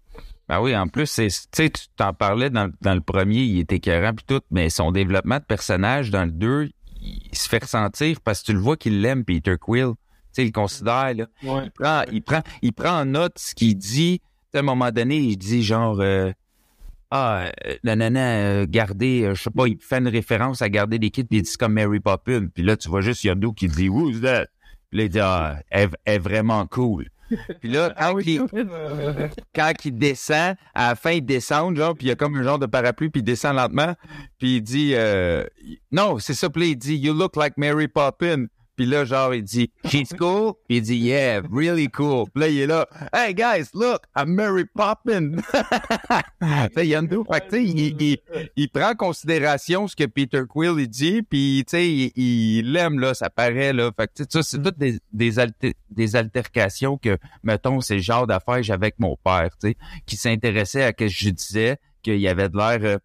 Ben 0.49 0.59
oui, 0.59 0.75
en 0.75 0.87
plus, 0.87 1.05
c'est, 1.05 1.27
tu 1.27 1.37
sais, 1.53 1.69
tu 1.69 1.83
t'en 1.95 2.11
parlais 2.11 2.49
dans, 2.49 2.71
dans 2.81 2.95
le 2.95 3.01
premier, 3.01 3.43
il 3.43 3.59
était 3.59 3.75
écœurant 3.75 4.13
puis 4.15 4.25
tout, 4.27 4.41
mais 4.49 4.71
son 4.71 4.91
développement 4.91 5.37
de 5.37 5.43
personnage 5.43 6.09
dans 6.09 6.25
le 6.25 6.31
2, 6.31 6.71
il 7.01 7.37
se 7.37 7.47
fait 7.47 7.61
ressentir 7.61 8.19
parce 8.21 8.41
que 8.41 8.47
tu 8.47 8.53
le 8.53 8.59
vois 8.59 8.75
qu'il 8.75 8.99
l'aime, 8.99 9.23
Peter 9.23 9.55
Quill. 9.61 9.91
Tu 9.91 9.95
sais, 10.31 10.43
il 10.43 10.47
le 10.47 10.51
considère, 10.51 11.13
là. 11.13 11.27
Il 11.43 11.71
prend, 11.71 12.03
il 12.11 12.21
prend, 12.23 12.41
il 12.63 12.73
prend 12.73 13.01
en 13.01 13.05
note 13.05 13.37
ce 13.37 13.53
qu'il 13.53 13.77
dit. 13.77 14.21
À 14.55 14.59
un 14.59 14.61
moment 14.63 14.89
donné, 14.89 15.17
il 15.17 15.37
dit 15.37 15.61
genre, 15.61 15.99
euh, 16.01 16.31
ah, 17.11 17.51
le 17.83 17.93
nana, 17.93 18.65
garder, 18.65 19.25
euh, 19.25 19.35
je 19.35 19.43
sais 19.43 19.51
pas, 19.51 19.67
il 19.67 19.77
fait 19.79 19.99
une 19.99 20.07
référence 20.07 20.63
à 20.63 20.69
garder 20.69 20.97
des 20.97 21.11
kits, 21.11 21.23
puis 21.23 21.39
il 21.39 21.41
dit 21.43 21.57
comme 21.57 21.73
Mary 21.73 21.99
Poppins. 21.99 22.47
Puis 22.47 22.63
là, 22.63 22.75
tu 22.75 22.89
vois 22.89 23.01
juste 23.01 23.23
Yondu 23.23 23.53
qui 23.55 23.67
dit, 23.67 23.87
who's 23.87 24.21
that? 24.21 24.47
Puis 24.89 24.97
là, 24.97 25.03
il 25.03 25.09
dit, 25.09 25.19
ah, 25.19 25.59
elle, 25.69 25.89
elle 26.05 26.15
est 26.15 26.19
vraiment 26.19 26.65
cool. 26.65 27.07
Puis 27.59 27.69
là, 27.69 27.93
quand, 27.97 28.17
il, 28.19 28.41
quand 29.55 29.73
il 29.85 29.97
descend, 29.97 30.55
à 30.73 30.89
la 30.89 30.95
fin, 30.95 31.11
il 31.11 31.25
descend, 31.25 31.75
genre, 31.75 31.95
puis 31.95 32.07
il 32.07 32.09
y 32.09 32.11
a 32.11 32.15
comme 32.15 32.35
un 32.35 32.43
genre 32.43 32.59
de 32.59 32.65
parapluie, 32.65 33.09
puis 33.09 33.21
il 33.21 33.25
descend 33.25 33.55
lentement, 33.55 33.95
puis 34.37 34.57
il 34.57 34.61
dit, 34.61 34.91
euh, 34.95 35.43
non, 35.91 36.19
c'est 36.19 36.33
ça, 36.33 36.49
puis 36.49 36.71
il 36.71 36.75
dit, 36.75 36.95
you 36.95 37.13
look 37.13 37.35
like 37.35 37.57
Mary 37.57 37.87
Poppins. 37.87 38.45
Puis 38.79 38.85
là, 38.87 39.03
genre, 39.03 39.33
il 39.35 39.43
dit, 39.43 39.69
she's 39.89 40.13
cool? 40.17 40.53
Puis 40.69 40.77
il 40.77 40.81
dit, 40.81 40.95
yeah, 40.95 41.41
really 41.51 41.89
cool. 41.89 42.27
Puis 42.33 42.39
là, 42.41 42.47
il 42.47 42.59
est 42.59 42.65
là, 42.67 42.87
hey 43.13 43.33
guys, 43.33 43.65
look, 43.73 44.03
I'm 44.15 44.33
Mary 44.33 44.63
Poppins. 44.73 45.31
Tu 46.41 46.47
sais, 46.75 46.87
Yondu, 46.87 47.17
fait 47.29 47.47
que, 47.49 47.55
il, 47.57 48.01
il, 48.01 48.17
il 48.55 48.69
prend 48.69 48.91
en 48.91 48.95
considération 48.95 49.85
ce 49.87 49.97
que 49.97 50.05
Peter 50.05 50.43
Quill 50.47 50.75
il 50.79 50.87
dit, 50.87 51.21
puis 51.23 51.65
tu 51.67 51.71
sais, 51.71 51.91
il- 51.91 52.11
il 52.15 52.71
l'aime 52.71 52.99
là, 52.99 53.13
ça 53.13 53.29
paraît 53.29 53.73
là. 53.73 53.91
Fait 53.97 54.07
que 54.07 54.23
ça, 54.29 54.41
c'est 54.43 54.61
toutes 54.61 54.77
des 54.77 54.97
des, 55.11 55.39
alter- 55.39 55.75
des 55.91 56.15
altercations 56.15 56.97
que, 56.97 57.17
mettons, 57.43 57.81
c'est 57.81 57.95
le 57.95 58.01
genre 58.01 58.27
d'affaires 58.27 58.63
j'avais 58.63 58.85
avec 58.85 58.99
mon 58.99 59.17
père, 59.21 59.49
tu 59.61 59.71
sais, 59.71 59.77
qui 60.05 60.15
s'intéressait 60.15 60.83
à 60.83 60.87
ce 60.87 60.93
que 60.93 61.07
je 61.09 61.29
disais, 61.31 61.77
qu'il 62.01 62.25
avait 62.29 62.47
de 62.47 62.55
l'air, 62.55 62.79
euh, 62.83 62.97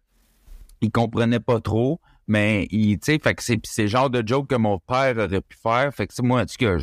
il 0.79 0.89
comprenait 0.91 1.41
pas 1.41 1.59
trop. 1.59 1.99
Mais 2.27 2.67
il, 2.71 2.97
tu 2.97 3.13
sais, 3.13 3.19
fait 3.19 3.35
que 3.35 3.43
c'est 3.43 3.59
c'est 3.65 3.83
le 3.83 3.87
genre 3.87 4.09
de 4.09 4.23
joke 4.25 4.47
que 4.49 4.55
mon 4.55 4.79
père 4.79 5.15
aurait 5.17 5.41
pu 5.41 5.57
faire. 5.61 5.93
Fait 5.93 6.07
que 6.07 6.21
moi, 6.23 6.41
en 6.41 6.45
tout 6.45 6.55
cas, 6.57 6.75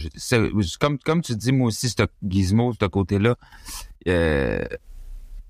comme 0.78 0.98
comme 0.98 1.20
tu 1.20 1.34
dis, 1.34 1.50
moi 1.52 1.68
aussi, 1.68 1.88
ce 1.88 2.02
gizmo, 2.26 2.72
ce 2.80 2.86
côté-là, 2.86 3.34
euh, 4.08 4.64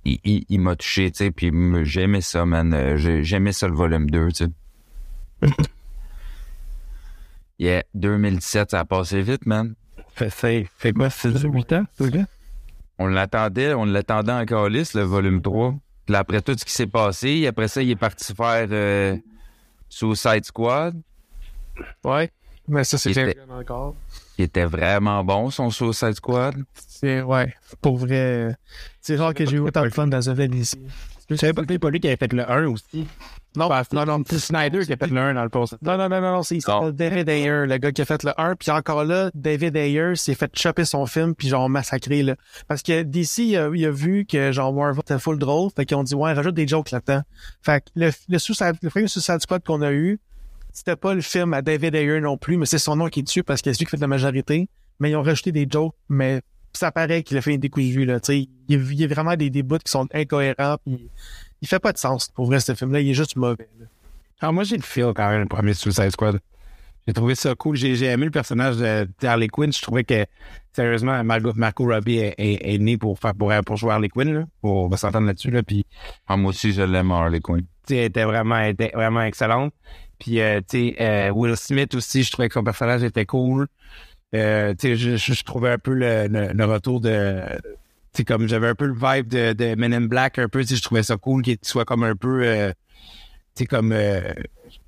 il, 0.04 0.18
il, 0.24 0.44
il 0.48 0.60
m'a 0.60 0.76
touché, 0.76 1.10
tu 1.10 1.18
sais, 1.18 1.30
puis 1.30 1.52
j'aimais 1.84 2.22
ça, 2.22 2.46
man. 2.46 2.72
Euh, 2.72 2.96
j'ai- 2.96 3.22
J'aimais 3.22 3.52
ça, 3.52 3.68
le 3.68 3.74
volume 3.74 4.08
2, 4.08 4.28
tu 4.32 4.46
sais. 4.46 5.50
yeah, 7.58 7.82
2017, 7.94 8.70
ça 8.70 8.80
a 8.80 8.84
passé 8.84 9.22
vite, 9.22 9.46
man. 9.46 9.74
Fait, 10.14 10.30
c'est, 10.30 10.66
fait 10.76 10.92
quoi, 10.92 11.10
c'est 11.10 11.30
8 11.38 11.72
ans, 11.72 11.84
ce 11.98 12.04
gars? 12.04 12.26
On 12.98 13.06
l'attendait, 13.06 13.74
on 13.74 13.84
l'attendait 13.84 14.32
en 14.32 14.44
calice, 14.44 14.94
le 14.94 15.02
volume 15.02 15.40
3. 15.42 15.74
Puis 16.06 16.16
après 16.16 16.42
tout 16.42 16.54
ce 16.58 16.64
qui 16.64 16.72
s'est 16.72 16.86
passé, 16.86 17.46
après 17.46 17.68
ça, 17.68 17.82
il 17.82 17.90
est 17.90 17.96
parti 17.96 18.34
faire 18.34 18.66
euh, 18.70 19.16
Suicide 19.92 20.46
Squad? 20.46 20.98
Ouais. 22.02 22.30
Mais 22.66 22.82
ça, 22.82 22.96
c'est 22.96 23.10
bien 23.10 23.28
était- 23.28 23.40
encore. 23.52 23.94
Il 24.38 24.44
était 24.44 24.64
vraiment 24.64 25.22
bon, 25.24 25.50
son 25.50 25.70
Suicide 25.70 26.14
Squad. 26.14 26.54
C'est, 26.88 27.20
ouais. 27.22 27.54
Pour 27.80 27.96
vrai. 27.98 28.14
euh, 28.16 28.52
C'est 29.00 29.16
rare 29.16 29.34
que 29.34 29.44
j'ai 29.46 29.56
eu 29.56 29.60
autant 29.60 29.82
de 29.84 29.90
fun 29.90 30.06
dans 30.06 30.30
un 30.30 30.34
film 30.34 30.54
ici. 30.54 30.78
Je 31.30 31.36
savais 31.36 31.52
pas 31.52 31.62
que 31.62 31.68
c'était 31.68 31.78
pas 31.78 31.90
lui 31.90 32.00
qui 32.00 32.08
avait 32.08 32.16
fait 32.16 32.32
le 32.32 32.50
1 32.50 32.66
aussi. 32.66 33.06
Non, 33.56 33.68
non, 33.92 34.04
non. 34.06 34.22
C'est 34.26 34.38
Snyder 34.38 34.84
qui 34.84 34.92
a 34.92 34.96
fait 34.96 35.06
le 35.06 35.18
1 35.20 35.34
dans 35.34 35.42
le 35.44 35.48
post. 35.50 35.76
Non, 35.82 35.96
non, 35.96 36.08
non, 36.08 36.20
non, 36.20 36.32
non, 36.32 36.42
c'est 36.42 36.58
David 36.92 37.28
Ayer, 37.28 37.66
le 37.66 37.76
gars 37.78 37.92
qui 37.92 38.02
a 38.02 38.04
fait 38.04 38.22
le 38.24 38.32
1. 38.38 38.56
Puis 38.56 38.70
encore 38.70 39.04
là, 39.04 39.30
David 39.34 39.76
Ayer 39.76 40.16
s'est 40.16 40.34
fait 40.34 40.50
choper 40.58 40.84
son 40.84 41.06
film 41.06 41.34
puis 41.34 41.48
genre 41.48 41.68
massacrer, 41.68 42.22
là. 42.22 42.34
Parce 42.68 42.82
que 42.82 43.02
DC, 43.02 43.38
il 43.38 43.56
a, 43.56 43.70
il 43.74 43.84
a 43.86 43.90
vu 43.90 44.24
que 44.26 44.52
genre 44.52 44.72
Marvel 44.72 45.00
était 45.00 45.18
full 45.18 45.38
drôle, 45.38 45.70
fait 45.76 45.84
qu'ils 45.86 45.96
ont 45.96 46.02
dit, 46.02 46.14
ouais, 46.14 46.32
rajoute 46.32 46.54
des 46.54 46.66
jokes 46.66 46.90
là-dedans. 46.90 47.22
Fait 47.62 47.82
que 47.82 47.90
le, 47.94 48.10
le, 48.28 48.38
Suicide- 48.38 48.76
le 48.82 48.90
premier 48.90 49.06
Suicide 49.08 49.40
Squad 49.40 49.62
qu'on 49.64 49.82
a 49.82 49.92
eu, 49.92 50.18
c'était 50.72 50.96
pas 50.96 51.14
le 51.14 51.20
film 51.20 51.54
à 51.54 51.62
David 51.62 51.94
Ayer 51.94 52.20
non 52.20 52.36
plus, 52.36 52.56
mais 52.56 52.66
c'est 52.66 52.78
son 52.78 52.96
nom 52.96 53.08
qui 53.08 53.20
est 53.20 53.22
dessus 53.22 53.42
parce 53.42 53.60
que 53.62 53.72
c'est 53.72 53.78
lui 53.80 53.86
qui 53.86 53.90
fait 53.90 54.00
la 54.00 54.06
majorité. 54.06 54.68
Mais 55.00 55.10
ils 55.10 55.16
ont 55.16 55.22
rajouté 55.22 55.52
des 55.52 55.66
jokes, 55.68 55.94
mais 56.08 56.40
ça 56.72 56.92
paraît 56.92 57.22
qu'il 57.22 57.36
a 57.36 57.42
fait 57.42 57.54
une 57.54 57.60
décousu, 57.60 58.04
là. 58.04 58.20
Tu 58.20 58.26
sais, 58.26 58.48
il 58.68 58.94
y 59.00 59.04
a- 59.04 59.06
vraiment 59.08 59.34
des, 59.36 59.50
des 59.50 59.62
bouts 59.62 59.78
qui 59.78 59.90
sont 59.90 60.06
incohérents 60.14 60.76
puis 60.84 61.08
il 61.60 61.68
fait 61.68 61.78
pas 61.80 61.92
de 61.92 61.98
sens 61.98 62.28
pour 62.28 62.46
vrai, 62.46 62.60
ce 62.60 62.74
film-là. 62.74 63.00
Il 63.00 63.10
est 63.10 63.14
juste 63.14 63.36
mauvais, 63.36 63.68
là. 63.80 63.86
Ah, 64.40 64.50
moi, 64.52 64.64
j'ai 64.64 64.76
le 64.76 64.82
feel 64.82 65.12
quand 65.14 65.28
même, 65.30 65.42
le 65.42 65.46
premier 65.48 65.74
Suicide 65.74 66.10
Squad. 66.10 66.40
J'ai 67.06 67.12
trouvé 67.14 67.34
ça 67.34 67.54
cool. 67.56 67.76
J'ai, 67.76 67.96
j'ai 67.96 68.06
aimé 68.06 68.26
le 68.26 68.30
personnage 68.30 68.76
de 68.76 69.06
Harley 69.24 69.48
Quinn. 69.48 69.72
Je 69.72 69.80
trouvais 69.82 70.04
que, 70.04 70.24
sérieusement, 70.72 71.22
Margot, 71.24 71.52
Marco 71.54 71.84
Robbie 71.84 72.18
est, 72.18 72.34
est, 72.38 72.74
est 72.74 72.78
né 72.78 72.96
pour 72.96 73.18
faire, 73.18 73.34
pour, 73.34 73.52
pour 73.66 73.76
jouer 73.76 73.92
Harley 73.92 74.08
Quinn, 74.08 74.32
là. 74.32 74.44
On 74.62 74.86
va 74.88 74.96
s'entendre 74.96 75.26
là-dessus, 75.26 75.50
là. 75.50 75.62
Puis, 75.62 75.84
Ah, 76.28 76.36
moi 76.36 76.50
aussi, 76.50 76.72
je 76.72 76.82
l'aime, 76.82 77.10
Harley 77.10 77.40
Quinn. 77.40 77.64
elle 77.90 77.96
était 77.98 78.24
vraiment, 78.24 78.56
elle 78.56 78.72
était 78.72 78.92
vraiment 78.94 79.22
excellente. 79.22 79.72
Puis, 80.22 80.40
euh, 80.40 80.60
tu 80.60 80.94
sais, 80.94 80.96
euh, 81.00 81.30
Will 81.30 81.56
Smith 81.56 81.96
aussi, 81.96 82.22
je 82.22 82.30
trouvais 82.30 82.46
que 82.46 82.54
son 82.54 82.62
personnage 82.62 83.02
était 83.02 83.26
cool. 83.26 83.66
Euh, 84.36 84.72
tu 84.78 84.86
sais, 84.86 84.96
je, 84.96 85.16
je, 85.16 85.32
je 85.32 85.42
trouvais 85.42 85.70
un 85.70 85.78
peu 85.78 85.94
le, 85.94 86.28
le, 86.28 86.52
le 86.52 86.64
retour 86.64 87.00
de... 87.00 87.40
Tu 88.14 88.18
sais, 88.18 88.24
comme 88.24 88.46
j'avais 88.46 88.68
un 88.68 88.76
peu 88.76 88.86
le 88.86 88.94
vibe 88.94 89.26
de, 89.26 89.52
de 89.52 89.74
Men 89.74 89.92
in 89.92 90.02
Black, 90.02 90.38
un 90.38 90.48
peu, 90.48 90.60
tu 90.60 90.68
sais, 90.68 90.76
je 90.76 90.82
trouvais 90.82 91.02
ça 91.02 91.16
cool 91.16 91.42
qu'il 91.42 91.58
soit 91.62 91.84
comme 91.84 92.04
un 92.04 92.14
peu... 92.14 92.42
euh, 92.44 92.70
tu 93.56 93.64
sais, 93.64 93.66
comme... 93.66 93.90
Euh, 93.90 94.20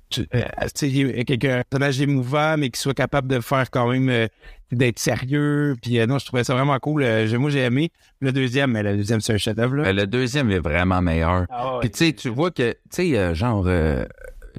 quelqu'un, 0.09 1.59
un 1.59 1.63
personnage 1.69 1.99
émouvant, 1.99 2.55
mais 2.57 2.69
qui 2.69 2.79
soit 2.79 2.93
capable 2.93 3.27
de 3.27 3.41
faire 3.41 3.69
quand 3.69 3.91
même... 3.91 4.07
euh, 4.07 4.27
d'être 4.71 4.99
sérieux. 4.99 5.75
Puis, 5.81 5.99
euh, 5.99 6.05
non, 6.07 6.17
je 6.17 6.25
trouvais 6.25 6.45
ça 6.45 6.53
vraiment 6.53 6.79
cool. 6.79 7.03
Euh, 7.03 7.27
j'ai- 7.27 7.37
moi, 7.37 7.49
j'ai 7.49 7.59
aimé. 7.59 7.91
Le 8.21 8.31
deuxième, 8.31 8.71
mais 8.71 8.83
le 8.83 8.95
deuxième, 8.95 9.19
c'est 9.21 9.33
un 9.33 9.37
chef-d'œuvre, 9.37 9.75
là. 9.75 9.83
Ben, 9.83 9.95
le 9.95 10.07
deuxième 10.07 10.49
est 10.49 10.59
vraiment 10.59 11.01
meilleur. 11.01 11.45
Puis 11.81 11.91
tu 11.91 12.05
sais, 12.05 12.13
tu 12.13 12.29
vois 12.29 12.51
que, 12.51 12.71
tu 12.71 12.77
sais, 12.89 13.17
euh, 13.17 13.33
genre, 13.35 13.65
euh, 13.67 14.05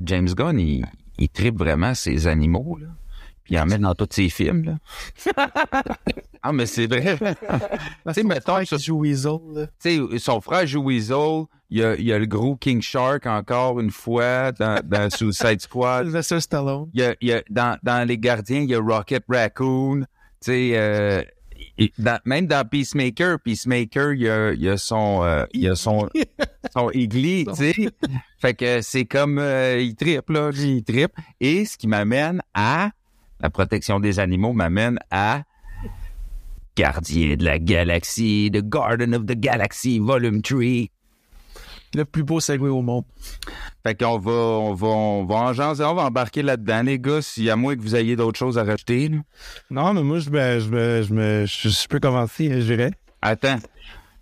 James 0.03 0.29
Gunn, 0.29 0.59
il, 0.59 0.85
il 1.19 1.29
tripe 1.29 1.59
vraiment 1.59 1.95
ses 1.95 2.27
animaux, 2.27 2.79
là. 2.81 2.89
Puis 3.45 3.55
il 3.55 3.61
en 3.61 3.67
met 3.67 3.79
dans 3.79 3.95
tous 3.95 4.09
ses 4.11 4.29
films, 4.29 4.65
là. 4.65 5.35
ah, 6.43 6.53
mais 6.53 6.67
c'est 6.67 6.89
vrai. 6.89 7.17
tu 7.17 8.13
sais, 8.13 8.25
mettons, 8.25 8.59
qui 8.65 8.79
joue 8.79 9.03
Weasel, 9.03 9.39
là. 9.55 9.67
tu 9.81 10.09
sais, 10.11 10.19
son 10.19 10.41
frère 10.41 10.67
joue 10.67 10.83
Weasel. 10.83 11.45
Il 11.71 11.79
y 11.79 11.85
a, 11.85 11.95
il 11.95 12.05
y 12.05 12.13
a 12.13 12.19
le 12.19 12.27
gros 12.27 12.57
King 12.57 12.83
Shark 12.83 13.27
encore 13.27 13.79
une 13.81 13.91
fois 13.91 14.53
dans, 14.53 14.81
dans 14.85 15.11
Suicide 15.11 15.61
Squad. 15.61 16.07
Sylvester 16.07 16.41
Stallone. 16.41 16.91
Il 16.93 17.01
y 17.01 17.05
a, 17.05 17.15
il 17.21 17.29
y 17.29 17.33
a 17.33 17.43
dans, 17.49 17.79
dans 17.85 18.07
Les 18.07 18.19
Gardiens, 18.19 18.63
il 18.63 18.71
y 18.71 18.75
a 18.75 18.81
Rocket 18.81 19.25
Raccoon. 19.29 20.01
Tu 20.01 20.07
sais, 20.41 20.71
euh, 20.75 21.23
il- 21.79 21.91
dans- 21.99 22.21
même 22.25 22.47
dans 22.47 22.67
Peacemaker, 22.69 23.39
Peacemaker, 23.41 24.13
il 24.13 24.23
y 24.23 24.29
a, 24.29 24.53
il 24.53 24.63
y 24.63 24.69
a 24.69 24.77
son, 24.77 25.23
euh, 25.25 25.45
il 25.53 25.63
y 25.63 25.69
a 25.69 25.75
son, 25.75 26.09
son 26.73 26.91
Igli, 26.91 27.45
tu 27.47 27.55
sais. 27.55 27.75
Fait 28.39 28.55
que 28.55 28.81
c'est 28.83 29.05
comme, 29.05 29.39
euh, 29.39 29.79
il 29.81 29.95
tripe, 29.95 30.31
là, 30.31 30.51
il 30.55 30.83
tripe. 30.85 31.13
Et 31.41 31.65
ce 31.65 31.77
qui 31.77 31.87
m'amène 31.89 32.41
à, 32.55 32.91
la 33.41 33.51
protection 33.51 34.01
des 34.01 34.19
animaux 34.19 34.53
m'amène 34.53 34.99
à 35.11 35.43
Gardien 36.77 37.37
de 37.37 37.45
la 37.45 37.59
Galaxie, 37.59 38.51
The 38.53 38.63
Garden 38.69 39.15
of 39.15 39.25
the 39.27 39.35
Galaxy, 39.39 39.99
Volume 39.99 40.43
3. 40.43 40.91
Le 41.97 42.05
plus 42.05 42.23
beau 42.23 42.41
segway 42.41 42.69
au 42.69 42.83
monde. 42.83 43.05
Fait 43.85 43.95
qu'on 43.95 44.19
va, 44.19 44.33
on 44.33 44.75
va, 44.75 44.87
on 44.87 45.25
va 45.25 45.35
en 45.37 45.53
jaser, 45.53 45.85
on 45.85 45.95
va 45.95 46.03
embarquer 46.03 46.43
là-dedans, 46.43 46.83
les 46.83 46.99
gars, 46.99 47.23
s'il 47.23 47.45
y 47.45 47.51
a 47.51 47.57
moins 47.57 47.75
que 47.75 47.81
vous 47.81 47.97
ayez 47.97 48.17
d'autres 48.17 48.39
choses 48.39 48.59
à 48.59 48.65
rajouter. 48.65 49.09
là. 49.09 49.19
Non, 49.71 49.95
mais 49.95 50.03
moi, 50.03 50.19
je 50.19 50.31
me, 50.31 50.61
je 50.61 50.69
me, 50.71 51.03
je 51.03 51.15
me, 51.15 51.47
je, 51.47 51.69
je 51.69 51.89
peux 51.89 52.01
commencer, 52.01 52.61
je 52.61 52.75
dirais. 52.75 52.91
Attends. 53.23 53.59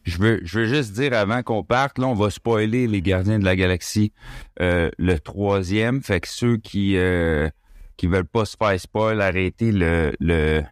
Je 0.04 0.18
veux, 0.18 0.40
je 0.44 0.60
veux 0.60 0.66
juste 0.66 0.92
dire 0.92 1.14
avant 1.14 1.42
qu'on 1.42 1.64
parte, 1.64 1.98
là, 1.98 2.06
on 2.06 2.14
va 2.14 2.28
spoiler 2.28 2.86
les 2.86 3.00
Gardiens 3.00 3.38
de 3.38 3.44
la 3.44 3.56
Galaxie 3.56 4.12
euh, 4.60 4.90
le 4.98 5.18
troisième. 5.18 6.02
Fait 6.02 6.20
que 6.20 6.28
ceux 6.28 6.58
qui 6.58 6.98
euh, 6.98 7.48
qui 7.96 8.06
veulent 8.06 8.26
pas 8.26 8.44
se 8.44 8.56
faire 8.58 8.78
spoil, 8.78 9.22
arrêtez 9.22 9.72
le, 9.72 10.12
le 10.20 10.62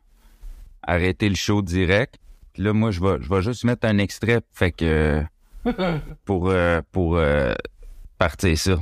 arrêtez 0.83 1.31
le 1.31 1.35
show 1.35 1.63
direct. 1.63 2.17
Puis 2.53 2.63
là, 2.63 2.75
moi, 2.75 2.91
je 2.91 3.01
vais, 3.01 3.17
je 3.23 3.29
vais 3.31 3.41
juste 3.41 3.65
mettre 3.65 3.87
un 3.87 3.97
extrait, 3.97 4.41
fait 4.53 4.73
que 4.73 4.85
euh, 4.85 5.23
pour 6.25 6.51
euh, 6.51 6.81
pour 6.91 7.17
euh, 7.17 7.55
partir 8.19 8.59
ça. 8.59 8.79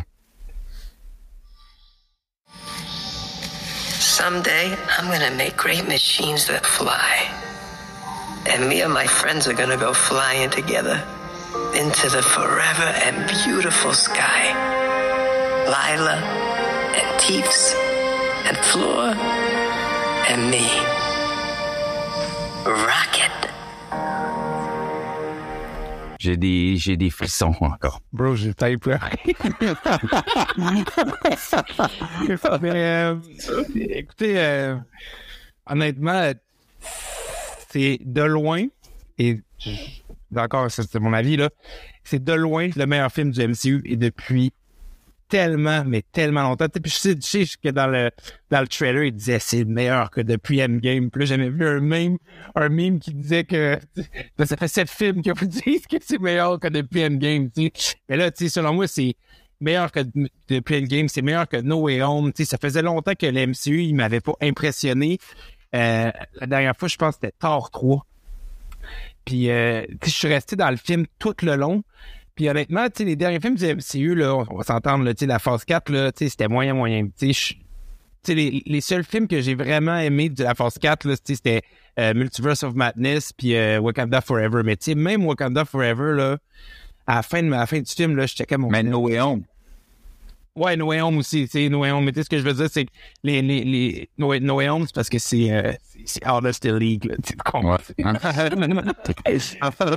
Someday, 3.99 4.77
I'm 4.99 5.07
gonna 5.11 5.31
make 5.37 5.57
great 5.57 5.87
machines 5.87 6.47
that 6.47 6.65
fly. 6.65 7.29
And 8.47 8.69
me 8.69 8.83
and 8.83 8.93
my 8.93 9.07
friends 9.07 9.47
are 9.47 9.55
gonna 9.55 9.77
go 9.77 9.93
flying 9.93 10.51
together 10.51 11.03
into 11.75 12.09
the 12.09 12.23
forever 12.23 12.89
and 13.05 13.27
beautiful 13.45 13.93
sky. 13.93 14.53
Lila 15.67 16.17
and 16.97 17.21
Teefs 17.21 17.75
and 18.47 18.57
Flora 18.57 19.15
and 20.29 20.51
me. 20.51 20.67
Rocket. 22.65 23.60
J'ai 26.21 26.37
des 26.37 26.77
j'ai 26.77 26.99
des 26.99 27.09
frissons 27.09 27.55
encore. 27.61 28.03
Bro, 28.13 28.37
j'ai 28.37 28.53
failli 28.53 28.77
pleurer. 28.77 29.17
Mais, 32.61 32.71
euh, 32.75 33.17
écoutez, 33.75 34.39
euh, 34.39 34.77
honnêtement, 35.67 36.31
c'est 37.71 38.01
de 38.05 38.21
loin, 38.21 38.67
et 39.17 39.41
d'accord, 40.31 40.71
c'est 40.71 40.95
mon 40.97 41.15
avis, 41.15 41.39
là, 41.39 41.49
c'est 42.05 42.23
de 42.23 42.35
loin 42.35 42.69
le 42.77 42.85
meilleur 42.85 43.11
film 43.11 43.31
du 43.31 43.41
MCU 43.41 43.81
et 43.87 43.97
depuis 43.97 44.53
tellement, 45.31 45.85
mais 45.87 46.03
tellement 46.13 46.43
longtemps. 46.43 46.67
Puis 46.69 46.93
je 46.93 47.21
sais, 47.21 47.45
que 47.63 47.71
dans 47.71 47.87
le, 47.87 48.11
dans 48.51 48.61
le 48.61 48.67
trailer, 48.67 49.05
il 49.05 49.13
disait 49.13 49.39
c'est 49.39 49.65
meilleur 49.65 50.11
que 50.11 50.21
depuis 50.21 50.63
Endgame. 50.63 51.11
Puis 51.11 51.21
là, 51.21 51.25
j'avais 51.25 51.49
vu 51.49 51.67
un 51.67 51.81
meme, 51.81 52.19
un 52.55 52.69
meme 52.69 52.99
qui 52.99 53.15
disait 53.15 53.45
que 53.45 53.79
ça 54.45 54.57
fait 54.57 54.69
sept 54.69 54.91
films 54.91 55.23
qui 55.23 55.31
vous 55.31 55.47
disent 55.47 55.87
que 55.87 55.97
c'est 56.01 56.21
meilleur 56.21 56.59
que 56.61 56.69
depuis 56.69 57.05
sais. 57.07 57.51
Mais 58.09 58.17
là, 58.17 58.31
tu 58.31 58.45
sais, 58.45 58.51
selon 58.51 58.75
moi, 58.75 58.87
c'est 58.87 59.15
meilleur 59.61 59.93
que 59.93 60.01
depuis 60.49 60.77
Endgame, 60.77 61.09
c'est 61.09 61.23
meilleur 61.23 61.49
que 61.49 61.57
No 61.57 61.83
Way 61.83 62.03
Home. 62.03 62.33
Ça 62.37 62.59
faisait 62.61 62.83
longtemps 62.83 63.15
que 63.19 63.27
le 63.27 63.47
MCU, 63.47 63.83
il 63.83 63.95
m'avait 63.95 64.21
pas 64.21 64.35
impressionné. 64.43 65.19
Euh, 65.75 66.11
la 66.35 66.47
dernière 66.47 66.77
fois, 66.77 66.89
je 66.89 66.97
pense 66.97 67.15
que 67.17 67.21
c'était 67.23 67.37
Thor 67.39 67.71
3. 67.71 68.05
Puis, 69.25 69.51
euh, 69.51 69.85
je 70.05 70.11
suis 70.11 70.29
resté 70.29 70.57
dans 70.57 70.71
le 70.71 70.77
film 70.77 71.07
tout 71.19 71.35
le 71.43 71.55
long. 71.55 71.85
Puis 72.35 72.49
honnêtement, 72.49 72.87
les 72.99 73.17
derniers 73.17 73.41
films 73.41 73.57
du 73.57 73.67
MCU, 73.67 74.15
là, 74.15 74.35
on 74.35 74.57
va 74.57 74.63
s'entendre, 74.65 75.11
la 75.21 75.39
phase 75.39 75.65
4, 75.65 75.91
là, 75.91 76.13
tu 76.13 76.25
sais, 76.25 76.31
c'était 76.31 76.49
moyen, 76.49 76.75
moyen. 76.75 77.09
Les, 78.29 78.63
les 78.65 78.81
seuls 78.81 79.05
films 79.05 79.29
que 79.29 79.41
j'ai 79.41 79.55
vraiment 79.55 79.97
aimés 79.97 80.29
de 80.29 80.45
la 80.45 80.55
phase 80.55 80.79
4, 80.79 81.05
là, 81.07 81.17
tu 81.17 81.23
sais, 81.25 81.35
c'était 81.37 81.63
euh, 81.99 82.15
Multiverse 82.15 82.63
of 82.63 82.75
Madness 82.75 83.33
puis 83.33 83.57
euh, 83.57 83.81
Wakanda 83.81 84.21
Forever. 84.21 84.63
Mais 84.65 84.77
même 84.95 85.27
Wakanda 85.27 85.65
Forever, 85.65 86.15
là, 86.15 86.39
à 87.07 87.17
la 87.17 87.23
fin, 87.23 87.43
de, 87.43 87.53
à 87.53 87.67
fin 87.67 87.81
du 87.81 87.91
film, 87.91 88.17
checkais 88.27 88.57
mon... 88.57 88.71
Mais 88.71 88.83
No 88.83 89.09
Home. 89.19 89.43
Ouais, 90.61 90.77
No 90.77 90.87
Way 90.87 91.01
Home 91.01 91.19
aussi, 91.19 91.45
tu 91.45 91.51
sais, 91.51 91.69
No 91.69 91.81
Way 91.81 91.91
Home. 91.93 92.05
Mais 92.05 92.13
tu 92.13 92.21
sais, 92.21 92.25
ce 92.25 92.31
que 92.31 92.39
je 92.39 92.43
veux 92.43 92.53
dire, 92.53 92.69
c'est 92.71 92.85
que 92.85 92.91
les, 93.23 93.43
les, 93.43 93.65
les 93.65 94.11
No, 94.19 94.29
Way, 94.29 94.41
No 94.41 94.57
Way 94.57 94.69
Home, 94.69 94.85
c'est 94.87 94.95
parce 94.95 95.09
que 95.09 95.19
c'est, 95.19 95.51
euh, 95.51 95.73
c'est- 96.05 96.27
out 96.29 96.45
of 96.45 96.61
the 96.61 96.67
league, 96.67 97.05
là, 97.07 97.15
tu 97.17 97.31
sais, 97.31 97.35
tu 97.35 97.51
comprends? 97.51 97.79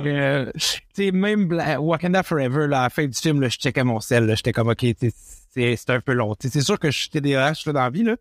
Euh, 0.06 0.50
tu 0.54 0.80
sais, 0.94 1.10
même 1.12 1.46
Bla- 1.46 1.80
Wakanda 1.80 2.22
Forever, 2.22 2.66
là, 2.66 2.80
à 2.80 2.82
la 2.84 2.90
fin 2.90 3.06
du 3.06 3.16
film, 3.18 3.40
là, 3.40 3.48
je 3.48 3.58
checkais 3.58 3.84
mon 3.84 4.00
sel, 4.00 4.26
là, 4.26 4.34
j'étais 4.34 4.52
comme, 4.52 4.68
OK, 4.68 4.84
c'est 4.98 5.12
c'est 5.56 5.90
un 5.90 6.00
peu 6.00 6.14
long. 6.14 6.34
C'est 6.40 6.60
sûr 6.62 6.80
que 6.80 6.90
je 6.90 6.98
suis 6.98 7.08
TDAH 7.10 7.52
là, 7.66 7.72
dans 7.72 7.80
la 7.82 7.90
vie, 7.90 8.02
là, 8.02 8.16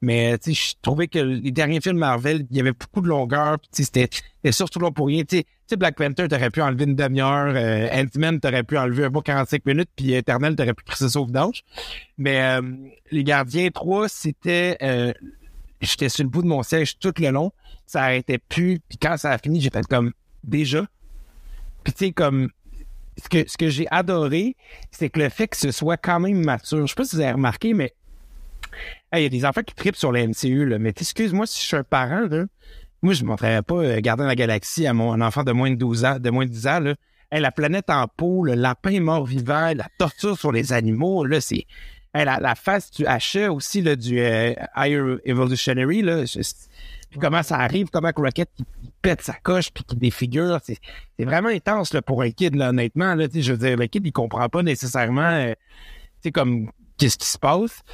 mais 0.00 0.38
tu 0.38 0.54
sais, 0.54 0.68
je 0.70 0.74
trouvais 0.80 1.08
que 1.08 1.18
les 1.18 1.50
derniers 1.50 1.80
films 1.80 1.98
Marvel, 1.98 2.46
il 2.48 2.56
y 2.56 2.60
avait 2.60 2.70
beaucoup 2.72 3.00
de 3.00 3.08
longueur, 3.08 3.58
sais, 3.72 3.82
c'était 3.82 4.08
c'était 4.36 4.52
surtout 4.52 4.78
long 4.78 4.92
pour 4.92 5.08
rien. 5.08 5.24
Sais, 5.68 5.76
Black 5.76 5.96
Panther, 5.96 6.28
t'aurais 6.28 6.50
pu 6.50 6.60
enlever 6.62 6.84
une 6.84 6.94
demi-heure, 6.96 7.52
euh, 7.56 7.88
Ant-Man, 7.92 8.40
t'aurais 8.40 8.62
pu 8.62 8.76
enlever 8.78 9.04
un 9.04 9.10
bon 9.10 9.20
45 9.20 9.64
minutes, 9.66 9.90
puis 9.96 10.12
Eternal, 10.12 10.54
t'aurais 10.56 10.74
pu 10.74 10.84
crisser 10.84 11.08
ça 11.08 11.20
au 11.20 11.26
vidange. 11.26 11.62
Mais 12.18 12.40
euh, 12.40 12.62
Les 13.10 13.24
Gardiens 13.24 13.70
3, 13.70 14.08
c'était... 14.08 14.76
euh, 14.82 15.12
J'étais 15.80 16.08
sur 16.08 16.24
le 16.24 16.30
bout 16.30 16.42
de 16.42 16.46
mon 16.46 16.62
siège 16.62 16.98
tout 16.98 17.12
le 17.18 17.30
long. 17.30 17.52
Ça 17.84 18.02
arrêtait 18.02 18.38
plus. 18.38 18.80
Puis 18.88 18.98
quand 18.98 19.16
ça 19.18 19.30
a 19.30 19.38
fini, 19.38 19.60
j'ai 19.60 19.70
fait 19.70 19.86
comme 19.86 20.12
déjà. 20.42 20.86
Puis 21.84 21.92
tu 21.92 22.06
sais, 22.06 22.12
comme 22.12 22.48
ce 23.22 23.28
que, 23.28 23.48
ce 23.48 23.56
que 23.58 23.68
j'ai 23.68 23.86
adoré, 23.90 24.56
c'est 24.90 25.10
que 25.10 25.20
le 25.20 25.28
fait 25.28 25.48
que 25.48 25.56
ce 25.56 25.70
soit 25.70 25.96
quand 25.98 26.18
même 26.18 26.42
mature. 26.42 26.86
Je 26.86 26.92
sais 26.92 26.94
pas 26.94 27.04
si 27.04 27.16
vous 27.16 27.22
avez 27.22 27.32
remarqué, 27.32 27.74
mais 27.74 27.92
il 29.12 29.20
y 29.20 29.26
a 29.26 29.28
des 29.28 29.44
enfants 29.44 29.62
qui 29.62 29.74
tripent 29.74 29.96
sur 29.96 30.12
la 30.12 30.26
MCU, 30.26 30.66
là. 30.66 30.78
Mais 30.78 30.90
excuse-moi 30.90 31.46
si 31.46 31.60
je 31.60 31.66
suis 31.66 31.76
un 31.76 31.84
parent, 31.84 32.26
là. 32.28 32.44
Moi, 33.06 33.14
je 33.14 33.22
ne 33.22 33.28
montrerais 33.28 33.62
pas 33.62 33.76
euh, 33.76 34.00
Gardien 34.00 34.24
de 34.24 34.30
la 34.30 34.34
Galaxie 34.34 34.84
à 34.84 34.92
mon 34.92 35.12
un 35.12 35.20
enfant 35.20 35.44
de 35.44 35.52
moins 35.52 35.70
de 35.70 35.76
12 35.76 36.04
ans, 36.04 36.18
de 36.18 36.28
moins 36.28 36.44
de 36.44 36.50
10 36.50 36.66
ans, 36.66 36.80
là. 36.80 36.96
Hey, 37.30 37.40
la 37.40 37.52
planète 37.52 37.88
en 37.88 38.08
peau, 38.08 38.42
le 38.42 38.54
lapin 38.54 38.98
mort-vivant, 38.98 39.72
la 39.76 39.86
torture 39.96 40.36
sur 40.36 40.50
les 40.50 40.72
animaux, 40.72 41.24
là, 41.24 41.40
c'est. 41.40 41.66
Hey, 42.12 42.24
la, 42.24 42.40
la 42.40 42.56
face 42.56 42.90
du 42.90 43.06
achat 43.06 43.52
aussi, 43.52 43.80
là, 43.80 43.94
du 43.94 44.18
euh, 44.18 44.54
Higher 44.74 45.18
Evolutionary, 45.24 46.02
là. 46.02 46.24
puis 46.24 47.20
comment 47.20 47.44
ça 47.44 47.58
arrive, 47.58 47.90
comment 47.92 48.10
Rocket 48.16 48.50
il, 48.58 48.64
il 48.82 48.90
pète 49.02 49.22
sa 49.22 49.34
coche 49.34 49.70
puis 49.70 49.84
qu'il 49.84 50.00
défigure, 50.00 50.58
c'est 50.64 50.78
c'est 51.16 51.24
vraiment 51.24 51.50
intense 51.50 51.94
là, 51.94 52.02
pour 52.02 52.22
un 52.22 52.32
kid, 52.32 52.56
là, 52.56 52.70
honnêtement. 52.70 53.14
Là, 53.14 53.28
je 53.32 53.52
veux 53.52 53.58
dire, 53.58 53.76
le 53.76 53.86
kid, 53.86 54.04
il 54.04 54.10
comprend 54.10 54.48
pas 54.48 54.64
nécessairement 54.64 55.30
euh, 55.30 55.52
tu 55.52 56.22
sais, 56.22 56.32
comme 56.32 56.72
qu'est-ce 56.98 57.18
qui 57.18 57.28
se 57.28 57.38
passe. 57.38 57.84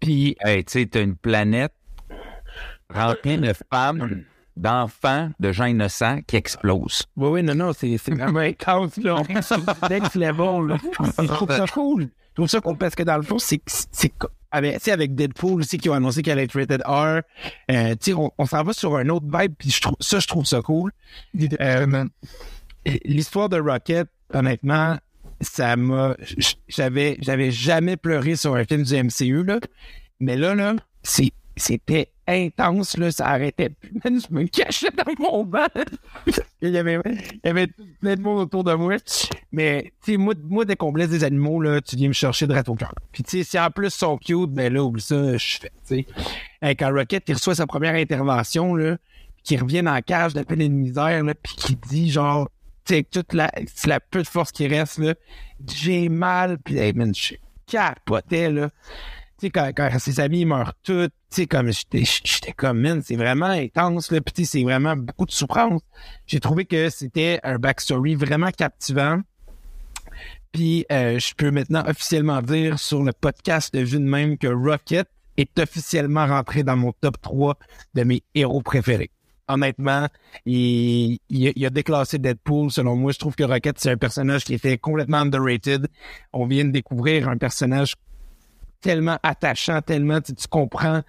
Puis 0.00 0.36
Hey, 0.40 0.64
tu 0.64 0.72
sais, 0.72 0.86
t'as 0.86 1.02
une 1.02 1.14
planète 1.14 1.72
remplie 2.90 3.38
de 3.38 3.52
femmes, 3.70 4.24
d'enfants, 4.56 5.30
de 5.40 5.52
gens 5.52 5.66
innocents 5.66 6.20
qui 6.26 6.36
explosent. 6.36 7.04
Oui, 7.16 7.28
oui, 7.28 7.42
non, 7.42 7.54
non, 7.54 7.72
c'est 7.72 7.96
vraiment 8.08 8.40
intense, 8.40 8.96
là. 8.98 9.22
Next 9.90 10.14
level, 10.14 10.68
là. 10.68 10.76
Je 11.18 11.26
trouve 11.26 11.50
ça 11.50 11.66
cool. 11.66 12.02
Je 12.02 12.34
trouve 12.34 12.48
ça 12.48 12.60
cool 12.60 12.76
parce 12.76 12.94
que 12.94 13.02
dans 13.04 13.16
le 13.16 13.22
fond, 13.22 13.38
c'est 13.38 13.62
avec, 14.50 14.88
avec 14.88 15.14
Deadpool 15.14 15.60
aussi 15.60 15.78
qui 15.78 15.88
ont 15.88 15.94
annoncé 15.94 16.22
qu'elle 16.22 16.34
allait 16.38 16.44
être 16.44 16.58
rated 16.58 16.82
R. 16.86 17.22
Euh, 17.70 17.94
tu 17.96 17.96
sais, 18.00 18.14
on, 18.14 18.30
on 18.38 18.46
s'en 18.46 18.62
va 18.62 18.72
sur 18.72 18.96
un 18.96 19.08
autre 19.08 19.26
vibe, 19.26 19.54
puis 19.58 19.70
je 19.70 19.80
trouve 19.80 19.96
ça, 20.00 20.20
je 20.20 20.26
trouve 20.28 20.44
ça 20.44 20.62
cool. 20.62 20.92
Euh, 21.60 22.04
L'histoire 23.04 23.48
de 23.48 23.58
Rocket, 23.58 24.08
honnêtement, 24.32 24.96
ça 25.40 25.76
m'a. 25.76 26.16
J'avais, 26.68 27.18
j'avais 27.20 27.50
jamais 27.50 27.96
pleuré 27.96 28.36
sur 28.36 28.54
un 28.54 28.64
film 28.64 28.82
du 28.82 28.94
MCU, 28.94 29.44
là. 29.44 29.58
Mais 30.20 30.36
là, 30.36 30.54
là, 30.54 30.74
c'est, 31.02 31.32
c'était 31.56 32.10
intense, 32.26 32.96
là. 32.96 33.10
Ça 33.10 33.26
arrêtait 33.26 33.68
plus. 33.68 33.92
Je 34.04 34.34
me 34.34 34.46
cachais 34.46 34.90
dans 34.90 35.12
mon 35.18 35.44
banc. 35.44 35.66
il, 36.62 36.70
y 36.70 36.78
avait, 36.78 36.98
il 37.04 37.40
y 37.44 37.48
avait 37.48 37.68
plein 38.00 38.16
de 38.16 38.20
monde 38.20 38.40
autour 38.40 38.64
de 38.64 38.74
moi. 38.74 38.96
Mais, 39.52 39.92
tu 40.02 40.12
sais, 40.12 40.16
moi, 40.16 40.34
moi, 40.42 40.64
dès 40.64 40.76
qu'on 40.76 40.92
blesse 40.92 41.10
des 41.10 41.24
animaux, 41.24 41.60
là, 41.60 41.80
tu 41.80 41.96
viens 41.96 42.08
me 42.08 42.12
chercher 42.14 42.46
de 42.46 42.54
au 42.54 42.74
cœur. 42.74 42.94
Puis, 43.12 43.22
tu 43.22 43.38
sais, 43.38 43.44
si 43.44 43.58
en 43.58 43.70
plus 43.70 43.88
ils 43.88 43.90
sont 43.90 44.16
cute, 44.18 44.50
ben 44.50 44.72
là, 44.72 44.82
oublie 44.82 45.02
ça, 45.02 45.36
je 45.36 45.58
fais, 45.58 45.70
tu 45.86 45.96
sais. 45.96 46.06
Hey, 46.62 46.76
Quand 46.76 46.92
Rocket, 46.92 47.24
il 47.28 47.34
reçoit 47.34 47.54
sa 47.54 47.66
première 47.66 47.94
intervention, 47.94 48.74
là, 48.74 48.96
qui 49.42 49.56
revient 49.56 49.82
dans 49.82 50.00
cage 50.00 50.34
de 50.34 50.42
peine 50.42 50.60
et 50.60 50.68
de 50.68 50.74
misère, 50.74 51.22
là, 51.22 51.34
puis 51.34 51.54
qui 51.56 51.76
dit, 51.76 52.10
genre, 52.10 52.48
tu 52.84 52.94
sais, 52.94 53.02
toute 53.04 53.32
la, 53.32 53.52
la 53.86 54.00
peu 54.00 54.22
de 54.22 54.28
force 54.28 54.50
qui 54.50 54.66
reste, 54.66 54.98
là, 54.98 55.14
j'ai 55.66 56.08
mal, 56.08 56.58
puis, 56.58 56.78
hey, 56.78 56.92
man, 56.94 57.14
je 57.14 57.34
capotais, 57.66 58.50
là. 58.50 58.70
Sais, 59.38 59.50
quand, 59.50 59.70
quand 59.76 59.90
ses 59.98 60.20
amis 60.20 60.44
meurent 60.44 60.74
tous, 60.82 61.08
tu 61.08 61.12
sais, 61.30 61.46
comme, 61.46 61.70
j'étais, 61.72 62.52
comme, 62.56 62.80
man, 62.80 63.02
c'est 63.02 63.16
vraiment 63.16 63.46
intense, 63.46 64.12
là, 64.12 64.20
puis 64.20 64.46
c'est 64.46 64.62
vraiment 64.62 64.96
beaucoup 64.96 65.26
de 65.26 65.32
souffrance. 65.32 65.82
J'ai 66.26 66.38
trouvé 66.38 66.64
que 66.64 66.88
c'était 66.88 67.40
un 67.42 67.58
backstory 67.58 68.14
vraiment 68.14 68.50
captivant. 68.50 69.20
Puis, 70.52 70.86
euh, 70.92 71.18
je 71.18 71.34
peux 71.34 71.50
maintenant 71.50 71.82
officiellement 71.86 72.40
dire 72.40 72.78
sur 72.78 73.02
le 73.02 73.12
podcast 73.12 73.74
de 73.74 73.80
Vue 73.80 73.98
de 73.98 74.04
même 74.04 74.38
que 74.38 74.46
Rocket 74.46 75.08
est 75.36 75.58
officiellement 75.58 76.26
rentré 76.26 76.62
dans 76.62 76.76
mon 76.76 76.92
top 76.92 77.20
3 77.20 77.58
de 77.94 78.04
mes 78.04 78.22
héros 78.36 78.62
préférés. 78.62 79.10
Honnêtement, 79.48 80.06
il, 80.46 81.18
il, 81.28 81.52
il 81.56 81.66
a 81.66 81.70
déclassé 81.70 82.18
Deadpool. 82.18 82.70
Selon 82.70 82.94
moi, 82.94 83.10
je 83.10 83.18
trouve 83.18 83.34
que 83.34 83.42
Rocket, 83.42 83.78
c'est 83.80 83.90
un 83.90 83.96
personnage 83.96 84.44
qui 84.44 84.54
était 84.54 84.78
complètement 84.78 85.18
underrated. 85.18 85.88
On 86.32 86.46
vient 86.46 86.64
de 86.64 86.70
découvrir 86.70 87.28
un 87.28 87.36
personnage 87.36 87.96
tellement 88.84 89.18
attachant, 89.22 89.80
tellement 89.80 90.20
tu, 90.20 90.34
comprends 90.50 91.00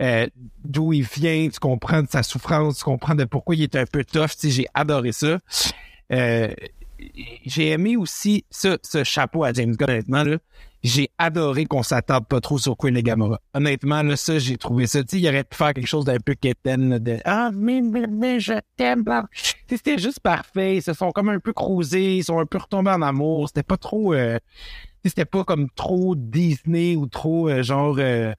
euh, 0.00 0.26
d'où 0.64 0.94
il 0.94 1.02
vient, 1.02 1.48
tu 1.50 1.60
comprends 1.60 2.02
de 2.02 2.08
sa 2.08 2.22
souffrance, 2.22 2.78
tu 2.78 2.84
comprends 2.84 3.14
de 3.14 3.24
pourquoi 3.24 3.54
il 3.54 3.62
est 3.62 3.76
un 3.76 3.84
peu 3.84 4.02
tough. 4.02 4.30
J'ai 4.42 4.66
adoré 4.72 5.12
ça. 5.12 5.38
Euh, 6.10 6.48
j'ai 7.44 7.68
aimé 7.68 7.96
aussi 7.98 8.46
ce, 8.50 8.78
ce 8.82 9.04
chapeau 9.04 9.44
à 9.44 9.52
James 9.52 9.76
Gunn, 9.76 9.90
honnêtement, 9.90 10.24
là. 10.24 10.38
J'ai 10.84 11.10
adoré 11.18 11.66
qu'on 11.66 11.82
s'attarde 11.82 12.26
pas 12.26 12.40
trop 12.40 12.56
sur 12.56 12.76
Queen 12.76 12.96
et 12.96 13.02
Gamora. 13.02 13.40
Honnêtement, 13.52 14.02
là, 14.02 14.16
ça, 14.16 14.38
j'ai 14.38 14.56
trouvé 14.56 14.86
ça. 14.86 15.02
Tu 15.02 15.08
sais, 15.10 15.20
il 15.20 15.28
aurait 15.28 15.42
pu 15.42 15.56
faire 15.56 15.74
quelque 15.74 15.88
chose 15.88 16.04
d'un 16.04 16.20
peu 16.20 16.34
quétaine, 16.34 16.98
de 16.98 17.18
Ah, 17.24 17.50
mais, 17.52 17.80
mais, 17.80 18.06
mais, 18.06 18.38
je 18.38 18.54
t'aime. 18.76 19.04
C'était 19.68 19.98
juste 19.98 20.20
parfait. 20.20 20.76
Ils 20.76 20.82
se 20.82 20.92
sont 20.92 21.10
comme 21.10 21.30
un 21.30 21.40
peu 21.40 21.52
croisés. 21.52 22.18
Ils 22.18 22.24
sont 22.24 22.38
un 22.38 22.46
peu 22.46 22.58
retombés 22.58 22.92
en 22.92 23.02
amour. 23.02 23.48
C'était 23.48 23.64
pas 23.64 23.76
trop. 23.76 24.14
euh, 24.14 24.38
C'était 25.04 25.24
pas 25.24 25.44
comme 25.44 25.68
trop 25.70 26.14
Disney 26.16 26.96
ou 26.96 27.06
trop 27.06 27.48
euh, 27.48 27.62
genre 27.62 27.96
euh, 27.98 28.32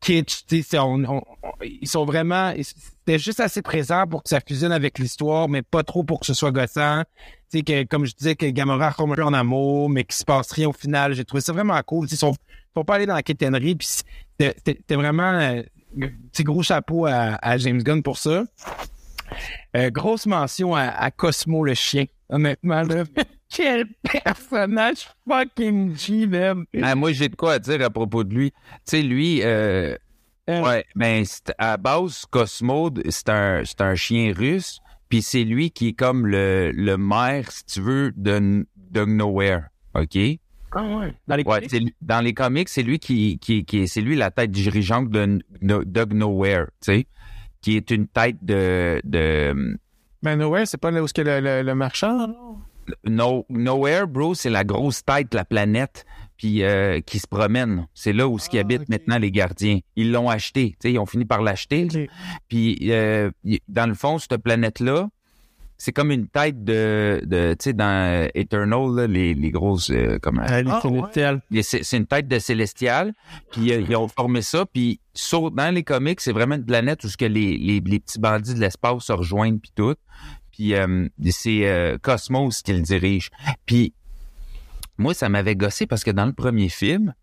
kitsch. 0.00 0.42
on- 0.74 1.04
on- 1.04 1.22
on- 1.42 1.52
ils 1.62 1.88
sont 1.88 2.04
vraiment. 2.04 2.52
C'était 2.60 3.18
juste 3.18 3.40
assez 3.40 3.62
présent 3.62 4.06
pour 4.06 4.22
que 4.22 4.28
ça 4.28 4.40
fusionne 4.46 4.72
avec 4.72 4.98
l'histoire, 4.98 5.48
mais 5.48 5.62
pas 5.62 5.82
trop 5.82 6.02
pour 6.04 6.20
que 6.20 6.26
ce 6.26 6.34
soit 6.34 6.50
gossant. 6.52 7.02
Tu 7.50 7.58
sais, 7.58 7.62
que, 7.64 7.84
comme 7.84 8.04
je 8.06 8.14
disais, 8.14 8.36
que 8.36 8.46
Gamora 8.46 8.90
retombe 8.90 9.12
un 9.12 9.16
peu 9.16 9.24
en 9.24 9.32
amour, 9.32 9.90
mais 9.90 10.04
qu'il 10.04 10.14
se 10.14 10.24
passe 10.24 10.52
rien 10.52 10.68
au 10.68 10.72
final. 10.72 11.14
J'ai 11.14 11.24
trouvé 11.24 11.40
ça 11.40 11.52
vraiment 11.52 11.80
cool. 11.84 12.06
Ils 12.10 12.16
sont, 12.16 12.34
sont 12.74 12.84
pas 12.84 12.94
allés 12.96 13.06
dans 13.06 13.14
la 13.14 13.22
quétainerie, 13.24 13.74
puis 13.74 13.88
c'était 14.38 14.94
vraiment 14.94 15.32
euh, 15.32 15.62
petit 16.32 16.44
gros 16.44 16.62
chapeau 16.62 17.06
à, 17.06 17.38
à 17.42 17.56
James 17.58 17.82
Gunn 17.82 18.02
pour 18.02 18.18
ça. 18.18 18.44
Euh, 19.76 19.90
grosse 19.90 20.26
mention 20.26 20.74
à, 20.74 20.82
à 20.88 21.10
Cosmo 21.10 21.64
le 21.64 21.74
chien. 21.74 22.04
Honnêtement, 22.28 22.82
là. 22.82 23.04
Quel 23.50 23.86
personnage 24.02 25.08
fucking 25.28 25.96
G. 25.96 26.28
Ah, 26.82 26.94
moi, 26.94 27.12
j'ai 27.12 27.28
de 27.28 27.36
quoi 27.36 27.54
à 27.54 27.58
dire 27.58 27.82
à 27.84 27.90
propos 27.90 28.22
de 28.24 28.32
lui. 28.34 28.50
Tu 28.52 28.56
sais, 28.84 29.02
lui, 29.02 29.40
euh, 29.42 29.96
Euh. 30.48 30.62
ouais, 30.62 30.84
ben, 30.94 31.24
c'est- 31.24 31.52
à 31.58 31.76
base, 31.76 32.24
Cosmo, 32.30 32.90
c'est 33.08 33.28
un, 33.28 33.62
c'est 33.64 33.80
un 33.80 33.94
chien 33.96 34.32
russe, 34.36 34.80
puis 35.08 35.20
c'est 35.22 35.44
lui 35.44 35.70
qui 35.70 35.88
est 35.88 35.92
comme 35.92 36.26
le, 36.26 36.70
le 36.72 36.96
maire, 36.96 37.50
si 37.50 37.64
tu 37.64 37.80
veux, 37.80 38.12
de, 38.16 38.64
de 38.90 39.04
Nowhere. 39.04 39.62
OK? 39.94 40.16
Ah 40.72 40.82
ouais. 40.84 41.14
Dans 41.26 41.34
les 41.36 41.42
Ouais, 41.42 41.66
c'est 41.68 41.80
lui- 41.80 41.94
dans 42.00 42.20
les 42.20 42.32
comics, 42.32 42.68
c'est 42.68 42.84
lui 42.84 43.00
qui, 43.00 43.38
qui, 43.40 43.64
qui 43.64 43.80
est, 43.80 43.86
c'est 43.88 44.00
lui 44.00 44.14
la 44.14 44.30
tête 44.30 44.52
dirigeante 44.52 45.10
de, 45.10 45.40
Doug 45.60 46.12
Nowhere, 46.12 46.66
tu 46.80 46.92
sais, 46.92 47.06
qui 47.60 47.76
est 47.76 47.90
une 47.90 48.06
tête 48.06 48.36
de, 48.42 49.00
de 49.02 49.76
Ben, 50.22 50.36
Nowhere, 50.36 50.66
c'est 50.66 50.78
pas 50.78 50.92
là 50.92 51.02
où 51.02 51.06
est-ce 51.06 51.14
que 51.14 51.22
le, 51.22 51.40
le, 51.40 51.62
le 51.62 51.74
marchand, 51.74 52.28
non? 52.28 52.58
No, 53.04 53.44
Nowhere, 53.48 54.06
bro, 54.06 54.34
c'est 54.34 54.50
la 54.50 54.64
grosse 54.64 55.04
tête 55.04 55.32
de 55.32 55.36
la 55.36 55.44
planète, 55.44 56.04
puis 56.36 56.62
euh, 56.62 57.00
qui 57.00 57.18
se 57.18 57.26
promène. 57.26 57.86
C'est 57.94 58.12
là 58.12 58.28
où 58.28 58.38
ce 58.38 58.48
qui 58.48 58.58
Ah, 58.58 58.62
habitent 58.62 58.88
maintenant 58.88 59.18
les 59.18 59.30
gardiens. 59.30 59.78
Ils 59.96 60.10
l'ont 60.12 60.28
acheté, 60.28 60.76
ils 60.84 60.98
ont 60.98 61.06
fini 61.06 61.24
par 61.24 61.42
l'acheter. 61.42 61.88
Puis 62.48 62.78
euh, 62.90 63.30
dans 63.68 63.86
le 63.86 63.94
fond, 63.94 64.18
cette 64.18 64.36
planète-là, 64.38 65.08
c'est 65.82 65.92
comme 65.92 66.10
une 66.10 66.28
tête 66.28 66.62
de, 66.62 67.22
de 67.24 67.52
tu 67.58 67.64
sais, 67.64 67.72
dans 67.72 67.86
euh, 67.86 68.28
Eternal, 68.34 68.94
là, 68.94 69.06
les, 69.06 69.32
les 69.32 69.50
grosses, 69.50 69.90
euh, 69.90 70.18
comment, 70.20 70.42
Ah, 70.44 70.60
les 70.60 70.70
Ah, 70.70 70.80
C'est 71.62 71.82
c'est 71.82 71.96
une 71.96 72.04
tête 72.06 72.28
de 72.28 72.38
célestial, 72.38 73.14
puis 73.50 73.72
euh, 73.72 73.80
ils 73.88 73.96
ont 73.96 74.06
formé 74.06 74.42
ça, 74.42 74.66
puis 74.66 75.00
sur, 75.14 75.50
dans 75.50 75.74
les 75.74 75.82
comics, 75.82 76.20
c'est 76.20 76.32
vraiment 76.32 76.56
une 76.56 76.66
planète 76.66 77.02
où 77.04 77.08
ce 77.08 77.16
que 77.16 77.24
les, 77.24 77.56
les, 77.56 77.80
les 77.80 77.98
petits 77.98 78.18
bandits 78.18 78.52
de 78.54 78.60
l'espace 78.60 79.04
se 79.04 79.12
rejoignent 79.12 79.58
puis 79.58 79.72
tout. 79.74 79.94
Puis 80.52 80.74
euh, 80.74 81.08
c'est 81.30 81.66
euh, 81.66 81.98
Cosmos 81.98 82.62
qui 82.62 82.72
le 82.72 82.80
dirige. 82.80 83.30
Puis 83.66 83.94
moi, 84.98 85.14
ça 85.14 85.28
m'avait 85.28 85.56
gossé 85.56 85.86
parce 85.86 86.04
que 86.04 86.10
dans 86.10 86.26
le 86.26 86.32
premier 86.32 86.68
film, 86.68 87.14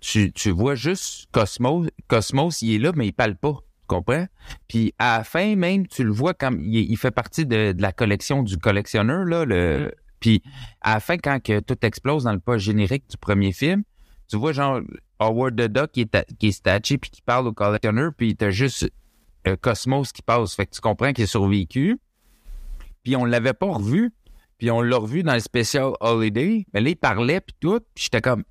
tu, 0.00 0.32
tu 0.32 0.50
vois 0.50 0.74
juste 0.74 1.28
Cosmos, 1.32 1.88
Cosmos, 2.08 2.60
il 2.62 2.74
est 2.74 2.78
là, 2.78 2.92
mais 2.94 3.06
il 3.06 3.12
parle 3.12 3.36
pas. 3.36 3.54
Tu 3.54 3.86
comprends? 3.86 4.26
Puis 4.68 4.94
à 4.98 5.18
la 5.18 5.24
fin, 5.24 5.56
même, 5.56 5.86
tu 5.86 6.04
le 6.04 6.12
vois 6.12 6.34
comme 6.34 6.60
il, 6.60 6.90
il 6.90 6.96
fait 6.96 7.10
partie 7.10 7.46
de, 7.46 7.72
de 7.72 7.82
la 7.82 7.92
collection 7.92 8.42
du 8.42 8.58
collectionneur, 8.58 9.24
là. 9.24 9.44
Le, 9.44 9.94
Puis 10.20 10.42
à 10.80 10.94
la 10.94 11.00
fin, 11.00 11.16
quand 11.16 11.42
que 11.42 11.60
tout 11.60 11.78
explose 11.82 12.24
dans 12.24 12.32
le 12.32 12.40
pas 12.40 12.58
générique 12.58 13.08
du 13.08 13.16
premier 13.16 13.52
film, 13.52 13.82
tu 14.28 14.36
vois 14.36 14.52
genre 14.52 14.80
Howard 15.18 15.56
the 15.56 15.68
Duck 15.68 15.92
qui 15.92 16.02
est, 16.02 16.36
qui 16.38 16.48
est 16.48 16.52
statué 16.52 16.98
puis 16.98 17.10
qui 17.10 17.22
parle 17.22 17.46
au 17.46 17.52
collectionneur, 17.52 18.12
puis 18.16 18.36
t'as 18.36 18.50
juste 18.50 18.90
euh, 19.46 19.56
Cosmos 19.60 20.12
qui 20.12 20.22
passe. 20.22 20.54
Fait 20.54 20.66
que 20.66 20.74
tu 20.74 20.80
comprends 20.80 21.12
qu'il 21.12 21.24
a 21.24 21.26
survécu. 21.26 21.98
Puis 23.04 23.14
on 23.16 23.24
l'avait 23.24 23.52
pas 23.54 23.66
revu. 23.72 24.12
Puis 24.58 24.70
on 24.70 24.80
l'a 24.80 24.96
revu 24.96 25.22
dans 25.22 25.34
le 25.34 25.40
spécial 25.40 25.92
Holiday. 26.00 26.66
Mais 26.74 26.80
là, 26.80 26.88
il 26.90 26.96
parlait 26.96 27.40
puis 27.40 27.54
tout. 27.60 27.80
Puis 27.94 28.04
j'étais 28.04 28.20
comme 28.20 28.44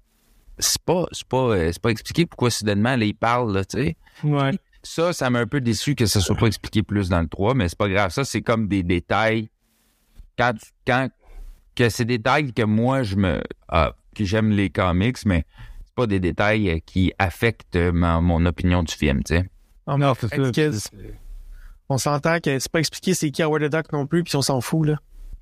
c'est 0.59 0.81
pas 0.83 1.05
c'est 1.11 1.27
pas 1.27 1.37
euh, 1.55 1.69
c'est 1.73 1.81
pas 1.81 1.89
expliqué 1.89 2.25
pourquoi 2.27 2.51
soudainement 2.51 2.95
là 2.95 3.03
il 3.05 3.15
parle 3.15 3.53
là, 3.53 3.65
tu 3.65 3.77
sais. 3.77 3.97
Ouais. 4.23 4.51
Ça, 4.83 5.11
ça 5.13 5.29
m'a 5.29 5.39
un 5.39 5.47
peu 5.47 5.61
déçu 5.61 5.95
que 5.95 6.05
ça 6.05 6.19
soit 6.19 6.35
pas 6.35 6.45
expliqué 6.47 6.83
plus 6.83 7.07
dans 7.09 7.21
le 7.21 7.27
3, 7.27 7.53
mais 7.55 7.69
c'est 7.69 7.77
pas 7.77 7.87
grave. 7.89 8.11
Ça, 8.11 8.25
c'est 8.25 8.41
comme 8.41 8.67
des 8.67 8.83
détails. 8.83 9.49
Quand, 10.37 10.53
tu- 10.53 10.69
quand, 10.85 11.07
que 11.75 11.87
c'est 11.89 12.03
des 12.05 12.17
détails 12.17 12.51
que 12.53 12.63
moi, 12.63 13.01
je 13.03 13.15
me, 13.15 13.41
ah, 13.69 13.93
que 14.13 14.25
j'aime 14.25 14.49
les 14.51 14.69
comics, 14.69 15.25
mais 15.25 15.45
c'est 15.85 15.95
pas 15.95 16.05
des 16.05 16.19
détails 16.19 16.69
euh, 16.69 16.79
qui 16.85 17.13
affectent 17.17 17.77
ma- 17.77 18.19
mon 18.19 18.45
opinion 18.45 18.83
du 18.83 18.93
film, 18.93 19.23
tu 19.23 19.35
sais. 19.35 19.49
Non, 20.37 20.51
c'est 20.99 21.15
On 21.89 21.97
s'entend 21.97 22.39
que 22.39 22.59
c'est 22.59 22.71
pas 22.71 22.79
expliqué 22.79 23.13
c'est 23.13 23.29
qui 23.31 23.43
Howard 23.43 23.63
the 23.63 23.71
Duck 23.71 23.91
non 23.91 24.05
plus, 24.07 24.23
puis 24.23 24.35
on 24.35 24.41
s'en 24.41 24.61
fout, 24.61 24.87
là. 24.87 24.95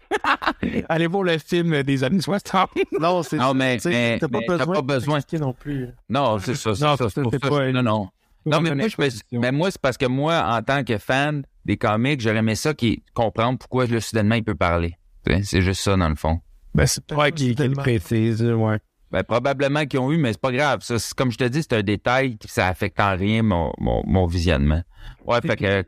Allez 0.89 1.07
voir 1.07 1.23
le 1.23 1.37
film 1.37 1.83
des 1.83 2.03
années 2.03 2.19
60. 2.21 2.69
Non, 2.99 3.23
c'est 3.23 3.37
Non, 3.37 3.53
mais- 3.53 3.77
t'as 3.77 4.27
pas 4.27 4.81
besoin 4.81 5.19
de 5.19 5.37
non 5.37 5.53
plus. 5.53 5.87
Non, 6.09 6.37
c'est 6.39 6.55
ça, 6.55 6.71
Non, 6.71 6.97
ça. 6.97 7.07
pas 7.49 7.65
une- 7.67 7.75
non, 7.75 7.83
non. 7.83 8.09
Non, 8.45 8.59
mais 8.59 8.73
moi, 8.73 8.87
je 8.87 8.95
me, 8.99 9.05
exposition. 9.05 9.39
mais 9.39 9.51
moi, 9.51 9.69
c'est 9.69 9.79
parce 9.79 9.97
que 9.97 10.07
moi, 10.07 10.43
en 10.57 10.61
tant 10.63 10.83
que 10.83 10.97
fan 10.97 11.43
des 11.63 11.77
comics, 11.77 12.19
j'aurais 12.19 12.37
aimé 12.37 12.55
ça 12.55 12.73
qui 12.73 13.03
comprendre 13.13 13.59
pourquoi 13.59 13.85
là, 13.85 14.01
soudainement 14.01 14.33
il 14.35 14.43
peut 14.43 14.55
parler. 14.55 14.95
C'est 15.43 15.61
juste 15.61 15.81
ça, 15.81 15.95
dans 15.95 16.09
le 16.09 16.15
fond. 16.15 16.39
Ben, 16.73 16.87
c'est 16.87 17.05
peut-être 17.05 17.19
Ouais, 17.21 17.29
pas 17.29 17.35
qui, 17.37 17.43
qui 17.43 17.49
le 17.49 17.55
tellement- 17.55 17.81
précise, 17.83 18.41
ouais. 18.43 18.79
Ben, 19.11 19.23
probablement 19.23 19.85
qu'ils 19.85 19.99
ont 19.99 20.11
eu, 20.11 20.17
mais 20.17 20.31
c'est 20.31 20.41
pas 20.41 20.51
grave. 20.53 20.79
Ça, 20.83 20.95
comme 21.17 21.31
je 21.31 21.37
te 21.37 21.43
dis, 21.43 21.61
c'est 21.63 21.73
un 21.73 21.83
détail 21.83 22.37
qui 22.37 22.47
ça 22.47 22.67
affecte 22.67 22.99
en 22.99 23.15
rien 23.15 23.43
mon, 23.43 23.73
mon, 23.77 24.01
mon 24.05 24.25
visionnement. 24.25 24.81
Ouais, 25.25 25.39
fait 25.41 25.57
que 25.57 25.83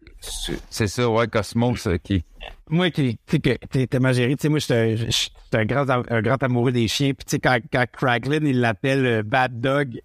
c'est- 0.69 0.87
ça, 0.87 1.09
ouais, 1.09 1.27
Cosmos 1.27 1.87
euh, 1.87 1.97
qui. 1.97 2.25
Moi, 2.69 2.91
qui, 2.91 3.17
tu 3.25 3.37
sais, 3.37 3.39
que 3.39 3.85
t'es 3.85 3.99
ma 3.99 4.11
gérée, 4.11 4.35
tu 4.35 4.41
sais, 4.41 4.49
moi, 4.49 4.59
j'étais 4.59 4.73
un- 4.75 4.95
j'étais 4.95 5.57
un 5.57 5.65
grand, 5.65 5.89
un 5.89 6.21
grand 6.21 6.41
amoureux 6.43 6.71
des 6.73 6.87
chiens. 6.89 7.13
Puis, 7.13 7.25
tu 7.25 7.31
sais, 7.31 7.39
quand, 7.39 7.59
quand 7.71 7.85
Craglin, 7.93 8.39
il 8.43 8.59
l'appelle 8.59 9.05
euh, 9.05 9.23
Bad 9.23 9.59
Dog, 9.61 10.01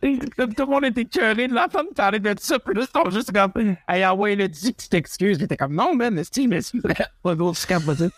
puis 0.00 0.18
comme 0.36 0.54
tout 0.54 0.64
le 0.64 0.70
monde 0.70 0.84
était 0.84 1.04
curé 1.04 1.48
de 1.48 1.54
l'entendre 1.54 1.88
parler 1.94 2.18
de 2.20 2.34
ça. 2.38 2.58
Puis 2.58 2.74
là, 2.74 2.82
ils 2.82 3.00
sont 3.02 3.10
juste 3.10 3.32
comme, 3.32 3.76
hey, 3.88 4.02
ah 4.02 4.14
ouais, 4.14 4.36
le 4.36 4.48
dit 4.48 4.74
que 4.74 4.82
tu 4.82 4.88
t'excuses. 4.88 5.38
Puis 5.38 5.48
t'es 5.48 5.56
comme, 5.56 5.74
non, 5.74 5.94
man, 5.94 6.22
style, 6.24 6.48
mais 6.48 6.60
c'est 6.60 6.78
pas 7.22 7.34
d'autre, 7.34 7.56
c'est 7.58 7.68
capoté. 7.68 8.08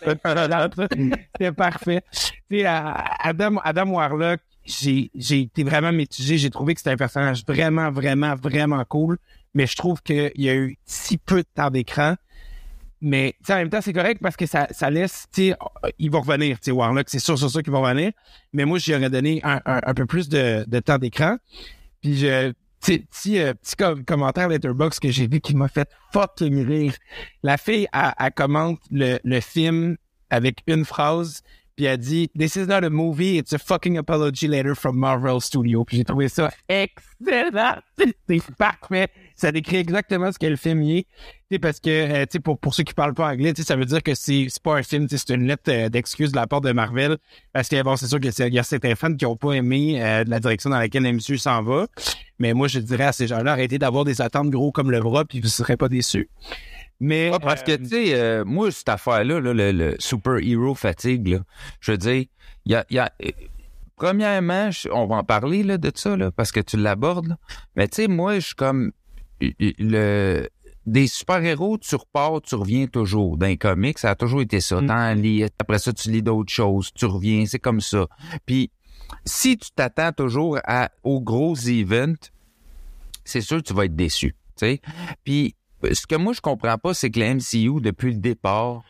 C'était 1.33 1.51
parfait. 1.51 2.03
Tu 2.11 2.31
sais, 2.59 2.65
à- 2.65 3.05
Adam, 3.19 3.57
Adam 3.63 3.89
Warlock, 3.91 4.39
j'ai, 4.65 5.09
j'ai 5.15 5.41
été 5.41 5.63
vraiment 5.63 5.91
mitigé. 5.91 6.37
J'ai 6.37 6.49
trouvé 6.49 6.73
que 6.73 6.79
c'était 6.79 6.91
un 6.91 6.97
personnage 6.97 7.43
vraiment, 7.47 7.89
vraiment, 7.91 8.35
vraiment 8.35 8.83
cool. 8.85 9.17
Mais 9.53 9.67
je 9.67 9.75
trouve 9.75 10.01
qu'il 10.01 10.31
y 10.35 10.49
a 10.49 10.55
eu 10.55 10.77
si 10.85 11.17
peu 11.17 11.37
de 11.37 11.47
temps 11.55 11.69
d'écran. 11.69 12.15
Mais 13.01 13.35
en 13.49 13.55
même 13.55 13.69
temps, 13.69 13.81
c'est 13.81 13.93
correct 13.93 14.19
parce 14.21 14.35
que 14.35 14.45
ça, 14.45 14.67
ça 14.71 14.89
laisse, 14.91 15.25
tu 15.33 15.49
sais, 15.49 15.55
il 15.97 16.11
va 16.11 16.19
revenir, 16.19 16.59
tu 16.59 16.71
Warlock, 16.71 17.09
c'est 17.09 17.19
sûr, 17.19 17.37
c'est 17.37 17.49
sûr 17.49 17.63
qu'il 17.63 17.73
va 17.73 17.79
revenir. 17.79 18.11
Mais 18.53 18.63
moi, 18.63 18.77
j'y 18.77 18.93
aurais 18.93 19.09
donné 19.09 19.41
un, 19.43 19.59
un, 19.65 19.93
peu 19.95 20.05
plus 20.05 20.29
de, 20.29 20.63
de 20.67 20.79
temps 20.79 20.99
d'écran. 20.99 21.37
Puis 22.01 22.17
je, 22.17 22.53
sais, 22.79 22.99
petit, 22.99 23.39
euh, 23.39 23.53
petit 23.55 23.75
com- 23.75 24.03
commentaire 24.05 24.49
Letterboxd 24.49 24.99
que 24.99 25.09
j'ai 25.11 25.27
vu 25.27 25.39
qui 25.39 25.55
m'a 25.55 25.67
fait 25.67 25.89
fucking 26.13 26.65
rire. 26.65 26.93
La 27.41 27.57
fille, 27.57 27.87
elle, 27.91 28.13
elle 28.19 28.31
commente 28.33 28.79
le, 28.91 29.17
le 29.23 29.39
film 29.39 29.97
avec 30.29 30.61
une 30.67 30.85
phrase, 30.85 31.41
puis 31.75 31.85
elle 31.85 31.97
dit 31.97 32.29
«This 32.37 32.55
is 32.55 32.65
not 32.67 32.83
a 32.83 32.89
movie, 32.89 33.37
it's 33.37 33.53
a 33.53 33.57
fucking 33.57 33.97
apology 33.97 34.47
letter 34.47 34.75
from 34.75 34.97
Marvel 34.97 35.41
Studio». 35.41 35.83
Puis 35.85 35.97
j'ai 35.97 36.03
trouvé 36.03 36.29
ça 36.29 36.51
excellent. 36.67 37.81
C'est 38.27 38.55
parfait. 38.55 39.07
Ça 39.35 39.51
décrit 39.51 39.77
exactement 39.77 40.31
ce 40.31 40.39
que 40.39 40.45
le 40.47 40.55
film 40.55 40.81
y 40.83 40.99
est. 40.99 41.59
Parce 41.59 41.79
que, 41.79 41.89
euh, 41.89 42.39
pour, 42.43 42.57
pour 42.57 42.73
ceux 42.73 42.83
qui 42.83 42.93
parlent 42.93 43.13
pas 43.13 43.27
anglais, 43.27 43.53
ça 43.57 43.75
veut 43.75 43.85
dire 43.85 44.01
que 44.01 44.15
c'est 44.15 44.47
pas 44.63 44.75
un 44.75 44.83
film, 44.83 45.07
c'est 45.09 45.29
une 45.31 45.47
lettre 45.47 45.63
euh, 45.69 45.89
d'excuse 45.89 46.31
de 46.31 46.37
la 46.37 46.47
part 46.47 46.61
de 46.61 46.71
Marvel. 46.71 47.17
Parce 47.51 47.67
que, 47.67 47.81
bon, 47.83 47.95
c'est 47.97 48.07
sûr 48.07 48.19
qu'il 48.19 48.53
y 48.53 48.59
a 48.59 48.63
certains 48.63 48.95
fans 48.95 49.13
qui 49.13 49.25
ont 49.25 49.35
pas 49.35 49.53
aimé 49.53 50.01
euh, 50.01 50.23
la 50.27 50.39
direction 50.39 50.69
dans 50.69 50.77
laquelle 50.77 51.03
le 51.03 51.37
s'en 51.37 51.61
va. 51.61 51.87
Mais 52.39 52.53
moi, 52.53 52.67
je 52.67 52.79
dirais 52.79 53.05
à 53.05 53.11
ces 53.11 53.27
gens-là, 53.27 53.51
arrêtez 53.51 53.77
d'avoir 53.77 54.05
des 54.05 54.21
attentes 54.21 54.49
gros 54.49 54.71
comme 54.71 54.91
le 54.91 54.99
bras, 54.99 55.25
puis 55.25 55.41
vous 55.41 55.47
serez 55.47 55.77
pas 55.77 55.89
déçus. 55.89 56.29
Mais, 57.03 57.31
Ouais, 57.31 57.39
parce 57.39 57.63
que, 57.63 57.71
euh, 57.71 57.77
tu 57.77 57.85
sais, 57.87 58.13
euh, 58.13 58.45
moi, 58.45 58.71
cette 58.71 58.87
affaire-là, 58.89 59.41
là, 59.41 59.53
le, 59.53 59.71
le 59.71 59.95
super-hero 59.99 60.75
fatigue, 60.75 61.27
là, 61.27 61.39
je 61.81 61.91
veux 61.91 61.97
dire, 61.97 62.25
il 62.65 62.71
y 62.71 62.75
a. 62.75 62.85
y 62.91 62.99
a 62.99 63.11
euh, 63.25 63.31
premièrement, 63.97 64.71
je- 64.71 64.87
on 64.89 65.07
va 65.07 65.15
en 65.17 65.23
parler 65.23 65.63
là, 65.63 65.77
de 65.77 65.91
ça, 65.93 66.15
là, 66.15 66.31
parce 66.31 66.51
que 66.51 66.59
tu 66.59 66.77
l'abordes. 66.77 67.27
là. 67.29 67.37
Mais 67.75 67.87
tu 67.87 67.97
sais, 68.03 68.07
moi, 68.07 68.35
je 68.39 68.45
suis 68.47 68.55
comme. 68.55 68.91
le 69.41 70.47
des 70.87 71.05
super-héros, 71.05 71.77
tu 71.77 71.95
repars, 71.95 72.41
tu 72.41 72.55
reviens 72.55 72.87
toujours. 72.87 73.37
Dans 73.37 73.45
les 73.45 73.57
comics, 73.57 73.99
ça 73.99 74.09
a 74.11 74.15
toujours 74.15 74.41
été 74.41 74.59
ça. 74.61 74.81
Mm. 74.81 74.87
T'en 74.87 75.13
lis, 75.13 75.43
après 75.59 75.77
ça, 75.77 75.93
tu 75.93 76.09
lis 76.09 76.23
d'autres 76.23 76.51
choses, 76.51 76.91
tu 76.95 77.05
reviens, 77.05 77.45
c'est 77.45 77.59
comme 77.59 77.81
ça. 77.81 78.07
Puis, 78.47 78.71
si 79.23 79.57
tu 79.57 79.69
t'attends 79.75 80.11
toujours 80.11 80.57
à, 80.63 80.89
aux 81.03 81.21
gros 81.21 81.55
events, 81.55 82.15
c'est 83.23 83.41
sûr 83.41 83.57
que 83.57 83.61
tu 83.63 83.73
vas 83.73 83.85
être 83.85 83.95
déçu. 83.95 84.35
tu 84.57 84.65
sais. 84.65 84.81
Puis, 85.23 85.53
ce 85.91 86.05
que 86.07 86.15
moi 86.15 86.33
je 86.33 86.41
comprends 86.41 86.77
pas, 86.77 86.93
c'est 86.93 87.09
que 87.09 87.19
le 87.19 87.35
MCU, 87.35 87.81
depuis 87.81 88.13
le 88.13 88.19
départ, 88.19 88.83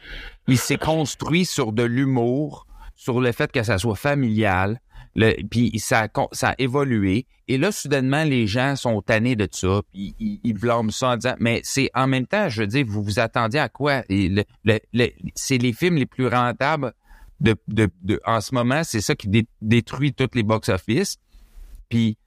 il 0.48 0.58
s'est 0.58 0.78
construit 0.78 1.46
sur 1.46 1.72
de 1.72 1.84
l'humour, 1.84 2.68
sur 2.96 3.22
le 3.22 3.32
fait 3.32 3.52
que 3.52 3.64
ça 3.64 3.78
soit 3.78 3.96
familial, 3.96 4.80
le, 5.16 5.34
puis 5.50 5.78
ça, 5.80 6.08
a 6.42 6.56
évolué. 6.58 7.26
Et 7.48 7.58
là, 7.58 7.72
soudainement, 7.72 8.24
les 8.24 8.48
gens 8.48 8.76
sont 8.78 9.02
tannés 9.02 9.36
de 9.36 9.48
ça, 9.52 9.82
puis 9.92 10.16
ils, 10.20 10.39
ils 10.44 10.54
blâment 10.54 10.92
ça 10.92 11.10
en 11.10 11.18
disant, 11.18 11.36
mais 11.39 11.60
c'est 11.64 11.89
en 11.94 12.08
même 12.08 12.26
temps, 12.28 12.48
je 12.48 12.62
veux 12.62 12.68
dire, 12.68 12.86
vous 12.88 13.04
vous 13.04 13.20
attendiez 13.20 13.60
à 13.60 13.68
quoi? 13.68 14.04
C'est 15.36 15.58
les 15.58 15.74
films 15.74 15.96
les 15.96 16.06
plus 16.06 16.28
rentables 16.28 16.94
de, 17.42 17.56
de, 17.68 17.89
de- 18.04 18.22
en 18.26 18.39
ce 18.39 18.54
moment, 18.54 18.84
c'est 18.84 19.02
ça 19.02 19.16
qui 19.16 19.28
dé- 19.28 19.48
détruit 19.62 20.14
toutes 20.14 20.36
les 20.36 20.44
box-office. 20.44 21.18
Puis 21.89 22.18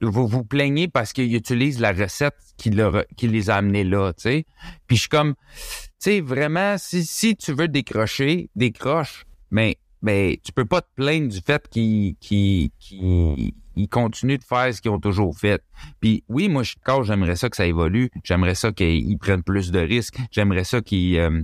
vous 0.00 0.26
vous 0.28 0.44
plaignez 0.44 0.88
parce 0.88 1.12
qu'ils 1.12 1.34
utilisent 1.34 1.80
la 1.80 1.92
recette 1.92 2.34
qui, 2.56 2.70
qui 3.16 3.28
les 3.28 3.50
a 3.50 3.56
amenés 3.56 3.84
là, 3.84 4.12
tu 4.12 4.22
sais. 4.22 4.44
Puis 4.86 4.96
je 4.96 5.00
suis 5.02 5.08
comme, 5.08 5.34
tu 5.34 5.80
sais, 5.98 6.20
vraiment, 6.20 6.76
si, 6.78 7.04
si 7.04 7.36
tu 7.36 7.52
veux 7.52 7.68
décrocher, 7.68 8.50
décroche, 8.56 9.24
mais, 9.50 9.76
mais 10.02 10.40
tu 10.44 10.52
peux 10.52 10.64
pas 10.64 10.80
te 10.82 10.88
plaindre 10.94 11.28
du 11.28 11.40
fait 11.44 11.66
qu'ils 11.68 12.16
qu'ils- 12.16 12.70
qu'ils- 12.78 13.52
ils 13.76 13.88
continuent 13.88 14.38
de 14.38 14.44
faire 14.44 14.72
ce 14.72 14.80
qu'ils 14.80 14.92
ont 14.92 15.00
toujours 15.00 15.36
fait. 15.36 15.60
Puis 16.00 16.22
oui, 16.28 16.48
moi, 16.48 16.62
je 16.62 16.74
quand 16.84 17.02
j'aimerais 17.02 17.34
ça 17.36 17.50
que 17.50 17.56
ça 17.56 17.66
évolue. 17.66 18.08
J'aimerais 18.22 18.54
ça 18.54 18.70
qu'ils 18.72 19.18
prennent 19.18 19.42
plus 19.42 19.72
de 19.72 19.80
risques. 19.80 20.16
J'aimerais 20.30 20.62
ça 20.64 20.80
qu'ils 20.80 21.18
euh, 21.18 21.42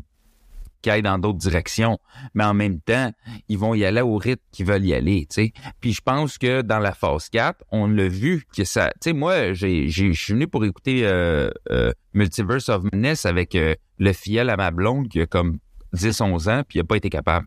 qu'ils 0.81 0.93
aillent 0.93 1.03
dans 1.03 1.19
d'autres 1.19 1.39
directions. 1.39 1.99
Mais 2.35 2.45
en 2.45 2.55
même 2.55 2.81
temps, 2.81 3.11
ils 3.49 3.59
vont 3.59 3.75
y 3.75 3.85
aller 3.85 4.01
au 4.01 4.17
rythme 4.17 4.43
qu'ils 4.53 4.67
veulent 4.67 4.85
y 4.85 4.95
aller, 4.95 5.27
tu 5.31 5.35
sais. 5.35 5.53
Puis 5.81 5.93
je 5.93 6.01
pense 6.01 6.39
que 6.39 6.63
dans 6.63 6.79
la 6.79 6.93
phase 6.93 7.29
4, 7.29 7.65
on 7.71 7.87
l'a 7.89 8.09
vu 8.09 8.45
que 8.57 8.65
ça... 8.65 8.89
Tu 9.01 9.11
sais, 9.11 9.13
moi, 9.13 9.53
j'ai, 9.53 9.89
j'ai, 9.89 10.13
je 10.13 10.23
suis 10.23 10.33
venu 10.33 10.47
pour 10.49 10.65
écouter 10.65 11.07
euh, 11.07 11.51
euh, 11.71 11.93
Multiverse 12.15 12.69
of 12.69 12.85
Madness 12.85 13.27
avec 13.27 13.55
euh, 13.55 13.75
le 13.99 14.13
fiel 14.13 14.51
à 14.51 14.57
ma 14.57 14.71
blonde 14.71 15.09
qui 15.09 15.21
a 15.21 15.27
comme 15.27 15.59
10-11 15.95 16.51
ans, 16.51 16.63
puis 16.67 16.79
il 16.79 16.83
a 16.83 16.85
pas 16.85 16.97
été 16.97 17.11
capable. 17.11 17.47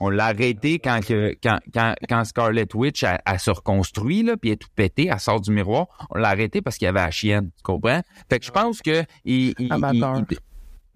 On 0.00 0.08
l'a 0.08 0.26
arrêté 0.26 0.78
quand, 0.78 1.04
que, 1.04 1.36
quand, 1.42 1.58
quand, 1.74 1.94
quand 2.08 2.24
Scarlet 2.24 2.66
Witch 2.74 3.04
a, 3.04 3.20
a 3.26 3.36
se 3.38 3.50
reconstruit, 3.50 4.22
là, 4.22 4.36
puis 4.38 4.50
est 4.52 4.56
tout 4.56 4.68
pété, 4.74 5.08
elle 5.12 5.20
sort 5.20 5.40
du 5.40 5.50
miroir. 5.50 5.88
On 6.10 6.18
l'a 6.18 6.28
arrêté 6.30 6.62
parce 6.62 6.78
qu'il 6.78 6.86
y 6.86 6.88
avait 6.88 7.00
la 7.00 7.10
chienne, 7.10 7.50
tu 7.56 7.62
comprends? 7.62 8.00
Fait 8.30 8.38
que 8.38 8.46
je 8.46 8.50
pense 8.52 8.80
que... 8.80 9.04
Il- 9.26 9.54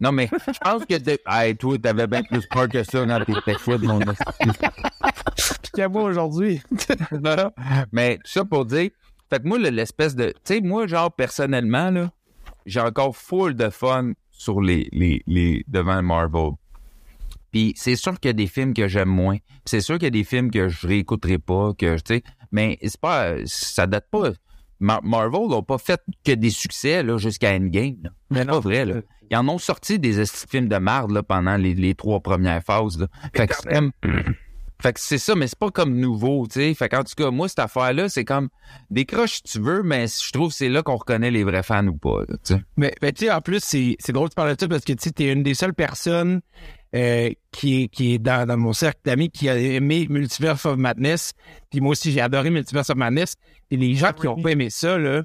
non, 0.01 0.13
mais 0.13 0.29
je 0.33 0.59
pense 0.61 0.85
que... 0.87 0.97
De... 0.99 1.19
Hey, 1.27 1.57
toi, 1.57 1.77
t'avais 1.79 2.07
bien 2.07 2.23
plus 2.23 2.47
peur 2.47 2.69
que 2.69 2.83
ça 2.83 3.05
quand 3.07 3.25
t'étais 3.25 3.59
foot, 3.59 3.83
mon 3.83 4.01
Puis 5.73 5.83
moi 5.91 6.03
aujourd'hui. 6.03 6.61
non. 7.13 7.53
Mais 7.93 8.17
tout 8.17 8.23
ça 8.31 8.45
pour 8.45 8.65
dire, 8.65 8.91
fait 9.29 9.43
que 9.43 9.47
moi, 9.49 9.59
le- 9.59 9.69
l'espèce 9.71 10.15
de. 10.17 10.29
Tu 10.45 10.55
sais, 10.55 10.61
moi, 10.61 10.87
genre, 10.87 11.13
personnellement, 11.13 11.91
là, 11.91 12.11
j'ai 12.67 12.81
encore 12.81 13.17
full 13.17 13.55
de 13.55 13.71
fun 13.71 14.13
sur 14.31 14.61
les, 14.61 14.89
les, 14.93 15.23
les 15.27 15.65
devant 15.69 16.03
Marvel. 16.03 16.51
Puis 17.53 17.73
c'est 17.77 17.97
sûr 17.97 18.19
qu'il 18.19 18.29
y 18.29 18.31
a 18.31 18.35
des 18.35 18.47
films 18.47 18.75
que 18.75 18.89
j'aime 18.89 19.09
moins. 19.09 19.37
C'est 19.65 19.81
sûr 19.81 19.97
qu'il 19.97 20.05
y 20.05 20.07
a 20.07 20.11
des 20.11 20.25
films 20.25 20.51
que 20.51 20.69
je 20.69 20.87
réécouterai 20.87 21.39
pas, 21.39 21.73
que 21.77 21.97
tu 21.97 22.01
sais. 22.17 22.23
Mais 22.53 22.79
c'est 22.83 23.01
pas. 23.01 23.35
Ça 23.47 23.87
date 23.87 24.07
pas. 24.11 24.31
Mar- 24.81 25.03
Marvel 25.05 25.49
n'ont 25.49 25.63
pas 25.63 25.79
fait 25.79 26.01
que 26.25 26.33
des 26.33 26.51
succès 26.51 27.03
là, 27.03 27.19
jusqu'à 27.19 27.53
Endgame. 27.53 27.97
Là. 28.03 28.11
Mais 28.31 28.41
C'est 28.41 28.47
pas 28.47 28.61
vrai, 28.61 28.85
là. 28.87 28.95
Ils 29.31 29.37
en 29.37 29.49
ont 29.49 29.59
sorti 29.59 29.99
des 29.99 30.25
films 30.27 30.69
de 30.69 30.77
marde 30.79 31.13
là, 31.13 31.23
pendant 31.23 31.57
les, 31.57 31.75
les 31.75 31.95
trois 31.95 32.21
premières 32.21 32.63
phases. 32.63 32.99
Là. 32.99 33.07
Fait 33.37 33.47
que 33.47 33.55
Fait 34.83 34.95
que 34.95 35.01
c'est 35.01 35.19
ça, 35.19 35.35
mais 35.35 35.47
c'est 35.47 35.59
pas 35.59 35.71
comme 35.71 35.95
nouveau, 35.97 36.47
tu 36.47 36.55
sais. 36.61 36.73
Fait 36.73 36.89
qu'en 36.89 37.05
tout 37.05 37.13
cas, 37.15 37.31
moi, 37.31 37.51
cette 37.51 37.59
affaire-là, 37.59 38.09
c'est 38.09 38.25
comme 38.25 38.49
décroche 38.89 39.35
si 39.35 39.43
tu 39.43 39.61
veux, 39.61 39.83
mais 39.83 40.07
je 40.07 40.33
trouve 40.33 40.49
que 40.49 40.55
c'est 40.55 40.71
là 40.71 40.83
qu'on 40.83 40.97
reconnaît 40.97 41.31
les 41.31 41.45
vrais 41.45 41.63
fans 41.63 41.87
ou 41.87 41.97
pas, 41.99 42.21
là, 42.21 42.37
tu 42.43 42.55
sais. 42.55 42.63
Mais, 42.79 42.95
mais 43.03 43.13
tu 43.13 43.27
sais, 43.27 43.31
en 43.31 43.43
plus, 43.43 43.61
c'est, 43.63 43.97
c'est 43.99 44.13
drôle 44.13 44.31
de 44.31 44.35
parler 44.35 44.55
de 44.55 44.61
ça 44.61 44.69
parce 44.69 44.83
que 44.83 44.95
tu 44.95 44.99
sais, 45.03 45.11
t'es 45.11 45.31
une 45.31 45.43
des 45.43 45.53
seules 45.53 45.75
personnes 45.75 46.41
euh, 46.97 47.29
qui 47.53 47.83
est, 47.83 47.89
qui 47.89 48.15
est 48.15 48.19
dans, 48.19 48.49
dans 48.49 48.57
mon 48.57 48.73
cercle 48.73 49.01
d'amis 49.05 49.29
qui 49.31 49.51
a 49.51 49.59
aimé 49.59 50.07
Multiverse 50.09 50.65
of 50.65 50.79
Madness. 50.79 51.35
Puis 51.71 51.81
moi 51.83 51.91
aussi, 51.91 52.11
j'ai 52.11 52.23
adoré 52.23 52.49
Multiverse 52.49 52.89
of 52.89 52.97
Madness. 52.97 53.35
Et 53.71 53.77
les 53.77 53.95
gens 53.95 54.13
qui 54.15 54.29
ont 54.29 54.41
pas 54.41 54.53
aimé 54.53 54.71
ça, 54.71 54.97
là, 54.97 55.25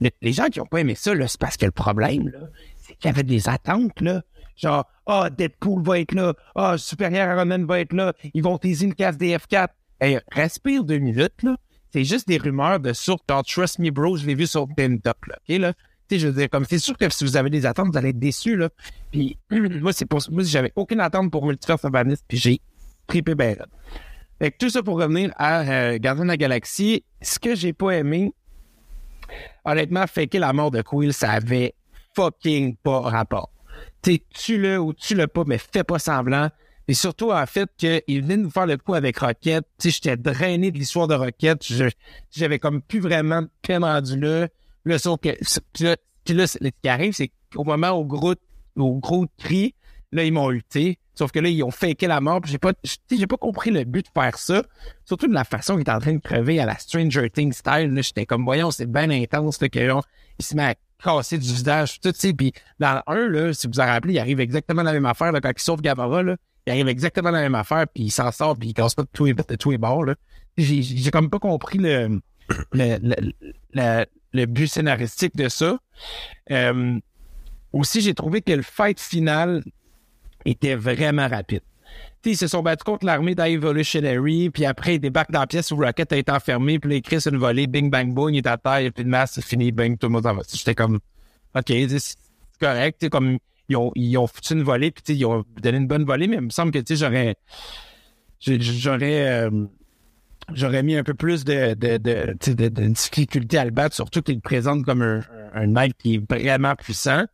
le- 0.00 0.10
les 0.20 0.32
gens 0.32 0.46
qui 0.48 0.60
ont 0.60 0.66
pas 0.66 0.80
aimé 0.80 0.96
ça, 0.96 1.14
là, 1.14 1.28
c'est 1.28 1.40
parce 1.40 1.56
que 1.56 1.64
le 1.64 1.70
problème, 1.70 2.28
là, 2.28 2.40
avait 3.04 3.22
des 3.22 3.48
attentes, 3.48 4.00
là. 4.00 4.22
Genre, 4.56 4.86
ah, 5.06 5.28
Deadpool 5.30 5.82
va 5.82 6.00
être 6.00 6.14
là. 6.14 6.34
Ah, 6.54 6.78
Superior 6.78 7.38
Iron 7.38 7.66
va 7.66 7.80
être 7.80 7.92
là. 7.92 8.14
Ils 8.32 8.42
vont 8.42 8.58
teaser 8.58 8.86
une 8.86 8.94
case 8.94 9.18
des 9.18 9.36
F4. 9.36 9.68
Hey, 10.00 10.18
respire 10.32 10.84
deux 10.84 10.98
minutes, 10.98 11.42
là. 11.42 11.56
C'est 11.92 12.04
juste 12.04 12.26
des 12.28 12.38
rumeurs 12.38 12.80
de 12.80 12.92
sources. 12.92 13.22
Genre, 13.28 13.44
Trust 13.44 13.78
Me 13.78 13.90
Bro, 13.90 14.16
je 14.16 14.26
l'ai 14.26 14.34
vu 14.34 14.46
sur 14.46 14.66
TikTok, 14.66 15.26
là. 15.28 15.36
OK, 15.48 15.58
là? 15.58 15.72
Tu 16.08 16.14
sais, 16.14 16.18
je 16.20 16.28
veux 16.28 16.32
dire, 16.34 16.48
comme, 16.48 16.64
c'est 16.64 16.78
sûr 16.78 16.96
que 16.96 17.08
si 17.10 17.24
vous 17.24 17.36
avez 17.36 17.50
des 17.50 17.66
attentes, 17.66 17.88
vous 17.90 17.98
allez 17.98 18.10
être 18.10 18.18
déçus, 18.18 18.56
là. 18.56 18.68
Puis, 19.10 19.38
moi, 19.50 19.92
c'est 19.92 20.06
pour 20.06 20.20
moi, 20.30 20.42
j'avais 20.44 20.72
aucune 20.76 21.00
attente 21.00 21.30
pour 21.30 21.44
Multiverse 21.44 21.84
of 21.84 21.92
Madness, 21.92 22.22
puis 22.26 22.38
j'ai 22.38 22.60
trippé 23.06 23.34
ben 23.34 23.56
raide. 23.58 23.66
Fait 24.38 24.50
que 24.50 24.56
tout 24.58 24.68
ça 24.68 24.82
pour 24.82 24.98
revenir 24.98 25.32
à 25.36 25.60
euh, 25.60 25.98
Gardien 25.98 26.24
de 26.24 26.28
la 26.28 26.36
Galaxie, 26.36 27.04
ce 27.22 27.38
que 27.38 27.54
j'ai 27.54 27.72
pas 27.72 27.92
aimé, 27.92 28.34
honnêtement, 29.64 30.06
faker 30.06 30.40
la 30.40 30.52
mort 30.52 30.70
de 30.70 30.82
Quill, 30.82 31.12
ça 31.12 31.30
avait 31.30 31.74
fucking 32.16 32.76
pas 32.76 33.00
rapport. 33.00 33.50
Tu 34.02 34.14
sais, 34.14 34.22
tue-le 34.30 34.80
ou 34.80 34.92
tue-le 34.94 35.26
pas, 35.26 35.44
mais 35.46 35.58
fais 35.58 35.84
pas 35.84 35.98
semblant. 35.98 36.48
Et 36.88 36.94
surtout, 36.94 37.32
en 37.32 37.46
fait, 37.46 37.68
qu'il 37.76 38.22
venait 38.22 38.36
nous 38.36 38.50
faire 38.50 38.66
le 38.66 38.76
coup 38.76 38.94
avec 38.94 39.18
Rocket. 39.18 39.64
Tu 39.78 39.90
j'étais 39.90 40.16
drainé 40.16 40.70
de 40.70 40.78
l'histoire 40.78 41.08
de 41.08 41.14
Rocket. 41.14 41.64
J'avais 42.30 42.58
comme 42.58 42.80
plus 42.80 43.00
vraiment 43.00 43.42
de 43.42 43.50
peine 43.62 43.84
rendu 43.84 44.18
là. 44.18 44.48
Là, 44.84 44.98
sauf 44.98 45.18
que, 45.20 45.30
puis 46.24 46.34
là, 46.34 46.46
ce 46.46 46.58
qui 46.58 46.88
arrive, 46.88 47.12
c'est 47.12 47.32
qu'au 47.52 47.64
moment 47.64 47.90
où 47.98 48.04
gros, 48.04 48.34
au 48.76 48.98
gros 48.98 49.26
cri, 49.36 49.74
là, 50.12 50.24
ils 50.24 50.32
m'ont 50.32 50.48
lutté. 50.48 50.98
Sauf 51.14 51.32
que 51.32 51.40
là, 51.40 51.48
ils 51.48 51.64
ont 51.64 51.72
faké 51.72 52.06
la 52.06 52.20
mort. 52.20 52.40
J'ai 52.44 52.58
pas, 52.58 52.72
tu 52.74 52.96
j'ai 53.10 53.26
pas 53.26 53.38
compris 53.38 53.70
le 53.70 53.84
but 53.84 54.06
de 54.06 54.20
faire 54.20 54.38
ça. 54.38 54.62
Surtout 55.04 55.26
de 55.26 55.34
la 55.34 55.44
façon 55.44 55.76
qu'il 55.76 55.84
est 55.84 55.90
en 55.90 55.98
train 55.98 56.12
de 56.12 56.20
crever 56.20 56.60
à 56.60 56.66
la 56.66 56.78
Stranger 56.78 57.30
Things 57.30 57.54
style. 57.54 57.92
J'étais 58.00 58.26
comme, 58.26 58.44
voyons, 58.44 58.70
c'est 58.70 58.86
bien 58.86 59.10
intense, 59.10 59.60
là, 59.60 59.68
que, 59.68 59.84
genre, 59.84 60.06
il 60.38 60.44
se 60.44 60.54
met 60.54 60.64
à 60.64 60.74
casser 61.02 61.38
du 61.38 61.46
visage, 61.52 62.00
tout, 62.00 62.12
tu 62.12 62.18
sais. 62.18 62.34
Dans 62.78 63.02
1, 63.06 63.28
là, 63.28 63.52
si 63.52 63.66
vous 63.66 63.80
en 63.80 63.86
rappelez, 63.86 64.14
il 64.14 64.18
arrive 64.18 64.40
exactement 64.40 64.82
la 64.82 64.92
même 64.92 65.06
affaire, 65.06 65.32
là, 65.32 65.40
quand 65.40 65.52
il 65.54 65.62
sauve 65.62 65.80
Gamora, 65.80 66.22
là. 66.22 66.36
Il 66.66 66.72
arrive 66.72 66.88
exactement 66.88 67.30
la 67.30 67.40
même 67.40 67.54
affaire, 67.54 67.86
puis 67.92 68.04
il 68.04 68.10
s'en 68.10 68.32
sort, 68.32 68.56
puis 68.56 68.70
il 68.70 68.74
casse 68.74 68.94
pas 68.94 69.02
de 69.02 69.08
tous 69.12 69.26
les, 69.26 69.34
de 69.34 69.54
tous 69.56 69.76
bords, 69.78 70.04
là. 70.04 70.14
J'ai 70.56 71.10
comme 71.10 71.30
pas 71.30 71.38
compris 71.38 71.78
le, 71.78 72.20
le, 72.72 72.98
le, 73.02 73.32
le, 73.74 74.06
le 74.32 74.46
but 74.46 74.66
scénaristique 74.66 75.36
de 75.36 75.48
ça. 75.48 75.78
Euh, 76.50 76.98
aussi, 77.72 78.00
j'ai 78.00 78.14
trouvé 78.14 78.40
que 78.40 78.52
le 78.52 78.62
fight 78.62 78.98
final 78.98 79.62
était 80.44 80.74
vraiment 80.74 81.28
rapide. 81.28 81.62
Ils 82.24 82.36
se 82.36 82.48
sont 82.48 82.62
battus 82.62 82.82
contre 82.82 83.06
l'armée 83.06 83.36
d'Evolutionary, 83.36 84.50
puis 84.50 84.64
après, 84.64 84.96
ils 84.96 84.98
débarquent 84.98 85.30
dans 85.30 85.40
la 85.40 85.46
pièce 85.46 85.70
où 85.70 85.76
Rocket 85.76 86.12
a 86.12 86.16
été 86.16 86.32
enfermé, 86.32 86.80
puis 86.80 86.90
là, 86.90 86.96
il 86.96 87.02
crée 87.02 87.18
une 87.24 87.36
volée, 87.36 87.68
bing, 87.68 87.88
bang, 87.88 88.12
boom, 88.12 88.30
il 88.30 88.38
est 88.38 88.46
à 88.48 88.56
terre, 88.56 88.80
il 88.80 88.90
de 88.90 89.08
masse, 89.08 89.32
c'est 89.34 89.44
fini, 89.44 89.70
bang, 89.70 89.96
tout 89.96 90.08
le 90.08 90.12
monde 90.14 90.24
s'en 90.24 90.34
va. 90.34 90.42
J'étais 90.52 90.74
comme, 90.74 90.98
OK, 91.54 91.66
c'est 91.66 92.16
correct, 92.60 93.08
comme, 93.10 93.38
ils 93.68 93.76
ont, 93.76 93.92
ils 93.94 94.16
ont 94.18 94.26
foutu 94.26 94.54
une 94.54 94.64
volée, 94.64 94.90
puis 94.90 95.14
ils 95.14 95.24
ont 95.24 95.44
donné 95.62 95.78
une 95.78 95.86
bonne 95.86 96.04
volée, 96.04 96.26
mais 96.26 96.36
il 96.36 96.42
me 96.42 96.50
semble 96.50 96.72
que, 96.72 96.80
tu 96.80 96.96
j'aurais, 96.96 97.36
j'aurais, 98.40 99.28
euh, 99.28 99.66
j'aurais 100.52 100.82
mis 100.82 100.96
un 100.96 101.04
peu 101.04 101.14
plus 101.14 101.44
de, 101.44 101.74
de, 101.74 101.96
de, 101.98 102.86
difficulté 102.88 103.58
à 103.58 103.64
le 103.64 103.70
battre, 103.70 103.94
surtout 103.94 104.22
qu'il 104.22 104.34
le 104.34 104.40
présente 104.40 104.84
comme 104.84 105.02
un, 105.02 105.22
un, 105.54 105.88
qui 105.90 106.16
est 106.16 106.32
vraiment 106.32 106.74
puissant. 106.74 107.24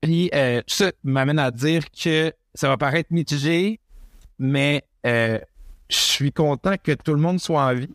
Puis 0.00 0.30
euh, 0.34 0.62
ça 0.66 0.90
m'amène 1.04 1.38
à 1.38 1.52
dire 1.52 1.84
que 1.90 2.32
ça 2.54 2.68
va 2.68 2.76
paraître 2.76 3.12
mitigé, 3.12 3.78
mais 4.42 4.82
euh, 5.06 5.38
je 5.88 5.96
suis 5.96 6.32
content 6.32 6.74
que 6.82 6.92
tout 6.92 7.14
le 7.14 7.20
monde 7.20 7.38
soit 7.38 7.62
en 7.62 7.74
vie. 7.74 7.94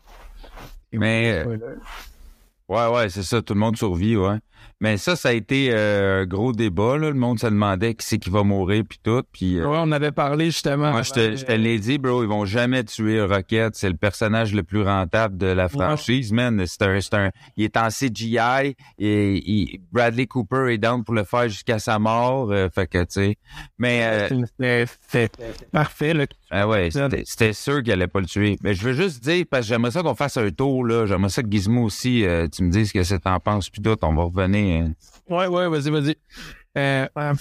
Mais, 0.92 1.30
euh, 1.32 1.42
Spoiler. 1.42 1.74
ouais, 2.68 2.86
ouais, 2.86 3.08
c'est 3.10 3.22
ça, 3.22 3.42
tout 3.42 3.52
le 3.52 3.60
monde 3.60 3.76
survit, 3.76 4.16
ouais. 4.16 4.38
Mais 4.80 4.96
ça, 4.96 5.16
ça 5.16 5.30
a 5.30 5.32
été 5.32 5.70
euh, 5.72 6.22
un 6.22 6.26
gros 6.26 6.52
débat, 6.52 6.96
là. 6.98 7.08
Le 7.08 7.14
monde 7.14 7.40
se 7.40 7.46
demandait 7.46 7.94
qui 7.94 8.06
c'est 8.06 8.18
qui 8.18 8.30
va 8.30 8.44
mourir, 8.44 8.84
puis 8.88 9.00
tout, 9.02 9.22
puis... 9.32 9.58
euh, 9.58 9.66
Ouais, 9.66 9.78
on 9.80 9.90
avait 9.90 10.12
parlé 10.12 10.46
justement. 10.46 10.92
Moi, 10.92 11.02
je 11.02 11.10
te, 11.12 11.36
je 11.36 11.44
te 11.44 11.50
l'ai 11.52 11.80
dit, 11.80 11.98
bro, 11.98 12.22
ils 12.22 12.28
vont 12.28 12.44
jamais 12.44 12.84
tuer 12.84 13.20
Rocket. 13.20 13.74
C'est 13.74 13.88
le 13.88 13.96
personnage 13.96 14.54
le 14.54 14.62
plus 14.62 14.82
rentable 14.82 15.36
de 15.36 15.46
la 15.46 15.68
franchise, 15.68 16.30
man. 16.32 16.62
C'est 16.66 16.82
un, 16.82 17.00
c'est 17.00 17.14
un, 17.14 17.30
il 17.56 17.64
est 17.64 17.76
en 17.76 17.88
CGI 17.88 18.76
et 18.98 19.34
il- 19.50 19.80
Bradley 19.90 20.26
Cooper 20.26 20.66
est 20.72 20.78
down 20.78 21.02
pour 21.02 21.14
le 21.14 21.24
faire 21.24 21.48
jusqu'à 21.48 21.80
sa 21.80 21.98
mort. 21.98 22.52
euh, 22.52 22.68
fait 22.72 22.86
que, 22.86 22.98
tu 22.98 23.06
sais. 23.08 23.36
Mais, 23.78 24.04
euh, 24.04 24.44
C'était 24.58 24.86
c'était 25.08 25.30
parfait, 25.72 26.14
là. 26.14 26.26
ah 26.50 26.68
ouais, 26.68 26.90
c'était 26.90 27.22
c'était 27.26 27.52
sûr 27.52 27.82
qu'il 27.82 27.92
allait 27.92 28.06
pas 28.06 28.20
le 28.20 28.26
tuer. 28.26 28.56
Mais 28.62 28.74
je 28.74 28.82
veux 28.84 28.92
juste 28.92 29.24
dire, 29.24 29.44
parce 29.50 29.62
que 29.66 29.68
j'aimerais 29.74 29.90
ça 29.90 30.02
qu'on 30.02 30.14
fasse 30.14 30.36
un 30.36 30.50
tour, 30.50 30.84
là. 30.86 31.04
J'aimerais 31.06 31.30
ça 31.30 31.42
que 31.42 31.50
Gizmo 31.50 31.82
aussi, 31.82 32.24
tu 32.54 32.62
me 32.62 32.70
dises 32.70 32.88
ce 32.88 32.92
que 32.92 33.02
c'est 33.02 33.18
t'en 33.18 33.40
penses, 33.40 33.70
puis 33.70 33.82
tout, 33.82 33.96
on 34.02 34.14
va 34.14 34.22
revenir. 34.22 34.47
Euh. 34.54 34.88
Ouais, 35.28 35.46
ouais, 35.46 35.68
vas-y, 35.68 35.90
vas-y. 35.90 36.16
Euh, 36.76 37.08
euh, 37.18 37.34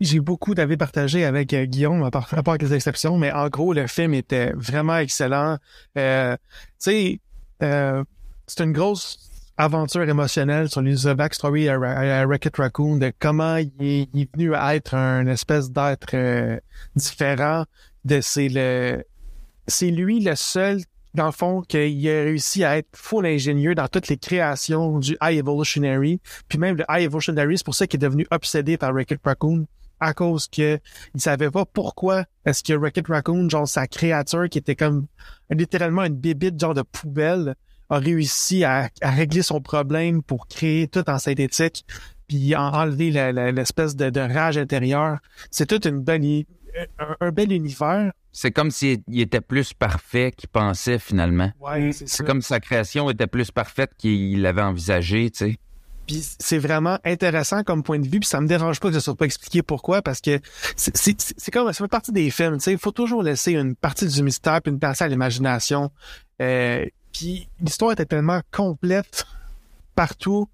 j'ai 0.00 0.20
beaucoup 0.20 0.54
d'avis 0.54 0.76
partagés 0.76 1.24
avec 1.24 1.52
euh, 1.54 1.64
Guillaume, 1.64 2.02
à 2.02 2.10
part, 2.10 2.28
à 2.32 2.42
part 2.42 2.58
quelques 2.58 2.72
exceptions, 2.72 3.16
mais 3.16 3.32
en 3.32 3.48
gros, 3.48 3.72
le 3.72 3.86
film 3.86 4.14
était 4.14 4.52
vraiment 4.52 4.98
excellent. 4.98 5.58
Tu 5.94 6.00
sais, 6.78 7.20
c'est 7.60 8.64
une 8.64 8.72
grosse 8.72 9.18
aventure 9.56 10.08
émotionnelle 10.08 10.68
sur 10.68 10.82
les 10.82 11.14
backstory 11.14 11.68
à, 11.68 11.74
à, 11.74 12.26
Raccoon, 12.26 12.96
de 12.98 13.12
comment 13.18 13.56
il 13.56 13.72
est, 13.80 14.08
il 14.12 14.22
est 14.22 14.36
venu 14.36 14.54
à 14.54 14.76
être 14.76 14.94
un 14.94 15.26
espèce 15.26 15.70
d'être 15.70 16.60
différent, 16.94 17.64
c'est 18.20 18.48
le 18.48 19.04
c'est 19.66 19.90
lui 19.90 20.20
le 20.20 20.34
seul 20.34 20.80
dans 21.14 21.26
le 21.26 21.32
fond 21.32 21.62
qu'il 21.62 22.08
a 22.08 22.22
réussi 22.24 22.64
à 22.64 22.78
être 22.78 22.88
full 22.94 23.26
ingénieux 23.26 23.74
dans 23.74 23.88
toutes 23.88 24.08
les 24.08 24.16
créations 24.18 24.98
du 24.98 25.16
High 25.22 25.38
Evolutionary, 25.38 26.20
puis 26.48 26.58
même 26.58 26.76
le 26.76 26.84
High 26.88 27.04
Evolutionary, 27.04 27.58
c'est 27.58 27.64
pour 27.64 27.74
ça 27.74 27.86
qu'il 27.86 27.98
est 27.98 28.06
devenu 28.06 28.26
obsédé 28.30 28.76
par 28.76 28.92
Wreck-It 28.92 29.20
Raccoon 29.24 29.66
à 30.00 30.14
cause 30.14 30.46
que 30.48 30.78
il 31.14 31.20
savait 31.20 31.50
pas 31.50 31.64
pourquoi 31.64 32.24
est-ce 32.44 32.62
que 32.62 32.72
Wreck-It 32.72 33.08
Raccoon, 33.08 33.48
genre 33.50 33.66
sa 33.66 33.86
créature 33.86 34.48
qui 34.48 34.58
était 34.58 34.76
comme 34.76 35.06
littéralement 35.50 36.04
une 36.04 36.14
bébite 36.14 36.60
genre 36.60 36.74
de 36.74 36.82
poubelle, 36.82 37.54
a 37.90 37.98
réussi 37.98 38.64
à, 38.64 38.90
régler 39.02 39.42
son 39.42 39.60
problème 39.60 40.22
pour 40.22 40.46
créer 40.46 40.88
tout 40.88 41.08
en 41.08 41.18
synthétique 41.18 41.84
puis 42.28 42.54
en- 42.54 42.70
enlever 42.74 43.10
l'espèce 43.52 43.96
de, 43.96 44.20
rage 44.20 44.58
intérieure. 44.58 45.18
C'est 45.50 45.66
toute 45.66 45.86
une 45.86 46.00
belle, 46.02 46.22
i- 46.24 46.46
un, 46.98 47.16
un 47.20 47.30
bel 47.30 47.52
univers. 47.52 48.12
C'est 48.32 48.50
comme 48.50 48.70
s'il 48.70 49.00
il 49.08 49.20
était 49.20 49.40
plus 49.40 49.72
parfait 49.72 50.32
qu'il 50.36 50.48
pensait 50.48 50.98
finalement. 50.98 51.50
Ouais, 51.60 51.90
c'est 51.92 52.08
C'est 52.08 52.24
comme 52.24 52.42
sa 52.42 52.60
création 52.60 53.10
était 53.10 53.26
plus 53.26 53.50
parfaite 53.50 53.90
qu'il 53.98 54.42
l'avait 54.42 54.62
envisagé, 54.62 55.30
tu 55.30 55.38
sais. 55.38 55.56
Puis 56.06 56.24
c'est 56.38 56.58
vraiment 56.58 56.98
intéressant 57.04 57.62
comme 57.64 57.82
point 57.82 57.98
de 57.98 58.04
vue, 58.08 58.20
puis 58.20 58.28
ça 58.28 58.40
me 58.40 58.46
dérange 58.46 58.80
pas 58.80 58.88
que 58.88 58.94
ce 58.94 59.00
soit 59.00 59.14
pas 59.16 59.26
expliqué 59.26 59.62
pourquoi, 59.62 60.00
parce 60.00 60.20
que 60.22 60.40
c'est- 60.74 60.96
c'est 60.96 61.20
c'est- 61.20 61.34
c'est 61.36 61.50
comme 61.50 61.66
ça 61.72 61.84
fait 61.84 61.88
partie 61.88 62.12
des 62.12 62.30
films, 62.30 62.54
tu 62.58 62.64
sais, 62.64 62.72
il 62.72 62.78
faut 62.78 62.92
toujours 62.92 63.22
laisser 63.22 63.52
une 63.52 63.74
partie 63.74 64.06
du 64.06 64.22
mystère 64.22 64.62
puis 64.62 64.72
une 64.72 64.78
partie 64.78 65.02
à 65.02 65.08
l'imagination. 65.08 65.90
Euh, 66.40 66.86
puis 67.12 67.48
l'histoire 67.60 67.92
était 67.92 68.06
tellement 68.06 68.40
complète 68.52 69.26
partout 69.94 70.48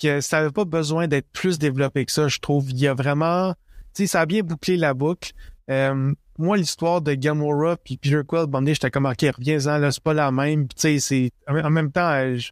que 0.00 0.20
ça 0.20 0.38
avait 0.38 0.50
pas 0.50 0.64
besoin 0.64 1.08
d'être 1.08 1.28
plus 1.32 1.58
développé 1.58 2.04
que 2.04 2.12
ça, 2.12 2.28
je 2.28 2.38
trouve. 2.38 2.70
Il 2.70 2.78
y 2.78 2.86
a 2.86 2.94
vraiment, 2.94 3.54
ça 3.94 4.20
a 4.20 4.26
bien 4.26 4.42
bouclé 4.42 4.76
la 4.76 4.94
boucle. 4.94 5.32
Euh, 5.70 6.12
moi, 6.38 6.56
l'histoire 6.56 7.00
de 7.00 7.14
Gamora 7.14 7.76
puis 7.76 7.96
Peter 7.96 8.20
Quill, 8.26 8.46
bon, 8.46 8.66
j'étais 8.66 8.90
comme, 8.90 9.06
ok, 9.06 9.24
reviens-en, 9.36 9.78
là, 9.78 9.90
c'est 9.92 10.02
pas 10.02 10.14
la 10.14 10.30
même. 10.32 10.66
C'est, 10.76 11.30
en 11.48 11.70
même 11.70 11.92
temps, 11.92 12.10
euh, 12.10 12.36
je- 12.36 12.50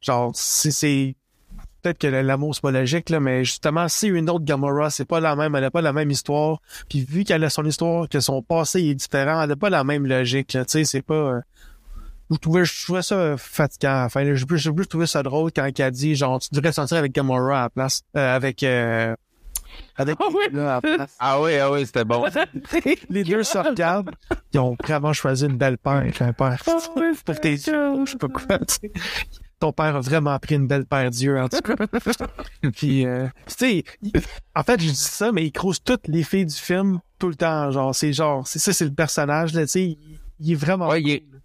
genre, 0.00 0.32
c'est, 0.34 1.14
peut-être 1.82 1.98
que 1.98 2.06
l'amour 2.08 2.54
c'est 2.54 2.60
pas 2.60 2.70
logique 2.70 3.08
là, 3.08 3.20
mais 3.20 3.44
justement 3.44 3.88
c'est 3.88 4.08
une 4.08 4.28
autre 4.28 4.44
Gamora, 4.44 4.90
c'est 4.90 5.04
pas 5.06 5.20
la 5.20 5.34
même, 5.36 5.54
elle 5.54 5.64
a 5.64 5.70
pas 5.70 5.80
la 5.80 5.92
même 5.92 6.10
histoire. 6.10 6.60
Puis 6.88 7.04
vu 7.04 7.24
qu'elle 7.24 7.42
a 7.44 7.50
son 7.50 7.64
histoire, 7.64 8.08
que 8.08 8.20
son 8.20 8.42
passé 8.42 8.80
est 8.82 8.94
différent, 8.94 9.42
elle 9.42 9.52
a 9.52 9.56
pas 9.56 9.70
la 9.70 9.84
même 9.84 10.06
logique. 10.06 10.52
Là, 10.52 10.64
tu 10.64 10.72
sais, 10.72 10.84
c'est 10.84 11.02
pas. 11.02 11.14
euh, 11.14 11.40
je 12.30 12.36
trouvais, 12.36 12.64
je 12.64 12.84
trouvais 12.84 13.02
ça 13.02 13.36
fatigant. 13.36 14.04
Enfin, 14.04 14.34
j'ai 14.34 14.72
plus 14.72 14.86
trouvé 14.86 15.06
ça 15.06 15.22
drôle 15.22 15.50
quand 15.52 15.64
elle 15.66 15.84
a 15.84 15.90
dit 15.90 16.14
genre 16.14 16.38
tu 16.38 16.48
devrais 16.52 16.72
sortir 16.72 16.98
avec 16.98 17.12
Gamora 17.12 17.60
à 17.60 17.62
la 17.62 17.70
place, 17.70 18.02
avec. 18.14 18.62
Avec 19.96 20.18
là, 20.52 20.76
à 20.76 20.80
la 20.80 20.80
place. 20.80 21.16
Ah 21.18 21.40
oui, 21.40 21.56
ah 21.56 21.70
oui, 21.70 21.86
c'était 21.86 22.04
bon. 22.04 22.24
Les 23.10 23.24
deux 23.24 23.42
se 23.42 23.58
regardent. 23.58 24.10
Ils 24.52 24.60
ont 24.60 24.76
vraiment 24.82 25.12
choisi 25.12 25.46
une 25.46 25.56
belle 25.56 25.78
paire. 25.78 26.12
Un 26.20 26.32
père. 26.32 26.62
Pour 27.24 27.40
tes 27.40 27.52
yeux. 27.52 28.04
Je 28.04 28.10
sais 28.10 28.18
pas 28.18 28.28
quoi. 28.28 28.58
Ton 29.60 29.72
père 29.72 29.96
a 29.96 30.00
vraiment 30.00 30.38
pris 30.38 30.54
une 30.54 30.66
belle 30.66 30.86
paire 30.86 31.10
d'yeux, 31.10 31.38
en 31.38 31.48
tout 31.48 31.60
cas. 31.60 31.74
Puis, 32.74 33.04
euh, 33.04 33.26
tu 33.46 33.54
sais, 33.58 33.84
en 34.56 34.62
fait, 34.62 34.80
je 34.80 34.88
dis 34.88 34.94
ça, 34.94 35.32
mais 35.32 35.44
il 35.44 35.52
crouse 35.52 35.82
toutes 35.84 36.08
les 36.08 36.22
filles 36.22 36.46
du 36.46 36.56
film 36.56 37.00
tout 37.18 37.28
le 37.28 37.34
temps. 37.34 37.70
Genre, 37.70 37.94
c'est 37.94 38.14
genre, 38.14 38.46
c'est 38.46 38.58
ça, 38.58 38.72
c'est 38.72 38.86
le 38.86 38.94
personnage, 38.94 39.52
là, 39.52 39.62
tu 39.62 39.68
sais. 39.68 39.84
Il, 39.84 39.98
il 40.40 40.52
est 40.52 40.54
vraiment. 40.54 40.88
Ouais, 40.88 41.02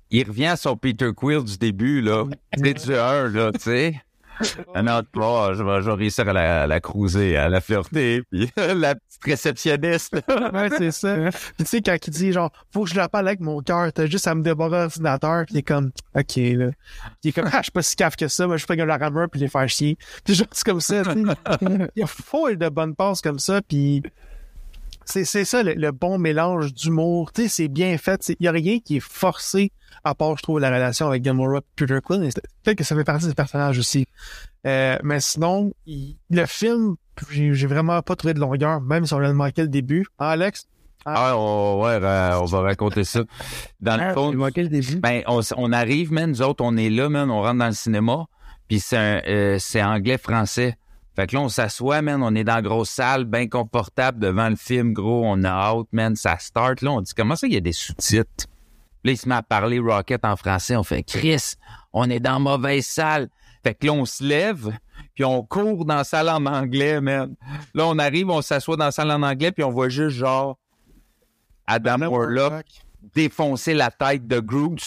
il, 0.10 0.24
revient 0.24 0.46
à 0.46 0.56
son 0.56 0.78
Peter 0.78 1.12
Quill 1.14 1.44
du 1.44 1.58
début, 1.58 2.02
là. 2.02 2.24
C'est 2.56 2.86
du 2.86 2.94
1, 2.96 3.30
là, 3.30 3.52
tu 3.52 3.60
sais. 3.60 4.02
Un 4.76 4.88
autre 4.88 5.10
pas, 5.12 5.54
je 5.54 5.64
vais, 5.64 5.82
je 5.82 5.90
vais 5.90 5.96
réussir 5.96 6.28
à 6.28 6.34
la, 6.34 6.64
à 6.64 6.68
la 6.68 6.80
cruiser, 6.80 7.38
à 7.38 7.50
la 7.50 7.62
flirter, 7.62 8.24
puis 8.30 8.50
la 8.58 8.96
petite 8.96 9.24
réceptionniste. 9.24 10.16
Ouais, 10.54 10.70
c'est 10.78 10.92
ça. 10.92 11.16
Puis 11.58 11.64
tu 11.64 11.66
sais, 11.66 11.82
quand 11.82 11.98
il 12.06 12.12
dit 12.12 12.32
genre, 12.32 12.52
faut 12.74 12.84
que 12.84 12.90
je 12.90 12.96
la 12.96 13.10
parle 13.10 13.28
avec 13.28 13.40
mon 13.40 13.62
cœur, 13.62 13.92
t'as 13.94 14.06
juste 14.06 14.28
à 14.28 14.36
me 14.36 14.42
débarrasser 14.44 15.00
l'ordinateur, 15.00 15.46
puis 15.46 15.56
il 15.56 15.58
est 15.60 15.64
comme, 15.64 15.92
ok, 16.16 16.36
là. 16.36 16.70
Puis 16.72 17.20
il 17.24 17.30
est 17.30 17.32
comme, 17.34 17.50
ah, 17.52 17.58
je 17.58 17.64
suis 17.64 17.72
pas 17.72 17.82
si 17.82 17.96
caf 17.96 18.16
que 18.16 18.28
ça, 18.28 18.48
mais 18.48 18.58
je 18.58 18.66
peux 18.66 18.76
gagner 18.76 18.88
la 18.88 18.98
rameur 18.98 19.30
puis 19.30 19.40
les 19.40 19.48
faire 19.48 19.68
chier. 19.70 19.98
Puis 20.24 20.36
genre, 20.36 20.48
c'est 20.52 20.66
comme 20.66 20.82
ça, 20.82 21.04
tu 21.04 21.12
sais. 21.12 21.36
Il 21.96 22.00
y 22.00 22.04
a 22.04 22.08
folle 22.08 22.58
de 22.58 22.70
bonnes 22.70 22.96
passes 22.96 23.22
comme 23.22 23.40
ça, 23.40 23.62
puis 23.62 24.04
c'est, 25.06 25.24
c'est 25.26 25.46
ça, 25.46 25.64
le, 25.64 25.74
le 25.74 25.92
bon 25.92 26.18
mélange 26.18 26.74
d'humour. 26.74 27.32
Tu 27.32 27.44
sais, 27.44 27.48
c'est 27.48 27.68
bien 27.68 27.98
fait. 27.98 28.34
Il 28.40 28.44
y 28.44 28.48
a 28.48 28.52
rien 28.52 28.80
qui 28.80 28.98
est 28.98 29.00
forcé, 29.08 29.72
à 30.04 30.14
part, 30.16 30.38
je 30.38 30.44
trouve, 30.44 30.60
la 30.60 30.70
relation 30.70 31.08
avec 31.08 31.22
Gamora 31.24 31.60
et 31.60 31.62
Peter 31.76 32.00
Quill. 32.04 32.30
Peut-être 32.64 32.78
que 32.78 32.84
ça 32.84 32.96
fait 32.96 33.04
partie 33.04 33.28
des 33.28 33.34
personnages 33.34 33.80
aussi. 33.80 34.06
Euh, 34.68 34.98
mais 35.04 35.20
sinon, 35.20 35.72
il- 35.86 36.18
le 36.30 36.46
film, 36.46 36.96
j'ai, 37.32 37.54
j'ai 37.54 37.68
vraiment 37.68 38.02
pas 38.02 38.16
trouvé 38.16 38.34
de 38.34 38.40
longueur, 38.40 38.82
même 38.82 39.06
si 39.06 39.14
on 39.14 39.20
a 39.20 39.32
manqué 39.32 39.62
le 39.62 39.68
début. 39.68 40.06
Ah, 40.20 40.32
Alex? 40.32 40.66
Ah, 41.08 41.38
on, 41.38 41.84
ouais, 41.84 41.98
on 41.98 42.46
va 42.46 42.62
raconter 42.62 43.04
ça. 43.04 43.22
Dans 43.80 43.96
le 43.96 44.12
fond, 44.16 44.34
manqué 44.34 44.64
le 44.64 44.70
début. 44.70 44.96
ben, 44.96 45.22
on, 45.28 45.72
arrive, 45.72 46.12
man, 46.12 46.32
nous 46.32 46.42
autres, 46.42 46.64
on 46.66 46.76
est 46.78 46.90
là, 46.90 47.10
man, 47.10 47.30
on 47.30 47.44
rentre 47.44 47.60
dans 47.60 47.68
le 47.68 47.74
cinéma, 47.74 48.26
puis 48.68 48.80
c'est 48.80 48.98
un, 48.98 49.22
euh, 49.28 49.58
c'est 49.60 49.84
anglais-français. 49.84 50.78
Fait 51.16 51.28
que 51.28 51.36
là, 51.36 51.42
on 51.42 51.50
s'assoit, 51.50 52.02
man, 52.02 52.22
on 52.22 52.36
est 52.36 52.44
dans 52.44 52.56
la 52.56 52.62
grosse 52.62 52.90
salle, 52.90 53.24
bien 53.26 53.48
confortable 53.48 54.20
devant 54.20 54.50
le 54.50 54.56
film, 54.56 54.94
gros, 54.94 55.24
on 55.26 55.44
a 55.44 55.50
hâte, 55.50 55.88
man, 55.92 56.16
ça 56.16 56.38
start, 56.40 56.82
là, 56.82 56.92
on 56.92 57.02
dit, 57.02 57.14
comment 57.16 57.36
ça, 57.36 57.48
il 57.48 57.54
y 57.54 57.58
a 57.58 57.62
des 57.62 57.72
sous-titres? 57.72 58.48
Là, 59.04 59.12
il 59.12 59.18
se 59.18 59.30
met 59.30 59.36
à 59.36 59.44
parler 59.44 59.80
Rocket 59.80 60.26
en 60.26 60.36
français, 60.36 60.76
on 60.76 60.84
fait, 60.84 61.04
Chris, 61.04 61.54
on 61.94 62.10
est 62.10 62.20
dans 62.20 62.34
la 62.34 62.40
mauvaise 62.40 62.86
salle. 62.86 63.30
Fait 63.64 63.74
que 63.74 63.86
là, 63.86 63.94
on 63.94 64.06
se 64.06 64.24
lève, 64.24 64.78
puis 65.14 65.24
on 65.24 65.42
court 65.44 65.86
dans 65.86 65.96
la 65.96 66.04
salle 66.04 66.30
en 66.30 66.46
anglais, 66.46 67.00
man. 67.00 67.36
Là, 67.74 67.88
on 67.88 67.98
arrive, 67.98 68.30
on 68.30 68.42
s'assoit 68.42 68.76
dans 68.76 68.86
la 68.86 68.92
salle 68.92 69.12
en 69.12 69.24
anglais, 69.24 69.52
puis 69.52 69.64
on 69.64 69.72
voit 69.72 69.90
juste, 69.90 70.18
genre, 70.18 70.58
Adam 71.66 72.10
Warlock 72.10 72.66
défoncer 73.14 73.74
la 73.74 73.92
tête 73.92 74.28
de 74.28 74.40
Groot. 74.40 74.80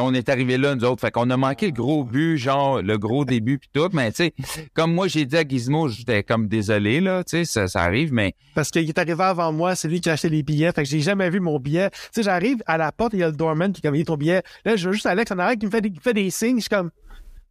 On 0.00 0.14
est 0.14 0.28
arrivé 0.28 0.58
là, 0.58 0.74
nous 0.74 0.84
autres. 0.84 1.00
Fait 1.00 1.10
qu'on 1.10 1.30
a 1.30 1.36
manqué 1.36 1.66
le 1.66 1.72
gros 1.72 2.04
but, 2.04 2.36
genre 2.36 2.82
le 2.82 2.98
gros 2.98 3.24
début 3.24 3.58
puis 3.58 3.68
tout. 3.72 3.88
Mais 3.92 4.10
tu 4.10 4.24
sais, 4.24 4.34
comme 4.74 4.94
moi 4.94 5.08
j'ai 5.08 5.24
dit 5.24 5.36
à 5.36 5.46
Gizmo, 5.46 5.88
j'étais 5.88 6.22
comme 6.22 6.48
désolé, 6.48 7.00
là, 7.00 7.24
tu 7.24 7.44
sais, 7.44 7.66
ça, 7.68 7.82
arrive, 7.82 8.12
mais 8.12 8.34
Parce 8.54 8.70
qu'il 8.70 8.88
est 8.88 8.98
arrivé 8.98 9.22
avant 9.22 9.52
moi, 9.52 9.74
c'est 9.74 9.88
lui 9.88 10.00
qui 10.00 10.10
a 10.10 10.14
acheté 10.14 10.28
les 10.28 10.42
billets, 10.42 10.72
fait 10.72 10.82
que 10.82 10.88
j'ai 10.88 11.00
jamais 11.00 11.30
vu 11.30 11.40
mon 11.40 11.58
billet. 11.58 11.90
Tu 11.90 11.98
sais, 12.12 12.22
j'arrive 12.22 12.62
à 12.66 12.76
la 12.76 12.92
porte, 12.92 13.12
il 13.14 13.20
y 13.20 13.22
a 13.22 13.28
le 13.28 13.36
doorman 13.36 13.72
qui 13.72 13.82
comme 13.82 13.94
il 13.94 14.00
est 14.00 14.04
ton 14.04 14.16
billet. 14.16 14.42
Là, 14.64 14.76
je 14.76 14.88
veux 14.88 14.92
juste 14.94 15.06
Alex 15.06 15.30
en 15.32 15.38
arrière 15.38 15.58
qui 15.58 15.66
me 15.66 15.70
fait 15.70 15.80
des, 15.80 15.92
fait 16.00 16.30
signes, 16.30 16.56
je 16.56 16.62
suis 16.62 16.68
comme 16.68 16.90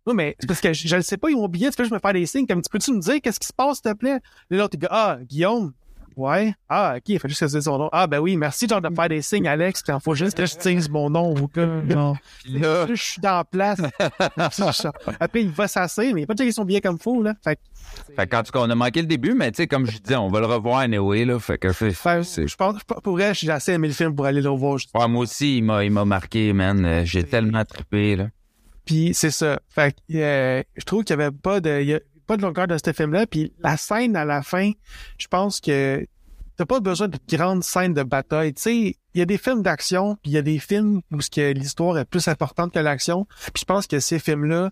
non, 0.08 0.14
mais 0.14 0.36
parce 0.48 0.62
que 0.62 0.74
je, 0.74 0.96
le 0.96 1.02
sais 1.02 1.18
pas, 1.18 1.30
ils 1.30 1.36
ont 1.36 1.48
billet, 1.48 1.70
tu 1.70 1.76
fais 1.76 1.84
juste 1.84 1.94
me 1.94 2.00
faire 2.00 2.14
des 2.14 2.26
signes, 2.26 2.48
comme 2.48 2.62
tu 2.62 2.70
peux-tu 2.70 2.94
me 2.94 3.00
dire 3.00 3.22
qu'est-ce 3.22 3.40
qui 3.40 3.48
se 3.48 3.54
passe, 3.54 3.78
s'il 3.78 3.92
te 3.92 3.98
plaît? 3.98 4.20
Là, 4.50 4.58
l'autre, 4.58 4.72
il 4.74 4.80
dit, 4.80 4.88
ah, 4.90 5.20
Guillaume. 5.22 5.74
Ouais. 6.20 6.54
Ah, 6.68 6.96
ok, 6.98 7.04
il 7.08 7.18
fait 7.20 7.30
juste 7.30 7.40
que 7.40 7.48
je 7.48 7.56
dise 7.56 7.64
son 7.64 7.78
nom. 7.78 7.90
Ah, 7.94 8.06
ben 8.06 8.20
oui, 8.20 8.36
merci, 8.36 8.68
genre, 8.68 8.82
de 8.82 8.90
me 8.90 8.96
faire 8.96 9.08
des 9.08 9.22
signes, 9.22 9.48
Alex, 9.48 9.82
quand 9.82 10.00
faut 10.02 10.16
juste 10.16 10.36
que 10.36 10.46
je 10.46 10.58
dise 10.58 10.90
mon 10.90 11.10
nom 11.10 11.34
ou 11.34 11.48
que, 11.48 11.82
genre. 11.90 12.18
là, 12.46 12.88
Je 12.88 12.94
suis 12.96 13.22
dans 13.22 13.38
la 13.38 13.44
place. 13.46 13.80
Après, 15.20 15.42
il 15.42 15.50
va 15.50 15.68
s'asseoir, 15.68 16.08
mais 16.14 16.22
il 16.22 16.24
a 16.24 16.28
pas 16.28 16.36
checké 16.36 16.52
son 16.52 16.66
billet 16.66 16.82
comme 16.82 17.00
fou, 17.00 17.24
là. 17.24 17.34
Fait 17.44 17.58
fait 18.16 18.28
qu'en 18.28 18.44
tout 18.44 18.52
cas, 18.52 18.60
on 18.60 18.70
a 18.70 18.76
manqué 18.76 19.02
le 19.02 19.08
début, 19.08 19.34
mais 19.34 19.52
tu 19.52 19.58
sais, 19.58 19.68
comme 19.68 19.86
je 19.86 19.98
disais, 19.98 20.16
on 20.18 20.28
va 20.28 20.42
le 20.42 20.46
revoir 20.46 20.80
anyway, 20.80 21.26
là. 21.26 21.40
Fait 21.40 21.58
que 21.58 21.72
fait, 21.72 21.92
fait, 21.92 22.24
c'est- 22.24 22.48
je 22.48 22.56
pense, 22.56 22.76
pour 22.84 23.14
vrai, 23.14 23.34
j'ai 23.34 23.50
assez 23.50 23.72
aimé 23.72 23.88
le 23.88 23.94
film 23.94 24.14
pour 24.16 24.26
aller 24.26 24.42
le 24.42 24.50
revoir. 24.50 24.78
Ouais, 24.94 25.08
moi 25.08 25.24
aussi, 25.24 25.58
il 25.58 25.64
m'a, 25.64 25.84
il 25.84 25.92
m'a 25.92 26.06
marqué, 26.06 26.52
man. 26.54 27.04
J'ai 27.06 27.24
tellement 27.24 27.64
trippé, 27.66 28.16
là. 28.18 28.28
Puis 28.86 29.12
c'est 29.14 29.30
ça. 29.32 29.60
Fait 29.70 29.92
que 29.94 30.16
euh, 30.16 30.64
je 30.76 30.84
trouve 30.84 31.04
qu'il 31.04 31.16
y 31.16 31.22
avait 31.22 31.30
pas 31.32 31.60
de 31.62 31.80
il 31.82 31.88
y 31.90 31.94
a 31.94 32.00
pas 32.30 32.38
de 32.38 32.44
longueur 32.44 32.68
dans 32.68 32.78
ce 32.78 32.94
film-là. 32.94 33.26
Puis 33.26 33.52
la 33.60 33.76
scène 33.76 34.16
à 34.16 34.24
la 34.24 34.44
fin, 34.44 34.72
je 35.18 35.28
pense 35.28 35.60
que 35.60 36.06
t'as 36.56 36.66
pas 36.66 36.80
besoin 36.80 37.08
de 37.08 37.18
grandes 37.28 37.64
scènes 37.64 37.96
de 37.96 38.04
bataille. 38.04 38.54
Tu 38.54 38.62
sais, 38.62 38.78
il 39.16 39.20
y 39.20 39.22
a 39.24 39.26
des 39.26 39.40
films 39.40 39.64
d'action, 39.64 40.16
puis 40.22 40.32
il 40.32 40.36
y 40.36 40.38
a 40.38 40.44
des 40.44 40.60
films 40.60 41.02
où 41.12 41.22
ce 41.22 41.32
que 41.32 41.52
l'histoire 41.54 41.98
est 41.98 42.06
plus 42.06 42.28
importante 42.28 42.72
que 42.72 42.78
l'action. 42.80 43.26
Puis 43.52 43.62
je 43.62 43.66
pense 43.66 43.88
que 43.88 44.00
ces 44.00 44.20
films-là, 44.20 44.70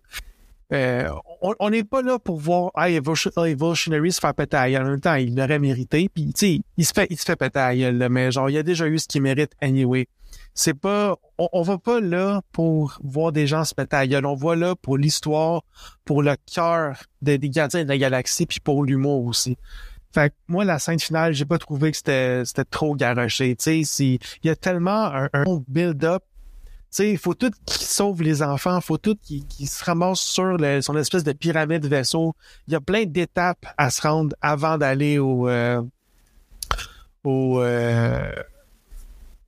euh, 0.72 1.10
on 1.42 1.70
n'est 1.72 1.84
pas 1.84 2.04
là 2.04 2.20
pour 2.20 2.38
voir 2.38 2.70
ah, 2.76 2.92
Evolution- 2.92 3.32
Evolutionary 3.44 4.12
se 4.12 4.20
faire 4.20 4.36
péter 4.36 4.58
à. 4.58 4.82
En 4.82 4.86
même 4.86 5.00
temps, 5.00 5.16
il 5.16 5.36
l'aurait 5.36 5.58
mérité. 5.58 6.10
Puis 6.14 6.26
tu 6.26 6.32
sais, 6.36 6.60
il 6.78 6.86
se 6.86 6.94
fait 6.94 7.08
il 7.10 7.18
se 7.18 7.26
fait 7.26 7.36
péter 7.36 7.60
à 7.60 8.10
mais 8.10 8.32
genre 8.32 8.52
il 8.52 8.54
y 8.54 8.60
a 8.60 8.64
déjà 8.64 8.86
eu 8.86 9.00
ce 9.00 9.08
qu'il 9.08 9.24
mérite 9.24 9.54
anyway 9.62 10.08
c'est 10.58 10.74
pas 10.74 11.16
on, 11.38 11.48
on 11.54 11.62
va 11.62 11.78
pas 11.78 12.02
là 12.02 12.42
pour 12.52 12.98
voir 13.04 13.32
des 13.32 13.46
gens 13.46 13.64
se 13.64 13.76
péter 13.76 13.96
à 13.96 14.08
gueule. 14.08 14.26
On 14.26 14.34
va 14.34 14.56
là 14.56 14.76
pour 14.76 14.98
l'histoire, 14.98 15.62
pour 16.04 16.24
le 16.24 16.36
cœur 16.52 16.98
des, 17.22 17.38
des 17.38 17.50
gardiens 17.50 17.84
de 17.84 17.90
la 17.90 17.98
galaxie, 17.98 18.48
puis 18.48 18.60
pour 18.60 18.84
l'humour 18.84 19.24
aussi. 19.26 19.56
Fait 20.12 20.32
que 20.32 20.36
moi, 20.48 20.66
la 20.66 20.80
scène 20.80 21.00
finale, 21.00 21.34
j'ai 21.34 21.46
pas 21.46 21.60
trouvé 21.60 21.92
que 21.92 21.98
c'était 21.98 22.44
c'était 22.44 22.66
trop 22.66 22.96
garoché. 22.96 23.56
Tu 23.56 23.86
sais, 23.86 24.10
il 24.10 24.20
y 24.46 24.50
a 24.50 24.56
tellement 24.56 25.06
un, 25.06 25.30
un 25.32 25.46
build-up. 25.68 26.24
Tu 26.90 27.04
sais, 27.04 27.18
faut 27.18 27.36
tout 27.36 27.52
qu'il 27.68 27.86
sauve 27.86 28.24
les 28.24 28.42
enfants, 28.42 28.82
faut 28.82 28.98
tout 28.98 29.16
qu'il 29.16 29.68
se 29.68 29.84
ramasse 29.86 30.22
sur 30.22 30.58
le, 30.58 30.82
son 30.82 30.98
espèce 30.98 31.24
de 31.24 31.34
pyramide 31.34 31.86
vaisseau. 31.86 32.34
Il 32.68 32.74
y 32.74 32.76
a 32.76 32.82
plein 32.82 33.06
d'étapes 33.06 33.66
à 33.78 33.92
se 33.92 34.02
rendre 34.02 34.36
avant 34.42 34.80
d'aller 34.80 35.20
au 35.20 35.48
euh, 35.50 35.84
au 37.24 37.62
euh, 37.62 38.32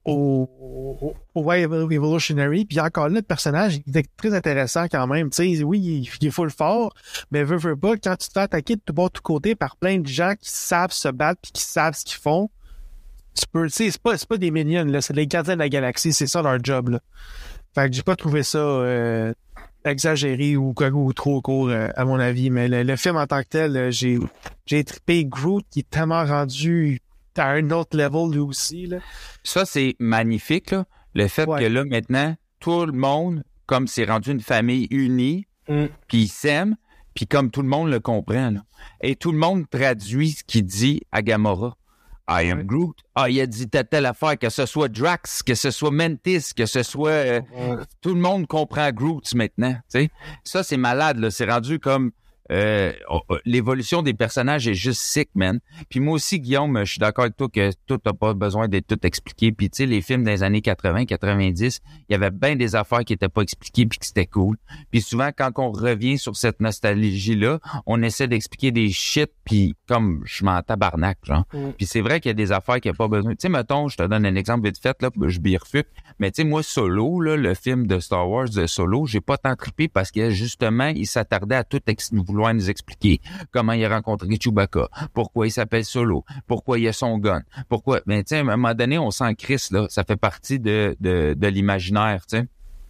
au, 0.04 1.14
au, 1.34 1.42
Way 1.42 1.62
Evolutionary. 1.62 2.64
Puis 2.64 2.80
encore 2.80 3.08
là, 3.08 3.16
le 3.16 3.22
personnage 3.22 3.76
il 3.76 3.90
était 3.90 4.08
très 4.16 4.34
intéressant 4.34 4.86
quand 4.88 5.06
même. 5.06 5.30
Tu 5.30 5.56
sais, 5.56 5.64
oui, 5.64 5.80
il, 5.80 6.10
il 6.20 6.28
est 6.28 6.30
full 6.30 6.50
fort, 6.50 6.94
mais 7.30 7.44
veut, 7.44 7.56
veut 7.56 7.76
pas, 7.76 7.96
quand 7.96 8.16
tu 8.16 8.28
te 8.28 8.32
fais 8.32 8.40
attaquer 8.40 8.76
de 8.76 8.80
tout 8.84 8.92
bord, 8.92 9.08
de 9.08 9.14
tout 9.14 9.22
côté 9.22 9.54
par 9.54 9.76
plein 9.76 9.98
de 9.98 10.06
gens 10.06 10.34
qui 10.40 10.50
savent 10.50 10.92
se 10.92 11.08
battre 11.08 11.40
puis 11.42 11.52
qui 11.52 11.62
savent 11.62 11.94
ce 11.94 12.04
qu'ils 12.04 12.20
font, 12.20 12.50
tu 13.34 13.46
peux, 13.52 13.66
tu 13.66 13.72
sais, 13.72 13.90
c'est 13.90 14.02
pas, 14.02 14.16
pas 14.28 14.36
des 14.36 14.50
minions, 14.50 14.84
là, 14.84 15.00
c'est 15.00 15.14
les 15.14 15.26
gardiens 15.26 15.54
de 15.54 15.60
la 15.60 15.68
galaxie, 15.68 16.12
c'est 16.12 16.26
ça 16.26 16.42
leur 16.42 16.62
job, 16.62 16.90
là. 16.90 17.00
Fait 17.74 17.88
que 17.88 17.94
j'ai 17.94 18.02
pas 18.02 18.16
trouvé 18.16 18.42
ça 18.42 18.58
euh, 18.58 19.32
exagéré 19.84 20.56
ou, 20.56 20.74
ou 20.76 21.12
trop 21.12 21.40
court, 21.40 21.68
euh, 21.68 21.88
à 21.94 22.04
mon 22.04 22.18
avis, 22.18 22.50
mais 22.50 22.66
le, 22.66 22.82
le 22.82 22.96
film 22.96 23.16
en 23.16 23.26
tant 23.26 23.42
que 23.42 23.48
tel, 23.48 23.76
euh, 23.76 23.90
j'ai, 23.92 24.18
j'ai 24.66 24.82
trippé 24.82 25.24
Groot 25.24 25.64
qui 25.70 25.80
est 25.80 25.90
tellement 25.90 26.24
rendu 26.24 27.00
à 27.38 27.48
un 27.50 27.70
autre 27.70 27.96
level 27.96 28.32
lui 28.32 28.38
aussi, 28.40 28.86
là. 28.86 28.98
Ça, 29.44 29.64
c'est 29.64 29.96
magnifique, 29.98 30.70
là. 30.70 30.84
Le 31.14 31.26
fait 31.28 31.46
Ouais. 31.48 31.60
que 31.60 31.66
là, 31.66 31.84
maintenant, 31.84 32.36
tout 32.60 32.84
le 32.86 32.92
monde, 32.92 33.42
comme 33.66 33.86
c'est 33.86 34.04
rendu 34.04 34.30
une 34.32 34.40
famille 34.40 34.86
unie, 34.90 35.46
Mm. 35.68 35.86
puis 36.08 36.22
ils 36.22 36.28
s'aiment, 36.28 36.76
puis 37.14 37.26
comme 37.26 37.50
tout 37.50 37.62
le 37.62 37.68
monde 37.68 37.90
le 37.90 38.00
comprend, 38.00 38.50
là. 38.50 38.60
Et 39.02 39.14
tout 39.16 39.30
le 39.32 39.38
monde 39.38 39.68
traduit 39.70 40.32
ce 40.32 40.44
qu'il 40.44 40.64
dit 40.64 41.00
à 41.12 41.22
Gamora. 41.22 41.76
I 42.28 42.48
am. 42.50 42.62
Groot. 42.62 42.96
Ah, 43.16 43.28
il 43.28 43.40
a 43.40 43.46
dit 43.46 43.68
telle, 43.68 43.88
telle 43.88 44.06
affaire, 44.06 44.38
que 44.38 44.50
ce 44.50 44.64
soit 44.64 44.88
Drax, 44.88 45.42
que 45.42 45.56
ce 45.56 45.72
soit 45.72 45.90
Mantis, 45.90 46.54
que 46.56 46.64
ce 46.64 46.84
soit... 46.84 47.10
euh, 47.10 47.40
tout 48.00 48.14
le 48.14 48.20
monde 48.20 48.46
comprend 48.46 48.88
Groot 48.92 49.34
maintenant. 49.34 49.76
Ça, 50.44 50.62
c'est 50.62 50.76
malade. 50.76 51.28
C'est 51.30 51.50
rendu 51.50 51.80
comme... 51.80 52.12
euh, 52.50 52.92
oh, 53.08 53.20
oh, 53.28 53.36
l'évolution 53.44 54.02
des 54.02 54.14
personnages 54.14 54.66
est 54.66 54.74
juste 54.74 55.00
sick, 55.02 55.30
man. 55.34 55.60
Puis 55.88 56.00
moi 56.00 56.14
aussi, 56.14 56.40
Guillaume, 56.40 56.80
je 56.84 56.92
suis 56.92 56.98
d'accord 56.98 57.24
avec 57.24 57.36
toi 57.36 57.48
que 57.48 57.70
tout 57.86 57.98
n'a 58.04 58.12
pas 58.12 58.34
besoin 58.34 58.68
d'être 58.68 58.86
tout 58.86 59.06
expliqué. 59.06 59.52
Puis 59.52 59.70
tu 59.70 59.78
sais, 59.78 59.86
les 59.86 60.00
films 60.00 60.24
des 60.24 60.42
années 60.42 60.60
80, 60.60 61.04
90, 61.06 61.80
il 62.08 62.12
y 62.12 62.14
avait 62.14 62.30
bien 62.30 62.56
des 62.56 62.74
affaires 62.74 63.04
qui 63.04 63.12
étaient 63.12 63.28
pas 63.28 63.42
expliquées 63.42 63.86
puis 63.86 63.98
que 63.98 64.06
c'était 64.06 64.26
cool. 64.26 64.56
Puis 64.90 65.00
souvent, 65.00 65.30
quand 65.36 65.50
on 65.58 65.70
revient 65.70 66.18
sur 66.18 66.36
cette 66.36 66.60
nostalgie-là, 66.60 67.60
on 67.86 68.02
essaie 68.02 68.26
d'expliquer 68.26 68.72
des 68.72 68.90
shit 68.90 69.30
puis 69.44 69.74
comme 69.88 70.22
je 70.24 70.44
m'en 70.44 70.60
tabarnak, 70.62 71.18
genre. 71.22 71.44
Mm. 71.52 71.70
Puis 71.76 71.86
c'est 71.86 72.00
vrai 72.00 72.20
qu'il 72.20 72.30
y 72.30 72.32
a 72.32 72.34
des 72.34 72.52
affaires 72.52 72.80
qu'il 72.80 72.90
n'y 72.90 72.96
a 72.96 72.98
pas 72.98 73.08
besoin. 73.08 73.32
Tu 73.32 73.38
sais, 73.40 73.48
mettons, 73.48 73.88
je 73.88 73.96
te 73.96 74.02
donne 74.02 74.26
un 74.26 74.34
exemple 74.34 74.66
vite 74.66 74.80
fait, 74.80 75.00
là, 75.02 75.10
je 75.26 75.38
bifurque. 75.38 75.88
Mais 76.18 76.30
tu 76.30 76.42
sais, 76.42 76.48
moi, 76.48 76.62
Solo, 76.62 77.20
là, 77.20 77.36
le 77.36 77.54
film 77.54 77.86
de 77.86 78.00
Star 78.00 78.28
Wars 78.28 78.48
de 78.48 78.66
Solo, 78.66 79.06
j'ai 79.06 79.20
pas 79.20 79.38
tant 79.38 79.54
trippé 79.54 79.88
parce 79.88 80.10
que 80.10 80.30
justement, 80.30 80.88
il 80.88 81.06
s'attardait 81.06 81.56
à 81.56 81.64
tout 81.64 81.80
ex- 81.86 82.12
vouloir 82.12 82.39
nous 82.52 82.70
expliquer 82.70 83.20
comment 83.52 83.72
il 83.72 83.84
a 83.84 83.88
rencontré 83.88 84.28
Chewbacca, 84.40 84.88
pourquoi 85.14 85.46
il 85.46 85.50
s'appelle 85.50 85.84
Solo, 85.84 86.24
pourquoi 86.46 86.78
il 86.78 86.88
a 86.88 86.92
son 86.92 87.18
gun, 87.18 87.42
pourquoi. 87.68 88.00
Ben, 88.06 88.22
tu 88.22 88.30
sais, 88.30 88.38
à 88.38 88.40
un 88.40 88.44
moment 88.44 88.74
donné, 88.74 88.98
on 88.98 89.10
sent 89.10 89.34
Chris, 89.36 89.68
là, 89.70 89.86
ça 89.88 90.04
fait 90.04 90.16
partie 90.16 90.58
de, 90.58 90.96
de, 91.00 91.34
de 91.36 91.46
l'imaginaire, 91.48 92.26
tu 92.26 92.38
sais. 92.38 92.48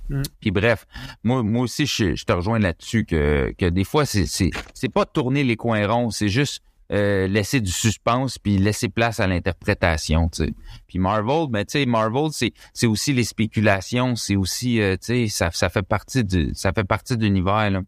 Mm. 0.09 0.23
Puis 0.41 0.51
bref, 0.51 0.87
moi, 1.23 1.43
moi 1.43 1.63
aussi, 1.63 1.87
je, 1.87 2.15
je 2.15 2.25
te 2.25 2.33
rejoins 2.33 2.59
là-dessus 2.59 3.05
que, 3.05 3.55
que 3.57 3.67
des 3.67 3.85
fois, 3.85 4.05
c'est, 4.05 4.27
c'est, 4.27 4.51
c'est 4.75 4.89
pas 4.89 5.07
tourner 5.07 5.45
les 5.45 5.57
coins 5.57 5.87
ronds, 5.87 6.11
c'est 6.11 6.29
juste 6.29 6.63
euh, 6.93 7.29
laisser 7.29 7.61
du 7.61 7.71
suspense 7.71 8.39
puis 8.39 8.59
laisser 8.59 8.89
place 8.89 9.21
à 9.21 9.29
l'interprétation, 9.29 10.29
tu 10.29 10.45
sais. 10.45 10.55
Puis 10.89 10.99
Marvel, 10.99 11.47
ben 11.49 11.65
tu 11.65 11.79
sais, 11.79 11.87
Marvel, 11.87 12.31
c'est 12.33 12.53
c'est 12.75 12.89
aussi 12.89 13.13
les 13.13 13.23
spéculations, 13.23 14.17
c'est 14.17 14.35
aussi, 14.35 14.81
euh, 14.81 14.97
tu 14.97 15.07
sais, 15.07 15.29
ça, 15.29 15.51
ça 15.53 15.69
fait 15.69 15.87
partie 15.87 16.25
du 16.25 16.51
ça 16.55 16.73
fait 16.73 16.83
partie 16.83 17.17
de 17.17 17.23
l'univers 17.23 17.71
là. 17.71 17.83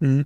Mm. 0.00 0.22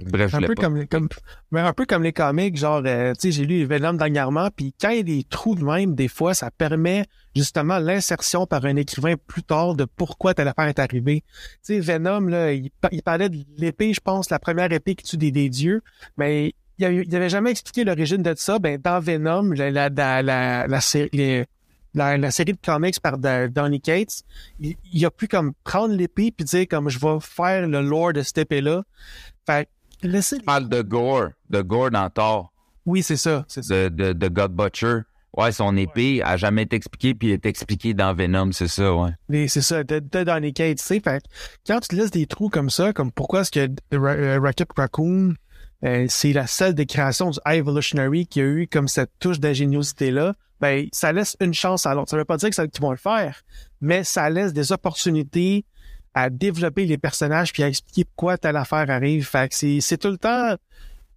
Bref, 0.00 0.34
un 0.34 0.40
peu 0.40 0.54
pas. 0.54 0.62
comme, 0.62 0.86
comme 0.88 1.08
mais 1.50 1.60
un 1.60 1.72
peu 1.74 1.84
comme 1.84 2.02
les 2.02 2.12
comics 2.14 2.56
genre 2.56 2.82
euh, 2.86 3.12
tu 3.12 3.20
sais 3.20 3.32
j'ai 3.32 3.44
lu 3.44 3.64
Venom 3.66 3.92
dernièrement 3.92 4.48
puis 4.54 4.74
quand 4.80 4.88
il 4.88 4.96
y 4.96 5.00
a 5.00 5.02
des 5.02 5.24
trous 5.24 5.54
de 5.54 5.62
même 5.62 5.94
des 5.94 6.08
fois 6.08 6.32
ça 6.32 6.50
permet 6.50 7.04
justement 7.36 7.78
l'insertion 7.78 8.46
par 8.46 8.64
un 8.64 8.76
écrivain 8.76 9.14
plus 9.26 9.42
tard 9.42 9.74
de 9.74 9.84
pourquoi 9.84 10.32
telle 10.32 10.48
affaire 10.48 10.66
est 10.66 10.78
arrivée 10.78 11.22
tu 11.64 11.74
sais 11.74 11.80
Venom 11.80 12.20
là 12.26 12.52
il, 12.52 12.70
il 12.90 13.02
parlait 13.02 13.28
de 13.28 13.36
l'épée 13.58 13.92
je 13.92 14.00
pense 14.00 14.30
la 14.30 14.38
première 14.38 14.72
épée 14.72 14.94
qui 14.94 15.04
tue 15.04 15.18
des, 15.18 15.30
des 15.30 15.50
dieux 15.50 15.82
mais 16.16 16.54
il 16.78 16.84
avait, 16.86 17.04
il 17.06 17.14
avait 17.14 17.28
jamais 17.28 17.50
expliqué 17.50 17.84
l'origine 17.84 18.22
de 18.22 18.32
ça 18.34 18.58
ben 18.58 18.80
dans 18.82 18.98
Venom 18.98 19.50
la 19.52 19.70
la 19.70 19.90
la 20.22 20.66
la, 20.66 20.80
série 20.80 21.10
les- 21.12 21.44
la, 21.94 22.16
la 22.16 22.30
série 22.30 22.52
de 22.54 22.58
comics 22.64 22.98
par 23.00 23.18
Donny 23.18 23.78
Cates, 23.82 24.22
il, 24.58 24.76
il 24.94 25.04
a 25.04 25.10
pu 25.10 25.28
comme 25.28 25.52
prendre 25.62 25.94
l'épée 25.94 26.32
puis 26.34 26.46
dire 26.46 26.64
comme 26.66 26.88
je 26.88 26.98
vais 26.98 27.18
faire 27.20 27.68
le 27.68 27.82
lore 27.82 28.14
de 28.14 28.22
cette 28.22 28.38
épée 28.38 28.62
là. 28.62 28.82
Fait 29.44 29.68
laissez 30.02 30.36
Je 30.38 30.42
parle 30.44 30.68
de 30.68 30.82
Gore, 30.82 31.28
de 31.50 31.62
Gore 31.62 31.90
dans 31.90 32.08
Thor, 32.10 32.52
oui, 32.86 33.02
c'est 33.02 33.16
ça, 33.16 33.44
c'est 33.48 33.62
ça. 33.64 33.74
de, 33.74 33.88
de, 33.88 34.12
de 34.12 34.28
God 34.28 34.52
Butcher. 34.52 35.00
Ouais, 35.34 35.50
son 35.50 35.76
épée 35.78 36.20
a 36.22 36.36
jamais 36.36 36.62
été 36.64 36.76
expliquée 36.76 37.14
puis 37.14 37.30
est 37.30 37.46
expliquée 37.46 37.94
dans 37.94 38.12
Venom, 38.12 38.52
c'est 38.52 38.68
ça, 38.68 38.94
ouais. 38.94 39.10
Les- 39.30 39.48
C'est 39.48 39.62
ça, 39.62 39.82
de, 39.82 39.98
de 39.98 40.24
Donny 40.24 40.52
Cates, 40.52 40.76
tu 40.78 40.84
sais. 40.84 41.00
Fait 41.00 41.22
quand 41.66 41.80
tu 41.80 41.96
laisses 41.96 42.10
des 42.10 42.26
trous 42.26 42.50
comme 42.50 42.68
ça, 42.68 42.92
comme 42.92 43.10
pourquoi 43.10 43.40
est-ce 43.40 43.50
que 43.50 43.66
euh, 43.94 44.38
Rocket 44.38 44.68
Raccoon, 44.76 45.34
euh, 45.84 46.06
c'est 46.10 46.32
la 46.34 46.46
seule 46.46 46.74
des 46.74 46.84
créations 46.84 47.30
du 47.30 47.38
High 47.46 47.60
Evolutionary 47.60 48.26
qui 48.26 48.40
a 48.40 48.44
eu 48.44 48.68
comme 48.70 48.88
cette 48.88 49.10
touche 49.20 49.40
d'ingéniosité-là, 49.40 50.34
ben, 50.60 50.86
ça 50.92 51.12
laisse 51.12 51.34
une 51.40 51.54
chance 51.54 51.86
à 51.86 51.94
l'autre. 51.94 52.10
Ça 52.10 52.16
veut 52.18 52.24
pas 52.26 52.36
dire 52.36 52.50
que 52.50 52.54
c'est 52.54 52.64
eux 52.64 52.68
qui 52.68 52.80
vont 52.82 52.90
le 52.90 52.96
faire, 52.98 53.40
mais 53.80 54.04
ça 54.04 54.28
laisse 54.28 54.52
des 54.52 54.70
opportunités 54.70 55.64
à 56.14 56.30
développer 56.30 56.84
les 56.84 56.98
personnages 56.98 57.52
puis 57.52 57.62
à 57.62 57.68
expliquer 57.68 58.04
pourquoi 58.04 58.38
telle 58.38 58.56
affaire 58.56 58.90
arrive. 58.90 59.26
Fait 59.26 59.48
que 59.48 59.54
c'est, 59.54 59.80
c'est 59.80 59.98
tout 59.98 60.10
le 60.10 60.18
temps, 60.18 60.56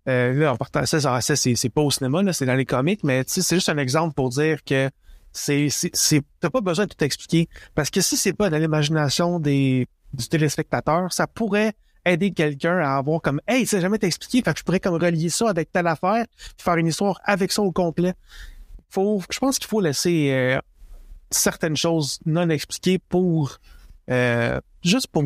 euh, 0.08 0.34
là, 0.34 0.54
en 0.54 0.58
partant, 0.58 0.86
ça, 0.86 1.00
ça, 1.00 1.36
c'est, 1.36 1.56
c'est 1.56 1.70
pas 1.70 1.82
au 1.82 1.92
cinéma, 1.92 2.24
là, 2.24 2.34
c'est 2.34 2.46
dans 2.46 2.56
les 2.56 2.66
comics, 2.66 3.04
mais 3.04 3.24
c'est 3.28 3.56
juste 3.56 3.70
un 3.70 3.78
exemple 3.78 4.14
pour 4.14 4.30
dire 4.30 4.64
que 4.64 4.90
c'est, 5.32 5.68
c'est, 5.70 6.22
t'as 6.40 6.50
pas 6.50 6.62
besoin 6.62 6.86
de 6.86 6.94
tout 6.94 7.04
expliquer. 7.04 7.50
Parce 7.74 7.90
que 7.90 8.02
si 8.02 8.16
c'est 8.16 8.34
pas 8.34 8.50
dans 8.50 8.58
l'imagination 8.58 9.40
des, 9.40 9.88
du 10.14 10.28
téléspectateur, 10.28 11.12
ça 11.12 11.28
pourrait 11.28 11.74
aider 12.06 12.32
quelqu'un 12.32 12.78
à 12.78 12.98
avoir 12.98 13.22
comme, 13.22 13.42
hey, 13.48 13.66
ça 13.66 13.82
jamais 13.82 13.98
été 13.98 14.08
expliqué, 14.08 14.42
fait 14.44 14.54
que 14.54 14.60
je 14.60 14.64
pourrais 14.64 14.80
comme 14.80 14.96
relier 14.96 15.30
ça 15.30 15.50
avec 15.50 15.72
telle 15.72 15.88
affaire, 15.88 16.26
puis 16.38 16.64
faire 16.64 16.78
une 16.78 16.88
histoire 16.88 17.20
avec 17.24 17.52
ça 17.52 17.62
au 17.64 17.72
complet. 17.72 18.14
Faut, 18.90 19.22
je 19.30 19.40
pense 19.40 19.58
qu'il 19.58 19.68
faut 19.68 19.82
laisser 19.82 20.32
euh, 20.32 20.60
certaines 21.32 21.76
choses 21.76 22.20
non 22.26 22.50
expliquées 22.50 23.00
pour, 23.00 23.58
euh, 24.10 24.60
juste 24.84 25.08
pour 25.08 25.24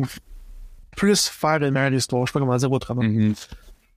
plus 0.96 1.28
faire 1.28 1.62
une 1.62 1.70
meilleure 1.70 1.92
histoire. 1.92 2.26
Je 2.26 2.30
sais 2.30 2.32
pas 2.32 2.40
comment 2.40 2.56
dire 2.56 2.72
autrement. 2.72 3.02
Mhm. 3.02 3.34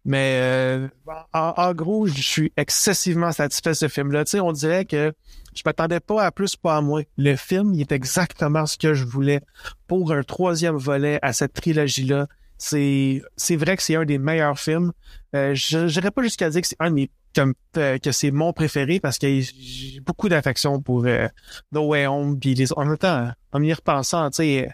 Mais 0.06 0.40
euh, 0.42 0.88
en, 1.34 1.54
en 1.56 1.74
gros, 1.74 2.08
je 2.08 2.22
suis 2.22 2.52
excessivement 2.58 3.32
satisfait 3.32 3.70
de 3.70 3.76
ce 3.76 3.88
film-là. 3.88 4.26
Tu 4.26 4.32
sais, 4.32 4.40
on 4.42 4.52
dirait 4.52 4.84
que 4.84 5.14
je 5.56 5.62
m'attendais 5.66 6.00
pas 6.00 6.24
à 6.24 6.32
plus, 6.32 6.56
pas 6.56 6.78
à 6.78 6.82
moins. 6.82 7.04
Le 7.18 7.36
film, 7.36 7.74
il 7.74 7.82
est 7.82 7.92
exactement 7.92 8.66
ce 8.66 8.78
que 8.78 8.94
je 8.94 9.06
voulais 9.06 9.42
pour 9.88 10.12
un 10.12 10.24
troisième 10.24 10.76
volet 10.76 11.20
à 11.22 11.32
cette 11.32 11.54
trilogie-là. 11.54 12.28
C'est 12.58 13.22
c'est 13.38 13.56
vrai 13.56 13.78
que 13.78 13.84
c'est 13.84 13.96
un 13.96 14.06
des 14.06 14.18
meilleurs 14.18 14.60
films. 14.60 14.92
Euh, 15.36 15.56
je 15.56 15.80
n'irais 15.80 16.12
pas 16.12 16.24
jusqu'à 16.24 16.50
dire 16.50 16.62
que 16.62 16.68
c'est 16.68 16.78
un 16.80 16.90
de 16.90 16.96
mes 16.96 17.10
comme 17.36 17.54
euh, 17.78 17.98
que 17.98 18.12
c'est 18.12 18.32
mon 18.32 18.54
préféré 18.54 19.00
parce 19.00 19.18
que 19.18 19.28
j'ai 19.42 20.00
beaucoup 20.02 20.30
d'affection 20.30 20.82
pour 20.82 21.06
euh, 21.06 21.28
No 21.72 21.88
Way 21.88 22.08
Home 22.08 22.40
puis 22.40 22.54
les 22.54 22.72
en 22.74 22.86
même 22.86 22.98
temps 22.98 23.32
en 23.52 23.62
y 23.62 23.74
repensant 23.74 24.30
tu 24.30 24.38
sais 24.38 24.70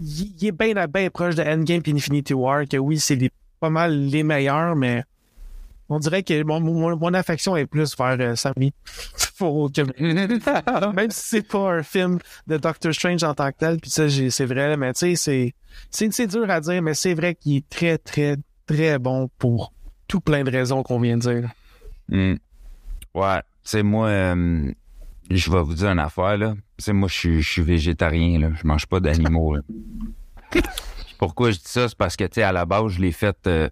il 0.00 0.46
est 0.46 0.52
bien 0.52 0.86
bien 0.86 1.08
proche 1.10 1.34
de 1.36 1.42
Endgame 1.42 1.82
et 1.86 1.90
Infinity 1.92 2.34
War 2.34 2.64
que 2.68 2.76
oui 2.76 2.98
c'est 2.98 3.30
pas 3.60 3.70
mal 3.70 4.06
les 4.06 4.22
meilleurs 4.22 4.76
mais 4.76 5.04
on 5.88 6.00
dirait 6.00 6.24
que 6.24 6.42
mon, 6.42 6.58
mon, 6.60 6.96
mon 6.96 7.14
affection 7.14 7.56
est 7.56 7.66
plus 7.66 7.96
vers 7.96 8.16
euh, 8.20 8.34
Sammy 8.34 8.72
Faut 9.36 9.68
que- 9.68 10.92
même 10.92 11.10
si 11.12 11.28
c'est 11.28 11.46
pas 11.48 11.74
un 11.74 11.82
film 11.84 12.18
de 12.48 12.56
Doctor 12.56 12.92
Strange 12.92 13.22
en 13.22 13.34
tant 13.34 13.50
que 13.52 13.58
tel 13.58 13.78
puis 13.78 13.90
ça 13.90 14.08
c'est 14.10 14.44
vrai 14.46 14.76
mais 14.76 14.92
tu 14.92 15.00
sais 15.00 15.14
c'est 15.16 15.54
c'est 15.90 16.12
c'est 16.12 16.26
dur 16.26 16.50
à 16.50 16.60
dire 16.60 16.82
mais 16.82 16.94
c'est 16.94 17.14
vrai 17.14 17.34
qu'il 17.34 17.56
est 17.56 17.68
très 17.68 17.98
très 17.98 18.36
très 18.66 18.98
bon 18.98 19.30
pour 19.38 19.72
tout 20.08 20.20
plein 20.20 20.42
de 20.44 20.50
raisons 20.50 20.82
qu'on 20.82 21.00
vient 21.00 21.16
de 21.16 21.22
dire 21.22 21.50
Mm. 22.08 22.34
Ouais, 23.14 23.38
tu 23.38 23.44
sais, 23.64 23.82
moi, 23.82 24.08
euh, 24.08 24.72
je 25.30 25.50
vais 25.50 25.62
vous 25.62 25.74
dire 25.74 25.88
une 25.88 25.98
affaire, 25.98 26.36
là. 26.36 26.54
Tu 26.78 26.84
sais, 26.84 26.92
moi, 26.92 27.08
je 27.08 27.40
suis- 27.40 27.62
végétarien, 27.62 28.38
là. 28.38 28.50
Je 28.60 28.66
mange 28.66 28.86
pas 28.86 29.00
d'animaux, 29.00 29.56
là. 29.56 29.62
Pourquoi 31.18 31.50
je 31.50 31.56
dis 31.56 31.64
ça? 31.64 31.88
C'est 31.88 31.96
parce 31.96 32.16
que, 32.16 32.24
tu 32.24 32.34
sais, 32.34 32.42
à 32.42 32.52
la 32.52 32.66
base, 32.66 32.92
je 32.92 33.00
l'ai 33.00 33.12
fait 33.12 33.36
euh, 33.46 33.70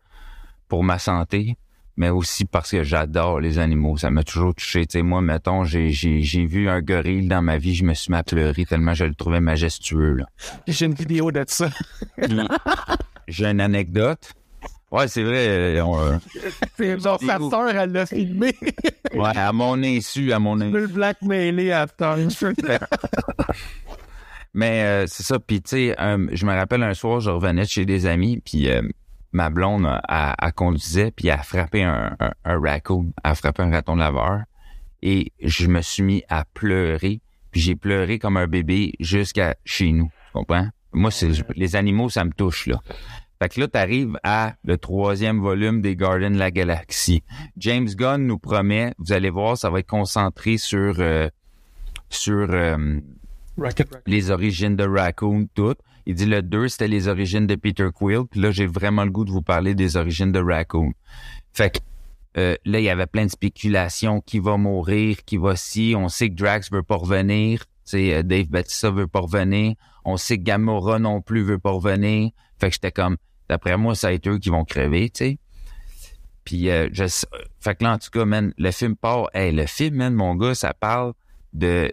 pour 0.66 0.82
ma 0.82 0.98
santé, 0.98 1.58
mais 1.96 2.08
aussi 2.08 2.46
parce 2.46 2.70
que 2.70 2.82
j'adore 2.82 3.38
les 3.40 3.58
animaux. 3.58 3.98
Ça 3.98 4.10
m'a 4.10 4.24
toujours 4.24 4.54
touché. 4.54 4.86
Tu 4.86 4.92
sais, 4.98 5.02
moi, 5.02 5.20
mettons, 5.20 5.64
j'ai, 5.64 5.90
j'ai, 5.90 6.46
vu 6.46 6.70
un 6.70 6.80
gorille 6.80 7.28
dans 7.28 7.42
ma 7.42 7.58
vie, 7.58 7.74
je 7.74 7.84
me 7.84 7.92
suis 7.92 8.10
mis 8.10 8.16
à 8.16 8.22
pleurer 8.22 8.64
tellement 8.64 8.94
je 8.94 9.04
le 9.04 9.14
trouvais 9.14 9.40
majestueux, 9.40 10.14
là. 10.14 10.26
j'ai 10.66 10.86
une 10.86 10.94
vidéo 10.94 11.30
de 11.30 11.44
ça 11.46 11.68
j'ai 13.28 13.46
une 13.46 13.60
anecdote. 13.60 14.32
Ouais, 14.94 15.08
c'est 15.08 15.24
vrai. 15.24 15.48
euh, 15.48 15.84
on, 15.84 15.98
euh, 15.98 16.18
c'est 16.76 17.00
genre 17.00 17.18
sa 17.20 17.38
sœur 17.38 17.68
elle 17.70 17.90
l'a 17.92 18.06
filmé 18.06 18.54
ouais, 19.14 19.36
à 19.36 19.52
mon 19.52 19.82
insu, 19.82 20.32
à 20.32 20.38
mon 20.38 20.60
insu. 20.60 20.70
le 20.70 20.86
blackmailer 20.86 21.72
à 21.72 21.86
temps 21.88 22.16
Mais 24.54 24.84
euh, 24.84 25.04
c'est 25.08 25.24
ça. 25.24 25.38
Puis 25.40 25.62
tu 25.62 25.70
sais, 25.70 26.00
euh, 26.00 26.28
je 26.32 26.46
me 26.46 26.54
rappelle 26.54 26.82
un 26.82 26.94
soir, 26.94 27.20
je 27.20 27.30
revenais 27.30 27.66
chez 27.66 27.84
des 27.84 28.06
amis, 28.06 28.40
puis 28.44 28.70
euh, 28.70 28.82
ma 29.32 29.50
blonde, 29.50 29.88
elle, 30.08 30.34
elle 30.40 30.52
conduisait, 30.52 31.10
puis 31.10 31.28
elle 31.28 31.40
a 31.40 31.42
frappé 31.42 31.82
un, 31.82 32.14
un, 32.20 32.30
un 32.44 32.60
raccoon, 32.60 33.12
elle 33.24 33.30
a 33.32 33.34
frappé 33.34 33.62
un 33.62 33.70
raton 33.72 33.96
laveur, 33.96 34.42
et 35.02 35.32
je 35.42 35.66
me 35.66 35.82
suis 35.82 36.04
mis 36.04 36.22
à 36.28 36.44
pleurer. 36.54 37.20
puis 37.50 37.60
j'ai 37.60 37.74
pleuré 37.74 38.20
comme 38.20 38.36
un 38.36 38.46
bébé 38.46 38.92
jusqu'à 39.00 39.56
chez 39.64 39.90
nous. 39.90 40.08
Tu 40.26 40.32
comprends? 40.34 40.68
Moi, 40.92 41.10
c'est 41.10 41.30
les 41.56 41.74
animaux, 41.74 42.08
ça 42.08 42.24
me 42.24 42.30
touche, 42.32 42.68
là. 42.68 42.78
Fait 43.40 43.48
que 43.48 43.60
là, 43.60 43.68
t'arrives 43.68 44.18
à 44.22 44.54
le 44.64 44.78
troisième 44.78 45.40
volume 45.40 45.80
des 45.80 45.96
Garden 45.96 46.34
de 46.34 46.38
la 46.38 46.50
Galaxie. 46.50 47.22
James 47.56 47.88
Gunn 47.88 48.26
nous 48.26 48.38
promet, 48.38 48.94
vous 48.98 49.12
allez 49.12 49.30
voir, 49.30 49.56
ça 49.56 49.70
va 49.70 49.80
être 49.80 49.88
concentré 49.88 50.56
sur 50.56 50.96
euh, 50.98 51.28
sur 52.10 52.48
euh, 52.50 53.00
les 54.06 54.30
origines 54.30 54.76
de 54.76 54.86
Raccoon, 54.86 55.48
tout. 55.54 55.74
Il 56.06 56.14
dit 56.14 56.26
le 56.26 56.42
2, 56.42 56.68
c'était 56.68 56.88
les 56.88 57.08
origines 57.08 57.46
de 57.46 57.54
Peter 57.54 57.88
Quill. 57.92 58.22
Puis 58.30 58.40
là, 58.40 58.50
j'ai 58.50 58.66
vraiment 58.66 59.04
le 59.04 59.10
goût 59.10 59.24
de 59.24 59.30
vous 59.30 59.42
parler 59.42 59.74
des 59.74 59.96
origines 59.96 60.32
de 60.32 60.40
Raccoon. 60.40 60.92
Fait 61.52 61.70
que 61.70 61.78
euh, 62.36 62.56
là, 62.64 62.78
il 62.80 62.84
y 62.84 62.90
avait 62.90 63.06
plein 63.06 63.24
de 63.24 63.30
spéculations. 63.30 64.20
Qui 64.20 64.38
va 64.38 64.56
mourir, 64.56 65.24
qui 65.24 65.38
va 65.38 65.56
si? 65.56 65.94
On 65.96 66.08
sait 66.08 66.28
que 66.28 66.34
Drax 66.34 66.70
veut 66.70 66.82
pas 66.82 66.96
revenir. 66.96 67.60
Tu 67.86 67.98
sais, 67.98 68.22
Dave 68.22 68.48
Bautista 68.48 68.90
veut 68.90 69.06
pas 69.06 69.20
revenir. 69.20 69.74
On 70.04 70.16
sait 70.16 70.38
que 70.38 70.42
Gamora 70.42 70.98
non 70.98 71.20
plus 71.20 71.42
veut 71.42 71.58
pas 71.58 71.70
revenir. 71.70 72.30
Que 72.68 72.74
j'étais 72.74 72.92
comme, 72.92 73.16
d'après 73.48 73.76
moi, 73.76 73.94
ça 73.94 74.08
va 74.08 74.14
être 74.14 74.26
eux 74.28 74.38
qui 74.38 74.50
vont 74.50 74.64
crever, 74.64 75.10
tu 75.10 75.24
sais. 75.24 75.38
Puis, 76.44 76.68
euh, 76.68 76.88
je, 76.92 77.04
fait 77.60 77.74
que 77.74 77.84
là, 77.84 77.94
en 77.94 77.98
tout 77.98 78.10
cas, 78.10 78.24
man, 78.24 78.52
le 78.58 78.70
film 78.70 78.96
part. 78.96 79.28
Le 79.34 79.66
film, 79.66 79.96
man, 79.96 80.14
mon 80.14 80.34
gars, 80.34 80.54
ça 80.54 80.74
parle 80.74 81.14
de, 81.52 81.90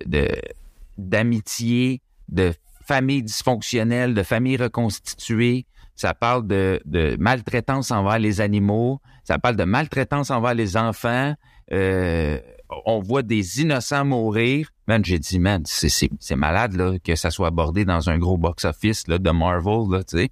d'amitié, 0.98 2.02
de 2.30 2.54
famille 2.86 3.24
dysfonctionnelle, 3.24 4.14
de 4.14 4.24
famille 4.24 4.58
reconstituée. 4.58 5.66
Ça 5.96 6.14
parle 6.14 6.48
de, 6.48 6.82
maltraitance 7.20 7.92
envers 7.92 8.20
les 8.20 8.42
animaux. 8.42 9.00
Ça 9.24 9.40
parle 9.40 9.56
de 9.56 9.64
maltraitance 9.64 10.32
envers 10.32 10.54
les 10.54 10.76
enfants. 10.76 11.36
Euh, 11.72 12.40
on 12.86 13.00
voit 13.00 13.22
des 13.22 13.62
innocents 13.62 14.04
mourir. 14.04 14.70
Man, 14.88 15.06
j'ai 15.06 15.20
dit, 15.20 15.40
man, 15.40 15.64
c'est, 15.66 16.36
malade 16.36 16.74
là, 16.74 16.98
que 17.00 17.16
ça 17.16 17.32
soit 17.32 17.48
abordé 17.48 17.86
dans 17.86 18.10
un 18.10 18.18
gros 18.18 18.38
box-office 18.38 19.08
là, 19.08 19.18
de 19.18 19.30
Marvel, 19.32 20.04
tu 20.06 20.18
sais. 20.18 20.30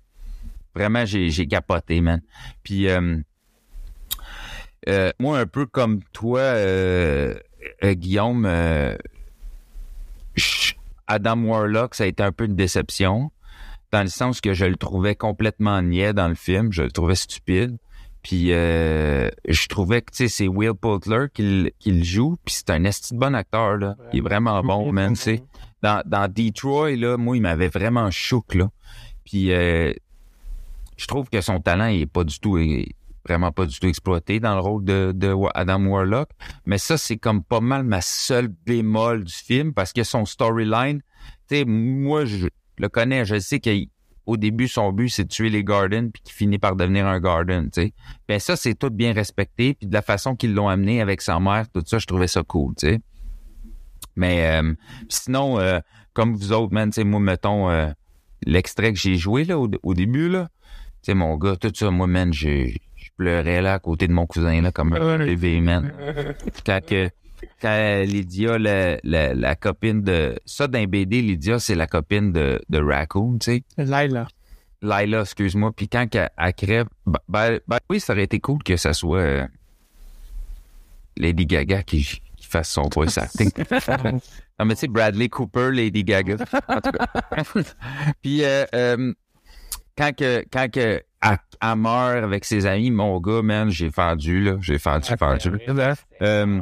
Vraiment, 0.80 1.06
j'ai, 1.06 1.46
capoté, 1.48 2.00
man. 2.00 2.22
Puis, 2.64 2.88
euh, 2.88 3.18
euh, 4.88 5.12
moi, 5.20 5.40
un 5.40 5.46
peu 5.46 5.66
comme 5.66 6.02
toi, 6.14 6.40
euh, 6.40 7.36
Guillaume, 7.84 8.46
Adam 11.08 11.44
Warlock, 11.44 11.96
ça 11.96 12.06
a 12.06 12.08
été 12.08 12.24
un 12.24 12.32
peu 12.32 12.46
une 12.46 12.56
déception, 12.56 13.32
dans 13.92 14.02
le 14.04 14.08
sens 14.08 14.40
que 14.40 14.54
je 14.54 14.66
le 14.66 14.76
trouvais 14.78 15.16
complètement 15.16 15.82
niais 15.82 16.14
dans 16.14 16.28
le 16.30 16.36
film, 16.36 16.72
je 16.72 16.84
le 16.84 16.92
trouvais 16.92 17.16
stupide. 17.16 17.78
Puis 18.22 18.52
euh, 18.52 19.30
je 19.48 19.68
trouvais 19.68 20.02
que 20.02 20.12
tu 20.12 20.18
sais 20.18 20.28
c'est 20.28 20.48
Will 20.50 20.74
Poulter 20.74 21.28
qui, 21.34 21.42
le- 21.64 21.72
qui 21.80 21.92
le 21.94 22.04
joue, 22.04 22.36
puis 22.44 22.54
c'est 22.54 22.70
un 22.70 22.84
esti 22.84 23.14
de 23.14 23.20
bon 23.20 23.34
acteur 23.34 23.78
là. 23.78 23.96
Il 24.12 24.20
est 24.20 24.22
vraiment 24.22 24.62
bon, 24.62 24.92
man. 24.92 25.14
tu 25.14 25.22
sais. 25.22 25.44
Dans, 25.82 26.04
dans 26.06 26.28
Detroit 26.32 26.98
là, 26.98 27.16
moi 27.16 27.38
il 27.38 27.42
m'avait 27.42 27.70
vraiment 27.70 28.12
choqué 28.12 28.58
là. 28.60 28.70
Puis 29.24 29.54
euh, 29.54 29.94
je 31.00 31.08
trouve 31.08 31.30
que 31.30 31.42
son 31.42 31.60
talent 31.62 31.88
il 31.88 32.02
est 32.02 32.06
pas 32.06 32.24
du 32.24 32.40
tout 32.40 32.60
vraiment 33.26 33.52
pas 33.52 33.66
du 33.66 33.80
tout 33.80 33.88
exploité 33.88 34.40
dans 34.40 34.56
le 34.56 34.62
rôle 34.62 34.84
de, 34.84 35.36
Adam 35.56 35.86
Warlock. 35.86 36.30
Mais 36.66 36.78
ça, 36.78 36.98
c'est 36.98 37.18
comme 37.18 37.44
pas 37.44 37.62
mal 37.62 37.84
ma 37.84 38.02
seule 38.02 38.48
bémol 38.48 39.24
du 39.24 39.34
film 39.34 39.74
parce 39.74 39.94
que 39.94 40.04
son 40.04 40.26
storyline, 40.26 41.02
tu 41.48 41.58
sais, 41.58 41.66
moi, 41.66 42.26
je 42.26 42.48
le 42.78 42.90
connais, 42.90 43.26
je 43.26 43.40
sais 43.40 43.60
qu'au 43.60 44.38
début, 44.38 44.68
son 44.68 44.92
but, 44.92 45.10
c'est 45.10 45.26
de 45.26 45.30
tuer 45.30 45.50
les 45.50 45.64
Garden 45.64 46.12
puis 46.12 46.24
qu'il 46.24 46.34
finit 46.34 46.60
par 46.60 46.76
devenir 46.76 47.06
un 47.08 47.20
Garden, 47.20 47.70
tu 47.72 47.82
sais. 47.82 47.94
Ben 48.28 48.40
ça, 48.40 48.56
c'est 48.56 48.74
tout 48.74 48.90
bien 48.90 49.14
respecté 49.14 49.76
puis 49.76 49.88
de 49.88 49.94
la 49.94 50.02
façon 50.02 50.36
qu'ils 50.36 50.54
l'ont 50.54 50.70
amené 50.70 51.02
avec 51.02 51.22
sa 51.22 51.40
mère, 51.40 51.70
tout 51.72 51.84
ça, 51.86 52.00
je 52.00 52.08
trouvais 52.08 52.28
ça 52.28 52.42
cool, 52.44 52.74
tu 52.76 52.88
sais. 52.88 53.00
Mais 54.16 54.60
euh, 54.60 54.74
sinon, 55.08 55.60
euh, 55.60 55.80
comme 56.14 56.36
vous 56.36 56.52
autres, 56.52 56.74
man, 56.74 56.90
tu 56.90 56.96
sais, 56.96 57.04
moi, 57.04 57.20
mettons, 57.20 57.70
euh, 57.70 57.92
l'extrait 58.46 58.94
que 58.94 59.00
j'ai 59.00 59.16
joué 59.16 59.44
là 59.44 59.58
au, 59.60 59.94
début, 59.94 60.30
là, 60.30 60.50
sais, 61.02 61.14
mon 61.14 61.36
gars, 61.38 61.56
tout 61.56 61.72
ça, 61.74 61.92
moi, 61.92 62.08
man, 62.08 62.34
je 62.34 62.78
pleurais 63.18 63.62
là 63.62 63.74
à 63.74 63.80
côté 63.80 64.08
de 64.08 64.14
mon 64.14 64.26
cousin 64.26 64.62
là 64.62 64.72
comme 64.72 64.94
un 64.94 65.18
bébé, 65.18 65.60
man. 65.62 65.92
Quand 66.66 66.80
que 66.86 67.10
quand 67.62 68.04
Lydia, 68.06 68.58
la, 68.58 68.98
la, 69.04 69.34
la 69.34 69.56
copine 69.56 70.02
de 70.02 70.38
ça 70.46 70.68
d'un 70.68 70.86
BD, 70.86 71.22
Lydia, 71.22 71.60
c'est 71.60 71.76
la 71.76 71.88
copine 71.88 72.32
de, 72.32 72.62
de 72.70 72.82
Raccoon, 72.82 73.38
tu 73.40 73.52
sais. 73.52 73.64
Laila. 73.78 74.28
Lila, 74.82 75.22
excuse-moi. 75.22 75.72
Puis 75.76 75.88
quand 75.90 76.14
elle, 76.16 76.30
elle 76.38 76.54
crève, 76.54 76.88
ben, 77.06 77.20
ben, 77.28 77.60
ben 77.68 77.80
oui, 77.90 78.00
ça 78.00 78.14
aurait 78.14 78.24
été 78.24 78.40
cool 78.40 78.64
que 78.64 78.78
ça 78.78 78.94
soit 78.94 79.20
euh, 79.20 79.48
Lady 81.18 81.46
Gaga 81.46 81.84
qui, 81.84 82.22
qui 82.38 82.48
fasse 82.48 82.70
son 82.70 82.90
voice 82.94 83.18
acting. 83.18 83.52
non, 84.60 84.66
mais 84.66 84.76
tu 84.76 84.82
sais, 84.82 84.88
Bradley 84.88 85.30
Cooper, 85.30 85.72
Lady 85.72 86.04
Gaga. 86.04 86.38
En 86.68 86.82
tout 86.82 86.92
cas. 86.92 87.08
Puis 88.22 88.44
euh, 88.44 88.66
euh, 88.74 89.14
quand 90.00 90.16
que 90.16 90.46
quand 90.52 90.72
que 90.72 91.02
meurt 91.76 92.24
avec 92.24 92.46
ses 92.46 92.66
amis, 92.66 92.90
mon 92.92 93.20
gars, 93.20 93.42
man, 93.42 93.70
j'ai 93.70 93.92
fendu, 93.92 94.42
là. 94.44 94.58
J'ai 94.62 94.80
fendu, 94.80 95.08
fendu. 95.18 95.50
Euh, 96.22 96.62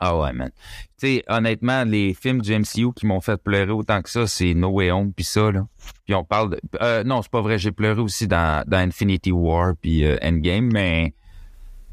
ah 0.00 0.18
ouais, 0.18 0.32
man. 0.32 0.50
Tu 0.98 1.06
sais, 1.06 1.24
honnêtement, 1.28 1.84
les 1.84 2.12
films 2.14 2.42
du 2.42 2.52
MCU 2.58 2.92
qui 2.94 3.06
m'ont 3.06 3.20
fait 3.20 3.36
pleurer 3.36 3.70
autant 3.70 4.02
que 4.02 4.10
ça, 4.10 4.26
c'est 4.26 4.52
No 4.54 4.68
Way 4.70 4.90
Home 4.90 5.12
puis 5.12 5.24
ça, 5.24 5.50
là. 5.52 5.66
Puis 6.04 6.14
on 6.14 6.24
parle 6.24 6.50
de... 6.50 6.60
euh, 6.82 7.04
non, 7.04 7.22
c'est 7.22 7.30
pas 7.30 7.40
vrai, 7.40 7.58
j'ai 7.58 7.72
pleuré 7.72 8.00
aussi 8.00 8.26
dans, 8.26 8.64
dans 8.66 8.78
Infinity 8.78 9.30
War 9.32 9.74
puis 9.80 10.04
euh, 10.04 10.16
Endgame, 10.22 10.70
mais 10.72 11.14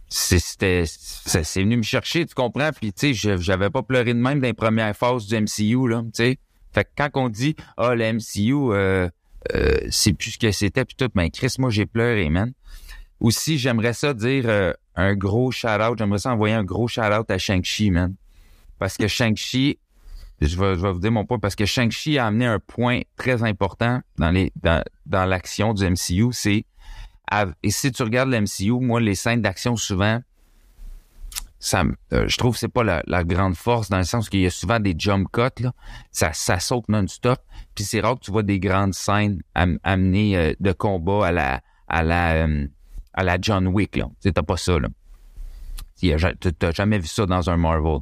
c'est- 0.09 0.39
c'était... 0.39 0.83
C'est 0.85 1.61
venu 1.61 1.77
me 1.77 1.83
chercher, 1.83 2.25
tu 2.25 2.33
comprends? 2.33 2.71
Puis 2.71 2.91
tu 2.91 3.13
sais, 3.13 3.37
j'avais 3.37 3.69
pas 3.69 3.83
pleuré 3.83 4.13
de 4.13 4.19
même 4.19 4.39
dans 4.39 4.47
les 4.47 4.53
premières 4.53 4.95
phases 4.95 5.27
du 5.27 5.35
MCU, 5.35 5.87
là, 5.87 6.01
tu 6.03 6.09
sais. 6.13 6.37
Fait 6.73 6.85
que 6.85 6.89
quand 6.97 7.09
on 7.15 7.29
dit, 7.29 7.55
ah, 7.77 7.93
le 7.95 8.13
MCU, 8.13 8.73
euh, 8.73 9.09
euh, 9.55 9.77
c'est 9.89 10.13
plus 10.13 10.31
ce 10.31 10.37
que 10.37 10.51
c'était, 10.51 10.85
puis 10.85 10.95
tout, 10.95 11.09
ben 11.13 11.29
Chris, 11.29 11.55
moi, 11.59 11.69
j'ai 11.69 11.85
pleuré, 11.85 12.29
man. 12.29 12.53
Aussi, 13.19 13.57
j'aimerais 13.57 13.93
ça 13.93 14.13
dire 14.13 14.45
euh, 14.47 14.73
un 14.95 15.15
gros 15.15 15.51
shout-out. 15.51 15.97
J'aimerais 15.97 16.19
ça 16.19 16.31
envoyer 16.31 16.55
un 16.55 16.63
gros 16.63 16.87
shout-out 16.87 17.29
à 17.29 17.37
Shang-Chi, 17.37 17.91
man. 17.91 18.15
Parce 18.79 18.97
que 18.97 19.07
Shang-Chi, 19.07 19.77
je 20.41 20.57
vais, 20.57 20.75
je 20.75 20.81
vais 20.81 20.91
vous 20.91 20.99
dire 20.99 21.11
mon 21.11 21.25
point, 21.25 21.37
parce 21.37 21.55
que 21.55 21.65
Shang-Chi 21.65 22.17
a 22.17 22.27
amené 22.27 22.45
un 22.45 22.59
point 22.59 23.01
très 23.15 23.43
important 23.43 24.01
dans 24.17 24.31
les 24.31 24.51
dans, 24.61 24.83
dans 25.05 25.25
l'action 25.25 25.73
du 25.73 25.85
MCU, 25.87 26.31
c'est 26.31 26.65
et 27.63 27.71
si 27.71 27.91
tu 27.91 28.03
regardes 28.03 28.29
le 28.29 28.41
MCU, 28.41 28.71
moi, 28.71 28.99
les 28.99 29.15
scènes 29.15 29.41
d'action, 29.41 29.75
souvent, 29.77 30.21
euh, 32.13 32.27
je 32.27 32.37
trouve 32.37 32.53
que 32.53 32.59
c'est 32.59 32.67
pas 32.67 32.83
la, 32.83 33.03
la 33.07 33.23
grande 33.23 33.55
force 33.55 33.89
dans 33.89 33.97
le 33.97 34.03
sens 34.03 34.29
qu'il 34.29 34.41
y 34.41 34.45
a 34.45 34.49
souvent 34.49 34.79
des 34.79 34.95
jump 34.97 35.27
cuts, 35.31 35.61
là. 35.63 35.73
Ça, 36.11 36.31
saute 36.59 36.89
non-stop. 36.89 37.39
Puis 37.75 37.83
c'est 37.83 37.99
rare 38.01 38.15
que 38.15 38.21
tu 38.25 38.31
vois 38.31 38.43
des 38.43 38.59
grandes 38.59 38.93
scènes 38.93 39.41
am- 39.55 39.79
amenées 39.83 40.35
euh, 40.37 40.53
de 40.59 40.71
combat 40.71 41.27
à 41.27 41.31
la, 41.31 41.61
à 41.87 42.03
la, 42.03 42.33
euh, 42.47 42.67
à 43.13 43.23
la 43.23 43.37
John 43.39 43.67
Wick, 43.67 43.95
là. 43.95 44.05
T'as 44.23 44.41
pas 44.43 44.57
ça, 44.57 44.79
là. 44.79 44.87
T'as- 46.59 46.71
jamais 46.71 46.97
vu 46.97 47.07
ça 47.07 47.25
dans 47.27 47.49
un 47.49 47.57
Marvel. 47.57 47.99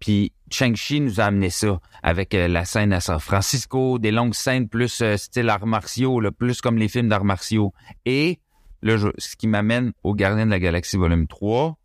Puis 0.00 0.32
Shang-Chi 0.50 1.00
nous 1.00 1.20
a 1.20 1.24
amené 1.24 1.50
ça 1.50 1.80
avec 2.02 2.34
la 2.34 2.64
scène 2.64 2.92
à 2.92 3.00
San 3.00 3.18
Francisco, 3.18 3.98
des 3.98 4.10
longues 4.10 4.34
scènes 4.34 4.68
plus 4.68 5.02
style 5.16 5.48
arts 5.48 5.66
martiaux, 5.66 6.20
plus 6.38 6.60
comme 6.60 6.76
les 6.76 6.88
films 6.88 7.08
d'arts 7.08 7.24
martiaux. 7.24 7.72
Et 8.04 8.38
là, 8.82 8.96
je- 8.98 9.08
ce 9.16 9.34
qui 9.36 9.46
m'amène 9.48 9.92
au 10.04 10.14
Gardien 10.14 10.44
de 10.46 10.50
la 10.50 10.60
Galaxie 10.60 10.96
volume 10.98 11.26
3, 11.26 11.76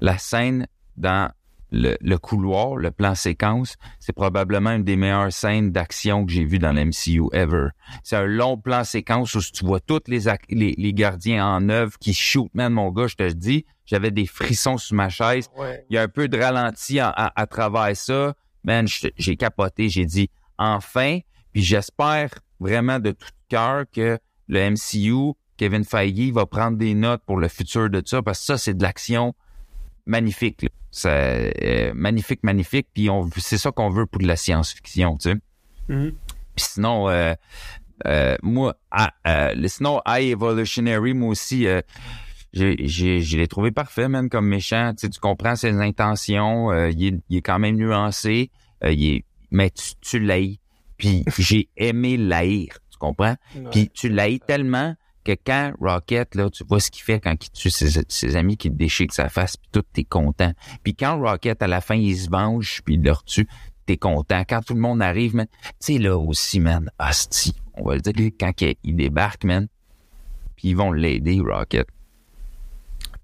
la 0.00 0.18
scène 0.18 0.66
dans 0.96 1.30
le, 1.70 1.96
le 2.00 2.16
couloir, 2.18 2.76
le 2.76 2.90
plan 2.90 3.14
séquence, 3.14 3.76
c'est 4.00 4.14
probablement 4.14 4.70
une 4.70 4.84
des 4.84 4.96
meilleures 4.96 5.32
scènes 5.32 5.70
d'action 5.70 6.24
que 6.24 6.32
j'ai 6.32 6.44
vues 6.46 6.58
dans 6.58 6.72
l'MCU 6.72 7.24
ever. 7.32 7.68
C'est 8.04 8.16
un 8.16 8.24
long 8.24 8.56
plan 8.56 8.84
séquence 8.84 9.34
où 9.34 9.40
tu 9.42 9.66
vois 9.66 9.80
tous 9.80 10.00
les, 10.06 10.20
les, 10.48 10.74
les 10.78 10.92
gardiens 10.94 11.46
en 11.46 11.68
œuvre 11.68 11.98
qui 11.98 12.14
shootent, 12.14 12.54
man, 12.54 12.72
mon 12.72 12.90
gars, 12.90 13.06
je 13.06 13.16
te 13.16 13.22
le 13.22 13.34
dis, 13.34 13.66
j'avais 13.84 14.10
des 14.10 14.24
frissons 14.26 14.78
sur 14.78 14.96
ma 14.96 15.10
chaise. 15.10 15.50
Il 15.90 15.94
y 15.94 15.98
a 15.98 16.02
un 16.02 16.08
peu 16.08 16.26
de 16.28 16.38
ralenti 16.38 17.00
à, 17.00 17.10
à- 17.10 17.38
à 17.38 17.46
travers 17.46 17.94
ça. 17.96 18.34
Man, 18.64 18.86
j'ai 19.16 19.36
capoté, 19.36 19.88
j'ai 19.90 20.06
dit 20.06 20.30
enfin, 20.56 21.18
puis 21.52 21.62
j'espère 21.62 22.30
vraiment 22.60 22.98
de 22.98 23.10
tout 23.12 23.28
cœur 23.48 23.84
que 23.92 24.18
le 24.48 24.70
MCU, 24.70 25.34
Kevin 25.58 25.84
Feige, 25.84 26.32
va 26.32 26.46
prendre 26.46 26.78
des 26.78 26.94
notes 26.94 27.22
pour 27.26 27.36
le 27.36 27.48
futur 27.48 27.90
de 27.90 28.02
ça, 28.04 28.22
parce 28.22 28.40
que 28.40 28.44
ça, 28.46 28.58
c'est 28.58 28.74
de 28.74 28.82
l'action 28.82 29.34
magnifique. 30.08 30.62
là. 30.62 30.68
Ça, 30.90 31.10
euh, 31.10 31.92
magnifique, 31.94 32.40
magnifique. 32.42 32.88
Puis 32.92 33.08
on, 33.10 33.28
c'est 33.36 33.58
ça 33.58 33.70
qu'on 33.70 33.90
veut 33.90 34.06
pour 34.06 34.20
de 34.20 34.26
la 34.26 34.36
science-fiction, 34.36 35.16
tu 35.18 35.30
sais. 35.30 35.36
Mhm. 35.88 36.12
Puis 36.56 36.64
sinon, 36.72 37.08
euh, 37.08 37.34
euh, 38.06 38.36
moi, 38.42 38.74
ah, 38.90 39.12
euh, 39.26 39.68
sinon, 39.68 40.00
High 40.06 40.32
Evolutionary, 40.32 41.14
moi 41.14 41.28
aussi, 41.30 41.66
euh, 41.68 41.80
j'ai, 42.52 42.76
j'ai, 42.80 43.20
je 43.20 43.36
l'ai 43.36 43.46
trouvé 43.46 43.70
parfait, 43.70 44.08
man, 44.08 44.28
comme 44.28 44.48
méchant. 44.48 44.92
Tu, 44.94 45.02
sais, 45.06 45.10
tu 45.10 45.20
comprends 45.20 45.54
ses 45.56 45.72
intentions. 45.78 46.72
euh, 46.72 46.90
il, 46.90 47.06
est, 47.06 47.20
il 47.28 47.36
est 47.36 47.42
quand 47.42 47.58
même 47.58 47.76
nuancé. 47.76 48.50
euh, 48.84 48.92
il 48.92 49.14
est, 49.16 49.24
mais 49.50 49.70
tu, 49.70 49.92
tu 50.00 50.18
l'haïs. 50.18 50.58
Puis 50.96 51.24
j'ai 51.38 51.68
aimé 51.76 52.16
l'haïr. 52.16 52.78
Tu 52.90 52.98
comprends? 52.98 53.36
Puis 53.70 53.88
tu 53.90 54.08
l'haïs 54.08 54.40
tellement 54.44 54.96
que 55.24 55.32
quand 55.44 55.72
Rocket, 55.80 56.34
là, 56.34 56.50
tu 56.50 56.64
vois 56.64 56.80
ce 56.80 56.90
qu'il 56.90 57.02
fait 57.02 57.20
quand 57.20 57.34
il 57.44 57.50
tue 57.50 57.70
ses, 57.70 58.36
amis 58.36 58.56
qui 58.56 58.70
te 58.70 59.12
sa 59.12 59.28
face, 59.28 59.56
puis 59.56 59.68
tout, 59.72 59.82
t'es 59.92 60.04
content. 60.04 60.52
Puis 60.82 60.94
quand 60.94 61.20
Rocket, 61.20 61.62
à 61.62 61.66
la 61.66 61.80
fin, 61.80 61.96
il 61.96 62.16
se 62.16 62.30
venge, 62.30 62.82
puis 62.84 62.94
il 62.94 63.02
leur 63.02 63.24
tue, 63.24 63.48
t'es 63.86 63.96
content. 63.96 64.44
Quand 64.48 64.62
tout 64.62 64.74
le 64.74 64.80
monde 64.80 65.02
arrive, 65.02 65.32
tu 65.32 65.46
sais, 65.80 65.98
là 65.98 66.16
aussi, 66.16 66.60
man, 66.60 66.90
asti, 66.98 67.54
on 67.74 67.84
va 67.84 67.96
le 67.96 68.00
dire, 68.00 68.30
quand 68.38 68.52
il 68.60 68.96
débarque, 68.96 69.44
man, 69.44 69.68
puis 70.56 70.68
ils 70.68 70.76
vont 70.76 70.92
l'aider, 70.92 71.40
Rocket. 71.40 71.86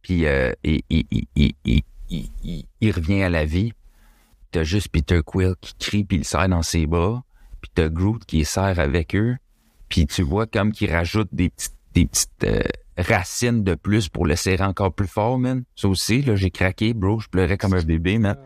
Puis 0.02 0.26
euh, 0.26 0.52
il, 0.62 0.82
il, 0.90 1.54
il, 1.64 1.82
il, 2.80 2.90
revient 2.92 3.22
à 3.22 3.30
la 3.30 3.44
vie. 3.46 3.72
T'as 4.52 4.62
juste 4.62 4.88
Peter 4.88 5.20
Quill 5.24 5.54
qui 5.60 5.74
crie 5.78 6.04
puis 6.04 6.18
il 6.18 6.24
serre 6.24 6.48
dans 6.48 6.62
ses 6.62 6.86
bras. 6.86 7.24
Puis 7.60 7.70
t'as 7.74 7.88
Groot 7.88 8.24
qui 8.24 8.44
serre 8.44 8.78
avec 8.78 9.16
eux. 9.16 9.36
Puis 9.88 10.06
tu 10.06 10.22
vois 10.22 10.46
comme 10.46 10.72
qu'il 10.72 10.92
rajoute 10.92 11.28
des 11.32 11.48
petites, 11.48 11.74
des 11.94 12.06
petites 12.06 12.44
euh, 12.44 12.60
racines 12.98 13.64
de 13.64 13.74
plus 13.74 14.08
pour 14.08 14.26
le 14.26 14.36
serrer 14.36 14.64
encore 14.64 14.92
plus 14.92 15.06
fort, 15.06 15.38
man. 15.38 15.64
Ça 15.74 15.88
aussi, 15.88 16.22
là, 16.22 16.36
j'ai 16.36 16.50
craqué, 16.50 16.92
bro. 16.94 17.20
Je 17.20 17.28
pleurais 17.28 17.56
comme 17.56 17.74
un 17.74 17.82
bébé, 17.82 18.18
man. 18.18 18.36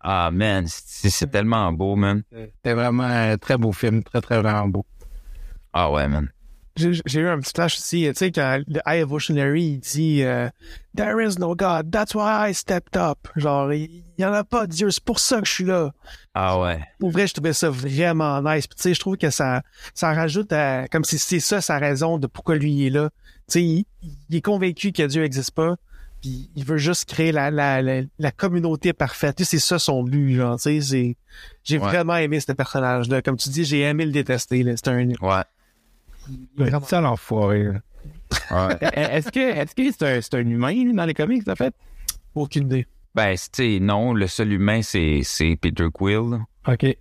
Ah, 0.00 0.30
man, 0.32 0.64
c'est 0.68 1.10
c'est 1.10 1.26
tellement 1.26 1.72
beau, 1.72 1.96
man. 1.96 2.22
C'était 2.32 2.74
vraiment 2.74 3.04
un 3.04 3.36
très 3.36 3.56
beau 3.58 3.72
film, 3.72 4.02
très, 4.02 4.20
très 4.20 4.40
vraiment 4.40 4.68
beau. 4.68 4.86
Ah 5.72 5.90
ouais, 5.90 6.08
man. 6.08 6.30
J'ai 6.76 7.20
eu 7.20 7.28
un 7.28 7.38
petit 7.40 7.52
flash 7.54 7.76
aussi, 7.78 8.02
tu 8.08 8.14
sais, 8.14 8.30
quand 8.32 8.60
le 8.68 8.80
High 8.86 9.00
Evolutionary, 9.00 9.62
il 9.64 9.78
dit 9.78 10.22
euh, 10.22 10.48
There 10.94 11.22
is 11.26 11.38
no 11.38 11.54
God, 11.54 11.90
that's 11.90 12.14
why 12.14 12.50
I 12.50 12.54
stepped 12.54 12.96
up. 12.96 13.28
Genre, 13.36 13.72
il 13.72 14.02
y 14.18 14.24
en 14.26 14.32
a 14.34 14.44
pas 14.44 14.66
de 14.66 14.72
Dieu, 14.72 14.90
c'est 14.90 15.02
pour 15.02 15.18
ça 15.18 15.40
que 15.40 15.46
je 15.46 15.52
suis 15.52 15.64
là. 15.64 15.92
Ah 16.34 16.60
ouais. 16.60 16.80
Pour 17.00 17.10
vrai, 17.10 17.26
je 17.26 17.32
trouvais 17.34 17.54
ça 17.54 17.70
vraiment 17.70 18.42
nice. 18.42 18.66
Puis, 18.66 18.76
tu 18.76 18.82
sais, 18.82 18.94
je 18.94 19.00
trouve 19.00 19.16
que 19.16 19.30
ça, 19.30 19.62
ça 19.94 20.12
rajoute 20.12 20.52
à, 20.52 20.86
comme 20.88 21.04
si 21.04 21.18
c'est 21.18 21.40
ça 21.40 21.60
sa 21.62 21.78
raison 21.78 22.18
de 22.18 22.26
pourquoi 22.26 22.56
lui 22.56 22.72
il 22.72 22.86
est 22.86 22.90
là. 22.90 23.08
Tu 23.48 23.52
sais, 23.52 23.62
il, 23.62 23.84
il 24.28 24.36
est 24.36 24.42
convaincu 24.42 24.92
que 24.92 25.02
Dieu 25.06 25.22
n'existe 25.22 25.52
pas. 25.52 25.76
Puis 26.20 26.50
il 26.56 26.64
veut 26.64 26.78
juste 26.78 27.04
créer 27.08 27.30
la, 27.32 27.50
la, 27.50 27.80
la, 27.82 28.02
la 28.18 28.30
communauté 28.32 28.92
parfaite. 28.92 29.36
Tu 29.36 29.44
sais, 29.44 29.58
c'est 29.58 29.66
ça 29.66 29.78
son 29.78 30.02
but, 30.02 30.34
genre, 30.34 30.58
tu 30.58 30.80
sais, 30.82 31.16
j'ai 31.64 31.78
Ouais. 31.78 31.84
vraiment 31.86 32.16
aimé 32.16 32.40
ce 32.40 32.52
personnage-là. 32.52 33.22
Comme 33.22 33.36
tu 33.36 33.48
dis, 33.50 33.64
j'ai 33.64 33.80
aimé 33.80 34.04
le 34.04 34.12
détester, 34.12 34.62
là. 34.62 34.72
C'est 34.76 34.88
un, 34.88 35.06
Ouais. 35.20 35.42
Vraiment. 36.56 36.80
Ça, 36.80 37.00
l'enfoiré. 37.00 37.64
là. 37.64 37.80
ouais. 38.50 38.76
Est-ce 38.94 39.30
que 39.30 39.40
est-ce 39.40 39.74
que 39.74 39.90
c'est 39.92 40.02
un, 40.16 40.20
c'est 40.20 40.34
un 40.34 40.46
humain 40.46 40.92
dans 40.92 41.04
les 41.04 41.14
comics, 41.14 41.46
en 41.48 41.54
fait? 41.56 41.74
aucune 42.34 42.64
idée. 42.66 42.86
Ben, 43.14 43.34
c'est- 43.36 43.50
tu 43.52 43.74
sais, 43.76 43.80
non, 43.80 44.12
le 44.12 44.26
seul 44.26 44.52
humain, 44.52 44.82
c'est 44.82 45.20
c'est 45.22 45.56
Peter 45.60 45.86
Quill. 45.92 46.30
là. 46.30 46.40
OK. 46.72 46.96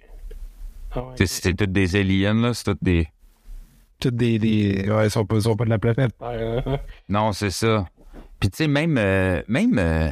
C'est- 1.18 1.26
C'est 1.28 1.54
tous 1.54 1.66
des 1.68 1.96
aliens, 1.98 2.34
là. 2.36 2.54
C'est 2.54 2.64
tous 2.64 2.78
des... 2.82 3.08
Toutes 4.00 4.16
des. 4.16 4.40
des... 4.40 4.90
Ouais, 4.90 5.08
ils 5.08 5.12
sont 5.12 5.26
pas, 5.26 5.36
ils 5.36 5.42
sont 5.42 5.56
pas 5.58 5.66
de 5.66 5.70
la 5.72 5.78
planète. 5.80 6.16
Non, 7.10 7.34
c'est 7.34 7.50
ça. 7.50 7.86
Puis 8.40 8.50
tu 8.50 8.58
sais, 8.58 8.68
même, 8.68 8.98
euh, 8.98 9.42
même 9.50 9.78
euh, 9.78 10.10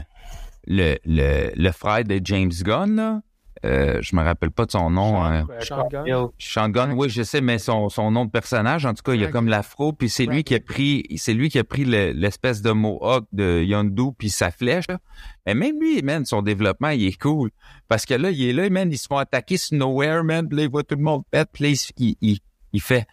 le, 0.68 0.98
le, 1.06 1.52
le 1.56 1.72
frère 1.72 2.04
de 2.04 2.20
James 2.24 2.52
Gunn, 2.62 2.96
là, 2.98 3.22
euh, 3.66 4.00
je 4.02 4.16
me 4.16 4.22
rappelle 4.22 4.52
pas 4.52 4.66
de 4.66 4.72
son 4.72 4.90
nom. 4.90 5.24
euh, 5.26 5.42
Sean 5.62 5.88
Gunn. 5.90 6.04
Sean 6.38 6.70
Gunn, 6.70 6.92
oui, 6.94 7.10
je 7.10 7.24
sais, 7.24 7.42
mais 7.42 7.58
son, 7.60 7.90
son 7.90 8.12
nom 8.12 8.26
de 8.26 8.32
personnage, 8.32 8.86
en 8.86 8.94
tout 8.94 9.04
cas, 9.04 9.14
il 9.14 9.22
y 9.22 9.24
a 9.24 9.28
comme 9.32 9.48
l'afro, 9.48 9.94
puis 9.94 10.10
c'est 10.10 10.26
lui 10.26 10.44
qui 10.44 10.56
a 10.56 10.60
pris, 10.60 11.04
c'est 11.18 11.34
lui 11.34 11.50
qui 11.50 11.60
a 11.60 11.64
pris 11.64 11.86
le- 11.86 12.12
l'espèce 12.12 12.62
de 12.62 12.72
mohawk 12.72 13.26
de 13.32 13.64
Yondu 13.64 14.12
puis 14.18 14.30
sa 14.30 14.52
flèche. 14.52 14.86
Là. 14.90 15.00
Mais 15.46 15.54
même 15.56 15.80
lui, 15.80 16.02
man, 16.02 16.26
son 16.26 16.42
développement, 16.42 16.90
il 16.90 17.06
est 17.06 17.22
cool. 17.22 17.52
Parce 17.88 18.06
que 18.06 18.14
là, 18.14 18.32
il 18.32 18.42
est 18.44 18.54
là, 18.54 18.70
man, 18.70 18.92
ils 18.92 18.98
se 18.98 19.08
font 19.08 19.18
attaquer 19.18 19.58
sur 19.58 19.78
Nowhere, 19.78 20.24
man, 20.24 20.48
puis 20.48 20.58
là, 20.58 20.64
il 20.64 20.70
voit 20.70 20.84
tout 20.84 20.96
le 20.96 21.04
monde 21.04 21.24
pète, 21.32 21.50
puis 21.54 21.64
là, 21.64 21.70
il, 21.98 22.16
il, 22.22 22.40
il 22.74 22.82
fait, 22.82 23.06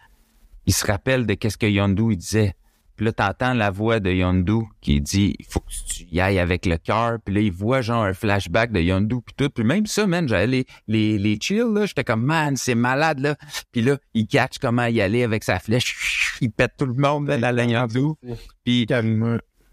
il 0.67 0.73
se 0.73 0.87
rappelle 0.87 1.27
de 1.27 1.35
qu'est-ce 1.35 1.59
que 1.59 1.67
Yondu, 1.67 2.13
il 2.13 2.17
disait. 2.17 2.55
Puis 3.01 3.07
là, 3.07 3.13
t'entends 3.15 3.55
la 3.55 3.71
voix 3.71 3.99
de 3.99 4.11
Yondu 4.11 4.59
qui 4.83 5.01
dit 5.01 5.35
il 5.39 5.47
faut 5.47 5.61
que 5.61 5.71
tu 5.89 6.05
y 6.13 6.21
ailles 6.21 6.39
avec 6.39 6.67
le 6.67 6.77
cœur. 6.77 7.17
Puis 7.25 7.35
là, 7.35 7.41
il 7.41 7.51
voit 7.51 7.81
genre 7.81 8.05
un 8.05 8.13
flashback 8.13 8.73
de 8.73 8.81
Yondu 8.81 9.23
puis 9.25 9.35
tout. 9.35 9.49
Puis 9.49 9.65
même 9.65 9.87
ça, 9.87 10.07
man, 10.07 10.29
j'allais 10.29 10.47
les, 10.47 10.67
les, 10.87 11.19
les 11.19 11.39
chill, 11.41 11.65
là. 11.73 11.87
J'étais 11.87 12.05
comme, 12.05 12.23
man, 12.23 12.57
c'est 12.57 12.75
malade, 12.75 13.21
là. 13.21 13.37
Puis 13.73 13.81
là, 13.81 13.97
il 14.13 14.27
catch 14.27 14.59
comment 14.59 14.85
y 14.85 15.01
aller 15.01 15.23
avec 15.23 15.45
sa 15.45 15.59
flèche. 15.59 16.37
Il 16.43 16.51
pète 16.51 16.73
tout 16.77 16.85
le 16.85 16.93
monde 16.93 17.29
dans 17.29 17.57
la 17.57 17.65
Yondu. 17.65 18.17
Puis. 18.65 18.87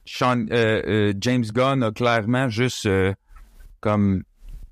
Sean- 0.06 0.48
euh, 0.52 0.82
euh, 0.88 1.14
James 1.20 1.44
Gunn 1.54 1.84
a 1.84 1.92
clairement 1.92 2.48
juste 2.48 2.86
euh, 2.86 3.14
comme 3.82 4.24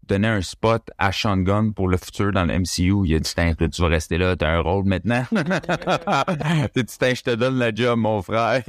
donné 0.07 0.27
un 0.27 0.41
spot 0.41 0.89
à 0.97 1.11
Sean 1.11 1.37
Gunn 1.37 1.73
pour 1.73 1.87
le 1.87 1.97
futur 1.97 2.31
dans 2.31 2.45
le 2.45 2.59
MCU. 2.59 3.05
Il 3.05 3.15
a 3.15 3.19
dit, 3.19 3.33
là, 3.37 3.55
tu 3.55 3.81
vas 3.81 3.87
rester 3.87 4.17
là, 4.17 4.35
t'as 4.35 4.49
un 4.49 4.61
rôle 4.61 4.85
maintenant. 4.85 5.23
T'as 5.31 6.67
dit, 6.75 6.85
Tiens, 6.85 7.13
je 7.13 7.21
te 7.21 7.35
donne 7.35 7.57
la 7.57 7.73
job, 7.73 7.99
mon 7.99 8.21
frère. 8.21 8.63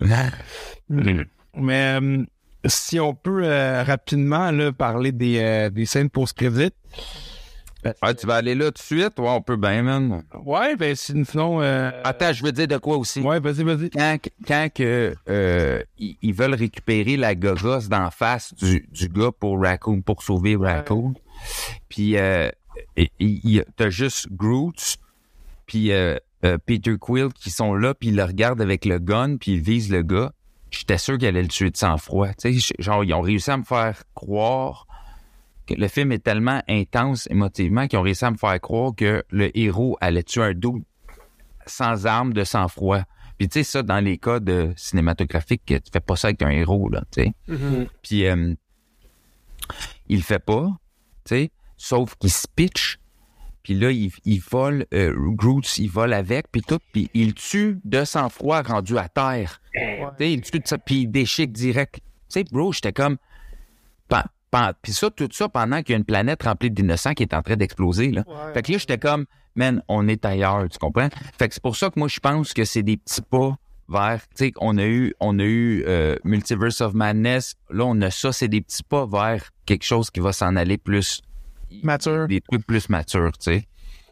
Mais 0.88 1.98
euh, 2.00 2.24
si 2.66 3.00
on 3.00 3.14
peut 3.14 3.44
euh, 3.44 3.82
rapidement 3.82 4.50
parler 4.72 5.12
des, 5.12 5.38
euh, 5.38 5.70
des 5.70 5.86
scènes 5.86 6.10
post-crédit. 6.10 6.72
Ah, 8.02 8.14
tu 8.14 8.26
vas 8.26 8.36
aller 8.36 8.54
là 8.54 8.66
tout 8.66 8.72
de 8.72 8.78
suite? 8.78 9.18
Ouais, 9.18 9.28
on 9.28 9.40
peut 9.40 9.56
bien, 9.56 9.82
man. 9.82 10.22
Ouais, 10.44 10.76
ben 10.76 10.94
sinon. 10.96 11.60
Euh... 11.62 11.90
Attends, 12.04 12.32
je 12.32 12.42
veux 12.42 12.52
dire 12.52 12.66
de 12.66 12.78
quoi 12.78 12.96
aussi? 12.96 13.20
Ouais, 13.20 13.38
vas-y, 13.38 13.62
vas-y. 13.62 13.90
Quand, 13.90 14.18
quand 14.46 14.68
que, 14.74 15.14
euh, 15.28 15.82
ils, 15.98 16.16
ils 16.22 16.34
veulent 16.34 16.54
récupérer 16.54 17.16
la 17.16 17.34
gogosse 17.34 17.88
d'en 17.88 18.10
face 18.10 18.54
du, 18.54 18.88
du 18.90 19.08
gars 19.08 19.30
pour 19.38 19.60
Raccoon, 19.60 20.00
pour 20.00 20.22
sauver 20.22 20.56
Raccoon, 20.56 21.14
puis 21.88 22.16
euh, 22.16 22.50
t'as 23.76 23.90
juste 23.90 24.28
Groot, 24.32 24.96
puis 25.66 25.92
euh, 25.92 26.16
Peter 26.66 26.96
Quill 26.98 27.28
qui 27.34 27.50
sont 27.50 27.74
là, 27.74 27.94
puis 27.94 28.08
ils 28.08 28.16
le 28.16 28.24
regardent 28.24 28.60
avec 28.60 28.84
le 28.84 28.98
gun, 28.98 29.36
puis 29.36 29.52
ils 29.52 29.60
visent 29.60 29.90
le 29.90 30.02
gars. 30.02 30.32
J'étais 30.70 30.98
sûr 30.98 31.16
qu'il 31.16 31.28
allait 31.28 31.42
le 31.42 31.48
tuer 31.48 31.70
de 31.70 31.76
sang-froid. 31.76 32.28
Genre, 32.78 33.04
ils 33.04 33.14
ont 33.14 33.20
réussi 33.20 33.50
à 33.50 33.56
me 33.56 33.62
faire 33.62 34.02
croire 34.14 34.85
le 35.74 35.88
film 35.88 36.12
est 36.12 36.22
tellement 36.22 36.62
intense 36.68 37.28
émotivement 37.30 37.86
qu'ils 37.86 37.98
ont 37.98 38.02
réussi 38.02 38.24
à 38.24 38.30
me 38.30 38.36
faire 38.36 38.60
croire 38.60 38.92
que 38.96 39.24
le 39.30 39.56
héros 39.58 39.96
allait 40.00 40.22
tuer 40.22 40.42
un 40.42 40.54
doux 40.54 40.82
sans 41.66 42.06
arme 42.06 42.32
de 42.32 42.44
sang-froid. 42.44 43.02
Puis 43.38 43.48
tu 43.48 43.58
sais, 43.58 43.64
ça, 43.64 43.82
dans 43.82 43.98
les 43.98 44.18
cas 44.18 44.40
de 44.40 44.72
cinématographiques, 44.76 45.62
tu 45.66 45.80
fais 45.92 46.00
pas 46.00 46.16
ça 46.16 46.28
avec 46.28 46.42
un 46.42 46.50
héros, 46.50 46.88
là, 46.88 47.02
tu 47.10 47.22
sais. 47.22 47.34
Puis 48.02 48.26
euh, 48.26 48.54
il 50.08 50.16
le 50.18 50.22
fait 50.22 50.38
pas, 50.38 50.68
tu 51.24 51.34
sais, 51.34 51.50
sauf 51.76 52.14
qu'il 52.16 52.30
se 52.30 52.46
pitch. 52.54 52.98
Puis 53.62 53.74
là, 53.74 53.90
il, 53.90 54.12
il 54.24 54.40
vole, 54.40 54.86
euh, 54.94 55.12
Groot, 55.16 55.76
il 55.78 55.90
vole 55.90 56.12
avec, 56.12 56.46
puis 56.52 56.62
tout, 56.62 56.78
puis 56.92 57.10
il 57.14 57.34
tue 57.34 57.80
de 57.84 58.04
sang-froid 58.04 58.62
rendu 58.62 58.96
à 58.96 59.08
terre. 59.08 59.60
Tu 59.74 59.80
sais, 60.24 60.32
il 60.32 60.40
tue 60.40 60.60
de 60.60 60.66
ça, 60.66 60.78
puis 60.78 61.02
il 61.02 61.06
déchique 61.08 61.52
direct. 61.52 61.96
Tu 61.96 62.02
sais, 62.28 62.44
bro, 62.44 62.72
j'étais 62.72 62.92
comme... 62.92 63.16
Pen- 64.56 64.64
pen- 64.66 64.72
Puis 64.82 64.92
ça, 64.92 65.10
tout 65.10 65.28
ça 65.32 65.48
pendant 65.48 65.82
qu'il 65.82 65.90
y 65.92 65.94
a 65.94 65.98
une 65.98 66.04
planète 66.04 66.42
remplie 66.42 66.70
d'innocents 66.70 67.14
qui 67.14 67.22
est 67.22 67.34
en 67.34 67.42
train 67.42 67.56
d'exploser, 67.56 68.10
là. 68.10 68.24
Fait 68.54 68.62
que 68.62 68.72
là, 68.72 68.78
j'étais 68.78 68.98
comme, 68.98 69.26
man, 69.54 69.82
on 69.88 70.08
est 70.08 70.24
ailleurs, 70.24 70.68
tu 70.70 70.78
comprends? 70.78 71.08
Fait 71.38 71.48
que 71.48 71.54
c'est 71.54 71.62
pour 71.62 71.76
ça 71.76 71.90
que 71.90 71.98
moi, 71.98 72.08
je 72.08 72.20
pense 72.20 72.52
que 72.52 72.64
c'est 72.64 72.82
des 72.82 72.96
petits 72.96 73.22
pas 73.22 73.56
vers, 73.88 74.20
tu 74.36 74.46
sais, 74.46 74.52
on 74.60 74.78
a 74.78 74.84
eu, 74.84 75.14
on 75.20 75.38
a 75.38 75.44
eu 75.44 75.84
euh, 75.86 76.16
Multiverse 76.24 76.80
of 76.80 76.94
Madness. 76.94 77.54
Là, 77.70 77.84
on 77.84 78.00
a 78.00 78.10
ça, 78.10 78.32
c'est 78.32 78.48
des 78.48 78.60
petits 78.60 78.82
pas 78.82 79.06
vers 79.06 79.44
quelque 79.64 79.84
chose 79.84 80.10
qui 80.10 80.20
va 80.20 80.32
s'en 80.32 80.56
aller 80.56 80.76
plus, 80.78 81.22
Mature. 81.82 82.26
des 82.28 82.40
trucs 82.40 82.66
plus 82.66 82.88
matures, 82.88 83.32
tu 83.38 83.52
sais. 83.52 83.66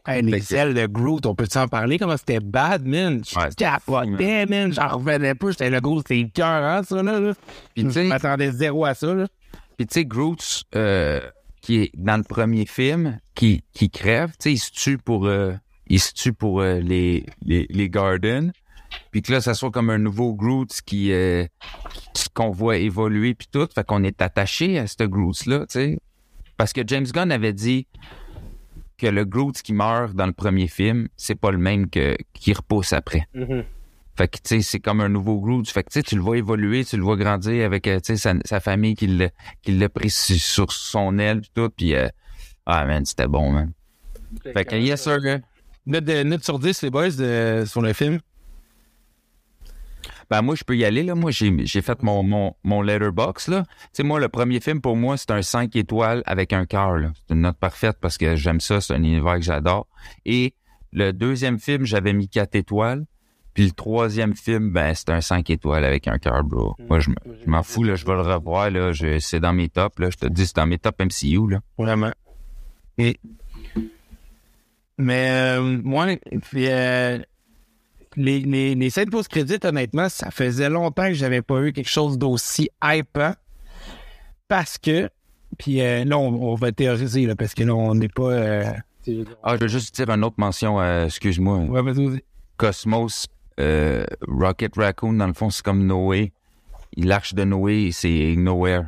Hey, 0.06 0.20
les 0.20 0.54
ailes 0.54 0.74
de 0.74 0.86
Groot, 0.86 1.24
on 1.24 1.34
peut-en 1.34 1.66
parler? 1.66 1.98
Comment 1.98 2.18
c'était 2.18 2.38
bad, 2.38 2.84
man? 2.84 3.22
Ouais, 3.36 3.48
Je 3.50 3.54
capotais, 3.56 4.44
man. 4.44 4.70
J'en 4.70 4.88
revenais 4.98 5.34
pas. 5.34 5.50
J'étais 5.50 5.70
le 5.70 5.80
gros, 5.80 6.00
c'était 6.00 6.28
cœur, 6.28 6.62
hein, 6.62 6.82
ça, 6.82 7.02
là. 7.02 7.18
là. 7.18 7.32
Puis 7.74 7.90
Je 7.90 8.00
m'attendais 8.00 8.50
zéro 8.52 8.84
à 8.84 8.92
ça, 8.92 9.14
là. 9.14 9.26
Puis 9.76 9.86
tu 9.86 9.94
sais, 9.94 10.04
Groot, 10.04 10.64
euh, 10.74 11.20
qui 11.60 11.76
est 11.76 11.90
dans 11.94 12.16
le 12.16 12.22
premier 12.22 12.66
film, 12.66 13.18
qui, 13.34 13.62
qui 13.72 13.90
crève, 13.90 14.30
tu 14.32 14.36
sais, 14.40 14.52
il 14.52 14.58
se 14.58 14.70
tue 14.70 14.98
pour, 14.98 15.26
euh, 15.26 15.54
il 15.86 16.00
se 16.00 16.12
tue 16.12 16.32
pour 16.32 16.60
euh, 16.60 16.80
les, 16.80 17.26
les, 17.42 17.66
les 17.70 17.90
Gardens. 17.90 18.52
Puis 19.10 19.22
que 19.22 19.32
là, 19.32 19.40
ça 19.40 19.54
soit 19.54 19.70
comme 19.70 19.90
un 19.90 19.98
nouveau 19.98 20.34
Groot 20.34 20.68
qui, 20.86 21.12
qu'on 22.34 22.50
voit 22.50 22.76
évoluer 22.76 23.34
puis 23.34 23.48
tout. 23.50 23.66
Fait 23.74 23.84
qu'on 23.84 24.04
est 24.04 24.22
attaché 24.22 24.78
à 24.78 24.86
ce 24.86 25.02
Groot-là, 25.04 25.60
tu 25.60 25.72
sais. 25.72 25.98
Parce 26.56 26.72
que 26.72 26.82
James 26.86 27.06
Gunn 27.06 27.32
avait 27.32 27.52
dit 27.52 27.88
que 28.98 29.06
le 29.08 29.24
Groot 29.24 29.60
qui 29.62 29.72
meurt 29.72 30.14
dans 30.14 30.26
le 30.26 30.32
premier 30.32 30.68
film, 30.68 31.08
c'est 31.16 31.34
pas 31.34 31.50
le 31.50 31.58
même 31.58 31.90
que 31.90 32.16
qui 32.32 32.52
repousse 32.52 32.92
après. 32.92 33.26
Fait 34.16 34.28
que, 34.28 34.36
tu 34.36 34.42
sais, 34.44 34.62
c'est 34.62 34.80
comme 34.80 35.00
un 35.00 35.08
nouveau 35.08 35.40
Groot. 35.40 35.68
Fait 35.68 35.82
que, 35.82 35.90
tu 35.90 35.98
sais, 35.98 36.02
tu 36.02 36.14
le 36.14 36.22
vois 36.22 36.38
évoluer, 36.38 36.84
tu 36.84 36.96
le 36.96 37.02
vois 37.02 37.16
grandir 37.16 37.64
avec, 37.64 37.86
euh, 37.88 37.98
tu 37.98 38.14
sais, 38.14 38.16
sa, 38.16 38.34
sa 38.44 38.60
famille 38.60 38.94
qui 38.94 39.08
l'a, 39.08 39.30
qui 39.62 39.72
l'a 39.72 39.88
pris 39.88 40.10
sur, 40.10 40.36
sur 40.36 40.72
son 40.72 41.18
aile 41.18 41.40
pis 41.40 41.50
tout. 41.52 41.68
Puis, 41.70 41.94
euh, 41.94 42.08
ah, 42.66 42.84
man, 42.84 43.04
c'était 43.04 43.26
bon, 43.26 43.50
man. 43.50 43.72
Fait 44.52 44.64
que, 44.64 44.76
yes, 44.76 45.02
sir, 45.02 45.20
gars. 45.20 45.40
Note, 45.86 46.04
de, 46.04 46.22
note 46.22 46.44
sur 46.44 46.58
10, 46.58 46.82
les 46.82 46.90
boys, 46.90 47.10
de, 47.10 47.64
sur 47.66 47.82
le 47.82 47.92
film. 47.92 48.20
Ben, 50.30 50.42
moi, 50.42 50.54
je 50.54 50.64
peux 50.64 50.76
y 50.76 50.84
aller, 50.84 51.02
là. 51.02 51.14
Moi, 51.14 51.30
j'ai, 51.30 51.52
j'ai 51.66 51.82
fait 51.82 52.02
mon, 52.02 52.22
mon, 52.22 52.54
mon 52.62 52.82
letterbox, 52.82 53.48
là. 53.48 53.64
Tu 53.64 53.88
sais, 53.92 54.02
moi, 54.02 54.20
le 54.20 54.28
premier 54.28 54.60
film, 54.60 54.80
pour 54.80 54.96
moi, 54.96 55.16
c'est 55.16 55.30
un 55.32 55.42
5 55.42 55.74
étoiles 55.76 56.22
avec 56.24 56.52
un 56.52 56.66
cœur, 56.66 56.96
là. 56.96 57.12
C'est 57.14 57.34
une 57.34 57.42
note 57.42 57.58
parfaite 57.58 57.96
parce 58.00 58.16
que 58.16 58.36
j'aime 58.36 58.60
ça. 58.60 58.80
C'est 58.80 58.94
un 58.94 59.02
univers 59.02 59.36
que 59.36 59.42
j'adore. 59.42 59.86
Et 60.24 60.54
le 60.92 61.12
deuxième 61.12 61.58
film, 61.58 61.84
j'avais 61.84 62.12
mis 62.12 62.28
4 62.28 62.54
étoiles. 62.54 63.04
Puis 63.54 63.66
le 63.66 63.70
troisième 63.70 64.34
film, 64.34 64.70
ben, 64.70 64.92
c'est 64.94 65.10
un 65.10 65.20
5 65.20 65.48
étoiles 65.50 65.84
avec 65.84 66.08
un 66.08 66.18
cœur, 66.18 66.42
bro. 66.42 66.74
Moi, 66.88 66.98
je, 66.98 67.10
me- 67.10 67.16
je 67.44 67.48
m'en 67.48 67.62
fous, 67.62 67.84
là. 67.84 67.94
Je 67.94 68.04
vais 68.04 68.12
le 68.14 68.20
revoir, 68.22 68.68
là. 68.70 68.92
Je, 68.92 69.18
c'est 69.20 69.38
dans 69.40 69.52
mes 69.52 69.68
tops, 69.68 69.98
là. 70.00 70.10
Je 70.10 70.16
te 70.16 70.26
dis, 70.26 70.46
c'est 70.46 70.56
dans 70.56 70.66
mes 70.66 70.78
tops 70.78 70.98
MCU, 70.98 71.50
là. 71.50 71.60
Vraiment. 71.78 72.10
Et... 72.98 73.16
Mais 74.98 75.30
euh, 75.30 75.80
moi, 75.82 76.06
puis, 76.50 76.66
euh, 76.68 77.18
les, 78.16 78.40
les, 78.40 78.74
les 78.74 78.90
scènes 78.90 79.10
post-crédit, 79.10 79.58
honnêtement, 79.64 80.08
ça 80.08 80.30
faisait 80.30 80.70
longtemps 80.70 81.08
que 81.08 81.14
j'avais 81.14 81.42
pas 81.42 81.60
eu 81.62 81.72
quelque 81.72 81.88
chose 81.90 82.16
d'aussi 82.18 82.70
hypant. 82.82 83.34
Parce 84.46 84.78
que, 84.78 85.10
puis 85.58 85.80
euh, 85.80 86.04
là, 86.04 86.18
on, 86.18 86.52
on 86.52 86.54
va 86.54 86.70
théoriser, 86.70 87.26
là, 87.26 87.34
parce 87.34 87.54
que 87.54 87.64
là, 87.64 87.74
on 87.74 87.94
n'est 87.94 88.08
pas... 88.08 88.30
Euh, 88.30 88.64
Ah, 89.42 89.56
je 89.56 89.62
veux 89.62 89.68
juste 89.68 89.94
dire 89.96 90.10
une 90.10 90.22
autre 90.24 90.36
mention, 90.38 90.80
euh, 90.80 91.06
excuse-moi. 91.06 91.58
ouais, 91.58 91.82
vas-y, 91.82 92.06
vas-y. 92.06 92.24
Cosmos, 92.56 93.26
euh, 93.60 94.04
Rocket 94.26 94.76
Raccoon, 94.76 95.14
dans 95.14 95.26
le 95.26 95.34
fond, 95.34 95.50
c'est 95.50 95.64
comme 95.64 95.86
Noé. 95.86 96.32
L'arche 96.96 97.34
de 97.34 97.44
Noé, 97.44 97.90
c'est 97.92 98.34
Nowhere. 98.36 98.84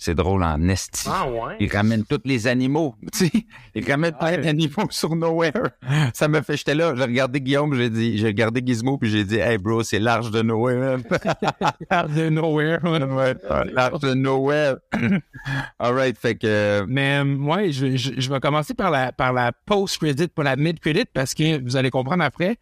C'est 0.00 0.14
drôle 0.14 0.44
en 0.44 0.68
esti. 0.68 1.08
Ah 1.10 1.28
ouais? 1.28 1.56
Il 1.58 1.74
ramène 1.74 2.04
tous 2.04 2.20
les 2.24 2.46
animaux, 2.46 2.94
tu 3.12 3.26
sais. 3.26 3.32
Il 3.74 3.90
ramène 3.90 4.12
plein 4.12 4.38
d'animaux 4.38 4.86
sur 4.90 5.16
Nowhere. 5.16 5.70
Ça 6.14 6.28
me 6.28 6.40
fait, 6.40 6.56
j'étais 6.56 6.76
là, 6.76 6.94
j'ai 6.96 7.02
regardé 7.02 7.40
Guillaume, 7.40 7.74
j'ai 7.74 7.90
dit, 7.90 8.16
j'ai 8.16 8.28
regardé 8.28 8.62
Gizmo, 8.64 8.96
puis 8.96 9.10
j'ai 9.10 9.24
dit, 9.24 9.38
hey 9.38 9.58
bro, 9.58 9.82
c'est 9.82 9.98
l'arche 9.98 10.30
de 10.30 10.40
Nowhere. 10.40 10.98
Out 10.98 11.90
of 11.90 12.30
nowhere. 12.30 12.78
ouais, 12.84 13.34
l'arche 13.72 13.98
de 13.98 14.14
Nowhere. 14.14 14.76
Alright, 15.80 16.16
fait 16.16 16.36
que, 16.36 16.84
Mais 16.86 17.18
euh, 17.18 17.36
ouais, 17.36 17.72
je, 17.72 17.96
je, 17.96 18.12
je 18.16 18.32
vais 18.32 18.38
commencer 18.38 18.74
par 18.74 18.92
la 18.92 19.10
par 19.10 19.32
la 19.32 19.50
post-credit 19.66 20.28
pour 20.28 20.44
la 20.44 20.54
mid-credit 20.54 21.06
parce 21.12 21.34
que 21.34 21.60
vous 21.60 21.74
allez 21.74 21.90
comprendre 21.90 22.22
après. 22.22 22.56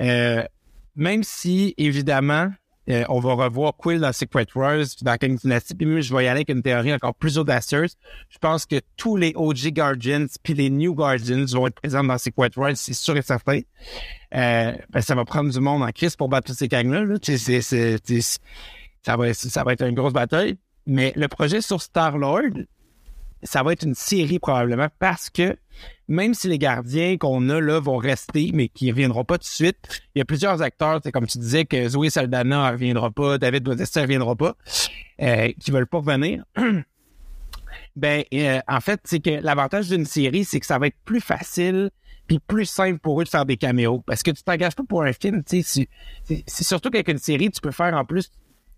Euh, 0.00 0.42
même 0.96 1.22
si, 1.22 1.74
évidemment, 1.78 2.50
euh, 2.90 3.04
on 3.08 3.20
va 3.20 3.34
revoir 3.34 3.76
Quill 3.76 4.00
dans 4.00 4.12
Secret 4.12 4.46
Wars, 4.56 4.84
dans 5.02 5.16
King 5.16 5.36
Dynasty, 5.36 5.74
puis 5.74 5.86
même 5.86 6.00
je 6.00 6.14
vais 6.14 6.24
y 6.24 6.26
aller 6.26 6.38
avec 6.38 6.48
une 6.48 6.62
théorie 6.62 6.92
encore 6.92 7.14
plus 7.14 7.38
audacieuse. 7.38 7.94
Je 8.28 8.38
pense 8.38 8.66
que 8.66 8.80
tous 8.96 9.16
les 9.16 9.32
OG 9.36 9.68
Guardians 9.72 10.26
puis 10.42 10.54
les 10.54 10.68
New 10.68 10.94
Guardians 10.94 11.44
vont 11.52 11.68
être 11.68 11.76
présents 11.76 12.02
dans 12.02 12.18
Secret 12.18 12.50
Wars, 12.56 12.72
c'est 12.74 12.92
sûr 12.92 13.16
et 13.16 13.22
certain. 13.22 13.60
Euh, 14.34 14.72
ben, 14.90 15.00
ça 15.00 15.14
va 15.14 15.24
prendre 15.24 15.50
du 15.50 15.60
monde 15.60 15.82
en 15.82 15.90
crise 15.90 16.16
pour 16.16 16.28
battre 16.28 16.48
tous 16.48 16.58
ces 16.58 16.68
gangs-là. 16.68 17.04
là. 17.04 17.16
Ça, 19.04 19.16
va, 19.16 19.34
ça 19.34 19.64
va 19.64 19.72
être 19.72 19.86
une 19.86 19.94
grosse 19.94 20.12
bataille. 20.12 20.56
Mais 20.86 21.12
le 21.14 21.28
projet 21.28 21.60
sur 21.60 21.80
Star-Lord, 21.80 22.64
ça 23.42 23.62
va 23.62 23.72
être 23.72 23.84
une 23.84 23.94
série 23.94 24.38
probablement 24.38 24.88
parce 24.98 25.30
que 25.30 25.56
même 26.08 26.34
si 26.34 26.48
les 26.48 26.58
gardiens 26.58 27.16
qu'on 27.16 27.48
a 27.48 27.60
là 27.60 27.80
vont 27.80 27.96
rester, 27.96 28.50
mais 28.52 28.68
qui 28.68 28.86
ne 28.86 28.92
reviendront 28.92 29.24
pas 29.24 29.38
tout 29.38 29.44
de 29.44 29.48
suite, 29.48 30.02
il 30.14 30.18
y 30.18 30.22
a 30.22 30.24
plusieurs 30.24 30.60
acteurs, 30.60 31.00
c'est 31.02 31.12
comme 31.12 31.26
tu 31.26 31.38
disais 31.38 31.64
que 31.64 31.88
Zoé 31.88 32.10
Saldana 32.10 32.66
ne 32.68 32.72
reviendra 32.72 33.10
pas, 33.10 33.38
David 33.38 33.62
Bautista 33.64 34.00
ne 34.00 34.04
reviendra 34.04 34.36
pas, 34.36 34.54
euh, 35.22 35.52
qui 35.58 35.70
veulent 35.70 35.86
pas 35.86 35.98
revenir. 35.98 36.44
ben, 37.96 38.24
euh, 38.34 38.60
en 38.68 38.80
fait, 38.80 39.00
c'est 39.04 39.20
que 39.20 39.30
l'avantage 39.42 39.88
d'une 39.88 40.04
série, 40.04 40.44
c'est 40.44 40.60
que 40.60 40.66
ça 40.66 40.78
va 40.78 40.88
être 40.88 40.98
plus 41.04 41.20
facile 41.20 41.90
puis 42.26 42.38
plus 42.38 42.66
simple 42.66 42.98
pour 42.98 43.20
eux 43.20 43.24
de 43.24 43.28
faire 43.28 43.46
des 43.46 43.56
caméos. 43.56 44.02
Parce 44.06 44.22
que 44.22 44.30
tu 44.30 44.42
t'engages 44.42 44.76
pas 44.76 44.84
pour 44.88 45.02
un 45.02 45.12
film, 45.12 45.42
tu 45.42 45.62
sais, 45.62 45.88
c'est 46.46 46.64
surtout 46.64 46.90
qu'avec 46.90 47.08
une 47.08 47.18
série, 47.18 47.50
tu 47.50 47.60
peux 47.60 47.72
faire 47.72 47.94
en 47.94 48.04
plus 48.04 48.30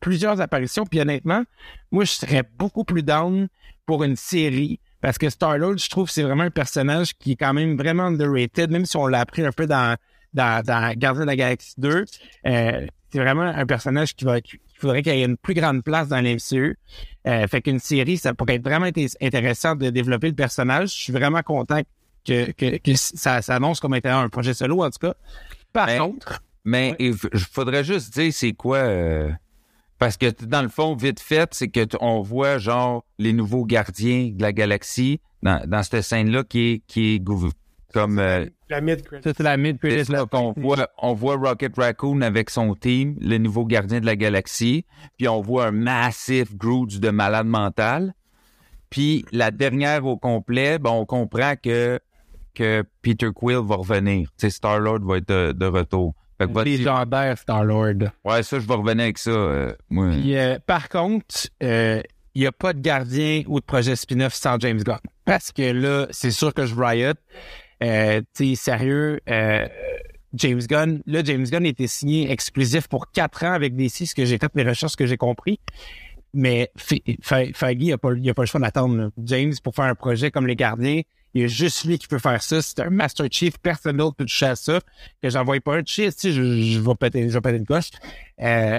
plusieurs 0.04 0.38
apparitions. 0.42 0.84
Puis 0.84 1.00
honnêtement, 1.00 1.42
moi, 1.90 2.04
je 2.04 2.10
serais 2.12 2.42
beaucoup 2.58 2.84
plus 2.84 3.02
down 3.02 3.48
pour 3.86 4.04
une 4.04 4.16
série. 4.16 4.78
Parce 5.00 5.16
que 5.16 5.30
Star-Lord, 5.30 5.78
je 5.78 5.88
trouve 5.88 6.10
c'est 6.10 6.22
vraiment 6.22 6.44
un 6.44 6.50
personnage 6.50 7.14
qui 7.14 7.32
est 7.32 7.36
quand 7.36 7.54
même 7.54 7.76
vraiment 7.76 8.04
underrated, 8.04 8.70
même 8.70 8.84
si 8.84 8.96
on 8.98 9.06
l'a 9.06 9.20
appris 9.20 9.44
un 9.44 9.50
peu 9.52 9.66
dans, 9.66 9.96
dans, 10.34 10.62
dans 10.64 10.92
Gardien 10.96 11.22
de 11.22 11.26
la 11.26 11.36
Galaxie 11.36 11.74
2. 11.78 12.04
Euh, 12.46 12.86
c'est 13.10 13.18
vraiment 13.18 13.42
un 13.42 13.64
personnage 13.66 14.14
qui 14.14 14.24
va 14.26 14.40
qu'il 14.42 14.58
faudrait 14.78 15.02
qu'il 15.02 15.12
ait 15.12 15.24
une 15.24 15.36
plus 15.38 15.54
grande 15.54 15.82
place 15.82 16.08
dans 16.08 16.20
l'MCU. 16.20 16.76
Euh, 17.26 17.46
fait 17.46 17.62
qu'une 17.62 17.78
série, 17.78 18.18
ça 18.18 18.34
pourrait 18.34 18.56
être 18.56 18.64
vraiment 18.64 18.86
int- 18.86 19.16
intéressant 19.22 19.74
de 19.74 19.88
développer 19.88 20.28
le 20.28 20.34
personnage. 20.34 20.90
Je 20.94 21.02
suis 21.04 21.12
vraiment 21.12 21.42
content 21.42 21.80
que, 22.26 22.50
que, 22.52 22.76
que 22.78 22.94
ça 22.94 23.40
s'annonce 23.40 23.80
comme 23.80 23.94
étant 23.94 24.18
un 24.20 24.28
projet 24.28 24.52
solo, 24.52 24.82
en 24.82 24.90
tout 24.90 24.98
cas. 24.98 25.14
Par 25.72 25.88
contre, 25.98 26.42
mais 26.64 26.94
il 26.98 27.14
faudrait 27.14 27.84
juste 27.84 28.12
dire 28.18 28.32
c'est 28.32 28.52
quoi, 28.52 28.78
euh, 28.78 29.30
parce 29.98 30.16
que 30.16 30.26
dans 30.44 30.62
le 30.62 30.68
fond, 30.68 30.94
vite 30.94 31.20
fait, 31.20 31.52
c'est 31.52 31.68
que 31.68 31.86
on 32.00 32.20
voit 32.20 32.58
genre 32.58 33.04
les 33.18 33.32
nouveaux 33.32 33.64
gardiens 33.64 34.30
de 34.34 34.42
la 34.42 34.52
galaxie 34.52 35.20
dans, 35.42 35.64
dans 35.66 35.82
cette 35.82 36.02
scène-là 36.02 36.44
qui 36.44 36.72
est, 36.72 36.82
qui 36.86 37.14
est 37.14 37.18
comme, 37.94 38.18
euh, 38.18 38.46
La 38.70 38.80
ça, 39.22 39.32
c'est 39.36 39.40
la 39.40 40.26
qu'on 40.26 40.52
voit, 40.56 40.88
on 40.98 41.14
voit 41.14 41.36
Rocket 41.36 41.76
Raccoon 41.76 42.22
avec 42.22 42.50
son 42.50 42.74
team, 42.74 43.16
le 43.20 43.38
nouveau 43.38 43.64
gardien 43.64 44.00
de 44.00 44.06
la 44.06 44.16
galaxie, 44.16 44.84
puis 45.16 45.28
on 45.28 45.40
voit 45.40 45.66
un 45.66 45.70
massif 45.70 46.56
Groot 46.56 46.98
de 46.98 47.10
malade 47.10 47.46
mental. 47.46 48.14
Puis 48.90 49.24
la 49.30 49.52
dernière 49.52 50.04
au 50.06 50.16
complet, 50.16 50.80
ben, 50.80 50.90
on 50.90 51.06
comprend 51.06 51.54
que 51.60 52.00
que 52.54 52.84
Peter 53.02 53.30
Quill 53.34 53.60
va 53.64 53.76
revenir. 53.76 54.28
Tu 54.38 54.46
sais, 54.46 54.50
Star-Lord 54.50 55.00
va 55.00 55.18
être 55.18 55.28
de, 55.28 55.52
de 55.52 55.66
retour. 55.66 56.14
Fait 56.38 56.52
que 56.52 56.58
Légendaire 56.60 57.38
Star-Lord. 57.38 58.10
ouais, 58.24 58.42
ça, 58.42 58.58
je 58.58 58.66
vais 58.66 58.74
revenir 58.74 59.04
avec 59.04 59.18
ça. 59.18 59.30
euh, 59.30 59.72
moi. 59.88 60.10
Puis, 60.10 60.36
euh, 60.36 60.58
par 60.66 60.88
contre, 60.88 61.48
euh, 61.62 62.02
il 62.34 62.40
n'y 62.42 62.46
a 62.46 62.52
pas 62.52 62.72
de 62.72 62.80
gardien 62.80 63.42
ou 63.46 63.60
de 63.60 63.64
projet 63.64 63.94
spin-off 63.94 64.34
sans 64.34 64.58
James 64.58 64.82
Gunn. 64.82 64.98
Parce 65.24 65.52
que 65.52 65.62
là, 65.62 66.06
c'est 66.10 66.32
sûr 66.32 66.52
que 66.52 66.66
je 66.66 66.74
riot. 66.74 67.12
Euh, 67.82 68.20
tu 68.34 68.56
sérieux, 68.56 69.20
euh, 69.28 69.66
James 70.34 70.60
Gunn, 70.60 71.00
là, 71.06 71.22
James 71.24 71.44
Gunn 71.44 71.64
était 71.66 71.86
signé 71.86 72.30
exclusif 72.30 72.88
pour 72.88 73.10
quatre 73.12 73.44
ans 73.44 73.52
avec 73.52 73.76
DC, 73.76 74.06
ce 74.06 74.14
que 74.14 74.24
j'ai 74.24 74.38
fait 74.38 74.52
mes 74.54 74.64
recherches, 74.64 74.92
ce 74.92 74.96
que 74.96 75.06
j'ai 75.06 75.16
compris. 75.16 75.60
Mais 76.32 76.70
Feige, 76.76 77.52
il 77.62 77.78
il 77.82 77.92
a 77.92 77.98
pas 77.98 78.10
le 78.10 78.46
choix 78.46 78.60
d'attendre. 78.60 79.10
James, 79.22 79.52
pour 79.62 79.74
faire 79.74 79.84
un 79.84 79.94
projet 79.94 80.32
comme 80.32 80.48
Les 80.48 80.56
Gardiens, 80.56 81.02
il 81.34 81.42
y 81.42 81.44
a 81.44 81.48
juste 81.48 81.84
lui 81.84 81.98
qui 81.98 82.06
peut 82.06 82.18
faire 82.18 82.42
ça. 82.42 82.62
C'est 82.62 82.80
un 82.80 82.90
Master 82.90 83.26
Chief, 83.30 83.58
personne 83.58 83.96
d'autre 83.96 84.16
peut 84.16 84.24
toucher 84.24 84.46
à 84.46 84.56
ça. 84.56 84.80
Que 85.22 85.28
j'envoie 85.30 85.60
pas 85.60 85.76
un 85.76 85.84
chief, 85.84 86.14
sais, 86.16 86.32
je, 86.32 86.42
je 86.42 86.78
vais 86.78 86.94
péter, 86.94 87.28
je 87.28 87.34
vais 87.34 87.40
péter 87.40 87.56
une 87.56 87.66
coche. 87.66 87.90
Euh, 88.40 88.78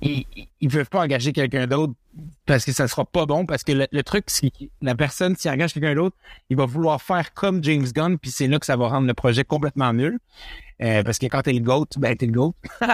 ils, 0.00 0.26
ils 0.60 0.68
peuvent 0.68 0.88
pas 0.88 1.02
engager 1.02 1.32
quelqu'un 1.32 1.66
d'autre 1.66 1.94
parce 2.44 2.64
que 2.64 2.72
ça 2.72 2.86
sera 2.86 3.04
pas 3.04 3.26
bon. 3.26 3.44
Parce 3.44 3.64
que 3.64 3.72
le, 3.72 3.86
le 3.90 4.02
truc, 4.02 4.24
c'est 4.28 4.50
que 4.50 4.64
la 4.82 4.94
personne, 4.94 5.36
s'il 5.36 5.50
engage 5.50 5.72
quelqu'un 5.74 5.94
d'autre, 5.94 6.16
il 6.48 6.56
va 6.56 6.66
vouloir 6.66 7.02
faire 7.02 7.34
comme 7.34 7.62
James 7.64 7.86
Gunn, 7.86 8.18
puis 8.18 8.30
c'est 8.30 8.46
là 8.46 8.58
que 8.58 8.66
ça 8.66 8.76
va 8.76 8.88
rendre 8.88 9.06
le 9.06 9.14
projet 9.14 9.44
complètement 9.44 9.92
nul. 9.92 10.18
Euh, 10.82 11.02
parce 11.02 11.18
que 11.18 11.26
quand 11.26 11.42
t'es 11.42 11.54
le 11.54 11.60
GOAT, 11.60 11.86
ben 11.96 12.16
t'es 12.16 12.26
le 12.26 12.32
GOAT. 12.32 12.54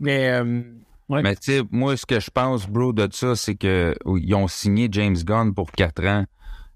Mais 0.00 0.28
euh, 0.28 0.62
ouais. 1.08 1.22
Mais 1.22 1.36
tu 1.36 1.52
sais, 1.52 1.62
moi, 1.70 1.96
ce 1.96 2.04
que 2.04 2.20
je 2.20 2.30
pense, 2.30 2.66
bro, 2.66 2.92
de 2.92 3.08
ça, 3.12 3.36
c'est 3.36 3.54
que 3.54 3.94
ils 4.16 4.34
ont 4.34 4.48
signé 4.48 4.88
James 4.90 5.16
Gunn 5.16 5.54
pour 5.54 5.70
quatre 5.70 6.04
ans, 6.04 6.24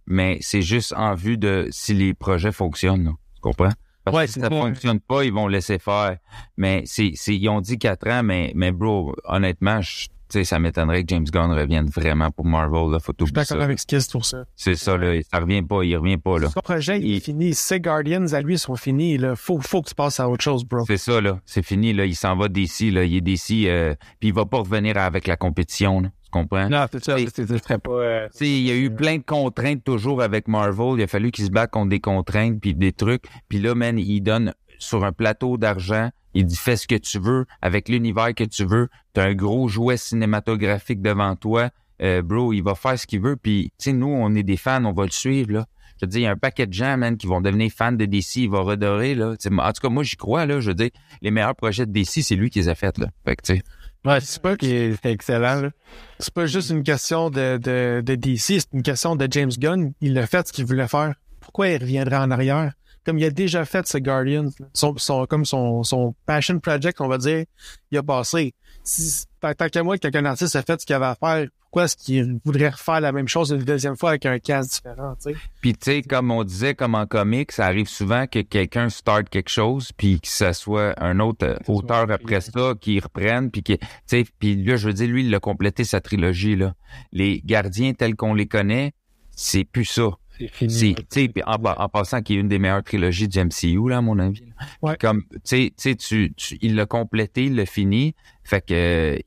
mais 0.06 0.38
c'est 0.40 0.62
juste 0.62 0.92
en 0.96 1.14
vue 1.14 1.38
de 1.38 1.68
si 1.70 1.94
les 1.94 2.14
projets 2.14 2.52
fonctionnent. 2.52 3.04
là. 3.04 3.12
Tu 3.34 3.40
comprends? 3.40 3.72
Parce 4.04 4.16
Ouais, 4.16 4.26
que 4.26 4.32
si 4.32 4.40
ça 4.40 4.48
ça. 4.48 4.54
fonctionne 4.60 5.00
pas, 5.00 5.24
ils 5.24 5.32
vont 5.32 5.48
laisser 5.48 5.78
faire. 5.78 6.18
Mais 6.58 6.82
c'est, 6.86 7.12
c'est, 7.14 7.34
ils 7.36 7.48
ont 7.48 7.60
dit 7.62 7.78
quatre 7.78 8.06
ans, 8.08 8.22
mais, 8.22 8.52
mais 8.54 8.70
bro, 8.70 9.14
honnêtement, 9.24 9.80
je- 9.80 10.08
tu 10.26 10.38
sais, 10.40 10.44
ça 10.44 10.58
m'étonnerait 10.58 11.02
que 11.04 11.08
James 11.14 11.24
Gunn 11.24 11.52
revienne 11.52 11.86
vraiment 11.86 12.30
pour 12.30 12.44
Marvel. 12.46 12.90
Là, 12.90 12.98
faut 12.98 13.12
Je 13.18 13.24
suis 13.26 13.32
d'accord 13.32 13.60
avec 13.60 13.78
Skizz 13.78 14.08
pour 14.08 14.24
ça. 14.24 14.44
C'est 14.56 14.74
ça, 14.74 14.96
là. 14.96 15.20
Ça 15.30 15.38
revient 15.38 15.62
pas, 15.62 15.82
il 15.84 15.96
revient 15.96 16.16
pas, 16.16 16.38
là. 16.38 16.48
Son 16.50 16.60
projet, 16.60 16.98
il 16.98 17.14
est 17.14 17.20
fini. 17.20 17.54
Ses 17.54 17.78
Guardians, 17.78 18.26
à 18.32 18.40
lui, 18.40 18.58
sont 18.58 18.74
finis. 18.74 19.16
Là. 19.18 19.36
Faut, 19.36 19.60
faut 19.60 19.82
que 19.82 19.88
tu 19.90 19.94
passes 19.94 20.20
à 20.20 20.28
autre 20.28 20.42
chose, 20.42 20.64
bro. 20.64 20.84
C'est 20.86 20.96
ça, 20.96 21.20
là. 21.20 21.40
C'est 21.44 21.62
fini, 21.64 21.92
là. 21.92 22.04
Il 22.06 22.16
s'en 22.16 22.36
va 22.36 22.48
d'ici, 22.48 22.90
là. 22.90 23.04
Il 23.04 23.14
est 23.16 23.20
d'ici, 23.20 23.68
euh, 23.68 23.94
puis 24.18 24.30
il 24.30 24.34
va 24.34 24.44
pas 24.46 24.58
revenir 24.58 24.96
avec 24.96 25.26
la 25.26 25.36
compétition, 25.36 26.00
là. 26.00 26.08
Comprends? 26.34 26.68
non, 26.68 26.86
c'est 26.90 27.04
ça. 27.04 27.16
Je 27.16 27.76
pas. 27.76 27.90
euh, 27.92 28.28
il 28.40 28.62
y 28.66 28.70
a 28.72 28.74
eu 28.74 28.90
plein 28.92 29.18
de 29.18 29.22
contraintes 29.22 29.84
toujours 29.84 30.20
avec 30.20 30.48
Marvel. 30.48 30.98
Il 30.98 31.02
a 31.04 31.06
fallu 31.06 31.30
qu'il 31.30 31.44
se 31.44 31.50
batte 31.50 31.70
contre 31.70 31.90
des 31.90 32.00
contraintes 32.00 32.60
puis 32.60 32.74
des 32.74 32.90
trucs. 32.92 33.22
Puis 33.48 33.60
là, 33.60 33.76
man, 33.76 34.00
il 34.00 34.20
donne 34.20 34.52
sur 34.80 35.04
un 35.04 35.12
plateau 35.12 35.58
d'argent. 35.58 36.10
Il 36.34 36.44
dit 36.44 36.56
fais 36.56 36.74
ce 36.76 36.88
que 36.88 36.96
tu 36.96 37.20
veux 37.20 37.46
avec 37.62 37.88
l'univers 37.88 38.34
que 38.34 38.42
tu 38.42 38.64
veux. 38.64 38.88
T'as 39.12 39.26
un 39.26 39.34
gros 39.34 39.68
jouet 39.68 39.96
cinématographique 39.96 41.00
devant 41.00 41.36
toi. 41.36 41.70
Euh, 42.02 42.20
bro, 42.20 42.52
il 42.52 42.62
va 42.64 42.74
faire 42.74 42.98
ce 42.98 43.06
qu'il 43.06 43.20
veut. 43.20 43.36
Puis, 43.36 43.70
tu 43.78 43.84
sais, 43.84 43.92
nous, 43.92 44.08
on 44.08 44.34
est 44.34 44.42
des 44.42 44.56
fans, 44.56 44.84
on 44.84 44.92
va 44.92 45.04
le 45.04 45.12
suivre, 45.12 45.52
là. 45.52 45.66
Je 46.00 46.06
veux 46.06 46.10
dire, 46.10 46.20
il 46.20 46.24
y 46.24 46.26
a 46.26 46.32
un 46.32 46.36
paquet 46.36 46.66
de 46.66 46.72
gens, 46.72 46.96
man, 46.96 47.16
qui 47.16 47.28
vont 47.28 47.40
devenir 47.40 47.70
fans 47.70 47.92
de 47.92 48.04
DC. 48.04 48.38
Il 48.38 48.50
va 48.50 48.58
redorer, 48.58 49.14
là. 49.14 49.36
Tu 49.36 49.48
sais, 49.48 49.54
en 49.54 49.72
tout 49.72 49.80
cas, 49.80 49.88
moi, 49.88 50.02
j'y 50.02 50.16
crois, 50.16 50.46
là. 50.46 50.58
Je 50.58 50.70
veux 50.70 50.74
dire, 50.74 50.90
les 51.22 51.30
meilleurs 51.30 51.54
projets 51.54 51.86
de 51.86 51.92
DC, 51.92 52.24
c'est 52.24 52.34
lui 52.34 52.50
qui 52.50 52.58
les 52.58 52.68
a 52.68 52.74
faits, 52.74 52.98
là. 52.98 53.06
Fait 53.24 53.36
que, 53.36 53.42
tu 53.42 53.54
sais. 53.54 53.62
Ouais, 54.04 54.20
c'est 54.20 54.42
pas, 54.42 54.56
qui 54.56 54.70
est 54.70 55.06
excellent. 55.06 55.70
C'est 56.18 56.34
pas 56.34 56.46
juste 56.46 56.70
une 56.70 56.82
question 56.82 57.30
de, 57.30 57.56
de, 57.56 58.02
de 58.04 58.14
DC, 58.14 58.38
c'est 58.60 58.72
une 58.72 58.82
question 58.82 59.16
de 59.16 59.26
James 59.30 59.52
Gunn. 59.58 59.92
Il 60.00 60.18
a 60.18 60.26
fait 60.26 60.46
ce 60.46 60.52
qu'il 60.52 60.66
voulait 60.66 60.88
faire. 60.88 61.14
Pourquoi 61.40 61.68
il 61.68 61.80
reviendrait 61.80 62.16
en 62.16 62.30
arrière? 62.30 62.72
Comme 63.04 63.18
il 63.18 63.24
a 63.24 63.30
déjà 63.30 63.64
fait 63.64 63.86
ce 63.86 63.98
Guardians, 63.98 64.48
son, 64.72 64.96
son, 64.96 65.26
comme 65.26 65.44
son, 65.44 65.82
son 65.82 66.14
passion 66.26 66.58
project, 66.58 67.00
on 67.00 67.08
va 67.08 67.18
dire, 67.18 67.44
il 67.90 67.98
a 67.98 68.02
passé. 68.02 68.54
Si, 68.82 69.24
tant, 69.40 69.52
qu'à 69.54 69.82
moi, 69.82 69.98
que 69.98 70.08
qu'un 70.08 70.24
artiste 70.24 70.56
a 70.56 70.62
fait 70.62 70.80
ce 70.80 70.86
qu'il 70.86 70.94
avait 70.94 71.06
à 71.06 71.14
faire, 71.14 71.46
pourquoi 71.74 71.86
est-ce 71.86 71.96
qu'il 71.96 72.38
voudrait 72.44 72.68
refaire 72.68 73.00
la 73.00 73.10
même 73.10 73.26
chose 73.26 73.50
une 73.50 73.64
deuxième 73.64 73.96
fois 73.96 74.10
avec 74.10 74.26
un 74.26 74.38
cast 74.38 74.74
différent, 74.74 75.16
tu 75.16 75.32
sais? 75.32 75.36
Puis 75.60 75.72
tu 75.72 75.78
sais, 75.90 76.02
comme 76.02 76.30
on 76.30 76.44
disait, 76.44 76.74
comme 76.74 76.94
en 76.94 77.04
comics, 77.04 77.50
ça 77.50 77.66
arrive 77.66 77.88
souvent 77.88 78.28
que 78.28 78.38
quelqu'un 78.42 78.88
start 78.90 79.28
quelque 79.28 79.48
chose, 79.48 79.90
puis 79.90 80.20
que 80.20 80.28
ça 80.28 80.52
soit 80.52 80.94
un 81.02 81.18
autre 81.18 81.58
auteur 81.66 82.08
après 82.12 82.40
ça 82.40 82.74
qui 82.80 83.00
reprenne, 83.00 83.50
puis 83.50 83.64
qui, 83.64 83.78
tu 83.78 83.86
sais, 84.06 84.24
puis 84.38 84.54
là, 84.62 84.76
je 84.76 84.86
veux 84.86 84.92
dire, 84.92 85.08
lui, 85.08 85.26
il 85.26 85.34
a 85.34 85.40
complété 85.40 85.82
sa 85.82 86.00
trilogie 86.00 86.54
là. 86.54 86.74
Les 87.10 87.42
gardiens 87.44 87.92
tels 87.92 88.14
qu'on 88.14 88.34
les 88.34 88.46
connaît, 88.46 88.92
c'est 89.32 89.64
plus 89.64 89.84
ça. 89.84 90.10
C'est 90.38 90.48
fini. 90.48 90.72
C'est, 90.72 90.94
tu 91.08 91.32
sais, 91.34 91.42
en, 91.46 91.54
en 91.62 91.88
passant, 91.88 92.22
qui 92.22 92.34
est 92.34 92.38
une 92.40 92.48
des 92.48 92.58
meilleures 92.58 92.82
trilogies 92.82 93.28
du 93.28 93.38
MCU, 93.38 93.88
là, 93.88 93.98
à 93.98 94.00
mon 94.00 94.18
avis. 94.18 94.42
Ouais. 94.82 94.96
Comme, 95.00 95.22
tu 95.44 95.72
sais, 95.76 95.94
tu 95.96 96.32
il 96.60 96.74
l'a 96.74 96.86
complété, 96.86 97.44
il 97.46 97.54
l'a 97.56 97.66
fini. 97.66 98.14
Fait 98.42 98.64
que, 98.64 99.18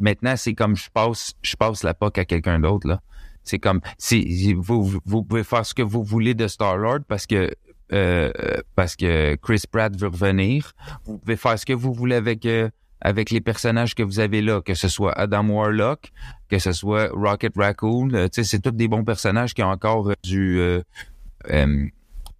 maintenant, 0.00 0.34
c'est 0.36 0.54
comme 0.54 0.76
je 0.76 0.90
passe, 0.90 1.34
je 1.42 1.56
passe 1.56 1.82
la 1.84 1.94
POC 1.94 2.18
à 2.18 2.24
quelqu'un 2.24 2.58
d'autre, 2.60 2.88
là. 2.88 3.00
C'est 3.44 3.58
comme, 3.58 3.80
c'est, 3.98 4.24
vous, 4.56 5.00
vous- 5.04 5.24
pouvez 5.24 5.42
faire 5.44 5.66
ce 5.66 5.74
que 5.74 5.82
vous 5.82 6.04
voulez 6.04 6.34
de 6.34 6.46
Star-Lord 6.46 7.00
parce 7.08 7.26
que, 7.26 7.50
euh, 7.92 8.30
parce 8.76 8.94
que 8.94 9.34
Chris 9.36 9.62
Pratt 9.70 9.94
veut 9.96 10.08
revenir. 10.08 10.72
Vous 11.04 11.18
pouvez 11.18 11.36
faire 11.36 11.58
ce 11.58 11.66
que 11.66 11.72
vous 11.72 11.92
voulez 11.92 12.14
avec, 12.14 12.46
euh, 12.46 12.68
avec 13.02 13.30
les 13.30 13.40
personnages 13.40 13.94
que 13.94 14.02
vous 14.02 14.20
avez 14.20 14.40
là, 14.40 14.62
que 14.62 14.74
ce 14.74 14.88
soit 14.88 15.12
Adam 15.18 15.48
Warlock, 15.48 16.12
que 16.48 16.58
ce 16.58 16.72
soit 16.72 17.10
Rocket 17.12 17.52
Raccoon, 17.56 18.10
euh, 18.14 18.28
c'est 18.30 18.62
tous 18.62 18.70
des 18.70 18.88
bons 18.88 19.04
personnages 19.04 19.54
qui 19.54 19.62
ont 19.62 19.70
encore 19.70 20.10
euh, 20.10 20.14
du 20.22 20.60
euh, 20.60 20.82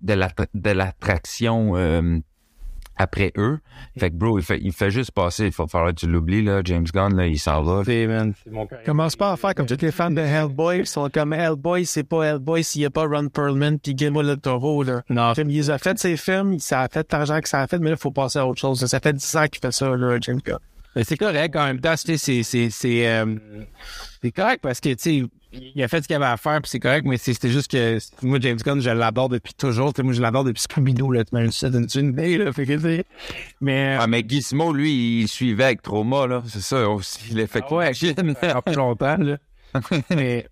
de 0.01 0.13
la 0.15 0.29
de 0.55 0.71
l'attraction 0.71 1.75
après 2.97 3.33
eux. 3.37 3.59
Fait 3.99 4.11
que 4.11 4.17
bro, 4.17 4.39
il 4.39 4.45
fait, 4.45 4.59
il 4.63 4.73
fait 4.73 4.91
juste 4.91 5.13
passer, 5.13 5.47
il 5.47 5.53
faut 5.53 5.67
falloir 5.67 5.93
que 5.93 6.01
tu 6.01 6.07
l'oublies 6.07 6.43
là, 6.43 6.61
James 6.65 6.87
Gunn 6.93 7.17
là, 7.17 7.27
il 7.27 7.39
s'en 7.39 7.63
va. 7.63 7.83
C'est, 7.85 8.07
man, 8.07 8.33
c'est 8.43 8.51
mon 8.51 8.67
cœur. 8.67 8.83
Commence 8.85 9.17
pas 9.17 9.33
à 9.33 9.37
faire 9.37 9.55
comme 9.55 9.67
tous 9.67 9.81
les 9.81 9.93
fans 9.93 10.11
de 10.11 10.21
Hellboy 10.21 10.83
qui 10.83 10.87
sont 10.91 11.09
comme 11.11 11.33
Hellboy, 11.33 11.85
c'est 11.87 12.05
pas 12.05 12.25
Hellboy 12.25 12.63
s'il 12.65 12.83
y 12.83 12.87
a 12.87 12.91
pas 12.91 13.07
Ron 13.07 13.29
Perlman 13.29 13.79
puis 13.79 13.95
Guillermo 13.95 14.23
del 14.23 14.39
Toro, 14.39 14.83
là. 14.83 15.03
Non, 15.09 15.33
Comme 15.35 15.51
il 15.51 15.71
a 15.71 15.79
fait 15.79 15.99
ses 15.99 16.17
films, 16.17 16.59
ça 16.59 16.83
a 16.83 16.89
fait 16.89 17.11
l'argent 17.13 17.41
que 17.41 17.49
ça 17.49 17.61
a 17.61 17.67
fait, 17.67 17.79
mais 17.79 17.91
là, 17.91 17.97
il 17.99 18.01
faut 18.01 18.11
passer 18.11 18.39
à 18.39 18.47
autre 18.47 18.61
chose. 18.61 18.85
Ça 18.85 19.01
fait 19.01 19.13
10 19.13 19.37
ans 19.37 19.47
qu'il 19.47 19.61
fait 19.61 19.73
ça, 19.73 19.97
là, 19.97 20.19
James 20.21 20.41
Gunn. 20.45 20.59
Mais 20.95 21.05
c'est 21.05 21.17
correct 21.17 21.57
en 21.57 21.65
même 21.65 21.81
temps, 21.81 21.97
sais, 21.97 22.19
c'est 22.19 22.43
c'est 22.43 22.69
c'est 22.69 23.09
euh, 23.09 23.37
c'est 24.23 24.31
correct 24.31 24.61
parce 24.63 24.79
que 24.79 24.91
tu 24.91 24.97
sais 24.99 25.23
il 25.53 25.83
a 25.83 25.89
fait 25.89 26.03
ce 26.03 26.07
qu'il 26.07 26.17
avait 26.17 26.25
à 26.27 26.37
faire 26.37 26.61
puis 26.63 26.71
c'est 26.71 26.81
correct 26.81 27.05
mais 27.07 27.17
c'était 27.19 27.51
juste 27.51 27.71
que 27.71 27.99
moi 28.23 28.39
James 28.41 28.59
Gunn 28.65 28.81
je 28.81 28.91
l'adore 28.91 29.29
depuis 29.29 29.53
toujours, 29.55 29.93
tu 29.93 29.99
sais 29.99 30.03
moi 30.03 30.13
je 30.13 30.23
l'adore 30.23 30.45
depuis 30.45 30.63
Scooby-Doo 30.63 31.13
là, 31.13 31.25
tu 31.25 31.35
m'as 31.35 31.43
une 31.43 32.11
idée 32.11 32.39
là, 32.39 32.53
fait 32.53 32.67
que 32.67 33.05
mais 33.61 33.97
Ah 34.01 34.07
mais 34.07 34.25
Gizmo 34.27 34.73
lui, 34.73 35.23
il 35.23 35.29
suivait 35.29 35.65
avec 35.65 35.83
Trauma 35.83 36.27
là, 36.27 36.43
c'est 36.47 36.61
ça 36.63 36.89
aussi 36.89 37.35
l'effet. 37.35 37.61
Ah 37.69 37.75
ouais, 37.75 37.95
fait 37.95 38.15
plus 38.65 38.75
longtemps 38.75 39.17
là. 39.19 39.37
mais 40.11 40.47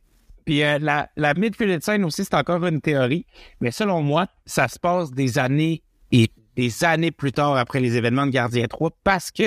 puis 0.44 0.62
euh, 0.62 0.78
la 0.80 1.08
la 1.16 1.34
mid-credit 1.34 1.82
scene 1.84 2.04
aussi 2.04 2.24
c'est 2.24 2.34
encore 2.34 2.64
une 2.66 2.80
théorie, 2.80 3.26
mais 3.60 3.70
selon 3.70 4.02
moi, 4.02 4.26
ça 4.46 4.68
se 4.68 4.78
passe 4.78 5.10
des 5.10 5.38
années 5.38 5.82
et 6.12 6.28
des 6.56 6.84
années 6.84 7.10
plus 7.12 7.32
tard 7.32 7.56
après 7.56 7.80
les 7.80 7.96
événements 7.96 8.26
de 8.26 8.32
Gardien 8.32 8.66
3 8.66 8.90
parce 9.04 9.30
que 9.30 9.44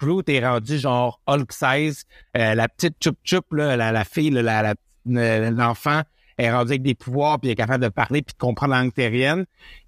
Groot 0.00 0.28
est 0.28 0.46
rendu 0.46 0.78
genre 0.78 1.20
Hulk 1.26 1.52
size, 1.52 2.04
Euh, 2.36 2.54
la 2.54 2.68
petite 2.68 2.94
Chup 3.02 3.16
Chup 3.24 3.52
là, 3.52 3.76
la, 3.76 3.90
la 3.92 4.04
fille 4.04 4.30
là, 4.30 4.42
la- 4.42 4.62
la- 4.62 4.70
euh, 4.70 4.74
l'enfant 5.06 6.02
est 6.38 6.50
rendu 6.50 6.72
avec 6.72 6.82
des 6.82 6.94
pouvoirs 6.94 7.40
puis 7.40 7.50
est 7.50 7.54
capable 7.54 7.82
de 7.82 7.88
parler 7.88 8.22
puis 8.22 8.34
de 8.34 8.38
comprendre 8.38 8.72
la 8.74 8.80
langue 8.82 8.94
terrienne. 8.94 9.44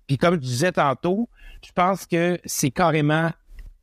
Puis 0.07 0.19
comme 0.19 0.35
je 0.35 0.41
disais 0.41 0.73
tantôt, 0.73 1.29
je 1.65 1.73
pense 1.73 2.07
que 2.07 2.39
c'est 2.45 2.71
carrément 2.71 3.31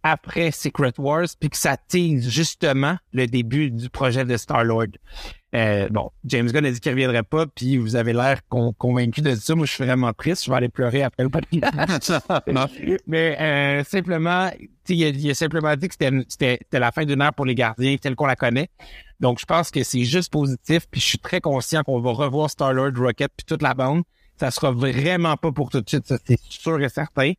après 0.03 0.51
Secret 0.51 0.93
Wars, 0.97 1.27
puis 1.39 1.49
que 1.49 1.57
ça 1.57 1.75
tease 1.75 2.29
justement 2.29 2.97
le 3.13 3.27
début 3.27 3.71
du 3.71 3.89
projet 3.89 4.23
de 4.25 4.37
Star-Lord. 4.37 4.87
Euh, 5.55 5.87
bon, 5.89 6.11
James 6.25 6.49
Gunn 6.51 6.65
a 6.65 6.71
dit 6.71 6.79
qu'il 6.79 6.91
reviendrait 6.91 7.23
pas, 7.23 7.45
puis 7.47 7.77
vous 7.77 7.95
avez 7.95 8.13
l'air 8.13 8.41
con- 8.47 8.73
convaincu 8.77 9.21
de 9.21 9.33
ça. 9.35 9.55
Moi, 9.55 9.65
je 9.65 9.71
suis 9.71 9.83
vraiment 9.83 10.13
triste. 10.13 10.45
Je 10.45 10.51
vais 10.51 10.57
aller 10.57 10.69
pleurer 10.69 11.03
après 11.03 11.23
le 11.23 11.29
podcast. 11.29 12.13
Mais 13.07 13.37
euh, 13.39 13.83
simplement, 13.83 14.49
il 14.87 15.03
a, 15.03 15.07
il 15.07 15.29
a 15.29 15.33
simplement 15.33 15.75
dit 15.75 15.87
que 15.87 15.95
c'était 16.27 16.59
la 16.73 16.91
fin 16.91 17.05
d'une 17.05 17.21
ère 17.21 17.33
pour 17.33 17.45
les 17.45 17.55
gardiens 17.55 17.95
telle 17.97 18.15
qu'on 18.15 18.27
la 18.27 18.35
connaît. 18.35 18.69
Donc, 19.19 19.39
je 19.39 19.45
pense 19.45 19.72
que 19.72 19.84
c'est 19.84 20.03
juste 20.03 20.31
positif, 20.31 20.88
puis 20.91 21.02
je 21.02 21.06
suis 21.06 21.18
très 21.19 21.41
conscient 21.41 21.81
qu'on 21.84 21.99
va 21.99 22.11
revoir 22.11 22.49
Star-Lord, 22.49 22.91
Rocket, 22.98 23.31
puis 23.35 23.45
toute 23.45 23.61
la 23.61 23.73
bande. 23.73 24.03
Ça 24.39 24.52
sera 24.52 24.72
vraiment 24.72 25.35
pas 25.38 25.52
pour 25.52 25.69
tout 25.72 25.81
de 25.81 25.89
suite, 25.89 26.06
ça, 26.06 26.18
c'est 26.23 26.39
sûr 26.49 26.80
et 26.81 26.89
certain. 26.89 27.31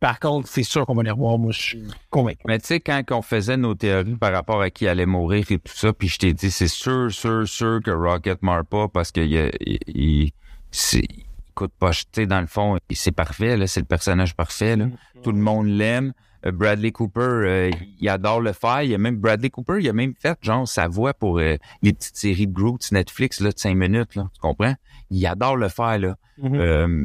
Par 0.00 0.18
contre, 0.18 0.48
c'est 0.48 0.62
sûr 0.64 0.86
qu'on 0.86 0.94
va 0.94 1.02
les 1.02 1.10
revoir. 1.10 1.38
Moi, 1.38 1.52
je 1.52 1.60
suis 1.60 1.82
convaincu. 2.08 2.40
Mais 2.46 2.58
tu 2.58 2.66
sais, 2.66 2.80
quand 2.80 3.02
on 3.10 3.22
faisait 3.22 3.56
nos 3.58 3.74
théories 3.74 4.16
par 4.16 4.32
rapport 4.32 4.60
à 4.62 4.70
qui 4.70 4.88
allait 4.88 5.06
mourir 5.06 5.44
et 5.50 5.58
tout 5.58 5.72
ça, 5.76 5.92
puis 5.92 6.08
je 6.08 6.18
t'ai 6.18 6.32
dit, 6.32 6.50
c'est 6.50 6.68
sûr, 6.68 7.12
sûr, 7.12 7.46
sûr 7.46 7.80
que 7.84 7.90
Rocket 7.90 8.42
meurt 8.42 8.66
pas 8.66 8.88
parce 8.88 9.12
qu'il 9.12 9.30
il, 9.30 9.78
il, 9.86 10.30
c'est- 10.72 11.00
il 11.08 11.26
coûte 11.54 11.72
pas, 11.78 11.90
tu 11.92 12.02
sais, 12.12 12.26
dans 12.26 12.40
le 12.40 12.46
fond, 12.46 12.78
c'est 12.90 13.12
parfait, 13.12 13.56
là, 13.58 13.66
c'est 13.66 13.80
le 13.80 13.86
personnage 13.86 14.34
parfait, 14.34 14.74
là. 14.76 14.86
Tout 15.22 15.32
le 15.32 15.38
monde 15.38 15.66
l'aime. 15.68 16.12
Euh, 16.46 16.52
Bradley 16.52 16.92
Cooper, 16.92 17.20
euh, 17.20 17.70
il 18.00 18.08
adore 18.08 18.40
le 18.40 18.52
faire. 18.52 18.82
Il 18.82 18.94
a 18.94 18.98
même 18.98 19.16
Bradley 19.16 19.50
Cooper, 19.50 19.78
il 19.80 19.88
a 19.88 19.92
même 19.92 20.14
fait 20.18 20.38
genre 20.42 20.66
sa 20.66 20.88
voix 20.88 21.14
pour 21.14 21.38
euh, 21.38 21.56
les 21.82 21.92
petites 21.92 22.16
séries 22.16 22.46
de 22.46 22.52
Groot 22.52 22.90
Netflix 22.92 23.40
là, 23.40 23.50
de 23.50 23.58
cinq 23.58 23.76
minutes, 23.76 24.14
là, 24.14 24.28
tu 24.32 24.40
comprends? 24.40 24.74
Il 25.10 25.24
adore 25.26 25.56
le 25.56 25.68
faire, 25.68 25.98
là. 25.98 26.16
Euh, 26.42 27.04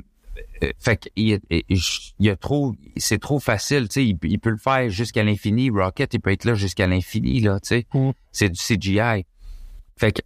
euh, 0.64 0.72
fait 0.80 0.98
qu'il 0.98 1.40
il, 2.20 2.30
a 2.30 2.36
trop, 2.36 2.76
c'est 2.98 3.20
trop 3.20 3.40
facile, 3.40 3.88
tu 3.88 3.94
sais, 3.94 4.06
il, 4.06 4.18
il 4.24 4.40
peut 4.40 4.50
le 4.50 4.58
faire 4.58 4.90
jusqu'à 4.90 5.24
l'infini. 5.24 5.70
Rocket, 5.70 6.14
il 6.14 6.20
peut 6.20 6.32
être 6.32 6.46
là 6.46 6.54
jusqu'à 6.54 6.88
l'infini, 6.88 7.40
là, 7.42 7.60
tu 7.60 7.68
sais. 7.68 7.88
Mm. 7.94 8.12
C'est 8.32 8.50
du 8.50 8.60
CGI. 8.60 9.26
Fait 9.98 10.12
que, 10.12 10.22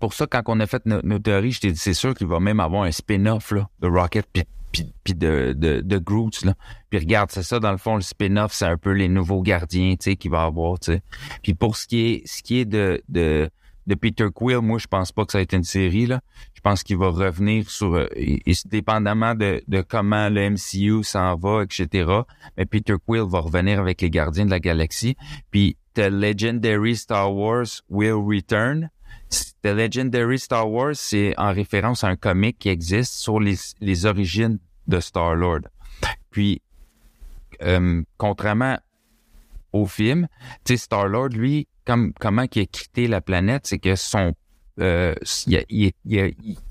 pour 0.00 0.14
ça, 0.14 0.26
quand 0.26 0.42
on 0.46 0.60
a 0.60 0.66
fait 0.66 0.84
nos, 0.86 1.02
nos 1.02 1.18
théories, 1.18 1.52
je 1.52 1.60
t'ai 1.60 1.72
dit, 1.72 1.78
c'est 1.78 1.94
sûr 1.94 2.14
qu'il 2.14 2.26
va 2.26 2.40
même 2.40 2.60
avoir 2.60 2.84
un 2.84 2.92
spin-off, 2.92 3.52
là, 3.52 3.68
de 3.80 3.88
Rocket 3.88 4.26
puis, 4.32 4.44
puis, 4.72 4.92
puis 5.04 5.14
de, 5.14 5.54
de, 5.56 5.80
de 5.80 5.98
Groot, 5.98 6.44
là. 6.44 6.54
Puis 6.90 6.98
regarde, 6.98 7.30
c'est 7.30 7.42
ça, 7.42 7.60
dans 7.60 7.72
le 7.72 7.78
fond, 7.78 7.96
le 7.96 8.02
spin-off, 8.02 8.52
c'est 8.52 8.66
un 8.66 8.76
peu 8.76 8.92
les 8.92 9.08
nouveaux 9.08 9.42
gardiens, 9.42 9.92
tu 9.92 10.10
sais, 10.10 10.16
qu'il 10.16 10.30
va 10.30 10.44
avoir, 10.44 10.78
tu 10.78 10.92
sais. 10.92 11.02
Puis 11.42 11.54
pour 11.54 11.76
ce 11.76 11.86
qui 11.86 12.00
est, 12.00 12.26
ce 12.26 12.42
qui 12.42 12.58
est 12.58 12.64
de, 12.64 13.02
de, 13.08 13.50
de 13.86 13.94
Peter 13.94 14.26
Quill, 14.34 14.58
moi, 14.58 14.78
je 14.78 14.86
pense 14.86 15.12
pas 15.12 15.24
que 15.24 15.32
ça 15.32 15.38
a 15.38 15.40
été 15.40 15.56
une 15.56 15.64
série, 15.64 16.06
là. 16.06 16.20
Je 16.54 16.60
pense 16.60 16.82
qu'il 16.82 16.96
va 16.96 17.08
revenir 17.08 17.70
sur, 17.70 17.94
euh, 17.94 18.06
dépendamment 18.66 19.34
de, 19.34 19.62
de 19.68 19.80
comment 19.80 20.28
le 20.28 20.50
MCU 20.50 21.04
s'en 21.04 21.36
va, 21.36 21.62
etc. 21.62 22.10
Mais 22.56 22.66
Peter 22.66 22.94
Quill 23.06 23.24
va 23.28 23.40
revenir 23.40 23.78
avec 23.78 24.02
les 24.02 24.10
Gardiens 24.10 24.44
de 24.44 24.50
la 24.50 24.60
Galaxie. 24.60 25.16
Puis 25.50 25.76
The 25.94 26.10
Legendary 26.10 26.96
Star 26.96 27.32
Wars 27.32 27.82
will 27.88 28.14
return. 28.24 28.90
The 29.62 29.68
Legendary 29.68 30.38
Star 30.38 30.70
Wars, 30.70 30.94
c'est 30.94 31.34
en 31.36 31.52
référence 31.52 32.04
à 32.04 32.08
un 32.08 32.16
comic 32.16 32.58
qui 32.58 32.68
existe 32.68 33.14
sur 33.14 33.40
les, 33.40 33.56
les 33.80 34.06
origines 34.06 34.58
de 34.86 35.00
Star-Lord. 35.00 35.62
Puis, 36.30 36.62
euh, 37.62 38.02
contrairement 38.16 38.78
au 39.72 39.86
film, 39.86 40.28
Star-Lord, 40.64 41.30
lui, 41.30 41.66
comme, 41.84 42.12
comment 42.18 42.44
il 42.54 42.62
a 42.62 42.66
quitté 42.66 43.08
la 43.08 43.20
planète, 43.20 43.66
c'est 43.66 43.78
que 43.78 43.96
son, 43.96 44.34
euh, 44.80 45.14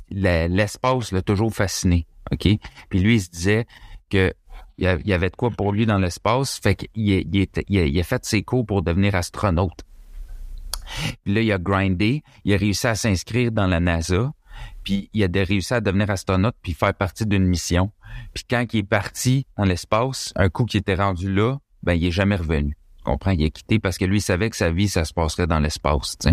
l'espace 0.09 1.11
l'a 1.11 1.21
toujours 1.21 1.53
fasciné, 1.53 2.07
OK? 2.31 2.47
Puis 2.89 2.99
lui, 2.99 3.15
il 3.15 3.21
se 3.21 3.29
disait 3.29 3.67
que 4.09 4.33
il 4.79 4.85
y 5.05 5.13
avait 5.13 5.31
de 5.31 5.35
quoi 5.35 5.49
pour 5.49 5.71
lui 5.73 5.87
dans 5.87 5.97
l'espace, 5.97 6.59
fait 6.59 6.75
qu'il 6.75 6.89
il, 6.93 7.27
il 7.35 7.47
il 7.67 7.99
a 7.99 8.03
fait 8.03 8.23
ses 8.25 8.43
cours 8.43 8.63
pour 8.63 8.83
devenir 8.83 9.15
astronaute. 9.15 9.83
Puis 11.23 11.33
là, 11.33 11.41
il 11.41 11.51
a 11.51 11.57
grindé, 11.57 12.23
il 12.45 12.53
a 12.53 12.57
réussi 12.57 12.87
à 12.87 12.95
s'inscrire 12.95 13.51
dans 13.51 13.67
la 13.67 13.79
NASA, 13.79 14.31
puis 14.83 15.09
il 15.13 15.23
a 15.23 15.43
réussi 15.43 15.73
à 15.73 15.81
devenir 15.81 16.09
astronaute 16.09 16.55
puis 16.61 16.73
faire 16.73 16.93
partie 16.93 17.25
d'une 17.25 17.45
mission. 17.45 17.91
Puis 18.33 18.45
quand 18.49 18.65
il 18.73 18.79
est 18.79 18.83
parti 18.83 19.45
dans 19.57 19.65
l'espace, 19.65 20.33
un 20.35 20.49
coup 20.49 20.65
qu'il 20.65 20.79
était 20.79 20.95
rendu 20.95 21.31
là, 21.31 21.57
ben 21.83 21.93
il 21.93 22.05
est 22.05 22.11
jamais 22.11 22.35
revenu. 22.35 22.75
Tu 22.97 23.03
comprends? 23.03 23.31
Il 23.31 23.45
a 23.45 23.49
quitté 23.49 23.79
parce 23.79 23.97
que 23.97 24.05
lui, 24.05 24.17
il 24.17 24.21
savait 24.21 24.49
que 24.49 24.55
sa 24.55 24.71
vie, 24.71 24.87
ça 24.87 25.05
se 25.05 25.13
passerait 25.13 25.47
dans 25.47 25.59
l'espace, 25.59 26.17
tu. 26.17 26.29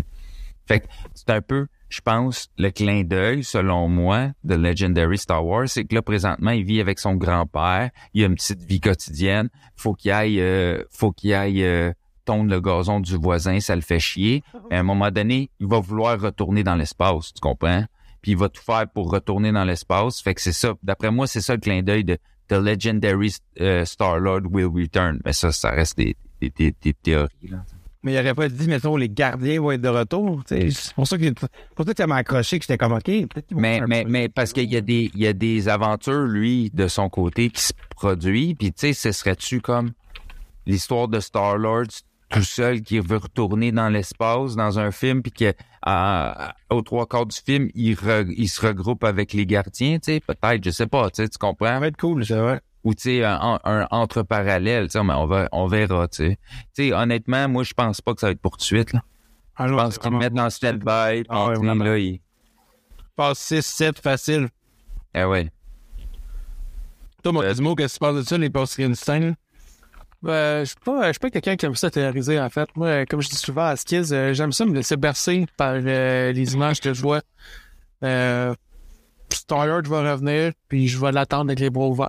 Fait 0.67 0.81
que 0.81 0.87
c'est 1.15 1.31
un 1.31 1.43
peu, 1.43 1.67
je 1.91 2.01
pense, 2.01 2.49
le 2.57 2.71
clin 2.71 3.03
d'œil, 3.05 3.45
selon 3.45 3.89
moi, 3.89 4.31
de 4.45 4.55
Legendary 4.55 5.19
Star 5.19 5.45
Wars, 5.45 5.69
c'est 5.69 5.85
que 5.85 5.95
là, 5.95 6.01
présentement, 6.01 6.53
il 6.53 6.65
vit 6.65 6.81
avec 6.81 6.99
son 6.99 7.17
grand-père, 7.17 7.91
il 8.15 8.23
a 8.23 8.27
une 8.27 8.35
petite 8.35 8.63
vie 8.63 8.81
quotidienne, 8.81 9.51
faut 9.77 9.93
qu'il 9.95 10.11
aille, 10.11 10.41
euh, 10.41 10.83
faut 10.91 11.13
qu'il 11.13 11.35
aille 11.35 11.63
euh, 11.63 11.93
tondre 12.25 12.51
le 12.51 12.61
gazon 12.61 13.01
du 13.01 13.17
voisin, 13.17 13.61
ça 13.61 13.75
le 13.75 13.83
fait 13.83 14.01
chier. 14.01 14.43
Mais 14.71 14.77
à 14.77 14.81
un 14.81 14.85
moment 14.85 15.11
donné, 15.11 15.51
il 15.61 15.67
va 15.67 15.81
vouloir 15.81 16.21
retourner 16.21 16.65
dans 16.65 16.77
l'espace, 16.77 17.33
tu 17.35 17.41
comprends? 17.41 17.85
Puis 18.23 18.33
il 18.33 18.39
va 18.39 18.49
tout 18.49 18.63
faire 18.63 18.87
pour 18.89 19.11
retourner 19.11 19.53
dans 19.53 19.65
l'espace. 19.65 20.23
Fait 20.23 20.35
que 20.35 20.41
c'est 20.41 20.53
ça. 20.53 20.75
D'après 20.83 21.11
moi, 21.11 21.27
c'est 21.27 21.43
ça 21.43 21.55
le 21.55 21.61
clin 21.61 21.83
d'œil 21.83 22.05
de 22.05 22.17
The 22.49 22.55
Legendary 22.55 23.35
euh, 23.61 23.85
Star-Lord 23.85 24.43
will 24.51 24.67
return. 24.67 25.21
Mais 25.25 25.35
ça, 25.35 25.53
ça 25.53 25.71
reste 25.71 25.99
des, 25.99 26.17
des, 26.41 26.51
des, 26.51 26.75
des 26.81 26.95
théories. 26.95 27.49
Là. 27.51 27.65
Mais 28.05 28.13
il 28.13 28.19
aurait 28.19 28.35
pas 28.35 28.51
dit, 28.51 28.69
mettons, 28.69 28.99
les 28.99 29.09
gardiens 29.09 29.61
vont 29.63 29.73
être 29.73 29.81
de 29.81 29.89
retour. 29.89 30.43
C'est 30.47 30.69
pour 30.95 31.07
ça 31.07 31.17
que, 31.17 31.33
pour 31.75 31.87
ça 31.87 31.93
que 31.95 31.97
ça 31.97 32.07
m'a 32.07 32.17
accroché, 32.17 32.59
que 32.59 32.65
j'étais 32.65 32.77
comme, 32.77 32.93
OK, 32.93 33.11
Mais, 33.51 33.81
mais, 33.89 34.05
mais 34.07 34.29
parce 34.29 34.53
qu'il 34.53 34.71
y 34.71 34.77
a 34.77 34.83
des, 34.83 35.11
il 35.15 35.21
y 35.21 35.27
a 35.27 35.33
des 35.33 35.69
aventures, 35.69 36.27
lui, 36.27 36.71
de 36.75 36.87
son 36.87 37.09
côté, 37.09 37.49
qui 37.49 37.63
se 37.63 37.73
produisent. 37.97 38.57
Puis, 38.59 38.73
tu 38.75 38.89
sais, 38.89 38.93
ce 38.93 39.11
serait-tu 39.11 39.63
comme 39.63 39.93
l'histoire 40.67 41.09
de 41.09 41.19
Star-Lord 41.19 41.87
tout 42.31 42.43
seul 42.43 42.83
qui 42.83 42.99
veut 42.99 43.19
retourner 43.19 43.71
dans 43.73 43.89
l'espace 43.89 44.57
dans 44.57 44.79
un 44.79 44.91
film 44.91 45.23
puis 45.23 45.31
que 45.33 45.53
à- 45.83 46.49
à- 46.51 46.55
aux 46.71 46.83
trois 46.83 47.07
quarts 47.07 47.27
du 47.27 47.37
film 47.37 47.69
il, 47.75 47.95
re- 47.95 48.33
il 48.37 48.49
se 48.49 48.65
regroupe 48.67 49.05
avec 49.05 49.33
les 49.33 49.47
gardiens 49.47 49.99
tu 49.99 50.13
sais 50.15 50.21
peut-être 50.21 50.65
je 50.65 50.71
sais 50.71 50.87
pas 50.87 51.11
tu 51.11 51.23
sais 51.23 51.29
tu 51.29 51.39
comprends? 51.39 51.67
Ça 51.67 51.81
va 51.81 51.87
être 51.89 51.97
cool, 51.99 52.25
c'est 52.25 52.35
vrai. 52.39 52.61
ou 52.83 52.95
tu 52.95 53.03
sais 53.03 53.25
un, 53.25 53.59
un 53.65 53.87
entre 53.91 54.23
parallèle 54.23 54.87
tu 54.87 54.93
sais 54.99 55.05
mais 55.05 55.13
on 55.15 55.27
va 55.27 55.49
on 55.53 55.67
verra 55.67 56.09
tu 56.09 56.17
sais 56.17 56.39
tu 56.75 56.85
sais 56.89 56.93
honnêtement 56.93 57.49
moi 57.49 57.63
je 57.63 57.75
pense 57.75 58.01
pas 58.01 58.15
que 58.15 58.21
ça 58.21 58.29
va 58.29 58.33
être 58.33 58.41
pour 58.41 58.53
tout 58.53 58.59
de 58.59 58.63
suite 58.65 58.93
là 58.93 59.03
Ah, 59.57 59.69
je 59.69 59.75
pense 59.75 59.95
qu'ils 59.99 60.03
vraiment- 60.03 60.19
mettent 60.19 60.33
dans 60.35 60.51
stand-by 60.51 61.23
puis 61.23 61.27
Ah 61.29 61.49
ouais, 61.49 61.55
vraiment. 61.57 61.85
là 61.85 61.99
ils- 61.99 62.21
passe 63.17 63.39
6, 63.39 63.65
7 63.65 64.01
facile. 64.01 64.49
Ah 65.15 65.29
ouais. 65.29 65.49
Toi, 67.23 67.33
Euh, 67.37 67.41
qu'est-ce 67.43 67.61
que 67.61 67.93
tu 67.95 67.99
penses 68.01 68.17
de 68.17 68.23
ça, 68.23 68.37
les 68.37 68.51
post 68.51 68.79
Einstein? 68.81 69.37
Euh, 70.27 70.61
je 70.61 70.65
suis 70.67 70.77
pas, 70.85 71.09
je 71.09 71.13
suis 71.13 71.19
pas 71.19 71.31
quelqu'un 71.31 71.57
qui 71.57 71.67
aime 71.67 71.75
ça 71.75 71.91
théoriser, 71.91 72.41
en 72.41 72.49
fait. 72.51 72.69
Moi, 72.77 73.07
comme 73.07 73.21
je 73.21 73.29
dis 73.29 73.37
souvent 73.37 73.67
à 73.67 73.77
Skiz, 73.77 74.13
euh, 74.13 74.33
j'aime 74.33 74.53
ça 74.53 74.65
me 74.65 74.75
laisser 74.75 74.97
bercer 74.97 75.47
par 75.57 75.75
euh, 75.75 76.33
les 76.33 76.55
images 76.55 76.81
que 76.81 76.95
je 76.95 77.03
vois. 77.03 77.21
Euh, 78.03 78.55
Star-Lord 79.33 79.83
va 79.87 80.13
revenir, 80.13 80.53
puis 80.69 80.89
je 80.89 80.99
vais 80.99 81.13
l'attendre 81.13 81.51
avec 81.51 81.61
les 81.61 81.71
bras 81.71 81.89
ouverts. 81.89 82.09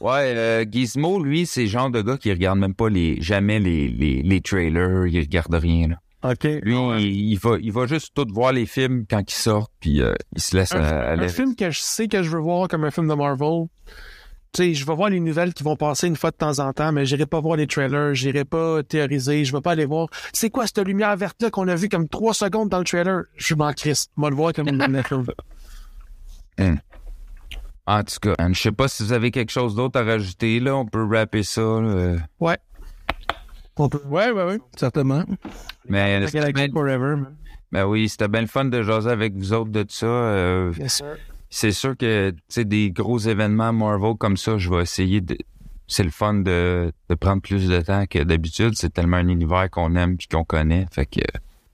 Ouais, 0.00 0.34
euh, 0.36 0.64
Gizmo, 0.70 1.22
lui, 1.22 1.46
c'est 1.46 1.62
le 1.62 1.68
genre 1.68 1.90
de 1.90 2.02
gars 2.02 2.18
qui 2.18 2.30
regarde 2.30 2.58
même 2.58 2.74
pas 2.74 2.88
les 2.88 3.20
jamais 3.22 3.58
les, 3.58 3.88
les, 3.88 4.22
les 4.22 4.40
trailers, 4.40 5.06
il 5.06 5.18
regarde 5.20 5.54
rien. 5.54 5.88
Là. 5.88 6.30
OK. 6.30 6.44
Lui, 6.44 6.76
il, 6.98 7.32
il 7.32 7.38
va 7.38 7.56
il 7.60 7.72
va 7.72 7.86
juste 7.86 8.12
tout 8.14 8.26
voir 8.30 8.52
les 8.52 8.66
films 8.66 9.06
quand 9.08 9.20
ils 9.20 9.34
sortent, 9.34 9.72
puis 9.80 10.02
euh, 10.02 10.14
il 10.36 10.42
se 10.42 10.56
laisse 10.56 10.72
un, 10.72 10.82
euh, 10.82 11.16
un 11.18 11.28
film 11.28 11.56
que 11.56 11.70
je 11.70 11.80
sais 11.80 12.06
que 12.06 12.22
je 12.22 12.30
veux 12.30 12.38
voir 12.40 12.68
comme 12.68 12.84
un 12.84 12.90
film 12.90 13.08
de 13.08 13.14
Marvel. 13.14 13.66
Tu 14.54 14.62
sais, 14.62 14.74
je 14.74 14.84
vais 14.84 14.94
voir 14.94 15.08
les 15.08 15.18
nouvelles 15.18 15.54
qui 15.54 15.62
vont 15.62 15.76
passer 15.76 16.06
une 16.06 16.16
fois 16.16 16.30
de 16.30 16.36
temps 16.36 16.58
en 16.58 16.74
temps, 16.74 16.92
mais 16.92 17.06
j'irai 17.06 17.24
pas 17.24 17.40
voir 17.40 17.56
les 17.56 17.66
trailers, 17.66 18.14
j'irai 18.14 18.44
pas 18.44 18.82
théoriser, 18.82 19.46
je 19.46 19.52
vais 19.56 19.62
pas 19.62 19.70
aller 19.72 19.86
voir. 19.86 20.08
C'est 20.34 20.50
quoi 20.50 20.66
cette 20.66 20.80
lumière 20.86 21.16
verte 21.16 21.40
là 21.40 21.48
qu'on 21.50 21.68
a 21.68 21.74
vu 21.74 21.88
comme 21.88 22.06
trois 22.06 22.34
secondes 22.34 22.68
dans 22.68 22.76
le 22.78 22.84
trailer? 22.84 23.22
Je 23.36 23.54
m'en 23.54 23.72
crisse. 23.72 24.08
Moi 24.14 24.28
le 24.28 24.36
voir 24.36 24.52
comme 24.52 24.68
une 24.68 25.02
film. 25.04 25.24
En 27.86 28.02
tout 28.04 28.16
cas, 28.20 28.34
je 28.52 28.60
sais 28.60 28.70
pas 28.72 28.86
si 28.88 29.02
vous 29.02 29.12
avez 29.12 29.30
quelque 29.30 29.50
chose 29.50 29.74
d'autre 29.74 29.98
à 29.98 30.04
rajouter 30.04 30.60
là, 30.60 30.76
on 30.76 30.86
peut 30.86 31.04
rapper 31.04 31.42
ça. 31.42 31.60
là. 31.62 32.16
Ouais. 32.38 32.58
On 33.76 33.88
peut. 33.88 34.02
Ouais, 34.06 34.30
ouais, 34.30 34.44
ouais, 34.44 34.58
certainement. 34.76 35.24
Mais 35.88 36.24
Forever, 36.72 37.16
man. 37.16 37.34
ben 37.72 37.86
oui, 37.86 38.08
c'était 38.08 38.28
bien 38.28 38.42
le 38.42 38.46
fun 38.46 38.66
de 38.66 38.82
jaser 38.82 39.10
avec 39.10 39.34
vous 39.34 39.52
autres 39.54 39.70
de 39.72 39.84
ça. 39.88 40.06
euh, 40.06 40.72
Yes, 40.78 40.92
sir. 40.96 41.16
C'est 41.54 41.72
sûr 41.72 41.96
que 41.98 42.30
tu 42.30 42.36
sais 42.48 42.64
des 42.64 42.90
gros 42.90 43.18
événements 43.18 43.74
Marvel 43.74 44.14
comme 44.18 44.38
ça, 44.38 44.56
je 44.56 44.70
vais 44.70 44.80
essayer 44.82 45.20
de 45.20 45.36
c'est 45.86 46.02
le 46.02 46.10
fun 46.10 46.32
de, 46.32 46.90
de 47.10 47.14
prendre 47.14 47.42
plus 47.42 47.68
de 47.68 47.78
temps 47.82 48.06
que 48.06 48.20
d'habitude. 48.20 48.72
C'est 48.74 48.88
tellement 48.94 49.18
un 49.18 49.28
univers 49.28 49.68
qu'on 49.70 49.94
aime 49.94 50.16
puis 50.16 50.26
qu'on 50.28 50.44
connaît. 50.44 50.86
Fait 50.90 51.04
que 51.04 51.20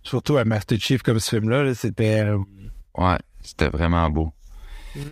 Surtout 0.03 0.37
à 0.37 0.45
Master 0.45 0.79
Chief 0.81 1.03
comme 1.03 1.21
ce 1.21 1.37
film-là, 1.37 1.63
là, 1.63 1.75
c'était... 1.75 2.23
euh, 2.25 2.39
ouais, 2.97 3.19
c'était 3.41 3.69
vraiment 3.69 4.11
beau. 4.11 4.33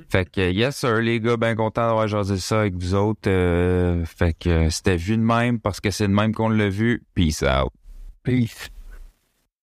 Fait 0.08 0.28
que 0.28 0.50
yes 0.50 0.74
sir, 0.78 0.96
les 0.96 1.20
gars, 1.20 1.36
bien 1.36 1.54
content 1.54 1.86
d'avoir 1.86 2.08
jasé 2.08 2.38
ça 2.38 2.62
avec 2.62 2.74
vous 2.74 2.94
autres. 2.94 3.28
euh, 3.30 4.04
fait 4.04 4.32
que 4.36 4.68
c'était 4.70 4.96
vu 4.96 5.16
de 5.16 5.22
même 5.22 5.60
parce 5.60 5.80
que 5.80 5.92
c'est 5.92 6.08
de 6.08 6.12
même 6.12 6.34
qu'on 6.34 6.48
l'a 6.48 6.68
vu. 6.68 7.04
Peace 7.14 7.44
out. 7.44 7.70
Peace. 8.24 8.70